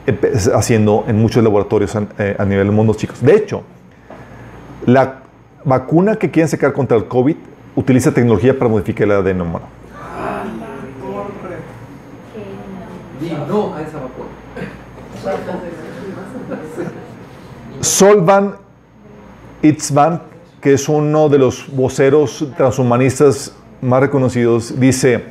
empe- 0.06 0.54
haciendo 0.54 1.04
en 1.08 1.18
muchos 1.18 1.44
laboratorios 1.44 1.96
a, 1.96 2.08
eh, 2.20 2.36
a 2.38 2.46
nivel 2.46 2.68
del 2.68 2.76
mundo, 2.76 2.94
chicos. 2.94 3.22
De 3.22 3.36
hecho, 3.36 3.64
la 4.86 5.22
vacuna 5.66 6.16
que 6.18 6.30
quieren 6.32 6.50
sacar 6.50 6.74
contra 6.74 6.98
el 6.98 7.06
COVID 7.08 7.36
utiliza 7.76 8.12
tecnología 8.14 8.58
para 8.58 8.70
modificar 8.70 9.04
el 9.06 9.12
ADN 9.12 9.42
humano. 9.42 9.66
Que- 13.20 13.26
Di 13.26 13.32
no 13.48 13.74
a 13.76 13.82
esa 13.82 13.98
vacuna. 14.00 14.30
Solvan 17.82 18.56
Itzvan, 19.62 20.22
que 20.62 20.74
es 20.74 20.88
uno 20.90 21.30
de 21.30 21.38
los 21.38 21.74
voceros 21.76 22.48
transhumanistas 22.58 23.54
más 23.82 24.00
reconocidos, 24.02 24.80
dice, 24.80 25.26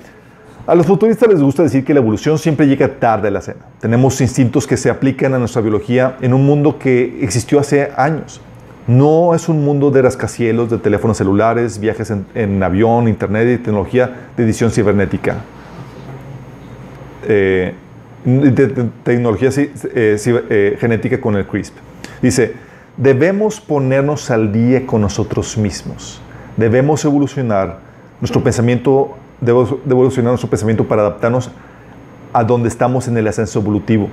a 0.66 0.74
los 0.74 0.86
futuristas 0.86 1.28
les 1.28 1.42
gusta 1.42 1.62
decir 1.62 1.84
que 1.84 1.92
la 1.94 2.00
evolución 2.00 2.38
siempre 2.38 2.66
llega 2.66 2.88
tarde 2.98 3.28
a 3.28 3.30
la 3.30 3.40
cena. 3.40 3.60
Tenemos 3.80 4.20
instintos 4.20 4.66
que 4.66 4.76
se 4.76 4.90
aplican 4.90 5.34
a 5.34 5.38
nuestra 5.38 5.60
biología 5.62 6.16
en 6.20 6.32
un 6.34 6.44
mundo 6.46 6.78
que 6.78 7.18
existió 7.22 7.58
hace 7.60 7.90
años. 7.96 8.40
No 8.86 9.34
es 9.34 9.48
un 9.48 9.64
mundo 9.64 9.90
de 9.90 10.02
rascacielos, 10.02 10.68
de 10.70 10.78
teléfonos 10.78 11.16
celulares, 11.16 11.78
viajes 11.78 12.12
en, 12.34 12.62
avión, 12.62 13.06
internet 13.06 13.60
y 13.60 13.62
tecnología 13.62 14.30
de 14.36 14.42
edición 14.42 14.70
cibernética. 14.70 15.36
Eh, 17.28 17.74
tecnología 19.04 19.50
eh, 19.56 20.16
eh, 20.26 20.76
genética 20.80 21.20
con 21.20 21.36
el 21.36 21.46
CRISP. 21.46 21.74
Dice, 22.20 22.54
debemos 22.96 23.60
ponernos 23.60 24.30
al 24.30 24.52
día 24.52 24.84
con 24.84 25.00
nosotros 25.00 25.56
mismos. 25.56 26.20
Debemos 26.56 27.04
evolucionar 27.04 27.78
nuestro 28.20 28.42
pensamiento, 28.42 29.16
debemos 29.40 29.76
de 29.84 29.90
evolucionar 29.90 30.32
nuestro 30.32 30.50
pensamiento 30.50 30.86
para 30.86 31.02
adaptarnos 31.02 31.50
a 32.32 32.44
donde 32.44 32.68
estamos 32.68 33.06
en 33.06 33.16
el 33.16 33.28
ascenso 33.28 33.60
evolutivo. 33.60 34.08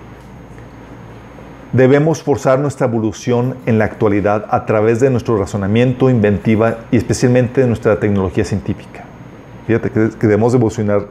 Debemos 1.72 2.24
forzar 2.24 2.60
nuestra 2.60 2.88
evolución 2.88 3.56
en 3.68 3.78
la 3.78 3.86
actualidad 3.86 4.48
a 4.50 4.66
través 4.66 5.00
de 5.00 5.12
nuestro 5.12 5.38
razonamiento, 5.38 6.10
inventiva 6.10 6.80
y 6.92 6.98
especialmente 6.98 7.62
de 7.62 7.68
nuestra 7.68 8.00
tecnología 8.00 8.44
científica. 8.44 9.04
Fíjate 9.68 9.92
que, 9.92 10.10
que 10.10 10.28
debemos 10.28 10.54
evolucionar 10.56 11.06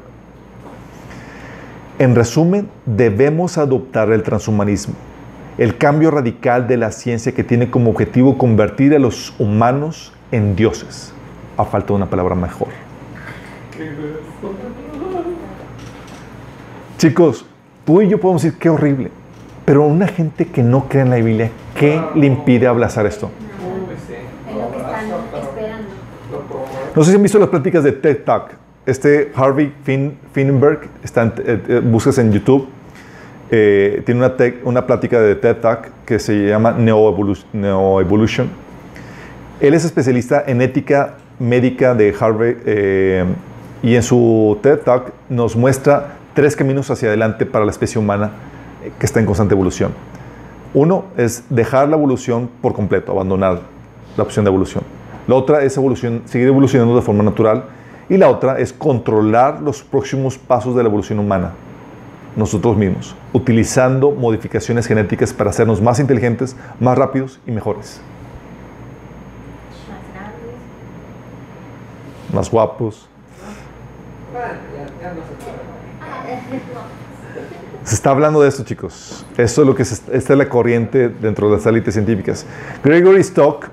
en 2.01 2.15
resumen, 2.15 2.69
debemos 2.87 3.59
adoptar 3.59 4.11
el 4.11 4.23
transhumanismo, 4.23 4.95
el 5.59 5.77
cambio 5.77 6.11
radical 6.11 6.67
de 6.67 6.77
la 6.77 6.93
ciencia 6.93 7.33
que 7.33 7.45
tiene 7.45 7.71
como 7.71 7.91
objetivo 7.91 8.39
convertir 8.39 8.95
a 8.95 8.99
los 8.99 9.35
humanos 9.39 10.13
en 10.33 10.55
dioses. 10.57 11.13
A 11.57 11.65
falta 11.65 11.89
de 11.89 11.95
una 11.95 12.11
palabra 12.11 12.37
mejor. 12.37 12.69
Chicos, 16.99 17.45
tú 17.85 18.03
y 18.03 18.09
yo 18.09 18.21
podemos 18.21 18.43
decir 18.43 18.59
qué 18.59 18.69
horrible, 18.71 19.11
pero 19.69 19.83
una 19.87 20.09
gente 20.09 20.47
que 20.47 20.63
no 20.63 20.89
cree 20.89 21.03
en 21.03 21.11
la 21.11 21.17
Biblia, 21.17 21.51
¿qué 21.79 22.01
le 22.15 22.25
impide 22.27 22.67
abrazar 22.67 23.05
esto? 23.05 23.31
No 26.97 27.05
sé 27.05 27.11
si 27.11 27.17
han 27.17 27.23
visto 27.23 27.39
las 27.39 27.51
pláticas 27.51 27.85
de 27.85 27.93
TED 27.93 28.25
Talk. 28.25 28.53
Este 28.87 29.31
Harvey 29.37 29.71
está 31.05 31.23
en- 31.23 31.33
eh, 31.37 31.61
eh, 31.69 31.81
buscas 31.85 32.17
en 32.17 32.33
YouTube, 32.33 32.67
eh, 33.51 34.03
tiene 34.07 34.25
una, 34.25 34.35
una 34.65 34.87
plática 34.87 35.21
de 35.21 35.35
TED 35.35 35.57
Talk 35.57 35.91
que 36.07 36.19
se 36.19 36.47
llama 36.49 36.73
Neoevolu- 36.73 37.45
Neoevolution. 37.53 38.49
Él 39.61 39.75
es 39.75 39.85
especialista 39.85 40.45
en 40.47 40.63
ética 40.63 41.17
médica 41.39 41.95
de 41.95 42.15
Harvard 42.19 42.57
eh, 42.65 43.23
y 43.83 43.97
en 43.97 44.03
su 44.03 44.59
TED 44.63 44.79
Talk 44.79 45.13
nos 45.29 45.55
muestra 45.57 46.15
tres 46.33 46.57
caminos 46.57 46.91
hacia 46.91 47.09
adelante 47.09 47.45
para 47.45 47.67
la 47.67 47.71
especie 47.71 48.01
humana 48.01 48.31
que 48.99 49.07
está 49.07 49.21
en 49.21 49.27
constante 49.27 49.55
evolución. 49.55 49.93
Uno 50.75 51.07
es 51.17 51.45
dejar 51.49 51.89
la 51.89 51.97
evolución 51.97 52.51
por 52.61 52.75
completo, 52.75 53.13
abandonar 53.13 53.61
la 54.17 54.23
opción 54.23 54.45
de 54.45 54.51
evolución. 54.51 54.85
La 55.27 55.35
otra 55.35 55.63
es 55.63 55.77
evolución, 55.77 56.23
seguir 56.27 56.49
evolucionando 56.49 56.95
de 56.97 57.03
forma 57.03 57.23
natural. 57.23 57.65
Y 58.09 58.17
la 58.17 58.29
otra 58.29 58.59
es 58.59 58.73
controlar 58.73 59.61
los 59.61 59.83
próximos 59.83 60.39
pasos 60.39 60.75
de 60.75 60.83
la 60.83 60.89
evolución 60.89 61.19
humana, 61.19 61.53
nosotros 62.37 62.77
mismos, 62.77 63.15
utilizando 63.35 64.11
modificaciones 64.11 64.87
genéticas 64.87 65.35
para 65.35 65.51
hacernos 65.51 65.83
más 65.83 66.01
inteligentes, 66.01 66.57
más 66.81 66.97
rápidos 66.97 67.39
y 67.47 67.51
mejores. 67.51 68.01
Más 69.91 70.01
grandes. 70.15 70.57
Más 72.35 72.51
guapos. 72.51 73.09
Bueno, 74.33 74.49
ya, 74.75 74.87
ya 75.03 75.15
no 75.15 75.21
se 75.21 75.45
puede. 75.45 75.79
Se 77.89 77.95
está 77.95 78.11
hablando 78.11 78.43
de 78.43 78.51
esto, 78.51 78.65
chicos. 78.65 79.25
Eso 79.39 79.63
es 79.63 79.67
lo 79.67 79.75
que 79.75 79.83
se, 79.83 79.95
esta 80.15 80.35
es 80.35 80.39
la 80.39 80.47
corriente 80.47 81.09
dentro 81.09 81.49
de 81.49 81.57
las 81.57 81.65
élites 81.65 81.95
científicas. 81.95 82.45
Gregory 82.85 83.21
Stock 83.23 83.67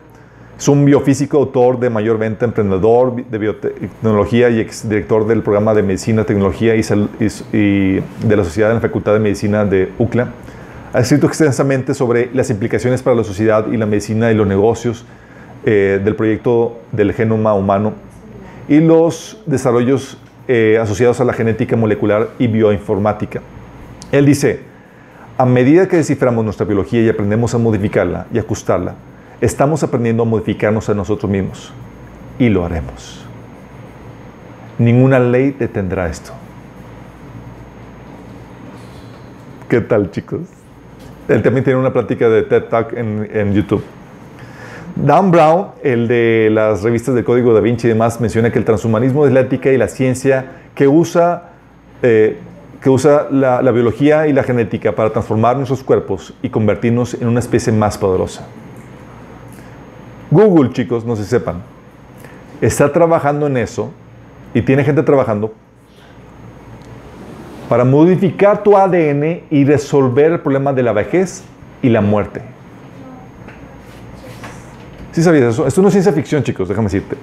es 0.57 0.69
un 0.69 0.85
biofísico, 0.85 1.37
autor 1.37 1.77
de 1.81 1.89
mayor 1.89 2.17
venta, 2.17 2.45
emprendedor 2.45 3.13
de 3.13 3.37
biotecnología 3.37 4.49
y 4.49 4.61
exdirector 4.61 5.27
del 5.27 5.41
programa 5.41 5.73
de 5.73 5.83
medicina, 5.83 6.23
tecnología 6.23 6.77
y, 6.77 6.83
Sal- 6.83 7.09
de 7.19 8.01
la 8.37 8.45
sociedad 8.45 8.69
en 8.69 8.75
la 8.75 8.81
Facultad 8.81 9.11
de 9.11 9.19
Medicina 9.19 9.65
de 9.65 9.91
UCLA. 9.99 10.29
Ha 10.93 10.99
escrito 11.01 11.27
extensamente 11.27 11.93
sobre 11.93 12.29
las 12.33 12.49
implicaciones 12.49 13.03
para 13.03 13.17
la 13.17 13.25
sociedad 13.25 13.67
y 13.69 13.75
la 13.75 13.85
medicina 13.85 14.31
y 14.31 14.35
los 14.35 14.47
negocios 14.47 15.03
eh, 15.65 15.99
del 16.01 16.15
proyecto 16.15 16.79
del 16.93 17.11
genoma 17.11 17.53
humano 17.53 17.91
y 18.69 18.79
los 18.79 19.43
desarrollos 19.45 20.17
eh, 20.47 20.79
asociados 20.81 21.19
a 21.19 21.25
la 21.25 21.33
genética 21.33 21.75
molecular 21.75 22.29
y 22.39 22.47
bioinformática. 22.47 23.41
Él 24.15 24.25
dice, 24.25 24.61
a 25.37 25.45
medida 25.45 25.89
que 25.89 25.97
desciframos 25.97 26.45
nuestra 26.45 26.65
biología 26.65 27.01
y 27.01 27.09
aprendemos 27.09 27.53
a 27.53 27.57
modificarla 27.57 28.27
y 28.31 28.39
ajustarla, 28.39 28.95
estamos 29.41 29.83
aprendiendo 29.83 30.23
a 30.23 30.25
modificarnos 30.25 30.87
a 30.87 30.93
nosotros 30.93 31.29
mismos. 31.29 31.73
Y 32.39 32.47
lo 32.47 32.65
haremos. 32.65 33.25
Ninguna 34.79 35.19
ley 35.19 35.51
detendrá 35.59 36.07
esto. 36.07 36.31
¿Qué 39.67 39.81
tal, 39.81 40.09
chicos? 40.11 40.43
Él 41.27 41.43
también 41.43 41.65
tiene 41.65 41.77
una 41.77 41.91
plática 41.91 42.29
de 42.29 42.43
TED 42.43 42.63
Talk 42.69 42.93
en, 42.93 43.53
YouTube. 43.53 43.83
Dan 44.95 45.29
Brown, 45.29 45.71
el 45.83 46.07
de 46.07 46.49
las 46.53 46.83
revistas 46.83 47.15
de 47.15 47.25
Código 47.25 47.53
da 47.53 47.59
Vinci 47.59 47.87
y 47.87 47.89
demás, 47.89 48.21
menciona 48.21 48.49
que 48.49 48.59
el 48.59 48.63
transhumanismo 48.63 49.25
es 49.25 49.33
la 49.33 49.41
ética 49.41 49.73
y 49.73 49.77
la 49.77 49.89
ciencia 49.89 50.45
que 50.73 50.87
usa, 50.87 51.49
eh, 52.01 52.37
que 52.85 52.91
usa 52.91 53.29
la, 53.31 53.71
biología 53.71 54.27
y 54.27 54.33
la 54.33 54.43
genética 54.43 54.93
para 54.93 55.09
transformar 55.09 55.57
nuestros 55.57 55.81
cuerpos 55.81 56.35
y 56.43 56.49
convertirnos 56.49 57.15
en 57.15 57.27
una 57.27 57.39
especie 57.39 57.73
más 57.73 57.97
poderosa. 57.97 58.45
Google, 60.29 60.71
chicos, 60.71 61.03
no 61.03 61.15
se 61.15 61.23
sepan, 61.23 61.63
está 62.61 62.93
trabajando 62.93 63.47
en 63.47 63.57
eso 63.57 63.89
y 64.53 64.61
tiene 64.61 64.83
gente 64.83 65.01
trabajando 65.01 65.51
para 67.67 67.83
modificar 67.83 68.61
tu 68.61 68.77
ADN 68.77 69.41
y 69.49 69.65
resolver 69.65 70.33
el 70.33 70.39
problema 70.41 70.71
de 70.71 70.83
la 70.83 70.93
vejez 70.93 71.43
y 71.81 71.89
la 71.89 72.01
muerte. 72.01 72.43
¿Sí 75.11 75.23
sabías 75.23 75.55
eso? 75.55 75.65
Esto 75.65 75.81
no 75.81 75.87
es 75.87 75.93
ciencia 75.95 76.13
ficción, 76.13 76.43
chicos, 76.43 76.69
déjame 76.69 76.85
decirte. 76.85 77.15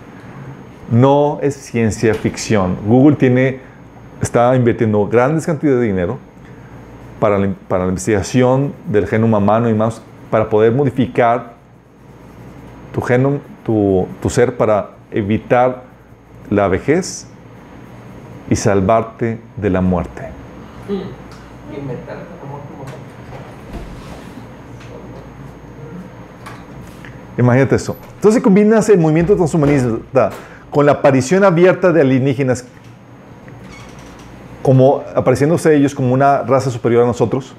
No 0.90 1.38
es 1.40 1.54
ciencia 1.54 2.14
ficción. 2.14 2.78
Google 2.84 3.14
tiene, 3.14 3.60
está 4.22 4.54
invirtiendo 4.56 5.06
grandes 5.08 5.44
cantidades 5.44 5.80
de 5.80 5.86
dinero 5.86 6.18
para 7.20 7.38
la, 7.38 7.52
para 7.68 7.84
la 7.84 7.90
investigación 7.90 8.72
del 8.86 9.06
genoma 9.06 9.38
humano 9.38 9.68
y 9.68 9.74
más, 9.74 10.00
para 10.30 10.48
poder 10.48 10.72
modificar 10.72 11.54
tu 12.94 13.00
genoma, 13.02 13.38
tu, 13.64 14.06
tu 14.22 14.30
ser 14.30 14.56
para 14.56 14.90
evitar 15.10 15.82
la 16.48 16.68
vejez 16.68 17.26
y 18.48 18.56
salvarte 18.56 19.38
de 19.56 19.70
la 19.70 19.80
muerte. 19.80 20.28
Imagínate 27.38 27.76
eso. 27.76 27.96
Entonces 28.16 28.42
combinas 28.42 28.88
el 28.88 28.98
movimiento 28.98 29.34
transhumanista 29.34 30.30
con 30.70 30.86
la 30.86 30.92
aparición 30.92 31.44
abierta 31.44 31.92
de 31.92 32.00
alienígenas, 32.00 32.66
como 34.62 35.02
apareciéndose 35.14 35.74
ellos 35.74 35.94
como 35.94 36.14
una 36.14 36.42
raza 36.42 36.70
superior 36.70 37.02
a 37.02 37.06
nosotros, 37.06 37.54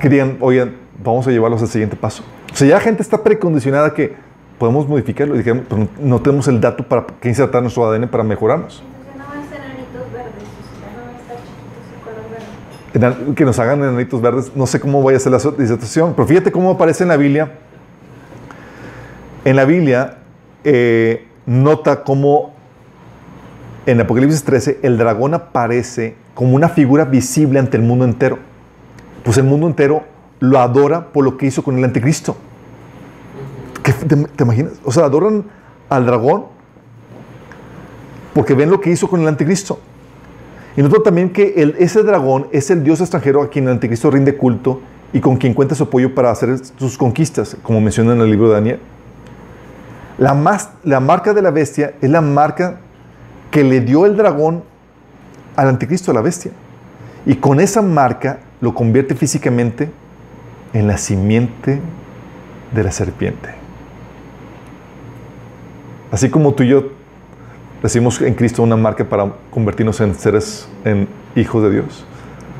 que 0.00 0.08
digan, 0.08 0.36
oigan, 0.40 0.76
vamos 1.02 1.26
a 1.26 1.30
llevarlos 1.30 1.62
al 1.62 1.68
siguiente 1.68 1.96
paso. 1.96 2.22
O 2.52 2.56
sea, 2.56 2.68
ya 2.68 2.74
la 2.74 2.80
gente 2.80 3.02
está 3.02 3.22
precondicionada 3.22 3.92
que 3.92 4.14
podemos 4.58 4.88
modificarlo 4.88 5.34
y 5.34 5.38
dijeron, 5.38 5.66
pero 5.68 5.88
no 6.00 6.20
tenemos 6.20 6.48
el 6.48 6.60
dato 6.60 6.86
para 6.86 7.06
que 7.20 7.28
insertar 7.28 7.62
nuestro 7.62 7.86
ADN 7.86 8.08
para 8.08 8.22
mejorarnos. 8.22 8.82
Que 13.34 13.44
nos 13.44 13.58
hagan 13.58 13.80
enanitos 13.82 14.22
verdes. 14.22 14.52
No 14.54 14.66
sé 14.66 14.80
cómo 14.80 15.02
vaya 15.02 15.18
a 15.18 15.20
ser 15.20 15.32
la 15.32 15.38
disertación, 15.38 16.14
pero 16.14 16.26
fíjate 16.26 16.50
cómo 16.50 16.70
aparece 16.70 17.02
en 17.02 17.10
la 17.10 17.18
Biblia. 17.18 17.52
En 19.44 19.54
la 19.54 19.66
Biblia, 19.66 20.16
eh, 20.64 21.26
nota 21.44 22.04
cómo 22.04 22.55
en 23.86 24.00
Apocalipsis 24.00 24.42
13 24.44 24.80
el 24.82 24.98
dragón 24.98 25.34
aparece 25.34 26.16
como 26.34 26.54
una 26.54 26.68
figura 26.68 27.04
visible 27.04 27.58
ante 27.58 27.76
el 27.76 27.82
mundo 27.82 28.04
entero. 28.04 28.38
Pues 29.24 29.38
el 29.38 29.44
mundo 29.44 29.66
entero 29.66 30.04
lo 30.40 30.58
adora 30.58 31.06
por 31.12 31.24
lo 31.24 31.36
que 31.36 31.46
hizo 31.46 31.62
con 31.62 31.78
el 31.78 31.84
anticristo. 31.84 32.36
¿Qué- 33.82 33.92
te, 33.92 34.42
imaginas? 34.42 34.72
O 34.84 34.92
sea, 34.92 35.04
adoran 35.04 35.44
al 35.88 36.04
dragón 36.04 36.44
porque 38.34 38.54
ven 38.54 38.70
lo 38.70 38.80
que 38.80 38.90
hizo 38.90 39.08
con 39.08 39.20
el 39.20 39.28
anticristo. 39.28 39.78
Y 40.76 40.82
nota 40.82 41.02
también 41.02 41.30
que 41.30 41.74
ese 41.78 42.02
dragón 42.02 42.48
es 42.52 42.70
el 42.70 42.82
dios 42.84 43.00
extranjero 43.00 43.40
a 43.40 43.48
quien 43.48 43.64
el 43.66 43.70
anticristo 43.72 44.10
rinde 44.10 44.36
culto 44.36 44.80
y 45.12 45.20
con 45.20 45.36
quien 45.36 45.54
cuenta 45.54 45.74
su 45.74 45.84
apoyo 45.84 46.14
para 46.14 46.30
hacer 46.30 46.58
sus 46.76 46.98
conquistas, 46.98 47.56
como 47.62 47.80
menciona 47.80 48.12
en 48.12 48.20
el 48.20 48.30
libro 48.30 48.48
de 48.48 48.54
Daniel. 48.54 48.80
La, 50.18 50.36
la 50.84 51.00
marca 51.00 51.32
de 51.32 51.40
la 51.40 51.50
bestia 51.50 51.94
es 52.00 52.10
la 52.10 52.20
marca 52.20 52.80
que 53.50 53.64
le 53.64 53.80
dio 53.80 54.06
el 54.06 54.16
dragón 54.16 54.62
al 55.56 55.68
anticristo, 55.68 56.10
a 56.10 56.14
la 56.14 56.20
bestia. 56.20 56.52
Y 57.24 57.36
con 57.36 57.60
esa 57.60 57.82
marca 57.82 58.40
lo 58.60 58.74
convierte 58.74 59.14
físicamente 59.14 59.90
en 60.72 60.86
la 60.86 60.98
simiente 60.98 61.80
de 62.74 62.84
la 62.84 62.92
serpiente. 62.92 63.50
Así 66.10 66.30
como 66.30 66.54
tú 66.54 66.62
y 66.62 66.68
yo 66.68 66.90
recibimos 67.82 68.20
en 68.20 68.34
Cristo 68.34 68.62
una 68.62 68.76
marca 68.76 69.04
para 69.04 69.32
convertirnos 69.50 70.00
en 70.00 70.14
seres, 70.14 70.68
en 70.84 71.08
hijos 71.34 71.62
de 71.62 71.70
Dios. 71.70 72.04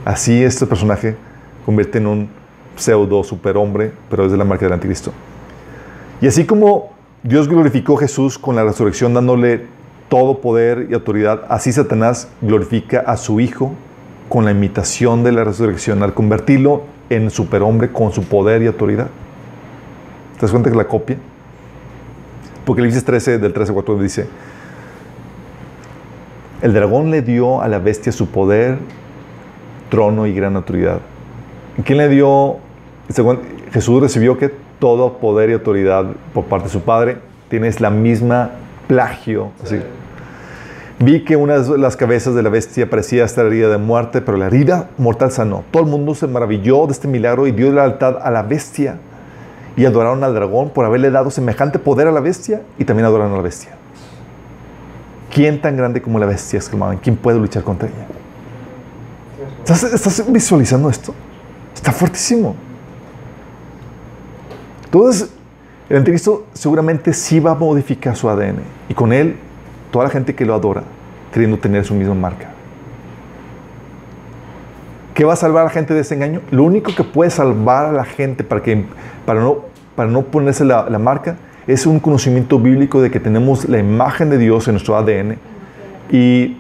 Así 0.05 0.43
este 0.43 0.67
personaje 0.67 1.17
convierte 1.65 1.99
en 1.99 2.07
un 2.07 2.29
pseudo 2.77 3.25
superhombre, 3.25 3.93
pero 4.11 4.27
es 4.27 4.33
de 4.33 4.39
la 4.39 4.45
marca 4.45 4.67
del 4.67 4.75
anticristo. 4.75 5.13
Y 6.21 6.27
así 6.27 6.45
como 6.45 6.93
Dios 7.23 7.49
glorificó 7.49 7.97
a 7.97 8.01
Jesús 8.01 8.39
con 8.39 8.57
la 8.57 8.65
resurrección 8.65 9.15
dándole 9.15 9.67
todo 10.09 10.41
poder 10.41 10.87
y 10.91 10.95
autoridad, 10.95 11.43
así 11.49 11.73
Satanás 11.73 12.29
glorifica 12.41 13.01
a 13.01 13.17
su 13.17 13.41
Hijo 13.41 13.73
con 14.29 14.45
la 14.45 14.51
imitación 14.51 15.25
de 15.25 15.33
la 15.33 15.45
resurrección 15.45 16.03
al 16.03 16.15
convertirlo 16.15 16.83
en 17.11 17.31
superhombre 17.31 17.93
con 17.93 18.13
su 18.13 18.25
poder 18.25 18.63
y 18.63 18.67
autoridad. 18.67 19.09
¿Te 20.35 20.43
das 20.43 20.51
cuenta 20.51 20.71
que 20.71 20.77
la 20.77 20.87
copia? 20.87 21.17
Apocalipsis 22.63 23.05
13, 23.05 23.39
del 23.39 23.53
13 23.53 23.71
al 23.71 23.75
4 23.75 23.99
dice, 23.99 24.27
el 26.63 26.73
dragón 26.73 27.11
le 27.11 27.23
dio 27.23 27.61
a 27.63 27.69
la 27.69 27.79
bestia 27.79 28.11
su 28.13 28.29
poder, 28.29 28.79
trono 29.89 30.27
y 30.27 30.35
gran 30.35 30.57
autoridad. 30.57 31.01
¿Y 31.79 31.83
¿Quién 31.83 31.99
le 31.99 32.09
dio? 32.09 32.59
Jesús 33.73 34.01
recibió 34.01 34.37
que 34.37 34.53
todo 34.81 35.19
poder 35.19 35.51
y 35.51 35.53
autoridad 35.53 36.07
por 36.35 36.47
parte 36.47 36.67
de 36.67 36.73
su 36.73 36.81
Padre. 36.81 37.19
Tienes 37.49 37.81
la 37.81 37.91
misma 37.91 38.51
plagio. 38.89 39.51
Así. 39.63 39.81
Vi 40.99 41.25
que 41.25 41.37
una 41.37 41.59
de 41.59 41.79
las 41.79 41.95
cabezas 41.95 42.35
de 42.35 42.43
la 42.43 42.49
bestia 42.49 42.89
parecía 42.89 43.25
estar 43.25 43.45
herida 43.45 43.69
de 43.69 43.77
muerte, 43.77 44.23
pero 44.23 44.39
la 44.39 44.47
herida 44.47 44.89
mortal 44.97 45.31
sanó. 45.31 45.63
Todo 45.71 45.83
el 45.83 45.91
mundo 45.91 46.15
se 46.15 46.27
maravilló 46.27 46.87
de 46.87 46.93
este 46.93 47.07
milagro 47.07 47.47
y 47.47 47.53
dio 47.53 47.71
lealtad 47.71 48.17
a 48.23 48.31
la 48.31 48.43
bestia. 48.43 48.99
Y 49.77 49.85
adoraron 49.85 50.25
al 50.25 50.33
dragón 50.33 50.71
por 50.71 50.87
haberle 50.87 51.11
dado 51.11 51.31
semejante 51.31 51.79
poder 51.79 52.07
a 52.07 52.13
la 52.13 52.21
bestia 52.21 52.63
y 52.79 52.85
también 52.87 53.05
adoraron 53.05 53.35
a 53.35 53.37
la 53.37 53.43
bestia. 53.43 53.73
¿Quién 55.31 55.61
tan 55.61 55.77
grande 55.77 56.01
como 56.01 56.19
la 56.19 56.25
bestia? 56.25 56.57
exclamaban. 56.57 56.97
¿Quién 56.97 57.17
puede 57.17 57.39
luchar 57.39 57.63
contra 57.63 57.89
ella? 57.89 58.07
¿Estás, 59.63 60.33
visualizando 60.33 60.89
esto? 60.89 61.15
Está 61.75 61.93
fuertísimo. 61.93 62.57
Entonces, 64.87 65.31
el 65.91 65.99
anticristo 65.99 66.47
seguramente 66.55 67.13
sí 67.13 67.39
va 67.39 67.51
a 67.51 67.55
modificar 67.55 68.17
su 68.17 68.31
ADN. 68.31 68.61
Y 68.89 68.95
con 68.95 69.13
él, 69.13 69.37
toda 69.97 70.05
la 70.09 70.11
gente 70.11 70.35
que 70.35 70.45
lo 70.45 70.53
adora, 70.53 70.83
queriendo 71.33 71.57
tener 71.57 71.83
su 71.87 71.95
misma 71.95 72.13
marca. 72.15 72.49
¿Qué 75.15 75.25
va 75.25 75.33
a 75.33 75.37
salvar 75.37 75.63
a 75.63 75.65
la 75.65 75.71
gente 75.71 75.95
de 75.95 76.01
ese 76.01 76.15
engaño? 76.15 76.43
Lo 76.51 76.65
único 76.65 76.95
que 76.95 77.03
puede 77.03 77.31
salvar 77.31 77.87
a 77.87 77.93
la 77.93 78.05
gente 78.05 78.45
para, 78.45 78.63
que, 78.63 78.85
para, 79.25 79.41
no, 79.41 79.61
para 79.95 80.11
no 80.11 80.21
ponerse 80.21 80.67
la, 80.67 80.91
la 80.91 80.99
marca 80.99 81.37
es 81.67 81.87
un 81.87 81.99
conocimiento 81.99 82.59
bíblico 82.59 83.01
de 83.01 83.11
que 83.11 83.21
tenemos 83.21 83.67
la 83.71 83.79
imagen 83.79 84.29
de 84.29 84.37
Dios 84.37 84.69
en 84.69 84.75
nuestro 84.75 84.97
ADN 84.99 85.39
y, 86.13 86.59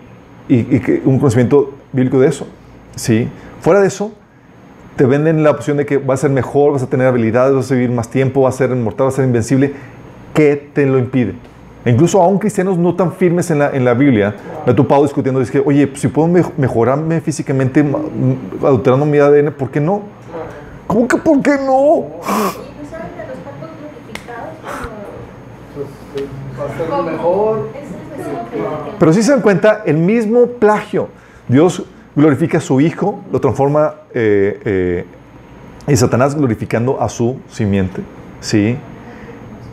y- 0.48 0.54
y 0.76 1.02
un 1.04 1.18
conocimiento 1.18 1.74
bíblico 1.92 2.18
de 2.18 2.28
eso. 2.28 2.46
¿sí? 2.94 3.28
Fuera 3.60 3.80
de 3.80 3.88
eso, 3.88 4.12
te 4.96 5.04
venden 5.04 5.42
la 5.42 5.50
opción 5.50 5.76
de 5.76 5.84
que 5.84 5.98
vas 5.98 6.20
a 6.20 6.22
ser 6.22 6.30
mejor, 6.30 6.72
vas 6.72 6.82
a 6.82 6.86
tener 6.88 7.06
habilidades, 7.06 7.54
vas 7.54 7.70
a 7.70 7.74
vivir 7.74 7.90
más 7.90 8.08
tiempo, 8.08 8.40
vas 8.40 8.54
a 8.54 8.58
ser 8.58 8.70
inmortal, 8.70 9.04
vas 9.08 9.14
a 9.14 9.16
ser 9.16 9.26
invencible. 9.26 9.74
¿Qué 10.32 10.70
te 10.72 10.86
lo 10.86 10.98
impide? 10.98 11.34
Incluso 11.86 12.20
aún 12.20 12.38
cristianos 12.38 12.76
no 12.76 12.94
tan 12.96 13.12
firmes 13.12 13.50
en 13.50 13.60
la, 13.60 13.70
en 13.70 13.84
la 13.84 13.94
Biblia, 13.94 14.34
me 14.66 14.72
he 14.72 14.74
topado 14.74 15.04
discutiendo, 15.04 15.40
que, 15.44 15.62
oye, 15.64 15.86
pues, 15.86 16.00
si 16.00 16.08
puedo 16.08 16.26
mej- 16.28 16.50
mejorarme 16.56 17.20
físicamente 17.20 17.82
ma- 17.84 17.98
m- 17.98 18.36
adulterando 18.66 19.06
mi 19.06 19.18
ADN, 19.18 19.52
¿por 19.52 19.70
qué 19.70 19.80
no? 19.80 20.02
¿Cómo 20.88 21.06
que 21.06 21.16
por 21.16 21.40
qué 21.42 21.56
no? 21.64 22.06
Pero 28.98 29.12
si 29.12 29.22
se 29.22 29.30
dan 29.32 29.40
cuenta, 29.42 29.82
el 29.84 29.96
mismo 29.98 30.46
plagio. 30.46 31.08
Dios 31.48 31.84
glorifica 32.14 32.58
a 32.58 32.60
su 32.60 32.80
Hijo, 32.80 33.20
lo 33.30 33.40
transforma, 33.40 33.94
eh, 34.14 34.60
eh, 34.64 35.04
y 35.86 35.96
Satanás 35.96 36.34
glorificando 36.34 37.00
a 37.00 37.08
su 37.08 37.38
simiente. 37.48 38.02
¿sí? 38.40 38.76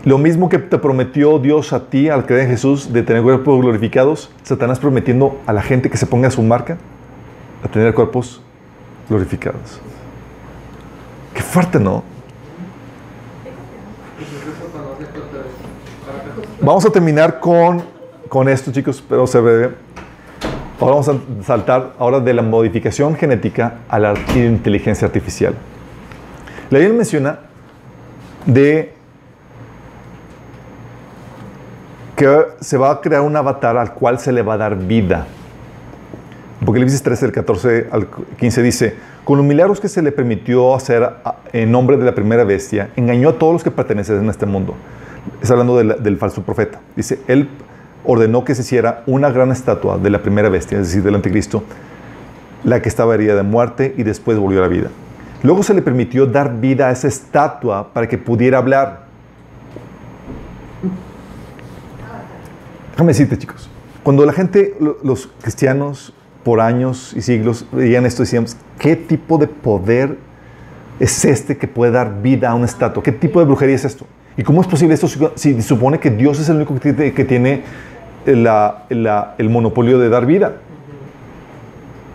Lo 0.04 0.18
mismo 0.18 0.50
que 0.50 0.60
te 0.60 0.78
prometió 0.78 1.40
Dios 1.40 1.72
a 1.72 1.88
ti 1.88 2.10
al 2.10 2.26
creer 2.26 2.44
en 2.44 2.50
Jesús 2.50 2.92
de 2.92 3.04
tener 3.04 3.24
cuerpos 3.24 3.62
glorificados, 3.62 4.30
Satanás 4.44 4.78
prometiendo 4.78 5.40
a 5.46 5.54
la 5.54 5.62
gente 5.62 5.90
que 5.90 5.96
se 5.96 6.06
ponga 6.06 6.30
su 6.30 6.44
marca 6.44 6.78
a 7.64 7.70
tener 7.70 7.94
cuerpos 7.94 8.42
glorificados. 9.08 9.80
Qué 11.34 11.42
fuerte, 11.42 11.80
¿no? 11.80 12.04
Vamos 16.60 16.86
a 16.86 16.90
terminar 16.90 17.40
con, 17.40 17.82
con 18.28 18.50
esto, 18.50 18.74
chicos, 18.74 19.02
pero 19.08 19.26
se 19.26 19.40
breve. 19.40 19.72
Ahora 20.82 20.96
vamos 20.96 21.08
a 21.08 21.44
saltar 21.46 21.94
ahora 21.98 22.20
de 22.20 22.34
la 22.34 22.42
modificación 22.42 23.16
genética 23.16 23.76
a 23.88 24.00
la 24.00 24.14
inteligencia 24.36 25.08
artificial. 25.08 25.54
La 26.70 26.80
Biblia 26.80 26.98
menciona 26.98 27.40
de 28.46 28.94
que 32.16 32.46
se 32.60 32.78
va 32.78 32.92
a 32.92 33.02
crear 33.02 33.22
un 33.22 33.36
avatar 33.36 33.78
al 33.78 33.94
cual 33.94 34.20
se 34.20 34.32
le 34.32 34.42
va 34.42 34.54
a 34.54 34.58
dar 34.58 34.78
vida. 34.78 35.26
Apocalipsis 36.62 37.02
13, 37.02 37.26
del 37.26 37.34
14 37.34 37.88
al 37.92 38.08
15 38.38 38.62
dice, 38.62 38.96
con 39.24 39.38
los 39.38 39.46
milagros 39.46 39.80
que 39.80 39.88
se 39.88 40.02
le 40.02 40.12
permitió 40.12 40.76
hacer 40.76 41.10
en 41.52 41.72
nombre 41.72 41.98
de 41.98 42.06
la 42.06 42.16
primera 42.16 42.44
bestia, 42.44 42.90
engañó 42.96 43.30
a 43.30 43.34
todos 43.34 43.54
los 43.54 43.64
que 43.64 43.72
pertenecen 43.72 44.28
a 44.28 44.32
este 44.32 44.46
mundo. 44.46 44.76
Está 45.42 45.54
hablando 45.54 45.78
del 45.78 46.18
falso 46.18 46.44
profeta. 46.44 46.80
Dice, 46.96 47.20
él 47.28 47.50
ordenó 48.06 48.44
que 48.44 48.56
se 48.56 48.62
hiciera 48.62 49.04
una 49.06 49.30
gran 49.30 49.52
estatua 49.52 49.98
de 49.98 50.10
la 50.10 50.22
primera 50.22 50.50
bestia, 50.50 50.80
es 50.80 50.88
decir, 50.88 51.04
del 51.04 51.16
anticristo, 51.16 51.64
la 52.64 52.82
que 52.82 52.90
estaba 52.90 53.14
herida 53.14 53.36
de 53.36 53.44
muerte 53.44 53.94
y 53.98 54.04
después 54.04 54.38
volvió 54.38 54.60
a 54.60 54.64
la 54.64 54.68
vida. 54.68 54.90
Luego 55.42 55.64
se 55.64 55.74
le 55.74 55.82
permitió 55.82 56.26
dar 56.26 56.60
vida 56.60 56.88
a 56.88 56.92
esa 56.92 57.08
estatua 57.08 57.94
para 57.94 58.08
que 58.08 58.18
pudiera 58.18 58.58
hablar. 58.58 59.03
Déjame 62.94 63.10
decirte, 63.10 63.38
chicos, 63.38 63.70
cuando 64.04 64.26
la 64.26 64.34
gente, 64.34 64.76
lo- 64.80 64.98
los 65.04 65.28
cristianos, 65.42 66.14
por 66.44 66.60
años 66.60 67.14
y 67.16 67.22
siglos, 67.22 67.66
veían 67.72 68.06
esto, 68.06 68.24
decíamos, 68.24 68.58
¿qué 68.78 68.96
tipo 68.96 69.38
de 69.38 69.48
poder 69.48 70.18
es 71.00 71.24
este 71.26 71.58
que 71.58 71.68
puede 71.68 71.92
dar 71.92 72.22
vida 72.22 72.50
a 72.50 72.56
una 72.56 72.66
estatua? 72.66 73.02
¿Qué 73.02 73.12
tipo 73.14 73.40
de 73.40 73.46
brujería 73.46 73.76
es 73.76 73.86
esto? 73.86 74.06
¿Y 74.36 74.44
cómo 74.44 74.62
es 74.62 74.68
posible 74.68 74.94
esto 74.94 75.08
si, 75.36 75.62
supone 75.62 76.00
que 76.00 76.10
Dios 76.10 76.40
es 76.40 76.50
el 76.50 76.58
único 76.58 76.78
que 76.80 77.24
tiene, 77.26 77.62
la- 78.26 78.84
la- 78.90 79.36
el 79.38 79.50
monopolio 79.50 80.00
de 80.00 80.10
dar 80.10 80.26
vida? 80.26 80.54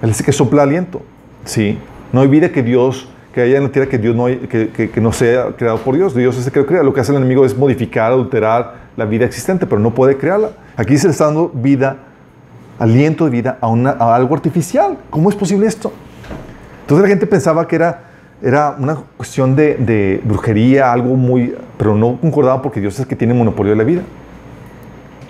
Él 0.03 0.11
el 0.11 0.25
que 0.25 0.33
sopla 0.33 0.63
aliento. 0.63 1.03
Sí. 1.45 1.79
No 2.13 2.21
hay 2.21 2.29
vida 2.29 2.51
que 2.51 2.63
Dios, 2.63 3.09
que 3.35 3.41
haya 3.41 3.57
en 3.57 3.65
la 3.65 3.69
tierra 3.73 3.89
que 3.89 3.99
Dios 3.99 4.15
no, 4.15 4.27
hay- 4.27 4.37
que, 4.39 4.69
que- 4.69 4.91
que 4.91 5.01
no 5.01 5.13
sea 5.13 5.53
creado 5.57 5.79
por 5.79 5.97
Dios. 5.97 6.15
Dios 6.15 6.37
es 6.39 6.47
el 6.47 6.53
que 6.53 6.61
lo 6.61 6.67
crea. 6.67 6.83
Lo 6.83 6.93
que 6.93 7.01
hace 7.01 7.13
el 7.13 7.19
enemigo 7.19 7.45
es 7.45 7.57
modificar, 7.57 8.13
adulterar 8.13 8.88
la 8.99 9.05
vida 9.07 9.25
existente, 9.25 9.65
pero 9.67 9.81
no 9.81 9.95
puede 9.95 10.19
crearla. 10.19 10.51
Aquí 10.77 10.99
se 10.99 11.07
le 11.07 11.13
está 11.13 11.25
dando 11.27 11.49
vida, 11.55 11.97
aliento 12.79 13.25
de 13.25 13.31
vida 13.31 13.57
a, 13.61 13.69
una- 13.69 13.93
a 13.93 14.15
algo 14.15 14.35
artificial. 14.35 14.99
¿Cómo 15.09 15.31
es 15.31 15.37
posible 15.37 15.67
esto? 15.67 15.93
Entonces 16.83 17.03
la 17.03 17.09
gente 17.09 17.27
pensaba 17.27 17.67
que 17.69 17.77
era, 17.77 18.03
era 18.43 18.75
una 18.79 18.97
cuestión 19.17 19.55
de, 19.57 19.77
de 19.77 20.21
brujería, 20.25 20.93
algo 20.93 21.15
muy... 21.15 21.55
Pero 21.79 21.95
no 21.95 22.19
concordaba 22.21 22.61
porque 22.61 22.81
Dios 22.81 22.99
es 22.99 23.07
que 23.07 23.15
tiene 23.17 23.33
monopolio 23.35 23.71
de 23.73 23.77
la 23.79 23.85
vida. 23.85 24.03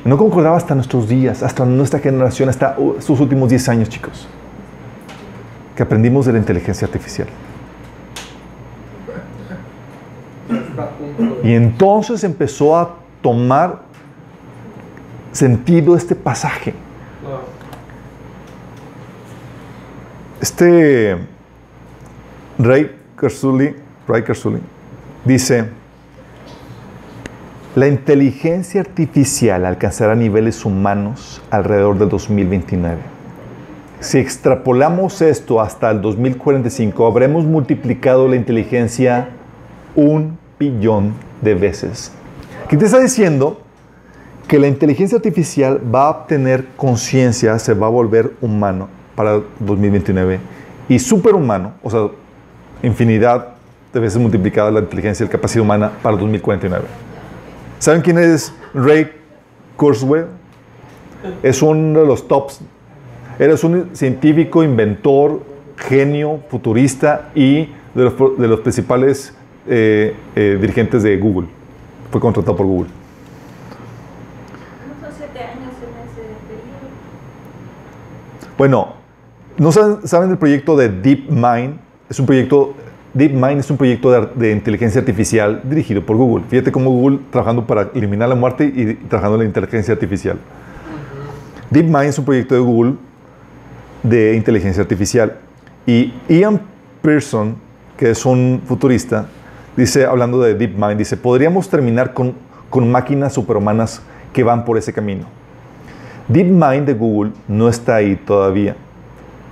No 0.05 0.17
concordaba 0.17 0.57
hasta 0.57 0.75
nuestros 0.75 1.09
días, 1.09 1.43
hasta 1.43 1.67
nuestra 1.67 2.01
generación, 2.01 2.49
hasta 2.49 2.75
uh, 2.79 2.95
sus 3.01 3.21
últimos 3.21 3.51
10 3.51 3.69
años, 3.69 3.89
chicos. 3.91 4.27
que 5.77 5.83
aprendimos 5.83 6.25
de 6.25 6.33
la 6.33 6.39
inteligencia 6.39 6.87
artificial. 6.87 7.29
Y 11.45 11.53
entonces 11.53 12.25
empezó 12.25 12.77
a 12.79 12.95
tomar 13.21 13.83
sentido 15.33 15.97
este 15.97 16.15
pasaje. 16.15 16.75
Este 20.41 21.17
Ray 22.59 22.97
Kurzweil, 23.19 23.77
Ray 24.07 24.23
Kurzweil 24.23 24.63
dice, 25.25 25.67
la 27.75 27.87
inteligencia 27.87 28.81
artificial 28.81 29.65
alcanzará 29.65 30.15
niveles 30.15 30.65
humanos 30.65 31.43
alrededor 31.51 31.99
del 31.99 32.09
2029. 32.09 32.99
Si 34.01 34.19
extrapolamos 34.19 35.23
esto 35.23 35.61
hasta 35.61 35.91
el 35.91 36.01
2045, 36.01 37.07
habremos 37.07 37.45
multiplicado 37.45 38.27
la 38.29 38.37
inteligencia 38.37 39.31
un 39.95 40.39
billón 40.59 41.15
de 41.43 41.55
veces. 41.55 42.13
¿Qué 42.69 42.77
te 42.77 42.85
está 42.85 42.99
diciendo? 43.01 43.63
Que 44.47 44.59
la 44.59 44.67
inteligencia 44.67 45.17
artificial 45.17 45.81
va 45.95 46.07
a 46.07 46.11
obtener 46.11 46.67
conciencia, 46.77 47.59
se 47.59 47.73
va 47.73 47.87
a 47.87 47.91
volver 47.91 48.35
humano 48.43 48.89
para 49.15 49.41
2029 49.61 50.39
y 50.87 50.99
superhumano, 50.99 51.73
o 51.83 51.91
sea, 51.91 52.09
infinidad 52.83 53.55
de 53.93 54.01
veces 54.01 54.21
multiplicada 54.21 54.71
la 54.71 54.81
inteligencia 54.81 55.25
y 55.25 55.27
la 55.29 55.33
capacidad 55.33 55.65
humana 55.65 55.93
para 56.03 56.17
2049. 56.19 56.85
¿Saben 57.79 58.03
quién 58.03 58.19
es 58.19 58.53
Ray 58.75 59.13
Kurzweil? 59.77 60.27
Es 61.43 61.63
uno 61.63 62.01
de 62.01 62.07
los 62.07 62.29
tops. 62.29 62.61
Eres 63.39 63.65
un 63.65 63.91
científico, 63.95 64.63
inventor, 64.63 65.43
genio, 65.77 66.41
futurista 66.51 67.31
y 67.35 67.71
de 67.95 68.05
los, 68.05 68.15
de 68.39 68.47
los 68.47 68.61
principales 68.61 69.35
eh, 69.67 70.15
eh, 70.37 70.59
dirigentes 70.61 71.03
de 71.03 71.17
Google. 71.17 71.58
Fue 72.11 72.21
contratado 72.21 72.57
por 72.57 72.67
Google. 72.67 72.91
No 74.89 75.07
son 75.07 75.17
siete 75.17 75.39
años 75.41 75.73
en 75.83 76.09
ese 76.09 76.23
periodo. 76.47 76.89
Bueno, 78.57 78.95
¿no 79.59 79.73
saben, 79.73 80.07
saben 80.07 80.29
del 80.31 80.39
proyecto 80.39 80.77
de 80.77 80.89
DeepMind? 80.89 81.79
Es 82.09 82.19
un 82.19 82.27
proyecto, 82.27 82.75
DeepMind 83.15 83.61
es 83.61 83.71
un 83.71 83.77
proyecto 83.77 84.11
de, 84.11 84.27
de 84.35 84.53
inteligencia 84.53 85.01
artificial 85.01 85.61
dirigido 85.65 86.05
por 86.05 86.17
Google. 86.17 86.45
Fíjate 86.49 86.73
cómo 86.73 86.91
Google 86.91 87.21
trabajando 87.31 87.67
para 87.67 87.91
eliminar 87.95 88.29
la 88.29 88.35
muerte 88.35 88.65
y 88.65 88.95
trabajando 88.95 89.37
en 89.37 89.41
la 89.41 89.47
inteligencia 89.47 89.93
artificial. 89.93 90.39
DeepMind 91.71 92.05
es 92.05 92.19
un 92.19 92.25
proyecto 92.25 92.55
de 92.55 92.61
Google 92.61 92.95
de 94.03 94.35
inteligencia 94.35 94.83
artificial. 94.83 95.37
Y 95.87 96.15
Ian 96.29 96.61
Pearson, 97.03 97.57
que 97.97 98.11
es 98.11 98.25
un 98.25 98.63
futurista, 98.67 99.27
dice, 99.79 100.05
hablando 100.07 100.41
de 100.41 100.55
DeepMind, 100.55 100.99
dice, 100.99 101.17
podríamos 101.17 101.71
terminar 101.71 102.13
con, 102.13 102.35
con 102.69 102.91
máquinas 102.91 103.33
superhumanas 103.33 104.03
que 104.33 104.43
van 104.43 104.65
por 104.65 104.77
ese 104.77 104.93
camino. 104.93 105.27
DeepMind 106.27 106.85
de 106.85 106.95
Google 106.95 107.33
no 107.47 107.69
está 107.69 107.97
ahí 107.97 108.17
todavía, 108.17 108.75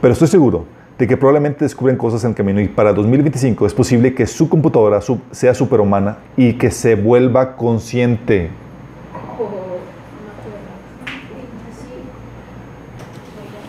pero 0.01 0.12
estoy 0.12 0.28
seguro 0.28 0.66
de 0.98 1.07
que 1.07 1.16
probablemente 1.16 1.65
descubren 1.65 1.97
cosas 1.97 2.24
en 2.24 2.31
el 2.31 2.36
camino 2.36 2.61
y 2.61 2.69
para 2.69 2.93
2025 2.93 3.66
es 3.66 3.74
posible 3.74 4.15
que 4.15 4.27
su 4.27 4.48
computadora 4.48 5.01
sea 5.31 5.55
superhumana 5.55 6.19
y 6.36 6.55
que 6.55 6.70
se 6.70 6.97
vuelva 6.97 7.57
consciente. 7.57 8.51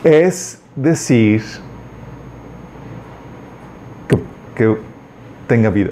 Es 0.03 0.61
decir, 0.75 1.43
que 4.55 4.75
tenga 5.47 5.69
vida. 5.69 5.91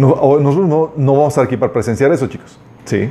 No, 0.00 0.40
nosotros 0.40 0.66
no, 0.66 0.92
no 0.96 1.12
vamos 1.12 1.26
a 1.26 1.28
estar 1.28 1.44
aquí 1.44 1.58
para 1.58 1.74
presenciar 1.74 2.10
eso, 2.10 2.26
chicos. 2.26 2.58
¿Sí? 2.86 3.10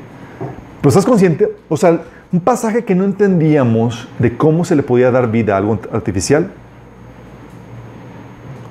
Pero 0.82 0.90
estás 0.90 1.06
consciente, 1.06 1.48
o 1.68 1.78
sea, 1.78 2.02
un 2.32 2.40
pasaje 2.40 2.84
que 2.84 2.96
no 2.96 3.04
entendíamos 3.04 4.08
de 4.18 4.36
cómo 4.36 4.66
se 4.66 4.76
le 4.76 4.82
podía 4.82 5.12
dar 5.12 5.30
vida 5.30 5.54
a 5.54 5.58
algo 5.58 5.78
artificial. 5.94 6.50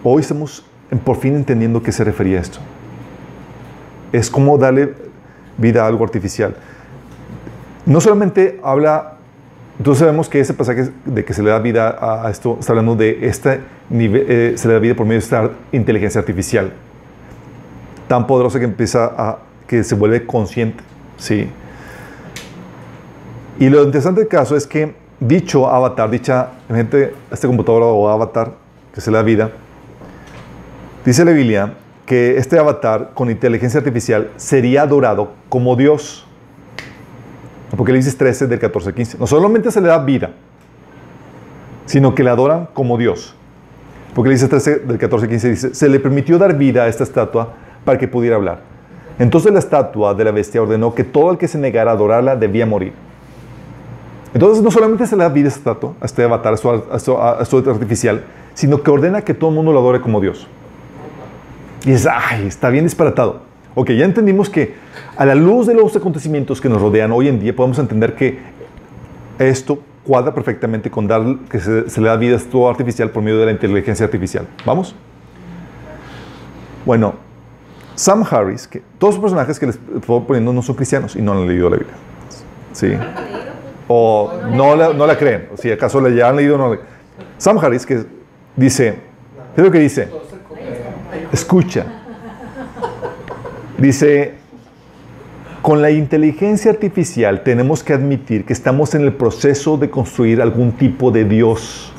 Hoy 0.03 0.23
estamos 0.23 0.65
por 1.05 1.17
fin 1.19 1.37
entendiendo 1.37 1.81
qué 1.81 1.93
se 1.93 2.03
refería 2.03 2.39
a 2.39 2.41
esto. 2.41 2.59
Es 4.11 4.31
cómo 4.31 4.59
darle 4.59 4.95
vida 5.57 5.85
a 5.85 5.87
algo 5.87 6.03
artificial. 6.03 6.57
No 7.87 8.01
solamente 8.01 8.59
habla, 8.65 9.15
entonces 9.79 10.01
sabemos 10.01 10.29
que 10.29 10.41
ese 10.41 10.55
pasaje 10.55 10.91
de 11.05 11.25
que 11.25 11.35
se 11.35 11.43
le 11.45 11.51
da 11.51 11.61
vida 11.61 11.91
a 11.91 12.27
a 12.27 12.31
esto, 12.33 12.57
está 12.59 12.73
hablando 12.73 12.97
de 12.97 13.29
este 13.29 13.61
nivel, 13.91 14.27
eh, 14.29 14.53
se 14.57 14.67
le 14.67 14.75
da 14.75 14.81
vida 14.81 14.97
por 14.97 15.07
medio 15.07 15.21
de 15.21 15.25
esta 15.25 15.51
inteligencia 15.71 16.19
artificial 16.19 16.73
tan 18.09 18.27
poderosa 18.27 18.59
que 18.59 18.65
empieza 18.65 19.05
a, 19.17 19.39
que 19.67 19.85
se 19.85 19.95
vuelve 19.95 20.27
consciente, 20.27 20.83
¿sí? 21.19 21.49
Y 23.61 23.69
lo 23.69 23.83
interesante 23.83 24.21
del 24.21 24.29
caso 24.29 24.57
es 24.57 24.67
que 24.67 24.95
dicho 25.21 25.69
avatar, 25.69 26.11
dicha, 26.11 26.51
gente, 26.69 27.15
este 27.31 27.47
computador 27.47 27.83
o 27.85 28.09
avatar 28.09 28.53
que 28.95 29.01
se 29.01 29.11
le 29.11 29.17
da 29.17 29.23
vida, 29.23 29.51
dice 31.05 31.25
la 31.25 31.33
Biblia 31.33 31.75
que 32.07 32.39
este 32.39 32.59
avatar 32.59 33.11
con 33.13 33.31
inteligencia 33.31 33.79
artificial 33.79 34.31
sería 34.37 34.83
adorado 34.83 35.33
como 35.51 35.77
Dios. 35.77 36.27
Apocalipsis 37.71 38.17
13 38.17 38.47
del 38.47 38.59
14 38.59 38.89
al 38.89 38.95
15. 38.95 39.19
No 39.19 39.27
solamente 39.27 39.71
se 39.71 39.81
le 39.81 39.89
da 39.89 39.99
vida, 39.99 40.31
sino 41.85 42.15
que 42.15 42.25
le 42.25 42.31
adoran 42.31 42.69
como 42.73 42.97
Dios. 42.97 43.35
Apocalipsis 44.13 44.49
13 44.49 44.79
del 44.81 44.99
14 44.99 45.27
al 45.27 45.31
15 45.31 45.51
dice, 45.51 45.75
se 45.75 45.89
le 45.89 46.01
permitió 46.01 46.39
dar 46.39 46.57
vida 46.57 46.85
a 46.85 46.89
esta 46.89 47.05
estatua 47.05 47.55
para 47.89 47.99
que 47.99 48.07
pudiera 48.07 48.37
hablar. 48.37 48.61
Entonces 49.19 49.51
la 49.51 49.61
estatua 49.61 50.13
de 50.13 50.23
la 50.23 50.31
bestia 50.31 50.61
ordenó 50.61 50.95
que 50.95 51.05
todo 51.05 51.31
el 51.31 51.39
que 51.39 51.49
se 51.49 51.57
negara 51.57 51.91
a 51.91 51.95
adorarla 51.95 52.37
debía 52.37 52.67
morir. 52.67 52.93
Entonces 54.35 54.63
no 54.63 54.71
solamente 54.71 55.07
se 55.07 55.17
le 55.17 55.23
da 55.23 55.31
vida 55.31 55.47
a 55.47 55.49
esta 55.49 55.61
estatua, 55.61 55.95
a 55.99 56.05
este 56.05 56.23
avatar, 56.23 56.53
a 56.53 56.57
su, 56.59 56.69
a 57.19 57.45
su- 57.47 57.59
artificial, 57.71 58.25
sino 58.53 58.83
que 58.83 58.91
ordena 58.91 59.23
que 59.23 59.33
todo 59.33 59.49
el 59.49 59.57
mundo 59.57 59.73
lo 59.73 59.79
adore 59.79 60.03
como 60.03 60.21
Dios. 60.21 60.47
Y 61.87 61.93
es, 61.93 62.07
ay, 62.07 62.47
está 62.47 62.69
bien 62.69 62.85
disparatado. 62.85 63.41
Ok, 63.75 63.93
ya 63.93 64.05
entendimos 64.05 64.51
que 64.51 64.75
a 65.17 65.25
la 65.25 65.35
luz 65.35 65.67
de 65.67 65.73
los 65.73 65.97
acontecimientos 65.97 66.61
que 66.61 66.69
nos 66.69 66.83
rodean 66.83 67.11
hoy 67.11 67.29
en 67.29 67.41
día, 67.41 67.57
podemos 67.57 67.79
entender 67.79 68.15
que 68.17 68.39
esto 69.39 69.79
cuadra 70.05 70.35
perfectamente 70.35 70.91
con 70.91 71.07
dar 71.07 71.23
que 71.51 71.59
se, 71.59 71.89
se 71.89 72.01
le 72.03 72.09
da 72.09 72.17
vida 72.17 72.35
a 72.35 72.37
esto 72.37 72.69
artificial 72.69 73.09
por 73.09 73.23
medio 73.23 73.39
de 73.39 73.47
la 73.47 73.53
inteligencia 73.53 74.05
artificial. 74.05 74.47
¿Vamos? 74.67 74.95
Bueno, 76.85 77.15
Sam 77.99 78.25
Harris, 78.31 78.69
que 78.69 78.81
todos 78.99 79.15
los 79.15 79.23
personajes 79.23 79.59
que 79.59 79.67
les 79.67 79.75
estoy 79.75 80.21
poniendo 80.21 80.53
no 80.53 80.63
son 80.63 80.77
cristianos 80.77 81.17
y 81.17 81.21
no 81.21 81.33
han 81.33 81.49
leído 81.49 81.69
la 81.69 81.77
Biblia. 81.79 81.97
¿Sí? 82.73 82.93
O 83.89 84.33
no 84.53 84.77
la, 84.77 84.93
no 84.93 85.05
la 85.05 85.19
creen. 85.19 85.49
Si 85.57 85.71
acaso 85.71 86.01
la 86.01 86.11
ya 86.11 86.29
han 86.29 86.37
leído 86.37 86.55
o 86.55 86.59
no 86.59 86.75
la 86.75 86.81
Sam 87.39 87.59
Harris, 87.59 87.85
que 87.85 88.05
dice, 88.55 88.99
¿qué 89.55 89.61
es 89.61 89.65
lo 89.65 89.73
que 89.73 89.81
dice? 89.81 90.09
Escucha. 91.33 91.87
Dice, 93.79 94.35
con 95.63 95.83
la 95.83 95.91
inteligencia 95.91 96.71
artificial 96.71 97.43
tenemos 97.43 97.83
que 97.83 97.95
admitir 97.95 98.45
que 98.45 98.53
estamos 98.53 98.95
en 98.95 99.03
el 99.03 99.13
proceso 99.13 99.77
de 99.77 99.91
construir 99.91 100.41
algún 100.41 100.73
tipo 100.73 101.11
de 101.11 101.25
Dios. 101.25 101.93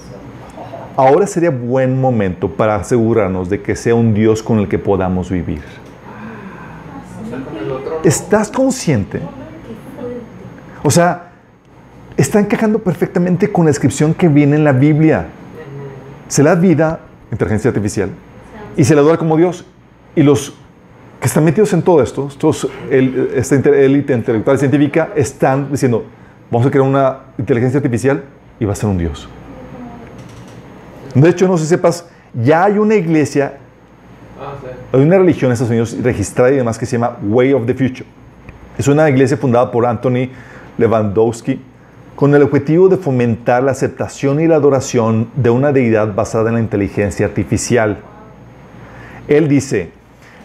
Ahora 0.96 1.28
sería 1.28 1.50
buen 1.50 2.00
momento 2.00 2.50
para 2.50 2.76
asegurarnos 2.76 3.50
de 3.50 3.62
que 3.62 3.76
sea 3.76 3.96
un 3.96 4.14
Dios 4.14 4.44
con 4.44 4.60
el 4.60 4.68
que 4.68 4.80
podamos 4.80 5.30
vivir. 5.30 5.62
O 7.26 7.30
sea, 7.30 7.40
con 7.40 7.56
el 7.56 7.72
otro. 7.72 7.89
¿Estás 8.04 8.50
consciente? 8.50 9.22
O 10.84 10.90
sea, 10.92 11.32
está 12.16 12.40
encajando 12.40 12.80
perfectamente 12.80 13.52
con 13.52 13.66
la 13.66 13.70
descripción 13.70 14.14
que 14.14 14.28
viene 14.28 14.56
en 14.56 14.64
la 14.64 14.72
Biblia. 14.72 15.28
Se 16.28 16.44
le 16.44 16.50
da 16.50 16.56
vida, 16.56 17.00
inteligencia 17.32 17.70
artificial, 17.70 18.10
y 18.78 18.84
se 18.84 18.94
le 18.96 19.02
adora 19.02 19.18
como 19.18 19.36
Dios. 19.36 19.66
Y 20.16 20.24
los 20.24 20.54
que 21.20 21.28
están 21.28 21.44
metidos 21.44 21.74
en 21.74 21.82
todo 21.82 22.02
esto, 22.02 22.28
estos, 22.30 22.68
el- 22.90 23.32
esta 23.36 23.56
élite 23.56 24.14
intelectual 24.14 24.58
científica, 24.58 25.10
están 25.16 25.70
diciendo, 25.72 26.06
vamos 26.50 26.66
a 26.68 26.72
crear 26.72 26.88
una 26.88 27.20
inteligencia 27.38 27.78
artificial 27.80 28.24
y 28.60 28.66
va 28.66 28.72
a 28.74 28.76
ser 28.76 28.90
un 28.90 28.98
Dios. 28.98 29.28
De 31.14 31.28
hecho, 31.30 31.48
no 31.48 31.58
sé 31.58 31.64
si 31.64 31.70
sepas, 31.70 32.08
ya 32.34 32.64
hay 32.66 32.78
una 32.78 32.96
iglesia 32.96 33.58
Ah. 34.42 34.54
Hay 34.92 35.02
una 35.02 35.20
religión 35.20 35.50
en 35.50 35.54
Estados 35.54 35.70
Unidos 35.70 35.98
registrada 36.02 36.52
y 36.52 36.56
demás 36.56 36.80
que 36.80 36.88
se 36.88 36.94
llama 36.94 37.18
Way 37.22 37.54
of 37.54 37.68
the 37.68 37.76
Future. 37.76 38.06
Es 38.78 38.88
una 38.88 39.08
iglesia 39.08 39.38
fundada 39.38 39.70
por 39.70 39.86
Anthony 39.86 40.30
Lewandowski 40.80 41.62
con 42.16 42.34
el 42.34 42.42
objetivo 42.42 42.90
de 42.90 42.98
fomentar 42.98 43.62
la 43.62 43.72
aceptación 43.72 44.42
y 44.42 44.48
la 44.48 44.56
adoración 44.56 45.30
de 45.36 45.52
una 45.52 45.72
deidad 45.72 46.16
basada 46.16 46.50
en 46.50 46.56
la 46.56 46.62
inteligencia 46.62 47.28
artificial. 47.28 48.00
Él 49.28 49.48
dice, 49.48 49.92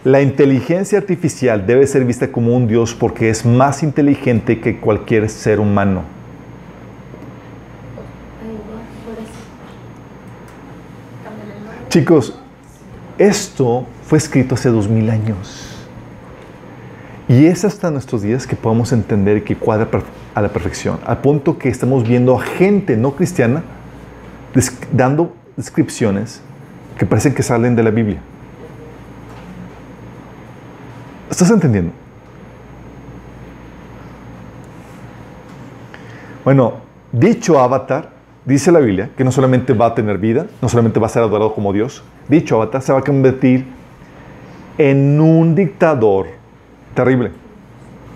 la 0.04 0.20
inteligencia 0.20 0.98
artificial 0.98 1.66
debe 1.66 1.86
ser 1.86 2.04
vista 2.04 2.30
como 2.30 2.54
un 2.54 2.68
dios 2.68 2.94
porque 2.94 3.30
es 3.30 3.46
más 3.46 3.82
inteligente 3.82 4.60
que 4.60 4.78
cualquier 4.78 5.30
ser 5.30 5.58
humano. 5.58 6.02
Chicos, 11.88 12.38
esto 13.16 13.86
fue 14.14 14.18
escrito 14.18 14.54
hace 14.54 14.68
dos 14.68 14.88
mil 14.88 15.10
años. 15.10 15.76
Y 17.26 17.46
es 17.46 17.64
hasta 17.64 17.90
nuestros 17.90 18.22
días 18.22 18.46
que 18.46 18.54
podemos 18.54 18.92
entender 18.92 19.42
que 19.42 19.56
cuadra 19.56 19.88
a 20.36 20.40
la 20.40 20.50
perfección, 20.50 21.00
al 21.04 21.18
punto 21.18 21.58
que 21.58 21.68
estamos 21.68 22.06
viendo 22.06 22.38
a 22.38 22.40
gente 22.40 22.96
no 22.96 23.16
cristiana 23.16 23.64
dando 24.92 25.34
descripciones 25.56 26.40
que 26.96 27.04
parecen 27.04 27.34
que 27.34 27.42
salen 27.42 27.74
de 27.74 27.82
la 27.82 27.90
Biblia. 27.90 28.20
¿Estás 31.28 31.50
entendiendo? 31.50 31.90
Bueno, 36.44 36.74
dicho 37.10 37.58
avatar, 37.58 38.10
dice 38.44 38.70
la 38.70 38.78
Biblia, 38.78 39.10
que 39.16 39.24
no 39.24 39.32
solamente 39.32 39.72
va 39.72 39.86
a 39.86 39.94
tener 39.96 40.18
vida, 40.18 40.46
no 40.62 40.68
solamente 40.68 41.00
va 41.00 41.06
a 41.06 41.10
ser 41.10 41.24
adorado 41.24 41.52
como 41.52 41.72
Dios, 41.72 42.04
dicho 42.28 42.54
avatar 42.54 42.80
se 42.80 42.92
va 42.92 43.00
a 43.00 43.02
convertir 43.02 43.82
en 44.78 45.20
un 45.20 45.55
dictador 45.55 46.26
terrible. 46.94 47.30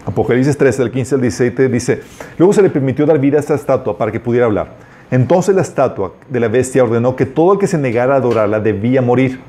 Apocalipsis 0.07 0.57
13, 0.57 0.83
del 0.83 0.91
15 0.91 1.15
al 1.17 1.21
17 1.21 1.69
dice, 1.69 2.01
luego 2.39 2.53
se 2.53 2.63
le 2.63 2.71
permitió 2.71 3.05
dar 3.05 3.19
vida 3.19 3.37
a 3.37 3.41
esta 3.41 3.55
estatua 3.55 3.99
para 3.99 4.11
que 4.11 4.21
pudiera 4.21 4.47
hablar. 4.47 4.73
Entonces 5.11 5.55
la 5.55 5.63
estatua 5.63 6.15
de 6.29 6.41
la 6.41 6.49
bestia 6.49 6.83
ordenó 6.83 7.15
que 7.15 7.27
todo 7.27 7.53
el 7.53 7.59
que 7.59 7.67
se 7.67 7.79
negara 7.79 8.15
a 8.15 8.17
adorarla 8.17 8.61
debía 8.61 9.03
morir. 9.03 9.41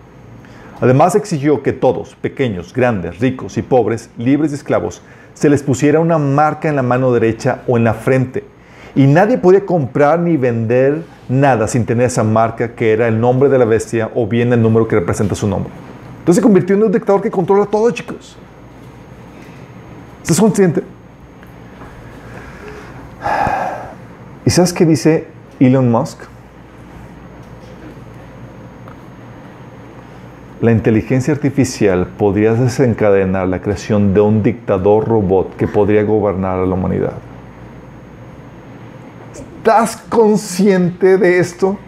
Además 0.81 1.15
exigió 1.15 1.63
que 1.63 1.73
todos, 1.73 2.15
pequeños, 2.15 2.73
grandes, 2.73 3.19
ricos 3.19 3.57
y 3.57 3.61
pobres, 3.61 4.09
libres 4.17 4.51
y 4.51 4.55
esclavos, 4.55 5.01
se 5.33 5.49
les 5.49 5.63
pusiera 5.63 5.99
una 5.99 6.17
marca 6.17 6.69
en 6.69 6.75
la 6.75 6.83
mano 6.83 7.11
derecha 7.11 7.61
o 7.67 7.77
en 7.77 7.83
la 7.83 7.93
frente. 7.93 8.43
Y 8.95 9.07
nadie 9.07 9.37
podía 9.37 9.65
comprar 9.65 10.19
ni 10.19 10.37
vender 10.37 11.03
nada 11.27 11.67
sin 11.67 11.85
tener 11.85 12.07
esa 12.07 12.23
marca 12.23 12.75
que 12.75 12.91
era 12.91 13.07
el 13.07 13.19
nombre 13.19 13.49
de 13.49 13.57
la 13.57 13.65
bestia 13.65 14.09
o 14.15 14.27
bien 14.27 14.51
el 14.51 14.61
número 14.61 14.87
que 14.87 14.95
representa 14.95 15.35
su 15.35 15.47
nombre. 15.47 15.71
Entonces 16.29 16.43
se 16.43 16.47
convirtió 16.47 16.75
en 16.75 16.83
un 16.83 16.91
dictador 16.91 17.23
que 17.23 17.31
controla 17.31 17.65
todo, 17.65 17.89
chicos. 17.89 18.37
¿Estás 20.21 20.39
consciente? 20.39 20.83
¿Y 24.45 24.49
sabes 24.51 24.71
qué 24.71 24.85
dice 24.85 25.27
Elon 25.59 25.89
Musk? 25.89 26.19
La 30.61 30.71
inteligencia 30.71 31.33
artificial 31.33 32.05
podría 32.05 32.53
desencadenar 32.53 33.47
la 33.47 33.59
creación 33.59 34.13
de 34.13 34.21
un 34.21 34.43
dictador 34.43 35.07
robot 35.07 35.55
que 35.55 35.67
podría 35.67 36.03
gobernar 36.03 36.59
a 36.59 36.65
la 36.67 36.75
humanidad. 36.75 37.13
¿Estás 39.33 39.97
consciente 39.97 41.17
de 41.17 41.39
esto? 41.39 41.79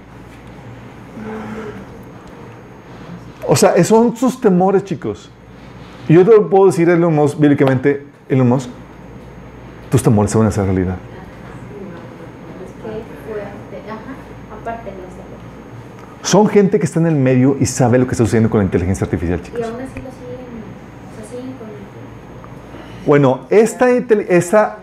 O 3.48 3.56
sea, 3.56 3.72
esos 3.72 3.98
son 3.98 4.16
sus 4.16 4.40
temores, 4.40 4.84
chicos. 4.84 5.30
Y 6.08 6.14
yo 6.14 6.26
te 6.26 6.32
lo 6.32 6.50
puedo 6.50 6.68
decir 6.68 6.90
a 6.90 6.94
Elon 6.94 7.14
Musk, 7.16 7.40
bíblicamente, 7.40 8.06
Elon 8.30 8.48
Musk, 8.48 8.70
tus 9.90 10.02
temores 10.04 10.32
se 10.32 10.38
van 10.38 10.46
a 10.46 10.50
hacer 10.50 10.66
realidad. 10.66 10.98
Son 16.24 16.48
gente 16.48 16.80
que 16.80 16.86
está 16.86 17.00
en 17.00 17.08
el 17.08 17.16
medio 17.16 17.58
y 17.60 17.66
sabe 17.66 17.98
lo 17.98 18.06
que 18.06 18.12
está 18.12 18.24
sucediendo 18.24 18.50
con 18.50 18.60
la 18.60 18.66
inteligencia 18.66 19.06
artificial, 19.06 19.40
Y 19.40 19.44
chicos. 19.44 19.62
aún 19.64 19.82
así 19.82 20.00
lo 20.00 20.12
siguen. 20.12 20.12
O 21.12 21.16
sea, 21.18 21.30
siguen 21.30 21.54
con 21.58 21.68
el. 21.68 23.06
Bueno, 23.08 23.42
esta, 23.50 23.90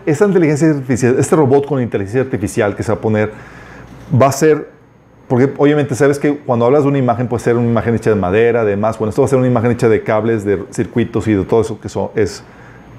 esta 0.05 0.25
inteligencia 0.25 0.69
artificial, 0.69 1.15
este 1.17 1.35
robot 1.35 1.65
con 1.65 1.81
inteligencia 1.81 2.21
artificial 2.21 2.75
que 2.75 2.83
se 2.83 2.91
va 2.91 2.97
a 2.97 3.01
poner, 3.01 3.31
va 4.21 4.27
a 4.27 4.31
ser, 4.31 4.69
porque 5.29 5.53
obviamente 5.57 5.93
sabes 5.93 6.17
que 6.17 6.37
cuando 6.37 6.65
hablas 6.65 6.81
de 6.81 6.89
una 6.89 6.97
imagen 6.97 7.27
puede 7.27 7.43
ser 7.43 7.55
una 7.55 7.67
imagen 7.67 7.93
hecha 7.93 8.09
de 8.09 8.15
madera, 8.15 8.65
de 8.65 8.75
más, 8.75 8.97
bueno, 8.97 9.09
esto 9.09 9.21
va 9.21 9.27
a 9.27 9.29
ser 9.29 9.37
una 9.37 9.47
imagen 9.47 9.71
hecha 9.71 9.87
de 9.87 10.01
cables, 10.01 10.43
de 10.43 10.65
circuitos 10.71 11.27
y 11.27 11.33
de 11.33 11.45
todo 11.45 11.61
eso 11.61 11.79
que 11.79 11.87
es, 12.19 12.43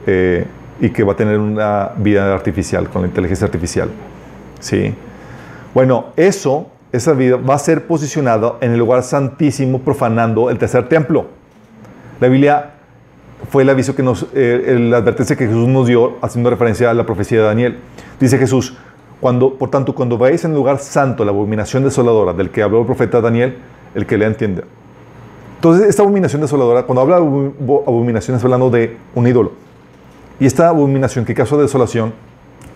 eh, 0.07 0.47
y 0.81 0.91
que 0.91 1.03
va 1.03 1.15
a 1.15 1.17
tener 1.17 1.41
una 1.41 1.91
vida 1.97 2.33
artificial 2.33 2.89
con 2.89 3.03
la 3.03 3.09
inteligencia 3.09 3.47
artificial. 3.47 3.91
¿Sí? 4.61 4.95
Bueno, 5.75 6.07
eso, 6.15 6.69
esa 6.93 7.15
vida 7.15 7.35
va 7.37 7.57
a 7.57 7.59
ser 7.59 7.89
posicionada 7.89 8.55
en 8.61 8.71
el 8.71 8.79
lugar 8.79 9.03
santísimo 9.03 9.81
profanando 9.81 10.51
el 10.51 10.59
tercer 10.59 10.89
templo. 10.89 11.27
La 12.21 12.29
Biblia 12.29 12.75
fue 13.51 13.65
el 13.65 13.71
aviso 13.71 13.97
que 13.97 14.05
nos, 14.05 14.29
eh, 14.35 14.77
la 14.79 14.99
advertencia 14.99 15.35
que 15.35 15.49
Jesús 15.49 15.67
nos 15.67 15.89
dio 15.89 16.17
haciendo 16.23 16.49
referencia 16.49 16.93
a 16.93 16.95
la 16.95 17.05
profecía 17.05 17.39
de 17.41 17.45
Daniel. 17.47 17.79
Dice 18.21 18.39
Jesús, 18.39 18.77
cuando, 19.21 19.55
por 19.55 19.71
tanto, 19.71 19.95
cuando 19.95 20.17
veáis 20.17 20.45
en 20.45 20.53
el 20.53 20.57
lugar 20.57 20.79
santo 20.79 21.25
la 21.25 21.31
abominación 21.31 21.85
desoladora 21.85 22.33
del 22.33 22.51
que 22.51 22.63
habló 22.63 22.81
el 22.81 22.87
profeta 22.87 23.21
Daniel, 23.21 23.59
el 23.95 24.07
que 24.07 24.17
le 24.17 24.25
entiende. 24.27 24.65
Entonces, 25.57 25.89
esta 25.89 26.03
abominación 26.03 26.41
desoladora, 26.41 26.85
cuando 26.85 27.03
habla 27.03 27.17
de 27.17 27.23
abo- 27.23 27.85
abominación, 27.87 28.35
está 28.37 28.47
hablando 28.47 28.71
de 28.71 28.97
un 29.15 29.27
ídolo. 29.27 29.53
Y 30.39 30.47
esta 30.47 30.69
abominación 30.69 31.25
que 31.27 31.35
causa 31.35 31.57
desolación, 31.59 32.15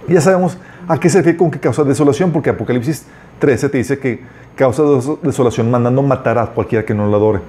ya 0.07 0.21
sabemos 0.21 0.59
a 0.87 0.99
qué 1.01 1.09
se 1.09 1.19
refiere 1.19 1.39
con 1.39 1.51
que 1.51 1.59
causa 1.59 1.83
desolación, 1.83 2.31
porque 2.31 2.51
Apocalipsis 2.51 3.07
13 3.39 3.71
te 3.71 3.79
dice 3.79 3.99
que 3.99 4.21
causa 4.55 4.83
des- 4.83 5.09
desolación 5.23 5.71
mandando 5.71 6.03
matar 6.03 6.37
a 6.37 6.47
cualquiera 6.49 6.85
que 6.85 6.93
no 6.93 7.07
lo 7.07 7.17
adore. 7.17 7.41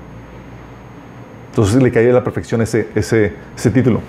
Entonces 1.49 1.81
le 1.81 1.91
cae 1.91 2.09
a 2.09 2.13
la 2.13 2.23
perfección 2.23 2.61
ese, 2.61 2.87
ese 2.95 3.33
título. 3.73 3.99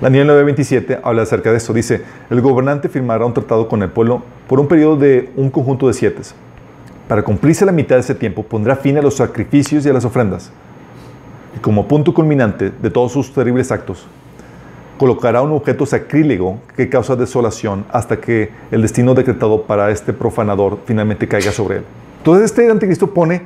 Daniel 0.00 0.28
9:27 0.28 1.00
habla 1.02 1.22
acerca 1.22 1.50
de 1.50 1.56
esto. 1.56 1.72
Dice, 1.72 2.02
el 2.28 2.42
gobernante 2.42 2.90
firmará 2.90 3.24
un 3.24 3.32
tratado 3.32 3.66
con 3.66 3.82
el 3.82 3.88
pueblo 3.88 4.22
por 4.46 4.60
un 4.60 4.68
periodo 4.68 4.96
de 4.96 5.30
un 5.36 5.50
conjunto 5.50 5.88
de 5.88 5.94
siete. 5.94 6.20
Para 7.08 7.22
cumplirse 7.22 7.64
la 7.64 7.72
mitad 7.72 7.96
de 7.96 8.00
ese 8.00 8.14
tiempo, 8.14 8.42
pondrá 8.42 8.76
fin 8.76 8.98
a 8.98 9.02
los 9.02 9.16
sacrificios 9.16 9.86
y 9.86 9.88
a 9.88 9.94
las 9.94 10.04
ofrendas. 10.04 10.50
Y 11.56 11.60
como 11.60 11.88
punto 11.88 12.12
culminante 12.12 12.70
de 12.70 12.90
todos 12.90 13.12
sus 13.12 13.32
terribles 13.32 13.72
actos, 13.72 14.06
colocará 14.98 15.40
un 15.40 15.52
objeto 15.52 15.86
sacrílego 15.86 16.58
que 16.76 16.90
causa 16.90 17.16
desolación 17.16 17.86
hasta 17.90 18.18
que 18.18 18.50
el 18.70 18.82
destino 18.82 19.14
decretado 19.14 19.62
para 19.62 19.90
este 19.90 20.12
profanador 20.12 20.78
finalmente 20.84 21.26
caiga 21.26 21.52
sobre 21.52 21.78
él. 21.78 21.84
Entonces 22.18 22.46
este 22.46 22.70
anticristo 22.70 23.14
pone 23.14 23.42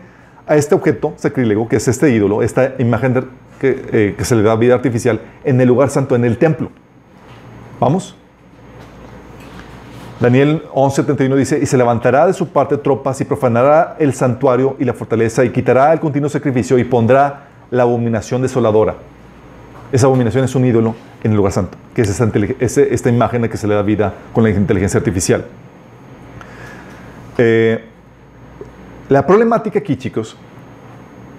a 0.48 0.56
este 0.56 0.74
objeto 0.74 1.12
sacrílego, 1.16 1.68
que 1.68 1.76
es 1.76 1.86
este 1.86 2.10
ídolo, 2.10 2.42
esta 2.42 2.74
imagen 2.78 3.14
que, 3.60 3.84
eh, 3.92 4.14
que 4.18 4.24
se 4.24 4.34
le 4.34 4.42
da 4.42 4.56
vida 4.56 4.74
artificial, 4.74 5.20
en 5.44 5.60
el 5.60 5.68
lugar 5.68 5.90
santo, 5.90 6.16
en 6.16 6.24
el 6.24 6.38
templo. 6.38 6.70
¿Vamos? 7.78 8.16
Daniel 10.18 10.64
11:71 10.74 11.36
dice, 11.36 11.58
y 11.62 11.66
se 11.66 11.78
levantará 11.78 12.26
de 12.26 12.34
su 12.34 12.48
parte 12.48 12.76
tropas 12.76 13.20
y 13.20 13.24
profanará 13.24 13.96
el 13.98 14.12
santuario 14.12 14.76
y 14.78 14.84
la 14.84 14.92
fortaleza 14.92 15.44
y 15.44 15.50
quitará 15.50 15.92
el 15.92 16.00
continuo 16.00 16.28
sacrificio 16.28 16.78
y 16.78 16.84
pondrá 16.84 17.48
la 17.70 17.84
abominación 17.84 18.42
desoladora. 18.42 18.96
Esa 19.92 20.06
abominación 20.06 20.44
es 20.44 20.54
un 20.54 20.64
ídolo 20.66 20.94
en 21.22 21.30
el 21.30 21.36
lugar 21.36 21.52
santo, 21.52 21.78
que 21.94 22.02
es 22.02 22.08
esta, 22.08 22.82
esta 22.82 23.08
imagen 23.08 23.44
a 23.44 23.48
que 23.48 23.56
se 23.56 23.66
le 23.66 23.74
da 23.74 23.82
vida 23.82 24.12
con 24.32 24.44
la 24.44 24.50
inteligencia 24.50 24.98
artificial. 24.98 25.46
Eh, 27.38 27.82
la 29.08 29.26
problemática 29.26 29.78
aquí, 29.78 29.96
chicos, 29.96 30.36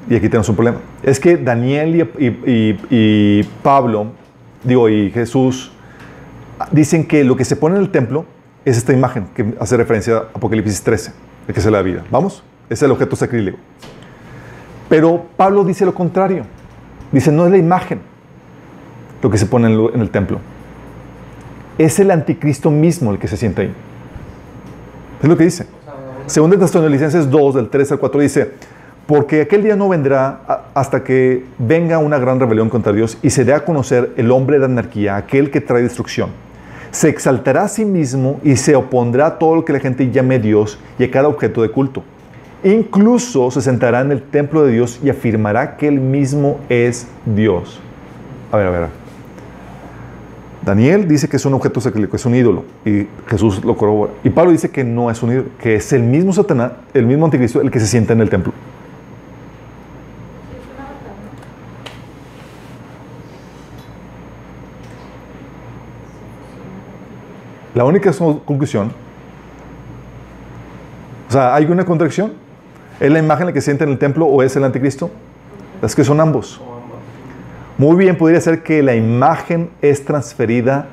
y 0.10 0.16
aquí 0.16 0.28
tenemos 0.30 0.50
un 0.50 0.56
problema, 0.56 0.80
es 1.04 1.20
que 1.20 1.38
Daniel 1.38 2.10
y, 2.18 3.44
Pablo, 3.64 4.08
digo, 4.64 4.90
y 4.90 5.12
Jesús, 5.12 5.72
dicen 6.72 7.06
que 7.06 7.24
lo 7.24 7.36
que 7.36 7.46
se 7.46 7.56
pone 7.56 7.76
en 7.76 7.82
el 7.82 7.90
templo 7.90 8.26
es 8.66 8.78
esta 8.78 8.94
imagen 8.94 9.28
que 9.36 9.54
hace 9.60 9.78
referencia 9.78 10.18
a 10.18 10.20
Apocalipsis 10.34 10.82
13, 10.84 11.14
el 11.48 11.54
que 11.54 11.62
se 11.62 11.72
le 11.72 11.78
da 11.78 11.84
vida. 11.84 12.04
¿Vamos? 12.12 12.44
Es 12.70 12.82
el 12.84 12.92
objeto 12.92 13.16
sacrílego. 13.16 13.58
Pero 14.90 15.26
Pablo 15.38 15.64
dice 15.64 15.86
lo 15.86 15.94
contrario. 15.94 16.46
Dice, 17.12 17.32
no 17.32 17.46
es 17.46 17.52
la 17.52 17.58
imagen 17.58 18.02
lo 19.22 19.30
que 19.30 19.38
se 19.38 19.46
pone 19.46 19.68
en 19.68 19.80
el, 19.80 20.02
el 20.02 20.10
templo. 20.10 20.40
Es 21.78 22.00
el 22.00 22.12
anticristo 22.12 22.70
mismo 22.70 23.12
el 23.12 23.20
que 23.20 23.28
se 23.28 23.38
siente 23.38 23.64
ahí. 23.64 23.74
Es 25.22 25.30
lo 25.30 25.38
que 25.38 25.46
dice. 25.46 25.66
Según 26.26 26.52
de 26.52 26.58
Tesalonicenses 26.58 27.30
2, 27.30 27.56
del 27.56 27.70
3 27.70 27.94
al 27.94 28.00
4, 28.00 28.22
dice, 28.22 28.52
porque 29.08 29.42
aquel 29.42 29.64
día 29.64 29.76
no 29.76 29.90
vendrá 29.90 30.64
hasta 30.74 31.04
que 31.04 31.44
venga 31.58 31.98
una 31.98 32.18
gran 32.18 32.40
rebelión 32.40 32.70
contra 32.70 32.94
Dios 32.94 33.18
y 33.22 33.30
se 33.30 33.44
dé 33.44 33.54
a 33.54 33.66
conocer 33.66 34.14
el 34.16 34.32
hombre 34.32 34.60
de 34.60 34.66
anarquía, 34.66 35.18
aquel 35.18 35.52
que 35.52 35.62
trae 35.62 35.82
destrucción. 35.82 36.30
Se 36.92 37.10
exaltará 37.10 37.64
a 37.64 37.68
sí 37.68 37.86
mismo 37.86 38.40
y 38.44 38.56
se 38.56 38.76
opondrá 38.76 39.26
a 39.28 39.40
todo 39.40 39.56
lo 39.56 39.66
que 39.66 39.74
la 39.74 39.80
gente 39.80 40.12
llame 40.12 40.40
Dios 40.40 40.78
y 41.00 41.04
a 41.04 41.12
cada 41.12 41.28
objeto 41.28 41.62
de 41.62 41.70
culto. 41.70 42.04
Incluso 42.64 43.50
se 43.50 43.62
sentará 43.62 44.02
en 44.02 44.12
el 44.12 44.22
templo 44.22 44.64
de 44.64 44.74
Dios 44.74 45.00
y 45.04 45.10
afirmará 45.10 45.78
que 45.78 45.88
él 45.88 46.00
mismo 46.00 46.60
es 46.70 47.08
Dios. 47.26 47.80
A 48.52 48.58
ver, 48.58 48.68
a 48.68 48.72
ver. 48.72 49.02
Daniel 50.64 51.08
dice 51.08 51.28
que 51.28 51.38
es 51.38 51.46
un 51.46 51.56
objeto 51.56 51.82
sacrílego, 51.82 52.16
es 52.16 52.26
un 52.26 52.36
ídolo, 52.36 52.66
y 52.86 53.08
Jesús 53.28 53.66
lo 53.66 53.76
corrobora. 53.76 54.12
Y 54.24 54.30
Pablo 54.30 54.52
dice 54.52 54.70
que 54.70 54.84
no 54.84 55.10
es 55.10 55.24
un 55.24 55.32
ídolo, 55.32 55.48
que 55.60 55.76
es 55.76 55.92
el 55.92 56.04
mismo 56.04 56.34
Satanás, 56.34 56.74
el 56.94 57.08
mismo 57.08 57.26
anticristo, 57.26 57.62
el 57.62 57.72
que 57.72 57.80
se 57.80 57.88
sienta 57.88 58.14
en 58.14 58.22
el 58.22 58.30
templo. 58.30 58.54
La 67.82 67.86
única 67.86 68.12
conclusión, 68.46 68.92
o 71.28 71.32
sea, 71.32 71.56
hay 71.56 71.66
una 71.66 71.84
contradicción, 71.84 72.34
¿Es 73.00 73.10
la 73.12 73.18
imagen 73.18 73.48
la 73.48 73.54
que 73.54 73.62
siente 73.62 73.84
en 73.84 73.90
el 73.90 73.98
templo 73.98 74.28
o 74.28 74.44
es 74.44 74.56
el 74.56 74.64
anticristo? 74.64 75.10
Es 75.82 75.96
que 75.96 76.04
son 76.04 76.20
ambos. 76.20 76.62
Muy 77.80 77.96
bien, 77.96 78.16
podría 78.20 78.40
ser 78.40 78.62
que 78.62 78.84
la 78.84 78.94
imagen 78.94 79.72
es 79.82 80.06
transferida, 80.06 80.90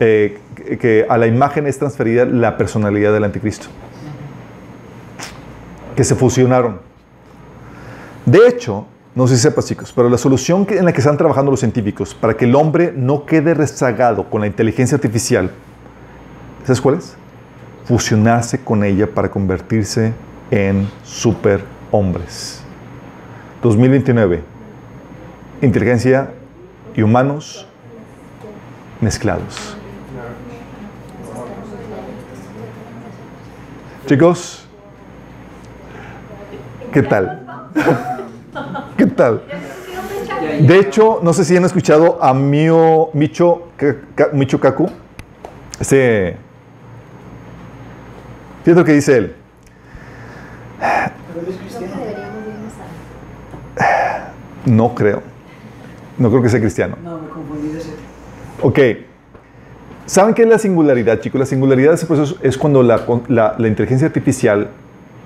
eh, 0.00 0.38
que- 0.80 1.04
a 1.10 1.18
la 1.18 1.26
imagen 1.26 1.66
es 1.66 1.78
transferida 1.78 2.24
la 2.24 2.56
personalidad 2.56 3.12
del 3.12 3.24
anticristo. 3.24 3.66
Que 5.94 6.04
se 6.04 6.14
fusionaron. 6.14 6.80
De 8.24 8.48
hecho, 8.48 8.86
no 9.14 9.28
sé 9.28 9.36
si 9.36 9.42
sepas 9.42 9.66
chicos, 9.66 9.92
pero 9.94 10.08
la 10.08 10.16
solución 10.16 10.66
en 10.70 10.86
la 10.86 10.92
que 10.94 11.00
están 11.02 11.18
trabajando 11.18 11.50
los 11.50 11.60
científicos 11.60 12.14
para 12.14 12.34
que 12.34 12.46
el 12.46 12.54
hombre 12.54 12.94
no 12.96 13.26
quede 13.26 13.52
rezagado 13.52 14.30
con 14.30 14.40
la 14.40 14.46
inteligencia 14.46 14.96
artificial, 14.96 15.50
¿sabes 16.68 16.82
cuál 16.82 16.96
es? 16.96 17.16
Fusionarse 17.86 18.62
con 18.62 18.84
ella 18.84 19.06
para 19.06 19.30
convertirse 19.30 20.12
en 20.50 20.86
superhombres. 21.02 22.62
2029 23.62 24.42
inteligencia 25.62 26.30
y 26.94 27.00
humanos 27.00 27.66
mezclados. 29.00 29.78
Chicos, 34.04 34.68
¿qué 36.92 37.02
tal? 37.02 37.70
¿Qué 38.98 39.06
tal? 39.06 39.42
De 40.60 40.78
hecho, 40.78 41.20
no 41.22 41.32
sé 41.32 41.46
si 41.46 41.56
han 41.56 41.64
escuchado 41.64 42.22
a 42.22 42.34
Mio 42.34 43.08
Micho, 43.14 43.68
Micho 44.34 44.60
Kaku. 44.60 44.90
Este. 45.80 46.47
Fíjate 48.68 48.80
lo 48.80 48.84
que 48.84 48.92
dice 48.92 49.16
él. 49.16 49.34
No 54.66 54.94
creo. 54.94 55.22
No 56.18 56.28
creo 56.28 56.42
que 56.42 56.50
sea 56.50 56.60
cristiano. 56.60 56.96
No, 57.02 57.16
me 57.18 57.28
confundí 57.28 57.68
de 57.68 57.78
ese. 57.78 57.90
Ok. 58.60 58.78
¿Saben 60.04 60.34
qué 60.34 60.42
es 60.42 60.48
la 60.48 60.58
singularidad, 60.58 61.18
chicos? 61.20 61.38
La 61.38 61.46
singularidad 61.46 61.92
de 61.92 61.94
ese 61.94 62.04
proceso 62.04 62.36
es 62.42 62.58
cuando 62.58 62.82
la, 62.82 63.06
la- 63.28 63.54
la 63.56 63.68
inteligencia 63.68 64.06
artificial 64.06 64.68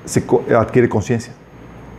se 0.05 0.25
co- 0.25 0.45
adquiere 0.57 0.89
conciencia. 0.89 1.33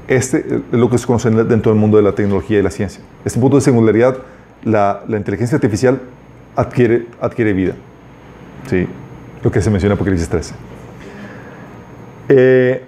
Este 0.07 0.45
es 0.48 0.61
lo 0.80 0.90
que 0.90 0.98
se 0.98 1.06
conoce 1.06 1.30
dentro 1.30 1.74
del 1.74 1.80
mundo 1.82 1.98
de 1.98 2.03
la 2.03 2.14
tecnología 2.14 2.60
y 2.60 2.61
la 2.64 2.72
ciencia. 2.72 3.03
Este 3.26 3.38
punto 3.38 3.57
de 3.57 3.61
singularidad, 3.64 4.15
la, 4.64 5.03
la 5.10 5.18
inteligencia 5.18 5.57
artificial 5.57 5.99
adquiere, 6.56 7.07
adquiere 7.20 7.52
vida. 7.52 7.74
Sí, 8.70 8.88
lo 9.44 9.52
que 9.52 9.61
se 9.61 9.70
menciona 9.70 9.91
en 9.95 9.98
Apocalipsis 9.98 10.30
13. 10.30 10.53
Eh, 12.30 12.84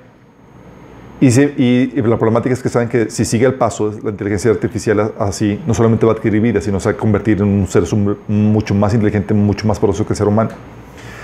y, 1.22 1.28
y- 1.28 2.02
la 2.02 2.18
problemática 2.18 2.54
es 2.54 2.62
que 2.62 2.70
saben 2.70 2.90
que 2.90 3.10
si 3.10 3.26
sigue 3.26 3.46
el 3.46 3.56
paso, 3.56 3.94
la 4.04 4.12
inteligencia 4.12 4.52
artificial 4.52 5.14
así, 5.18 5.62
no 5.66 5.74
solamente 5.74 6.06
va 6.06 6.12
a 6.12 6.16
adquirir 6.16 6.42
vida, 6.42 6.62
sino 6.62 6.80
se 6.80 6.90
va 6.90 6.96
a 6.96 6.98
convertir 6.98 7.38
en 7.42 7.48
un 7.48 7.68
ser 7.68 7.84
mucho 8.28 8.76
más 8.76 8.94
inteligente, 8.94 9.34
mucho 9.34 9.66
más 9.68 9.80
poderoso 9.80 10.06
que 10.06 10.14
el 10.14 10.18
ser 10.18 10.28
humano. 10.28 10.52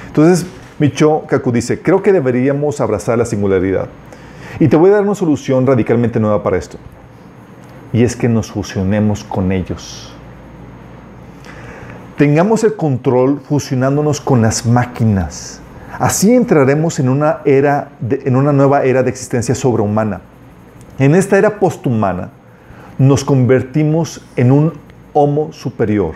Entonces, 0.08 0.46
Micho 0.80 1.24
Kaku 1.28 1.52
dice, 1.52 1.82
creo 1.82 2.02
que 2.02 2.12
deberíamos 2.12 2.82
abrazar 2.82 3.18
la 3.18 3.26
singularidad. 3.26 3.90
Y 4.60 4.68
te 4.68 4.76
voy 4.78 4.90
a 4.90 4.94
dar 4.94 5.04
una 5.04 5.16
solución 5.16 5.66
radicalmente 5.68 6.20
nueva 6.20 6.42
para 6.42 6.58
esto. 6.58 6.78
Y 7.94 8.04
es 8.04 8.16
que 8.16 8.30
nos 8.30 8.52
fusionemos 8.52 9.24
con 9.24 9.52
ellos. 9.52 10.14
Tengamos 12.18 12.64
el 12.64 12.76
control 12.76 13.40
fusionándonos 13.42 14.22
con 14.22 14.42
las 14.42 14.66
máquinas. 14.66 15.62
Así 16.00 16.34
entraremos 16.34 17.00
en 17.00 17.10
una, 17.10 17.40
era 17.46 17.90
de- 18.00 18.22
en 18.26 18.36
una 18.36 18.52
nueva 18.52 18.84
era 18.84 19.04
de 19.04 19.10
existencia 19.10 19.54
sobrehumana. 19.56 20.22
En 21.00 21.16
esta 21.16 21.38
era 21.38 21.60
posthumana 21.60 22.30
nos 22.98 23.24
convertimos 23.24 24.22
en 24.36 24.52
un 24.52 24.74
homo 25.14 25.52
superior. 25.54 26.14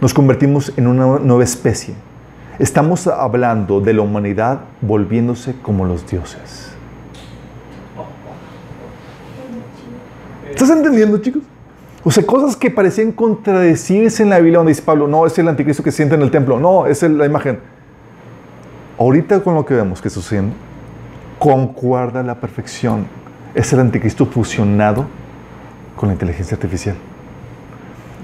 Nos 0.00 0.12
convertimos 0.14 0.72
en 0.76 0.86
una 0.86 1.18
nueva 1.18 1.42
especie. 1.44 1.94
Estamos 2.58 3.06
hablando 3.06 3.80
de 3.80 3.94
la 3.94 4.02
humanidad 4.02 4.60
volviéndose 4.80 5.54
como 5.62 5.84
los 5.84 6.06
dioses. 6.08 6.72
¿Estás 10.50 10.70
entendiendo, 10.70 11.18
chicos? 11.18 11.42
O 12.04 12.10
sea, 12.10 12.24
cosas 12.24 12.56
que 12.56 12.70
parecían 12.70 13.12
contradecirse 13.12 14.22
en 14.22 14.30
la 14.30 14.38
Biblia 14.38 14.58
donde 14.58 14.70
dice 14.70 14.82
Pablo, 14.82 15.06
no, 15.08 15.26
es 15.26 15.38
el 15.38 15.48
anticristo 15.48 15.82
que 15.82 15.90
se 15.90 15.98
siente 15.98 16.14
en 16.14 16.22
el 16.22 16.30
templo, 16.30 16.58
no, 16.58 16.86
es 16.86 17.02
la 17.02 17.26
imagen. 17.26 17.60
Ahorita 18.98 19.40
con 19.40 19.54
lo 19.54 19.64
que 19.64 19.74
vemos 19.74 20.02
que 20.02 20.10
sucediendo, 20.10 20.56
concuerda 21.38 22.22
la 22.22 22.34
perfección. 22.34 23.06
Es 23.54 23.72
el 23.72 23.80
anticristo 23.80 24.26
fusionado 24.26 25.06
con 25.94 26.08
la 26.08 26.14
inteligencia 26.14 26.56
artificial. 26.56 26.96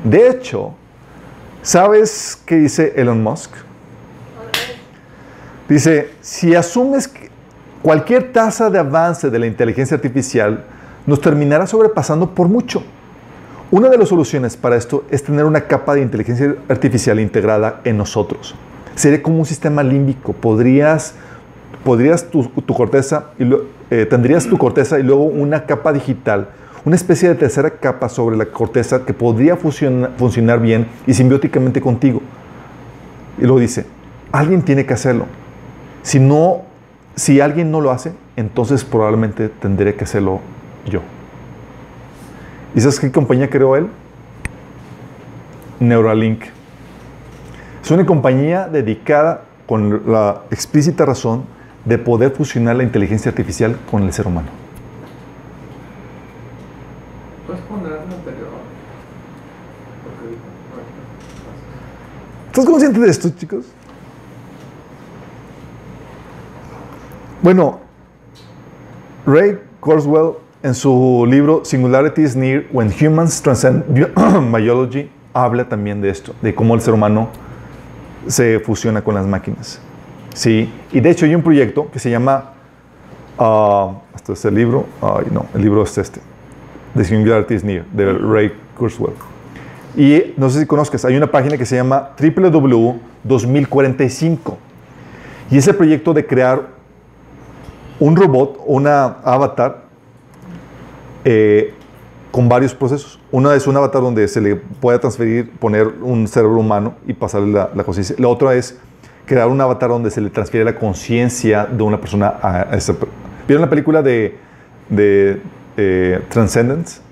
De 0.03 0.29
hecho, 0.29 0.75
¿sabes 1.63 2.41
qué 2.45 2.57
dice 2.57 2.93
Elon 2.97 3.23
Musk? 3.23 3.53
Dice, 5.69 6.11
si 6.21 6.55
asumes 6.55 7.09
que 7.09 7.31
cualquier 7.81 8.33
tasa 8.33 8.69
de 8.69 8.79
avance 8.79 9.31
de 9.31 9.39
la 9.39 9.47
inteligencia 9.47 9.95
artificial, 9.95 10.65
nos 11.07 11.21
terminará 11.21 11.67
sobrepasando 11.67 12.35
por 12.35 12.49
mucho. 12.49 12.83
Una 13.71 13.89
de 13.89 13.97
las 13.97 14.09
soluciones 14.09 14.57
para 14.57 14.77
esto 14.77 15.05
es 15.11 15.23
tener 15.23 15.45
una 15.45 15.63
capa 15.63 15.95
de 15.95 16.03
inteligencia 16.03 16.55
artificial 16.69 17.19
integrada 17.21 17.81
en 17.85 17.97
nosotros. 17.97 18.55
Sería 18.95 19.23
como 19.23 19.39
un 19.39 19.45
sistema 19.47 19.83
límbico. 19.83 20.33
Podrías, 20.33 21.15
podrías 21.85 22.31
tu, 22.31 22.51
corteza, 22.75 23.27
y 23.39 23.45
lo- 23.45 23.63
eh, 23.91 24.07
tendrías 24.07 24.47
tu 24.47 24.57
corteza 24.59 24.99
y 24.99 25.03
luego 25.03 25.25
una 25.25 25.67
capa 25.67 25.93
digital, 25.93 26.49
una 26.85 26.97
especie 26.97 27.29
de 27.29 27.35
tercera 27.35 27.71
capa 27.71 28.09
sobre 28.09 28.37
la 28.37 28.47
corteza 28.47 29.05
que 29.05 29.13
podría 29.15 29.57
funciona- 29.57 30.11
funcionar 30.17 30.61
bien 30.61 30.87
y 31.07 31.15
simbióticamente 31.15 31.81
contigo. 31.81 32.21
Y 33.39 33.43
luego 33.43 33.59
dice, 33.59 33.87
alguien 34.33 34.63
tiene 34.63 34.87
que 34.87 34.95
hacerlo. 34.95 35.27
Si 36.03 36.21
no, 36.21 36.63
si 37.17 37.41
alguien 37.41 37.71
no 37.71 37.81
lo 37.81 37.91
hace, 37.91 38.13
entonces 38.37 38.85
probablemente 38.85 39.49
tendré 39.49 39.95
que 39.95 40.05
hacerlo 40.05 40.41
yo. 40.91 41.01
¿Y 42.75 42.81
sabes 42.81 43.01
qué 43.01 43.11
compañía 43.11 43.49
creó 43.49 43.77
él? 43.77 43.87
Neuralink. 45.81 46.43
Es 47.85 47.91
una 47.91 48.07
compañía 48.07 48.67
dedicada 48.67 49.43
con 49.67 50.11
la 50.11 50.45
explícita 50.51 51.05
razón 51.05 51.45
de 51.85 51.99
poder 51.99 52.31
fusionar 52.31 52.77
la 52.77 52.83
inteligencia 52.83 53.29
artificial 53.29 53.77
con 53.91 54.05
el 54.05 54.13
ser 54.15 54.27
humano. 54.27 54.49
¿Estás 62.47 62.65
consciente 62.65 63.01
de 63.01 63.11
esto, 63.11 63.29
chicos? 63.37 63.67
Bueno, 67.43 67.81
Ray 69.27 69.61
Kurzweil 69.81 70.37
en 70.63 70.75
su 70.75 71.27
libro 71.29 71.67
Singularity 71.67 72.23
is 72.23 72.35
Near 72.35 72.65
When 72.73 72.91
Humans 72.91 73.43
Transcend 73.43 73.85
Bio- 73.89 74.09
Biology 74.57 75.11
habla 75.35 75.69
también 75.69 76.01
de 76.01 76.09
esto, 76.09 76.35
de 76.41 76.55
cómo 76.55 76.75
el 76.75 76.81
ser 76.81 76.95
humano 76.95 77.29
se 78.27 78.61
fusiona 78.61 79.03
con 79.03 79.15
las 79.15 79.27
máquinas. 79.27 79.81
Sí, 80.35 80.73
y 80.91 81.01
de 81.01 81.11
hecho 81.11 81.27
hay 81.27 81.35
un 81.35 81.43
proyecto 81.43 81.91
que 81.91 81.99
se 81.99 82.11
llama, 82.11 82.53
ah, 83.39 83.93
este 84.15 84.33
es 84.33 84.45
el 84.45 84.55
libro, 84.55 84.87
ay 85.01 85.27
no, 85.31 85.47
el 85.55 85.63
libro 85.63 85.85
es 85.85 85.97
este, 85.97 86.21
The 86.97 87.05
Singularity 87.05 87.55
is 87.55 87.65
Near, 87.65 87.85
de 87.93 88.13
Ray 88.13 88.53
Kurzweil. 88.77 89.15
Y 89.97 90.35
no 90.37 90.51
sé 90.51 90.61
si 90.61 90.67
conozcas, 90.67 91.05
hay 91.05 91.17
una 91.17 91.31
página 91.31 91.57
que 91.57 91.65
se 91.65 91.77
llama 91.77 92.11
www.2045. 92.19 94.57
Y 95.51 95.59
es 95.59 95.69
el 95.69 95.77
proyecto 95.77 96.13
de 96.13 96.27
crear 96.27 96.67
un 98.01 98.17
robot, 98.17 98.61
una 98.67 99.05
avatar, 99.23 99.85
eh, 101.25 101.73
con 102.35 102.49
varios 102.49 102.75
procesos. 102.75 103.21
Una 103.31 103.55
es 103.55 103.69
un 103.69 103.77
avatar 103.77 104.03
donde 104.03 104.27
se 104.27 104.41
le 104.41 104.57
pueda 104.57 104.99
transferir, 104.99 105.53
poner 105.53 105.87
un 106.03 106.27
cerebro 106.27 106.59
humano 106.59 106.97
y 107.07 107.13
pasarle 107.13 107.53
la, 107.53 107.85
conciencia. 107.85 108.17
La 108.19 108.27
otra 108.27 108.55
es 108.57 108.77
crear 109.25 109.47
un 109.47 109.61
avatar 109.61 109.89
donde 109.89 110.11
se 110.11 110.21
le 110.21 110.31
transfiere 110.31 110.65
la 110.65 110.77
conciencia 110.77 111.65
de 111.65 111.81
una 111.85 112.01
persona 112.01 112.35
a, 112.43 112.75
esa 112.75 112.97
¿Vieron 113.47 113.61
la 113.61 113.71
película 113.71 114.03
de, 114.03 114.37
eh, 115.77 116.23
Transcendence? 116.29 117.03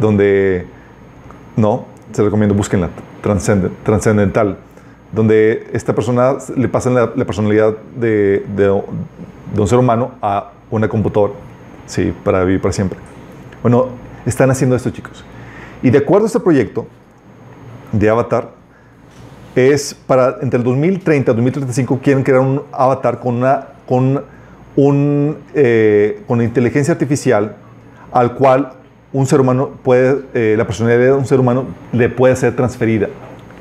Donde 0.00 0.66
no, 1.56 1.84
se 2.10 2.24
recomiendo, 2.24 2.56
búsquenla, 2.56 2.90
Transcendent, 3.22 3.84
Transcendental, 3.84 4.58
donde 5.12 5.68
esta 5.72 5.94
persona 5.94 6.38
le 6.56 6.68
pasa 6.68 6.90
la, 6.90 7.14
personalidad 7.24 7.76
de 8.00 8.42
un 9.56 9.68
ser 9.68 9.78
humano 9.78 10.14
a 10.20 10.50
una 10.72 10.88
computadora, 10.88 11.34
sí, 11.86 12.12
para 12.24 12.42
vivir 12.42 12.60
para 12.60 12.72
siempre. 12.72 12.98
Bueno, 13.62 14.02
están 14.26 14.50
haciendo 14.50 14.76
esto, 14.76 14.90
chicos. 14.90 15.24
Y 15.82 15.90
de 15.90 15.98
acuerdo 15.98 16.24
a 16.24 16.28
este 16.28 16.40
proyecto 16.40 16.86
de 17.92 18.08
Avatar, 18.08 18.50
es 19.54 19.94
para 19.94 20.38
entre 20.42 20.58
el 20.58 20.64
2030 20.64 21.30
y 21.30 21.34
2035 21.34 22.00
quieren 22.02 22.24
crear 22.24 22.40
un 22.40 22.62
avatar 22.72 23.20
con 23.20 23.36
una, 23.36 23.68
con 23.86 24.24
un, 24.76 25.38
eh, 25.54 26.22
con 26.26 26.42
inteligencia 26.42 26.92
artificial 26.92 27.56
al 28.10 28.34
cual 28.34 28.72
un 29.12 29.26
ser 29.26 29.40
humano 29.40 29.70
puede, 29.82 30.22
eh, 30.34 30.54
la 30.58 30.66
personalidad 30.66 31.00
de 31.00 31.12
un 31.12 31.26
ser 31.26 31.38
humano 31.38 31.66
le 31.92 32.08
puede 32.08 32.34
ser 32.34 32.56
transferida, 32.56 33.08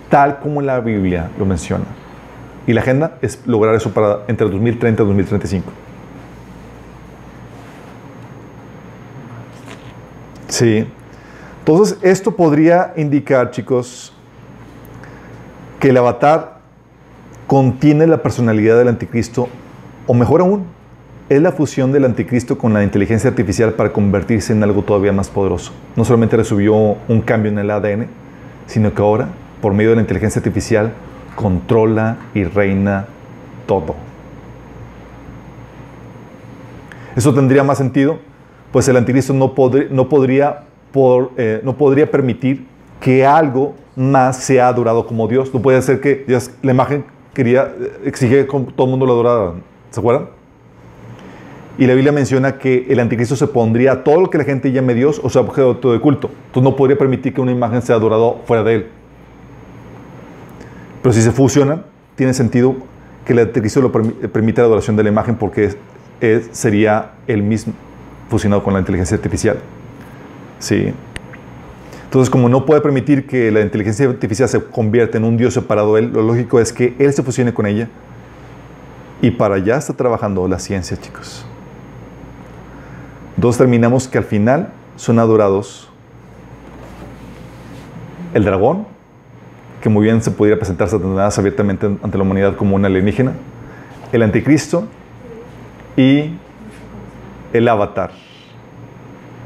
tal 0.10 0.40
como 0.40 0.61
la 0.61 0.80
Biblia 0.80 1.30
lo 1.38 1.45
menciona. 1.45 1.85
Y 2.65 2.73
la 2.73 2.81
agenda 2.81 3.18
es 3.22 3.40
lograr 3.45 3.76
eso 3.76 3.91
para 3.94 4.22
entre 4.27 4.49
2030 4.49 5.03
y 5.03 5.06
2035. 5.06 5.72
Sí. 10.54 10.86
Entonces, 11.62 11.98
esto 12.04 12.36
podría 12.36 12.94
indicar, 12.96 13.50
chicos, 13.50 14.14
que 15.80 15.90
el 15.90 15.98
avatar 15.98 16.60
contiene 17.48 18.06
la 18.06 18.22
personalidad 18.22 18.78
del 18.78 18.88
anticristo, 18.88 19.50
o 20.06 20.14
mejor 20.14 20.42
aún, 20.42 20.66
es 21.28 21.42
la 21.42 21.54
fusión 21.54 21.92
del 21.92 22.06
anticristo 22.06 22.60
con 22.60 22.72
la 22.72 22.84
inteligencia 22.84 23.32
artificial 23.32 23.74
para 23.74 23.92
convertirse 23.92 24.54
en 24.54 24.62
algo 24.62 24.84
todavía 24.84 25.12
más 25.12 25.28
poderoso. 25.28 25.72
No 25.96 26.06
solamente 26.06 26.38
recibió 26.38 26.76
un 26.76 27.22
cambio 27.26 27.52
en 27.52 27.58
el 27.58 27.72
ADN, 27.72 28.06
sino 28.68 28.94
que 28.94 29.02
ahora, 29.02 29.30
por 29.60 29.74
medio 29.74 29.90
de 29.90 29.96
la 29.96 30.02
inteligencia 30.04 30.38
artificial, 30.38 30.94
controla 31.36 32.18
y 32.36 32.44
reina 32.44 33.08
todo. 33.66 33.96
Eso 37.16 37.34
tendría 37.34 37.64
más 37.64 37.80
sentido, 37.80 38.20
pues 38.74 38.88
el 38.88 38.98
anticristo 38.98 39.34
no, 39.34 39.54
podría, 39.54 40.64
eh, 41.38 41.62
no 41.64 41.78
podría 41.78 42.10
permitir 42.10 42.66
que 43.00 43.24
algo 43.24 43.76
más 43.95 44.38
sea 44.38 44.68
adorado 44.68 45.06
como 45.06 45.28
Dios. 45.28 45.54
No 45.54 45.62
puede 45.62 45.80
ser 45.84 46.02
que 46.02 46.26
la 46.64 46.72
imagen 46.72 47.06
quería, 47.36 47.72
exigir 48.04 48.48
que 48.48 48.60
todo 48.76 48.86
el 48.86 48.90
mundo 48.90 49.06
lo 49.06 49.14
adorara. 49.14 49.54
¿Se 49.91 50.00
acuerdan? 50.00 50.30
Y 51.78 51.86
la 51.86 51.94
Biblia 51.94 52.12
menciona 52.12 52.58
que 52.58 52.88
el 52.90 53.00
anticristo 53.00 53.36
se 53.36 53.45
pondría 53.45 53.91
a 53.91 54.04
todo 54.04 54.20
lo 54.20 54.32
que 54.32 54.40
la 54.40 54.44
gente 54.44 54.72
llame 54.72 54.95
Dios 54.95 55.22
o 55.24 55.30
sea 55.30 55.44
objeto 55.44 55.91
de 55.91 56.00
culto. 56.00 56.32
Entonces 56.48 56.64
no 56.64 56.76
podría 56.76 56.98
permitir 56.98 57.32
que 57.32 57.41
una 57.41 57.52
imagen 57.52 57.84
sea 57.84 57.98
adorada 57.98 58.38
fuera 58.45 58.64
de 58.64 58.74
él. 58.74 58.88
Pero 61.04 61.14
si 61.14 61.22
se 61.22 61.32
fusionan, 61.32 61.86
tiene 62.16 62.34
sentido 62.34 62.76
que 63.24 63.34
el 63.34 63.40
anticristo 63.40 63.82
lo 63.82 63.91
permita 63.91 64.64
la 64.64 64.66
adoración 64.66 64.95
de 64.95 65.04
la 65.04 65.10
imagen 65.10 65.36
porque 65.36 65.76
sería 66.52 67.12
él 67.28 67.44
mismo 67.44 67.74
fusionado 68.34 68.64
con 68.64 68.73
la 68.73 68.80
inteligencia 68.80 69.15
artificial. 69.15 69.60
Sí. 70.60 70.93
Entonces, 72.05 72.30
como 72.30 72.49
no 72.49 72.65
puede 72.65 72.81
permitir 72.81 73.26
que 73.27 73.51
la 73.51 73.61
inteligencia 73.61 74.07
artificial 74.07 74.49
se 74.49 74.64
convierta 74.64 75.18
en 75.18 75.23
un 75.23 75.38
Dios 75.38 75.53
separado 75.53 75.95
de 75.95 76.01
él, 76.01 76.11
lo 76.14 76.22
lógico 76.22 76.60
es 76.60 76.73
que 76.73 76.95
él 76.99 77.14
se 77.14 77.23
fusione 77.23 77.53
con 77.53 77.65
ella. 77.65 77.89
Y 79.22 79.31
para 79.31 79.55
allá 79.55 79.77
está 79.77 79.93
trabajando 79.93 80.47
la 80.47 80.60
ciencia, 80.60 80.97
chicos. 80.97 81.45
Entonces 83.35 83.57
terminamos 83.57 84.07
que 84.07 84.18
al 84.18 84.23
final 84.23 84.69
son 84.95 85.19
adorados 85.19 85.89
el 88.34 88.43
dragón, 88.43 88.85
que 89.81 89.89
muy 89.89 90.03
bien 90.05 90.22
se 90.22 90.31
pudiera 90.31 90.57
presentar 90.57 90.89
Satanás 90.89 91.38
abiertamente 91.38 91.85
ante 91.85 92.18
la 92.18 92.23
humanidad 92.23 92.55
como 92.55 92.76
un 92.76 92.85
alienígena, 92.85 93.34
el 94.11 94.23
anticristo 94.23 94.88
y 95.95 96.38
el 97.54 97.68
avatar 97.68 98.12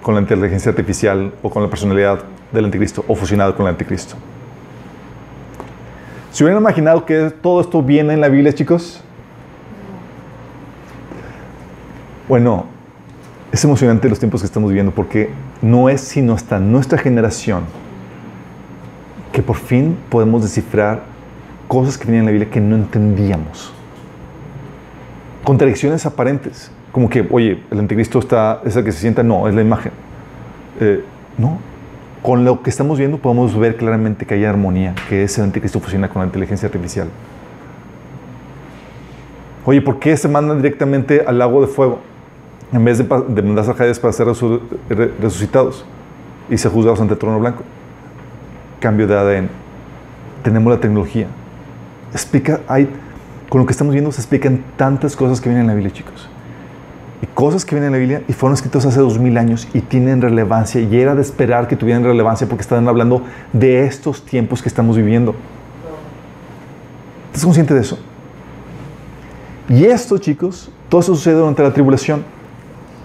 con 0.02 0.16
la 0.16 0.22
inteligencia 0.22 0.70
artificial 0.72 1.34
o 1.44 1.50
con 1.50 1.62
la 1.62 1.70
personalidad 1.70 2.20
del 2.52 2.66
anticristo 2.66 3.04
o 3.08 3.16
fusionado 3.16 3.56
con 3.56 3.66
el 3.66 3.72
anticristo. 3.72 4.16
¿Se 6.32 6.44
hubieran 6.44 6.62
imaginado 6.62 7.06
que 7.06 7.30
todo 7.30 7.62
esto 7.62 7.82
viene 7.84 8.14
en 8.14 8.22
la 8.22 8.30
Biblia, 8.30 8.54
chicos? 8.54 9.02
Bueno, 12.30 12.66
es 13.52 13.64
emocionante 13.64 14.08
los 14.10 14.20
tiempos 14.20 14.42
que 14.42 14.46
estamos 14.46 14.70
viviendo 14.70 14.92
porque 14.94 15.30
no 15.62 15.90
es 15.90 16.02
sino 16.02 16.34
hasta 16.34 16.60
nuestra 16.60 16.98
generación 16.98 17.64
que 19.32 19.42
por 19.42 19.56
fin 19.56 19.98
podemos 20.10 20.42
descifrar 20.42 21.04
cosas 21.68 21.98
que 21.98 22.06
venían 22.06 22.22
en 22.22 22.26
la 22.26 22.32
Biblia 22.32 22.50
que 22.50 22.62
no 22.62 22.76
entendíamos. 22.76 23.74
Contradicciones 25.44 26.06
aparentes, 26.06 26.72
como 26.92 27.10
que, 27.10 27.28
oye, 27.30 27.64
el 27.70 27.80
anticristo 27.80 28.20
está, 28.20 28.62
es 28.66 28.76
el 28.76 28.84
que 28.84 28.92
se 28.92 29.00
sienta, 29.00 29.24
no, 29.24 29.48
es 29.48 29.56
la 29.56 29.62
imagen. 29.62 29.92
Eh, 30.80 31.04
no, 31.38 31.60
con 32.22 32.46
lo 32.46 32.62
que 32.62 32.70
estamos 32.70 32.98
viendo 32.98 33.18
podemos 33.18 33.58
ver 33.58 33.78
claramente 33.78 34.26
que 34.26 34.36
hay 34.36 34.46
armonía, 34.46 34.96
que 35.10 35.24
ese 35.24 35.42
anticristo 35.42 35.80
funciona 35.80 36.10
con 36.10 36.22
la 36.22 36.26
inteligencia 36.28 36.68
artificial. 36.68 37.10
Oye, 39.66 39.82
¿por 39.82 40.00
qué 40.00 40.16
se 40.16 40.28
mandan 40.28 40.58
directamente 40.58 41.24
al 41.28 41.38
lago 41.40 41.62
de 41.62 41.68
fuego 41.68 42.00
en 42.72 42.84
vez 42.84 42.98
de, 42.98 43.04
de 43.04 43.42
mandar 43.42 43.70
a 43.70 43.74
para 43.74 44.14
ser 44.14 44.28
resucitados 45.20 45.86
y 46.50 46.58
ser 46.58 46.72
juzgados 46.72 47.02
ante 47.02 47.14
el 47.14 47.20
trono 47.20 47.40
blanco? 47.40 47.64
Cambio 48.80 49.08
de 49.08 49.18
ADN. 49.18 49.50
Tenemos 50.44 50.72
la 50.72 50.80
tecnología. 50.80 51.28
Explica, 52.14 52.62
con 53.50 53.60
lo 53.60 53.66
que 53.66 53.72
estamos 53.72 53.94
viendo 53.94 54.12
se 54.12 54.22
explican 54.22 54.64
tantas 54.78 55.16
cosas 55.16 55.42
que 55.42 55.50
vienen 55.50 55.64
en 55.64 55.68
la 55.68 55.74
Biblia, 55.74 55.92
chicos 55.92 56.30
y 57.22 57.26
cosas 57.28 57.66
que 57.66 57.76
vienen 57.76 57.88
en 57.88 57.94
la 57.94 58.00
Biblia 58.00 58.24
y 58.28 58.34
fueron 58.34 58.54
escritos 58.54 58.86
hace 58.86 59.00
dos 59.00 59.18
mil 59.18 59.38
años 59.38 59.68
y 59.74 59.82
tienen 59.82 60.22
relevancia 60.22 60.82
y 60.82 60.98
era 61.00 61.16
de 61.16 61.22
esperar 61.22 61.68
que 61.68 61.76
tuvieran 61.76 62.04
relevancia 62.04 62.48
porque 62.48 62.62
estaban 62.62 62.88
hablando 62.88 63.24
de 63.54 63.86
estos 63.86 64.24
tiempos 64.24 64.62
que 64.62 64.70
estamos 64.70 64.96
viviendo. 64.96 65.36
¿Estás 67.28 67.44
consciente 67.44 67.74
de 67.74 67.82
eso? 67.82 67.98
Y 69.70 69.86
esto, 69.86 70.18
chicos, 70.18 70.72
todo 70.90 71.02
eso 71.02 71.16
sucede 71.16 71.36
durante 71.36 71.64
la 71.64 71.74
tribulación 71.74 72.24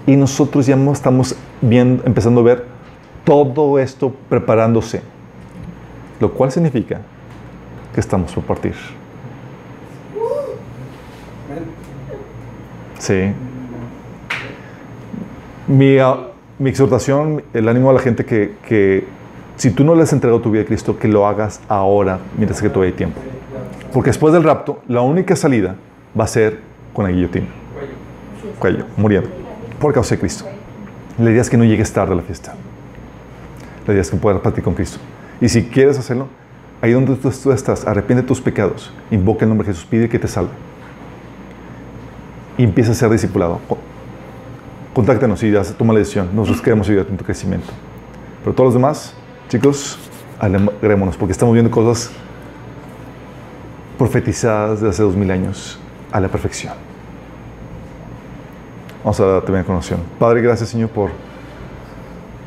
y 0.07 0.17
nosotros 0.17 0.67
ya 0.67 0.77
estamos 0.93 1.35
viendo, 1.61 2.05
empezando 2.07 2.41
a 2.41 2.45
ver 2.45 2.67
todo 3.25 3.79
esto 3.79 4.15
preparándose, 4.29 5.03
lo 6.21 6.33
cual 6.33 6.53
significa 6.53 7.01
que 7.95 8.01
estamos 8.01 8.33
por 8.33 8.45
partir. 8.45 8.75
Sí. 12.99 13.33
Mi, 15.69 15.99
ah, 15.99 16.17
mi, 16.59 16.71
exhortación, 16.71 17.43
el 17.55 17.69
ánimo 17.69 17.91
a 17.91 17.93
la 17.93 18.01
gente 18.01 18.25
que, 18.25 19.07
si 19.57 19.71
tú 19.71 19.85
no 19.85 19.95
le 19.95 20.03
has 20.03 20.13
entregado 20.13 20.41
tu 20.41 20.51
vida 20.51 20.63
a 20.63 20.67
Cristo, 20.67 20.99
que 20.99 21.09
lo 21.09 21.27
hagas 21.27 21.61
ahora, 21.69 22.19
mientras 22.37 22.61
que 22.61 22.69
todavía 22.69 22.93
hay 22.93 22.97
tiempo. 22.97 23.21
Porque 23.93 24.11
después 24.11 24.33
del 24.33 24.43
rapto, 24.43 24.81
la 24.89 25.03
única 25.03 25.37
salida 25.37 25.77
va 26.19 26.25
a 26.25 26.27
ser 26.27 26.59
con 26.93 27.05
la 27.05 27.11
guillotina. 27.11 27.47
Cuello, 28.59 28.87
muriendo. 28.97 29.29
Por 29.79 29.93
causa 29.93 30.15
de 30.15 30.21
Cristo. 30.21 30.47
La 31.19 31.31
idea 31.31 31.43
es 31.43 31.51
que 31.51 31.57
no 31.57 31.65
llegues 31.65 31.93
tarde 31.93 32.13
a 32.13 32.17
la 32.17 32.23
fiesta. 32.23 32.55
La 33.87 33.93
idea 33.93 34.03
es 34.03 34.11
que 34.11 34.17
puedas 34.17 34.41
partir 34.41 34.65
con 34.65 34.75
Cristo. 34.75 34.99
Y 35.41 35.49
si 35.49 35.65
quieres 35.65 35.99
hacerlo, 35.99 36.29
ahí 36.81 36.93
donde 36.93 37.15
tú, 37.17 37.53
estás, 37.53 37.87
arrepiente 37.87 38.25
tus 38.27 38.41
pecados, 38.41 38.93
invoca 39.11 39.45
el 39.45 39.51
nombre 39.51 39.67
de 39.67 39.75
Jesús, 39.75 39.87
pide 39.89 40.09
que 40.09 40.19
te 40.19 40.29
salve. 40.29 40.51
Y 42.59 42.65
empieza 42.65 42.93
a 42.93 42.95
ser 42.95 43.11
discipulado 43.11 43.61
contáctanos 44.95 45.43
y 45.43 45.53
toma 45.77 45.93
la 45.93 46.01
decisión. 46.01 46.31
Nosotros 46.35 46.63
queremos 46.63 46.89
ayudarte 46.89 47.13
en 47.13 47.19
tu 47.19 47.25
crecimiento. 47.25 47.73
Pero 48.43 48.55
todos 48.55 48.69
los 48.69 48.75
demás, 48.75 49.15
chicos, 49.49 49.99
alegrémonos 50.39 51.17
porque 51.17 51.33
estamos 51.33 51.55
viendo 51.55 51.71
cosas 51.71 52.11
profetizadas 53.99 54.81
de 54.81 54.89
hace 54.89 55.03
dos 55.03 55.15
mil 55.15 55.31
años 55.31 55.79
a 56.11 56.21
la 56.21 56.29
perfección. 56.29 56.75
Vamos 59.05 59.19
a 59.21 59.27
darte 59.27 59.53
bien 59.53 59.65
conoción. 59.65 60.01
Padre, 60.19 60.43
gracias, 60.43 60.69
Señor, 60.69 60.91
por 60.91 61.11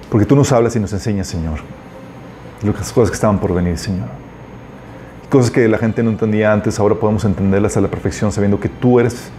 porque 0.10 0.26
tú 0.26 0.36
nos 0.36 0.52
hablas 0.52 0.76
y 0.76 0.80
nos 0.80 0.94
enseñas, 0.94 1.28
Señor, 1.28 1.60
las 2.64 2.94
cosas 2.94 3.10
que 3.10 3.16
estaban 3.16 3.40
por 3.40 3.54
venir, 3.54 3.78
Señor. 3.78 4.08
Cosas 5.30 5.52
que 5.52 5.68
la 5.68 5.78
gente 5.78 6.04
no 6.04 6.12
entendía 6.12 6.54
antes, 6.54 6.80
ahora 6.80 6.96
podemos 6.96 7.26
entenderlas 7.26 7.76
a 7.76 7.82
la 7.82 7.90
perfección, 7.90 8.32
sabiendo 8.32 8.60
que 8.60 8.70
tú 8.70 9.00
eres 9.00 9.30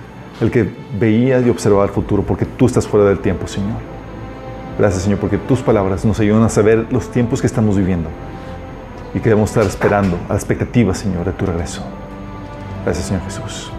el 0.41 0.51
que 0.51 0.69
veía 0.99 1.41
y 1.41 1.49
observaba 1.49 1.85
el 1.85 1.91
futuro, 1.91 2.23
porque 2.23 2.45
tú 2.45 2.67
estás 2.67 2.87
fuera 2.87 3.07
del 3.07 3.21
tiempo, 3.21 3.47
Señor. 3.47 3.79
Gracias, 4.79 5.05
Señor, 5.05 5.19
porque 5.19 5.39
tus 5.39 5.61
palabras 5.61 6.05
nos 6.05 6.21
ayudan 6.21 6.43
a 6.43 6.49
saber 6.51 6.87
los 6.91 7.11
tiempos 7.11 7.41
que 7.41 7.47
estamos 7.47 7.77
viviendo 7.79 8.11
y 9.15 9.21
que 9.21 9.31
debemos 9.31 9.51
estar 9.51 9.65
esperando 9.65 10.19
a 10.29 10.31
la 10.31 10.35
expectativa, 10.35 10.95
Señor, 10.95 11.25
de 11.25 11.33
tu 11.33 11.47
regreso. 11.47 11.83
Gracias, 12.85 13.07
Señor 13.07 13.23
Jesús. 13.23 13.73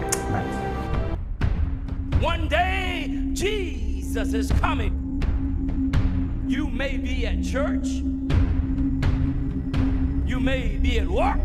One 2.20 2.48
day 2.48 3.30
Jesus 3.32 4.34
is 4.34 4.52
coming. 4.60 5.22
You 6.48 6.68
may 6.68 6.98
be 6.98 7.26
at 7.26 7.44
church. 7.44 8.02
You 10.26 10.40
may 10.40 10.78
be 10.82 10.98
at 10.98 11.06
work. 11.06 11.40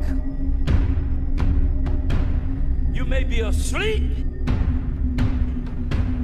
You 2.92 3.06
may 3.06 3.24
be 3.24 3.42
asleep. 3.42 4.33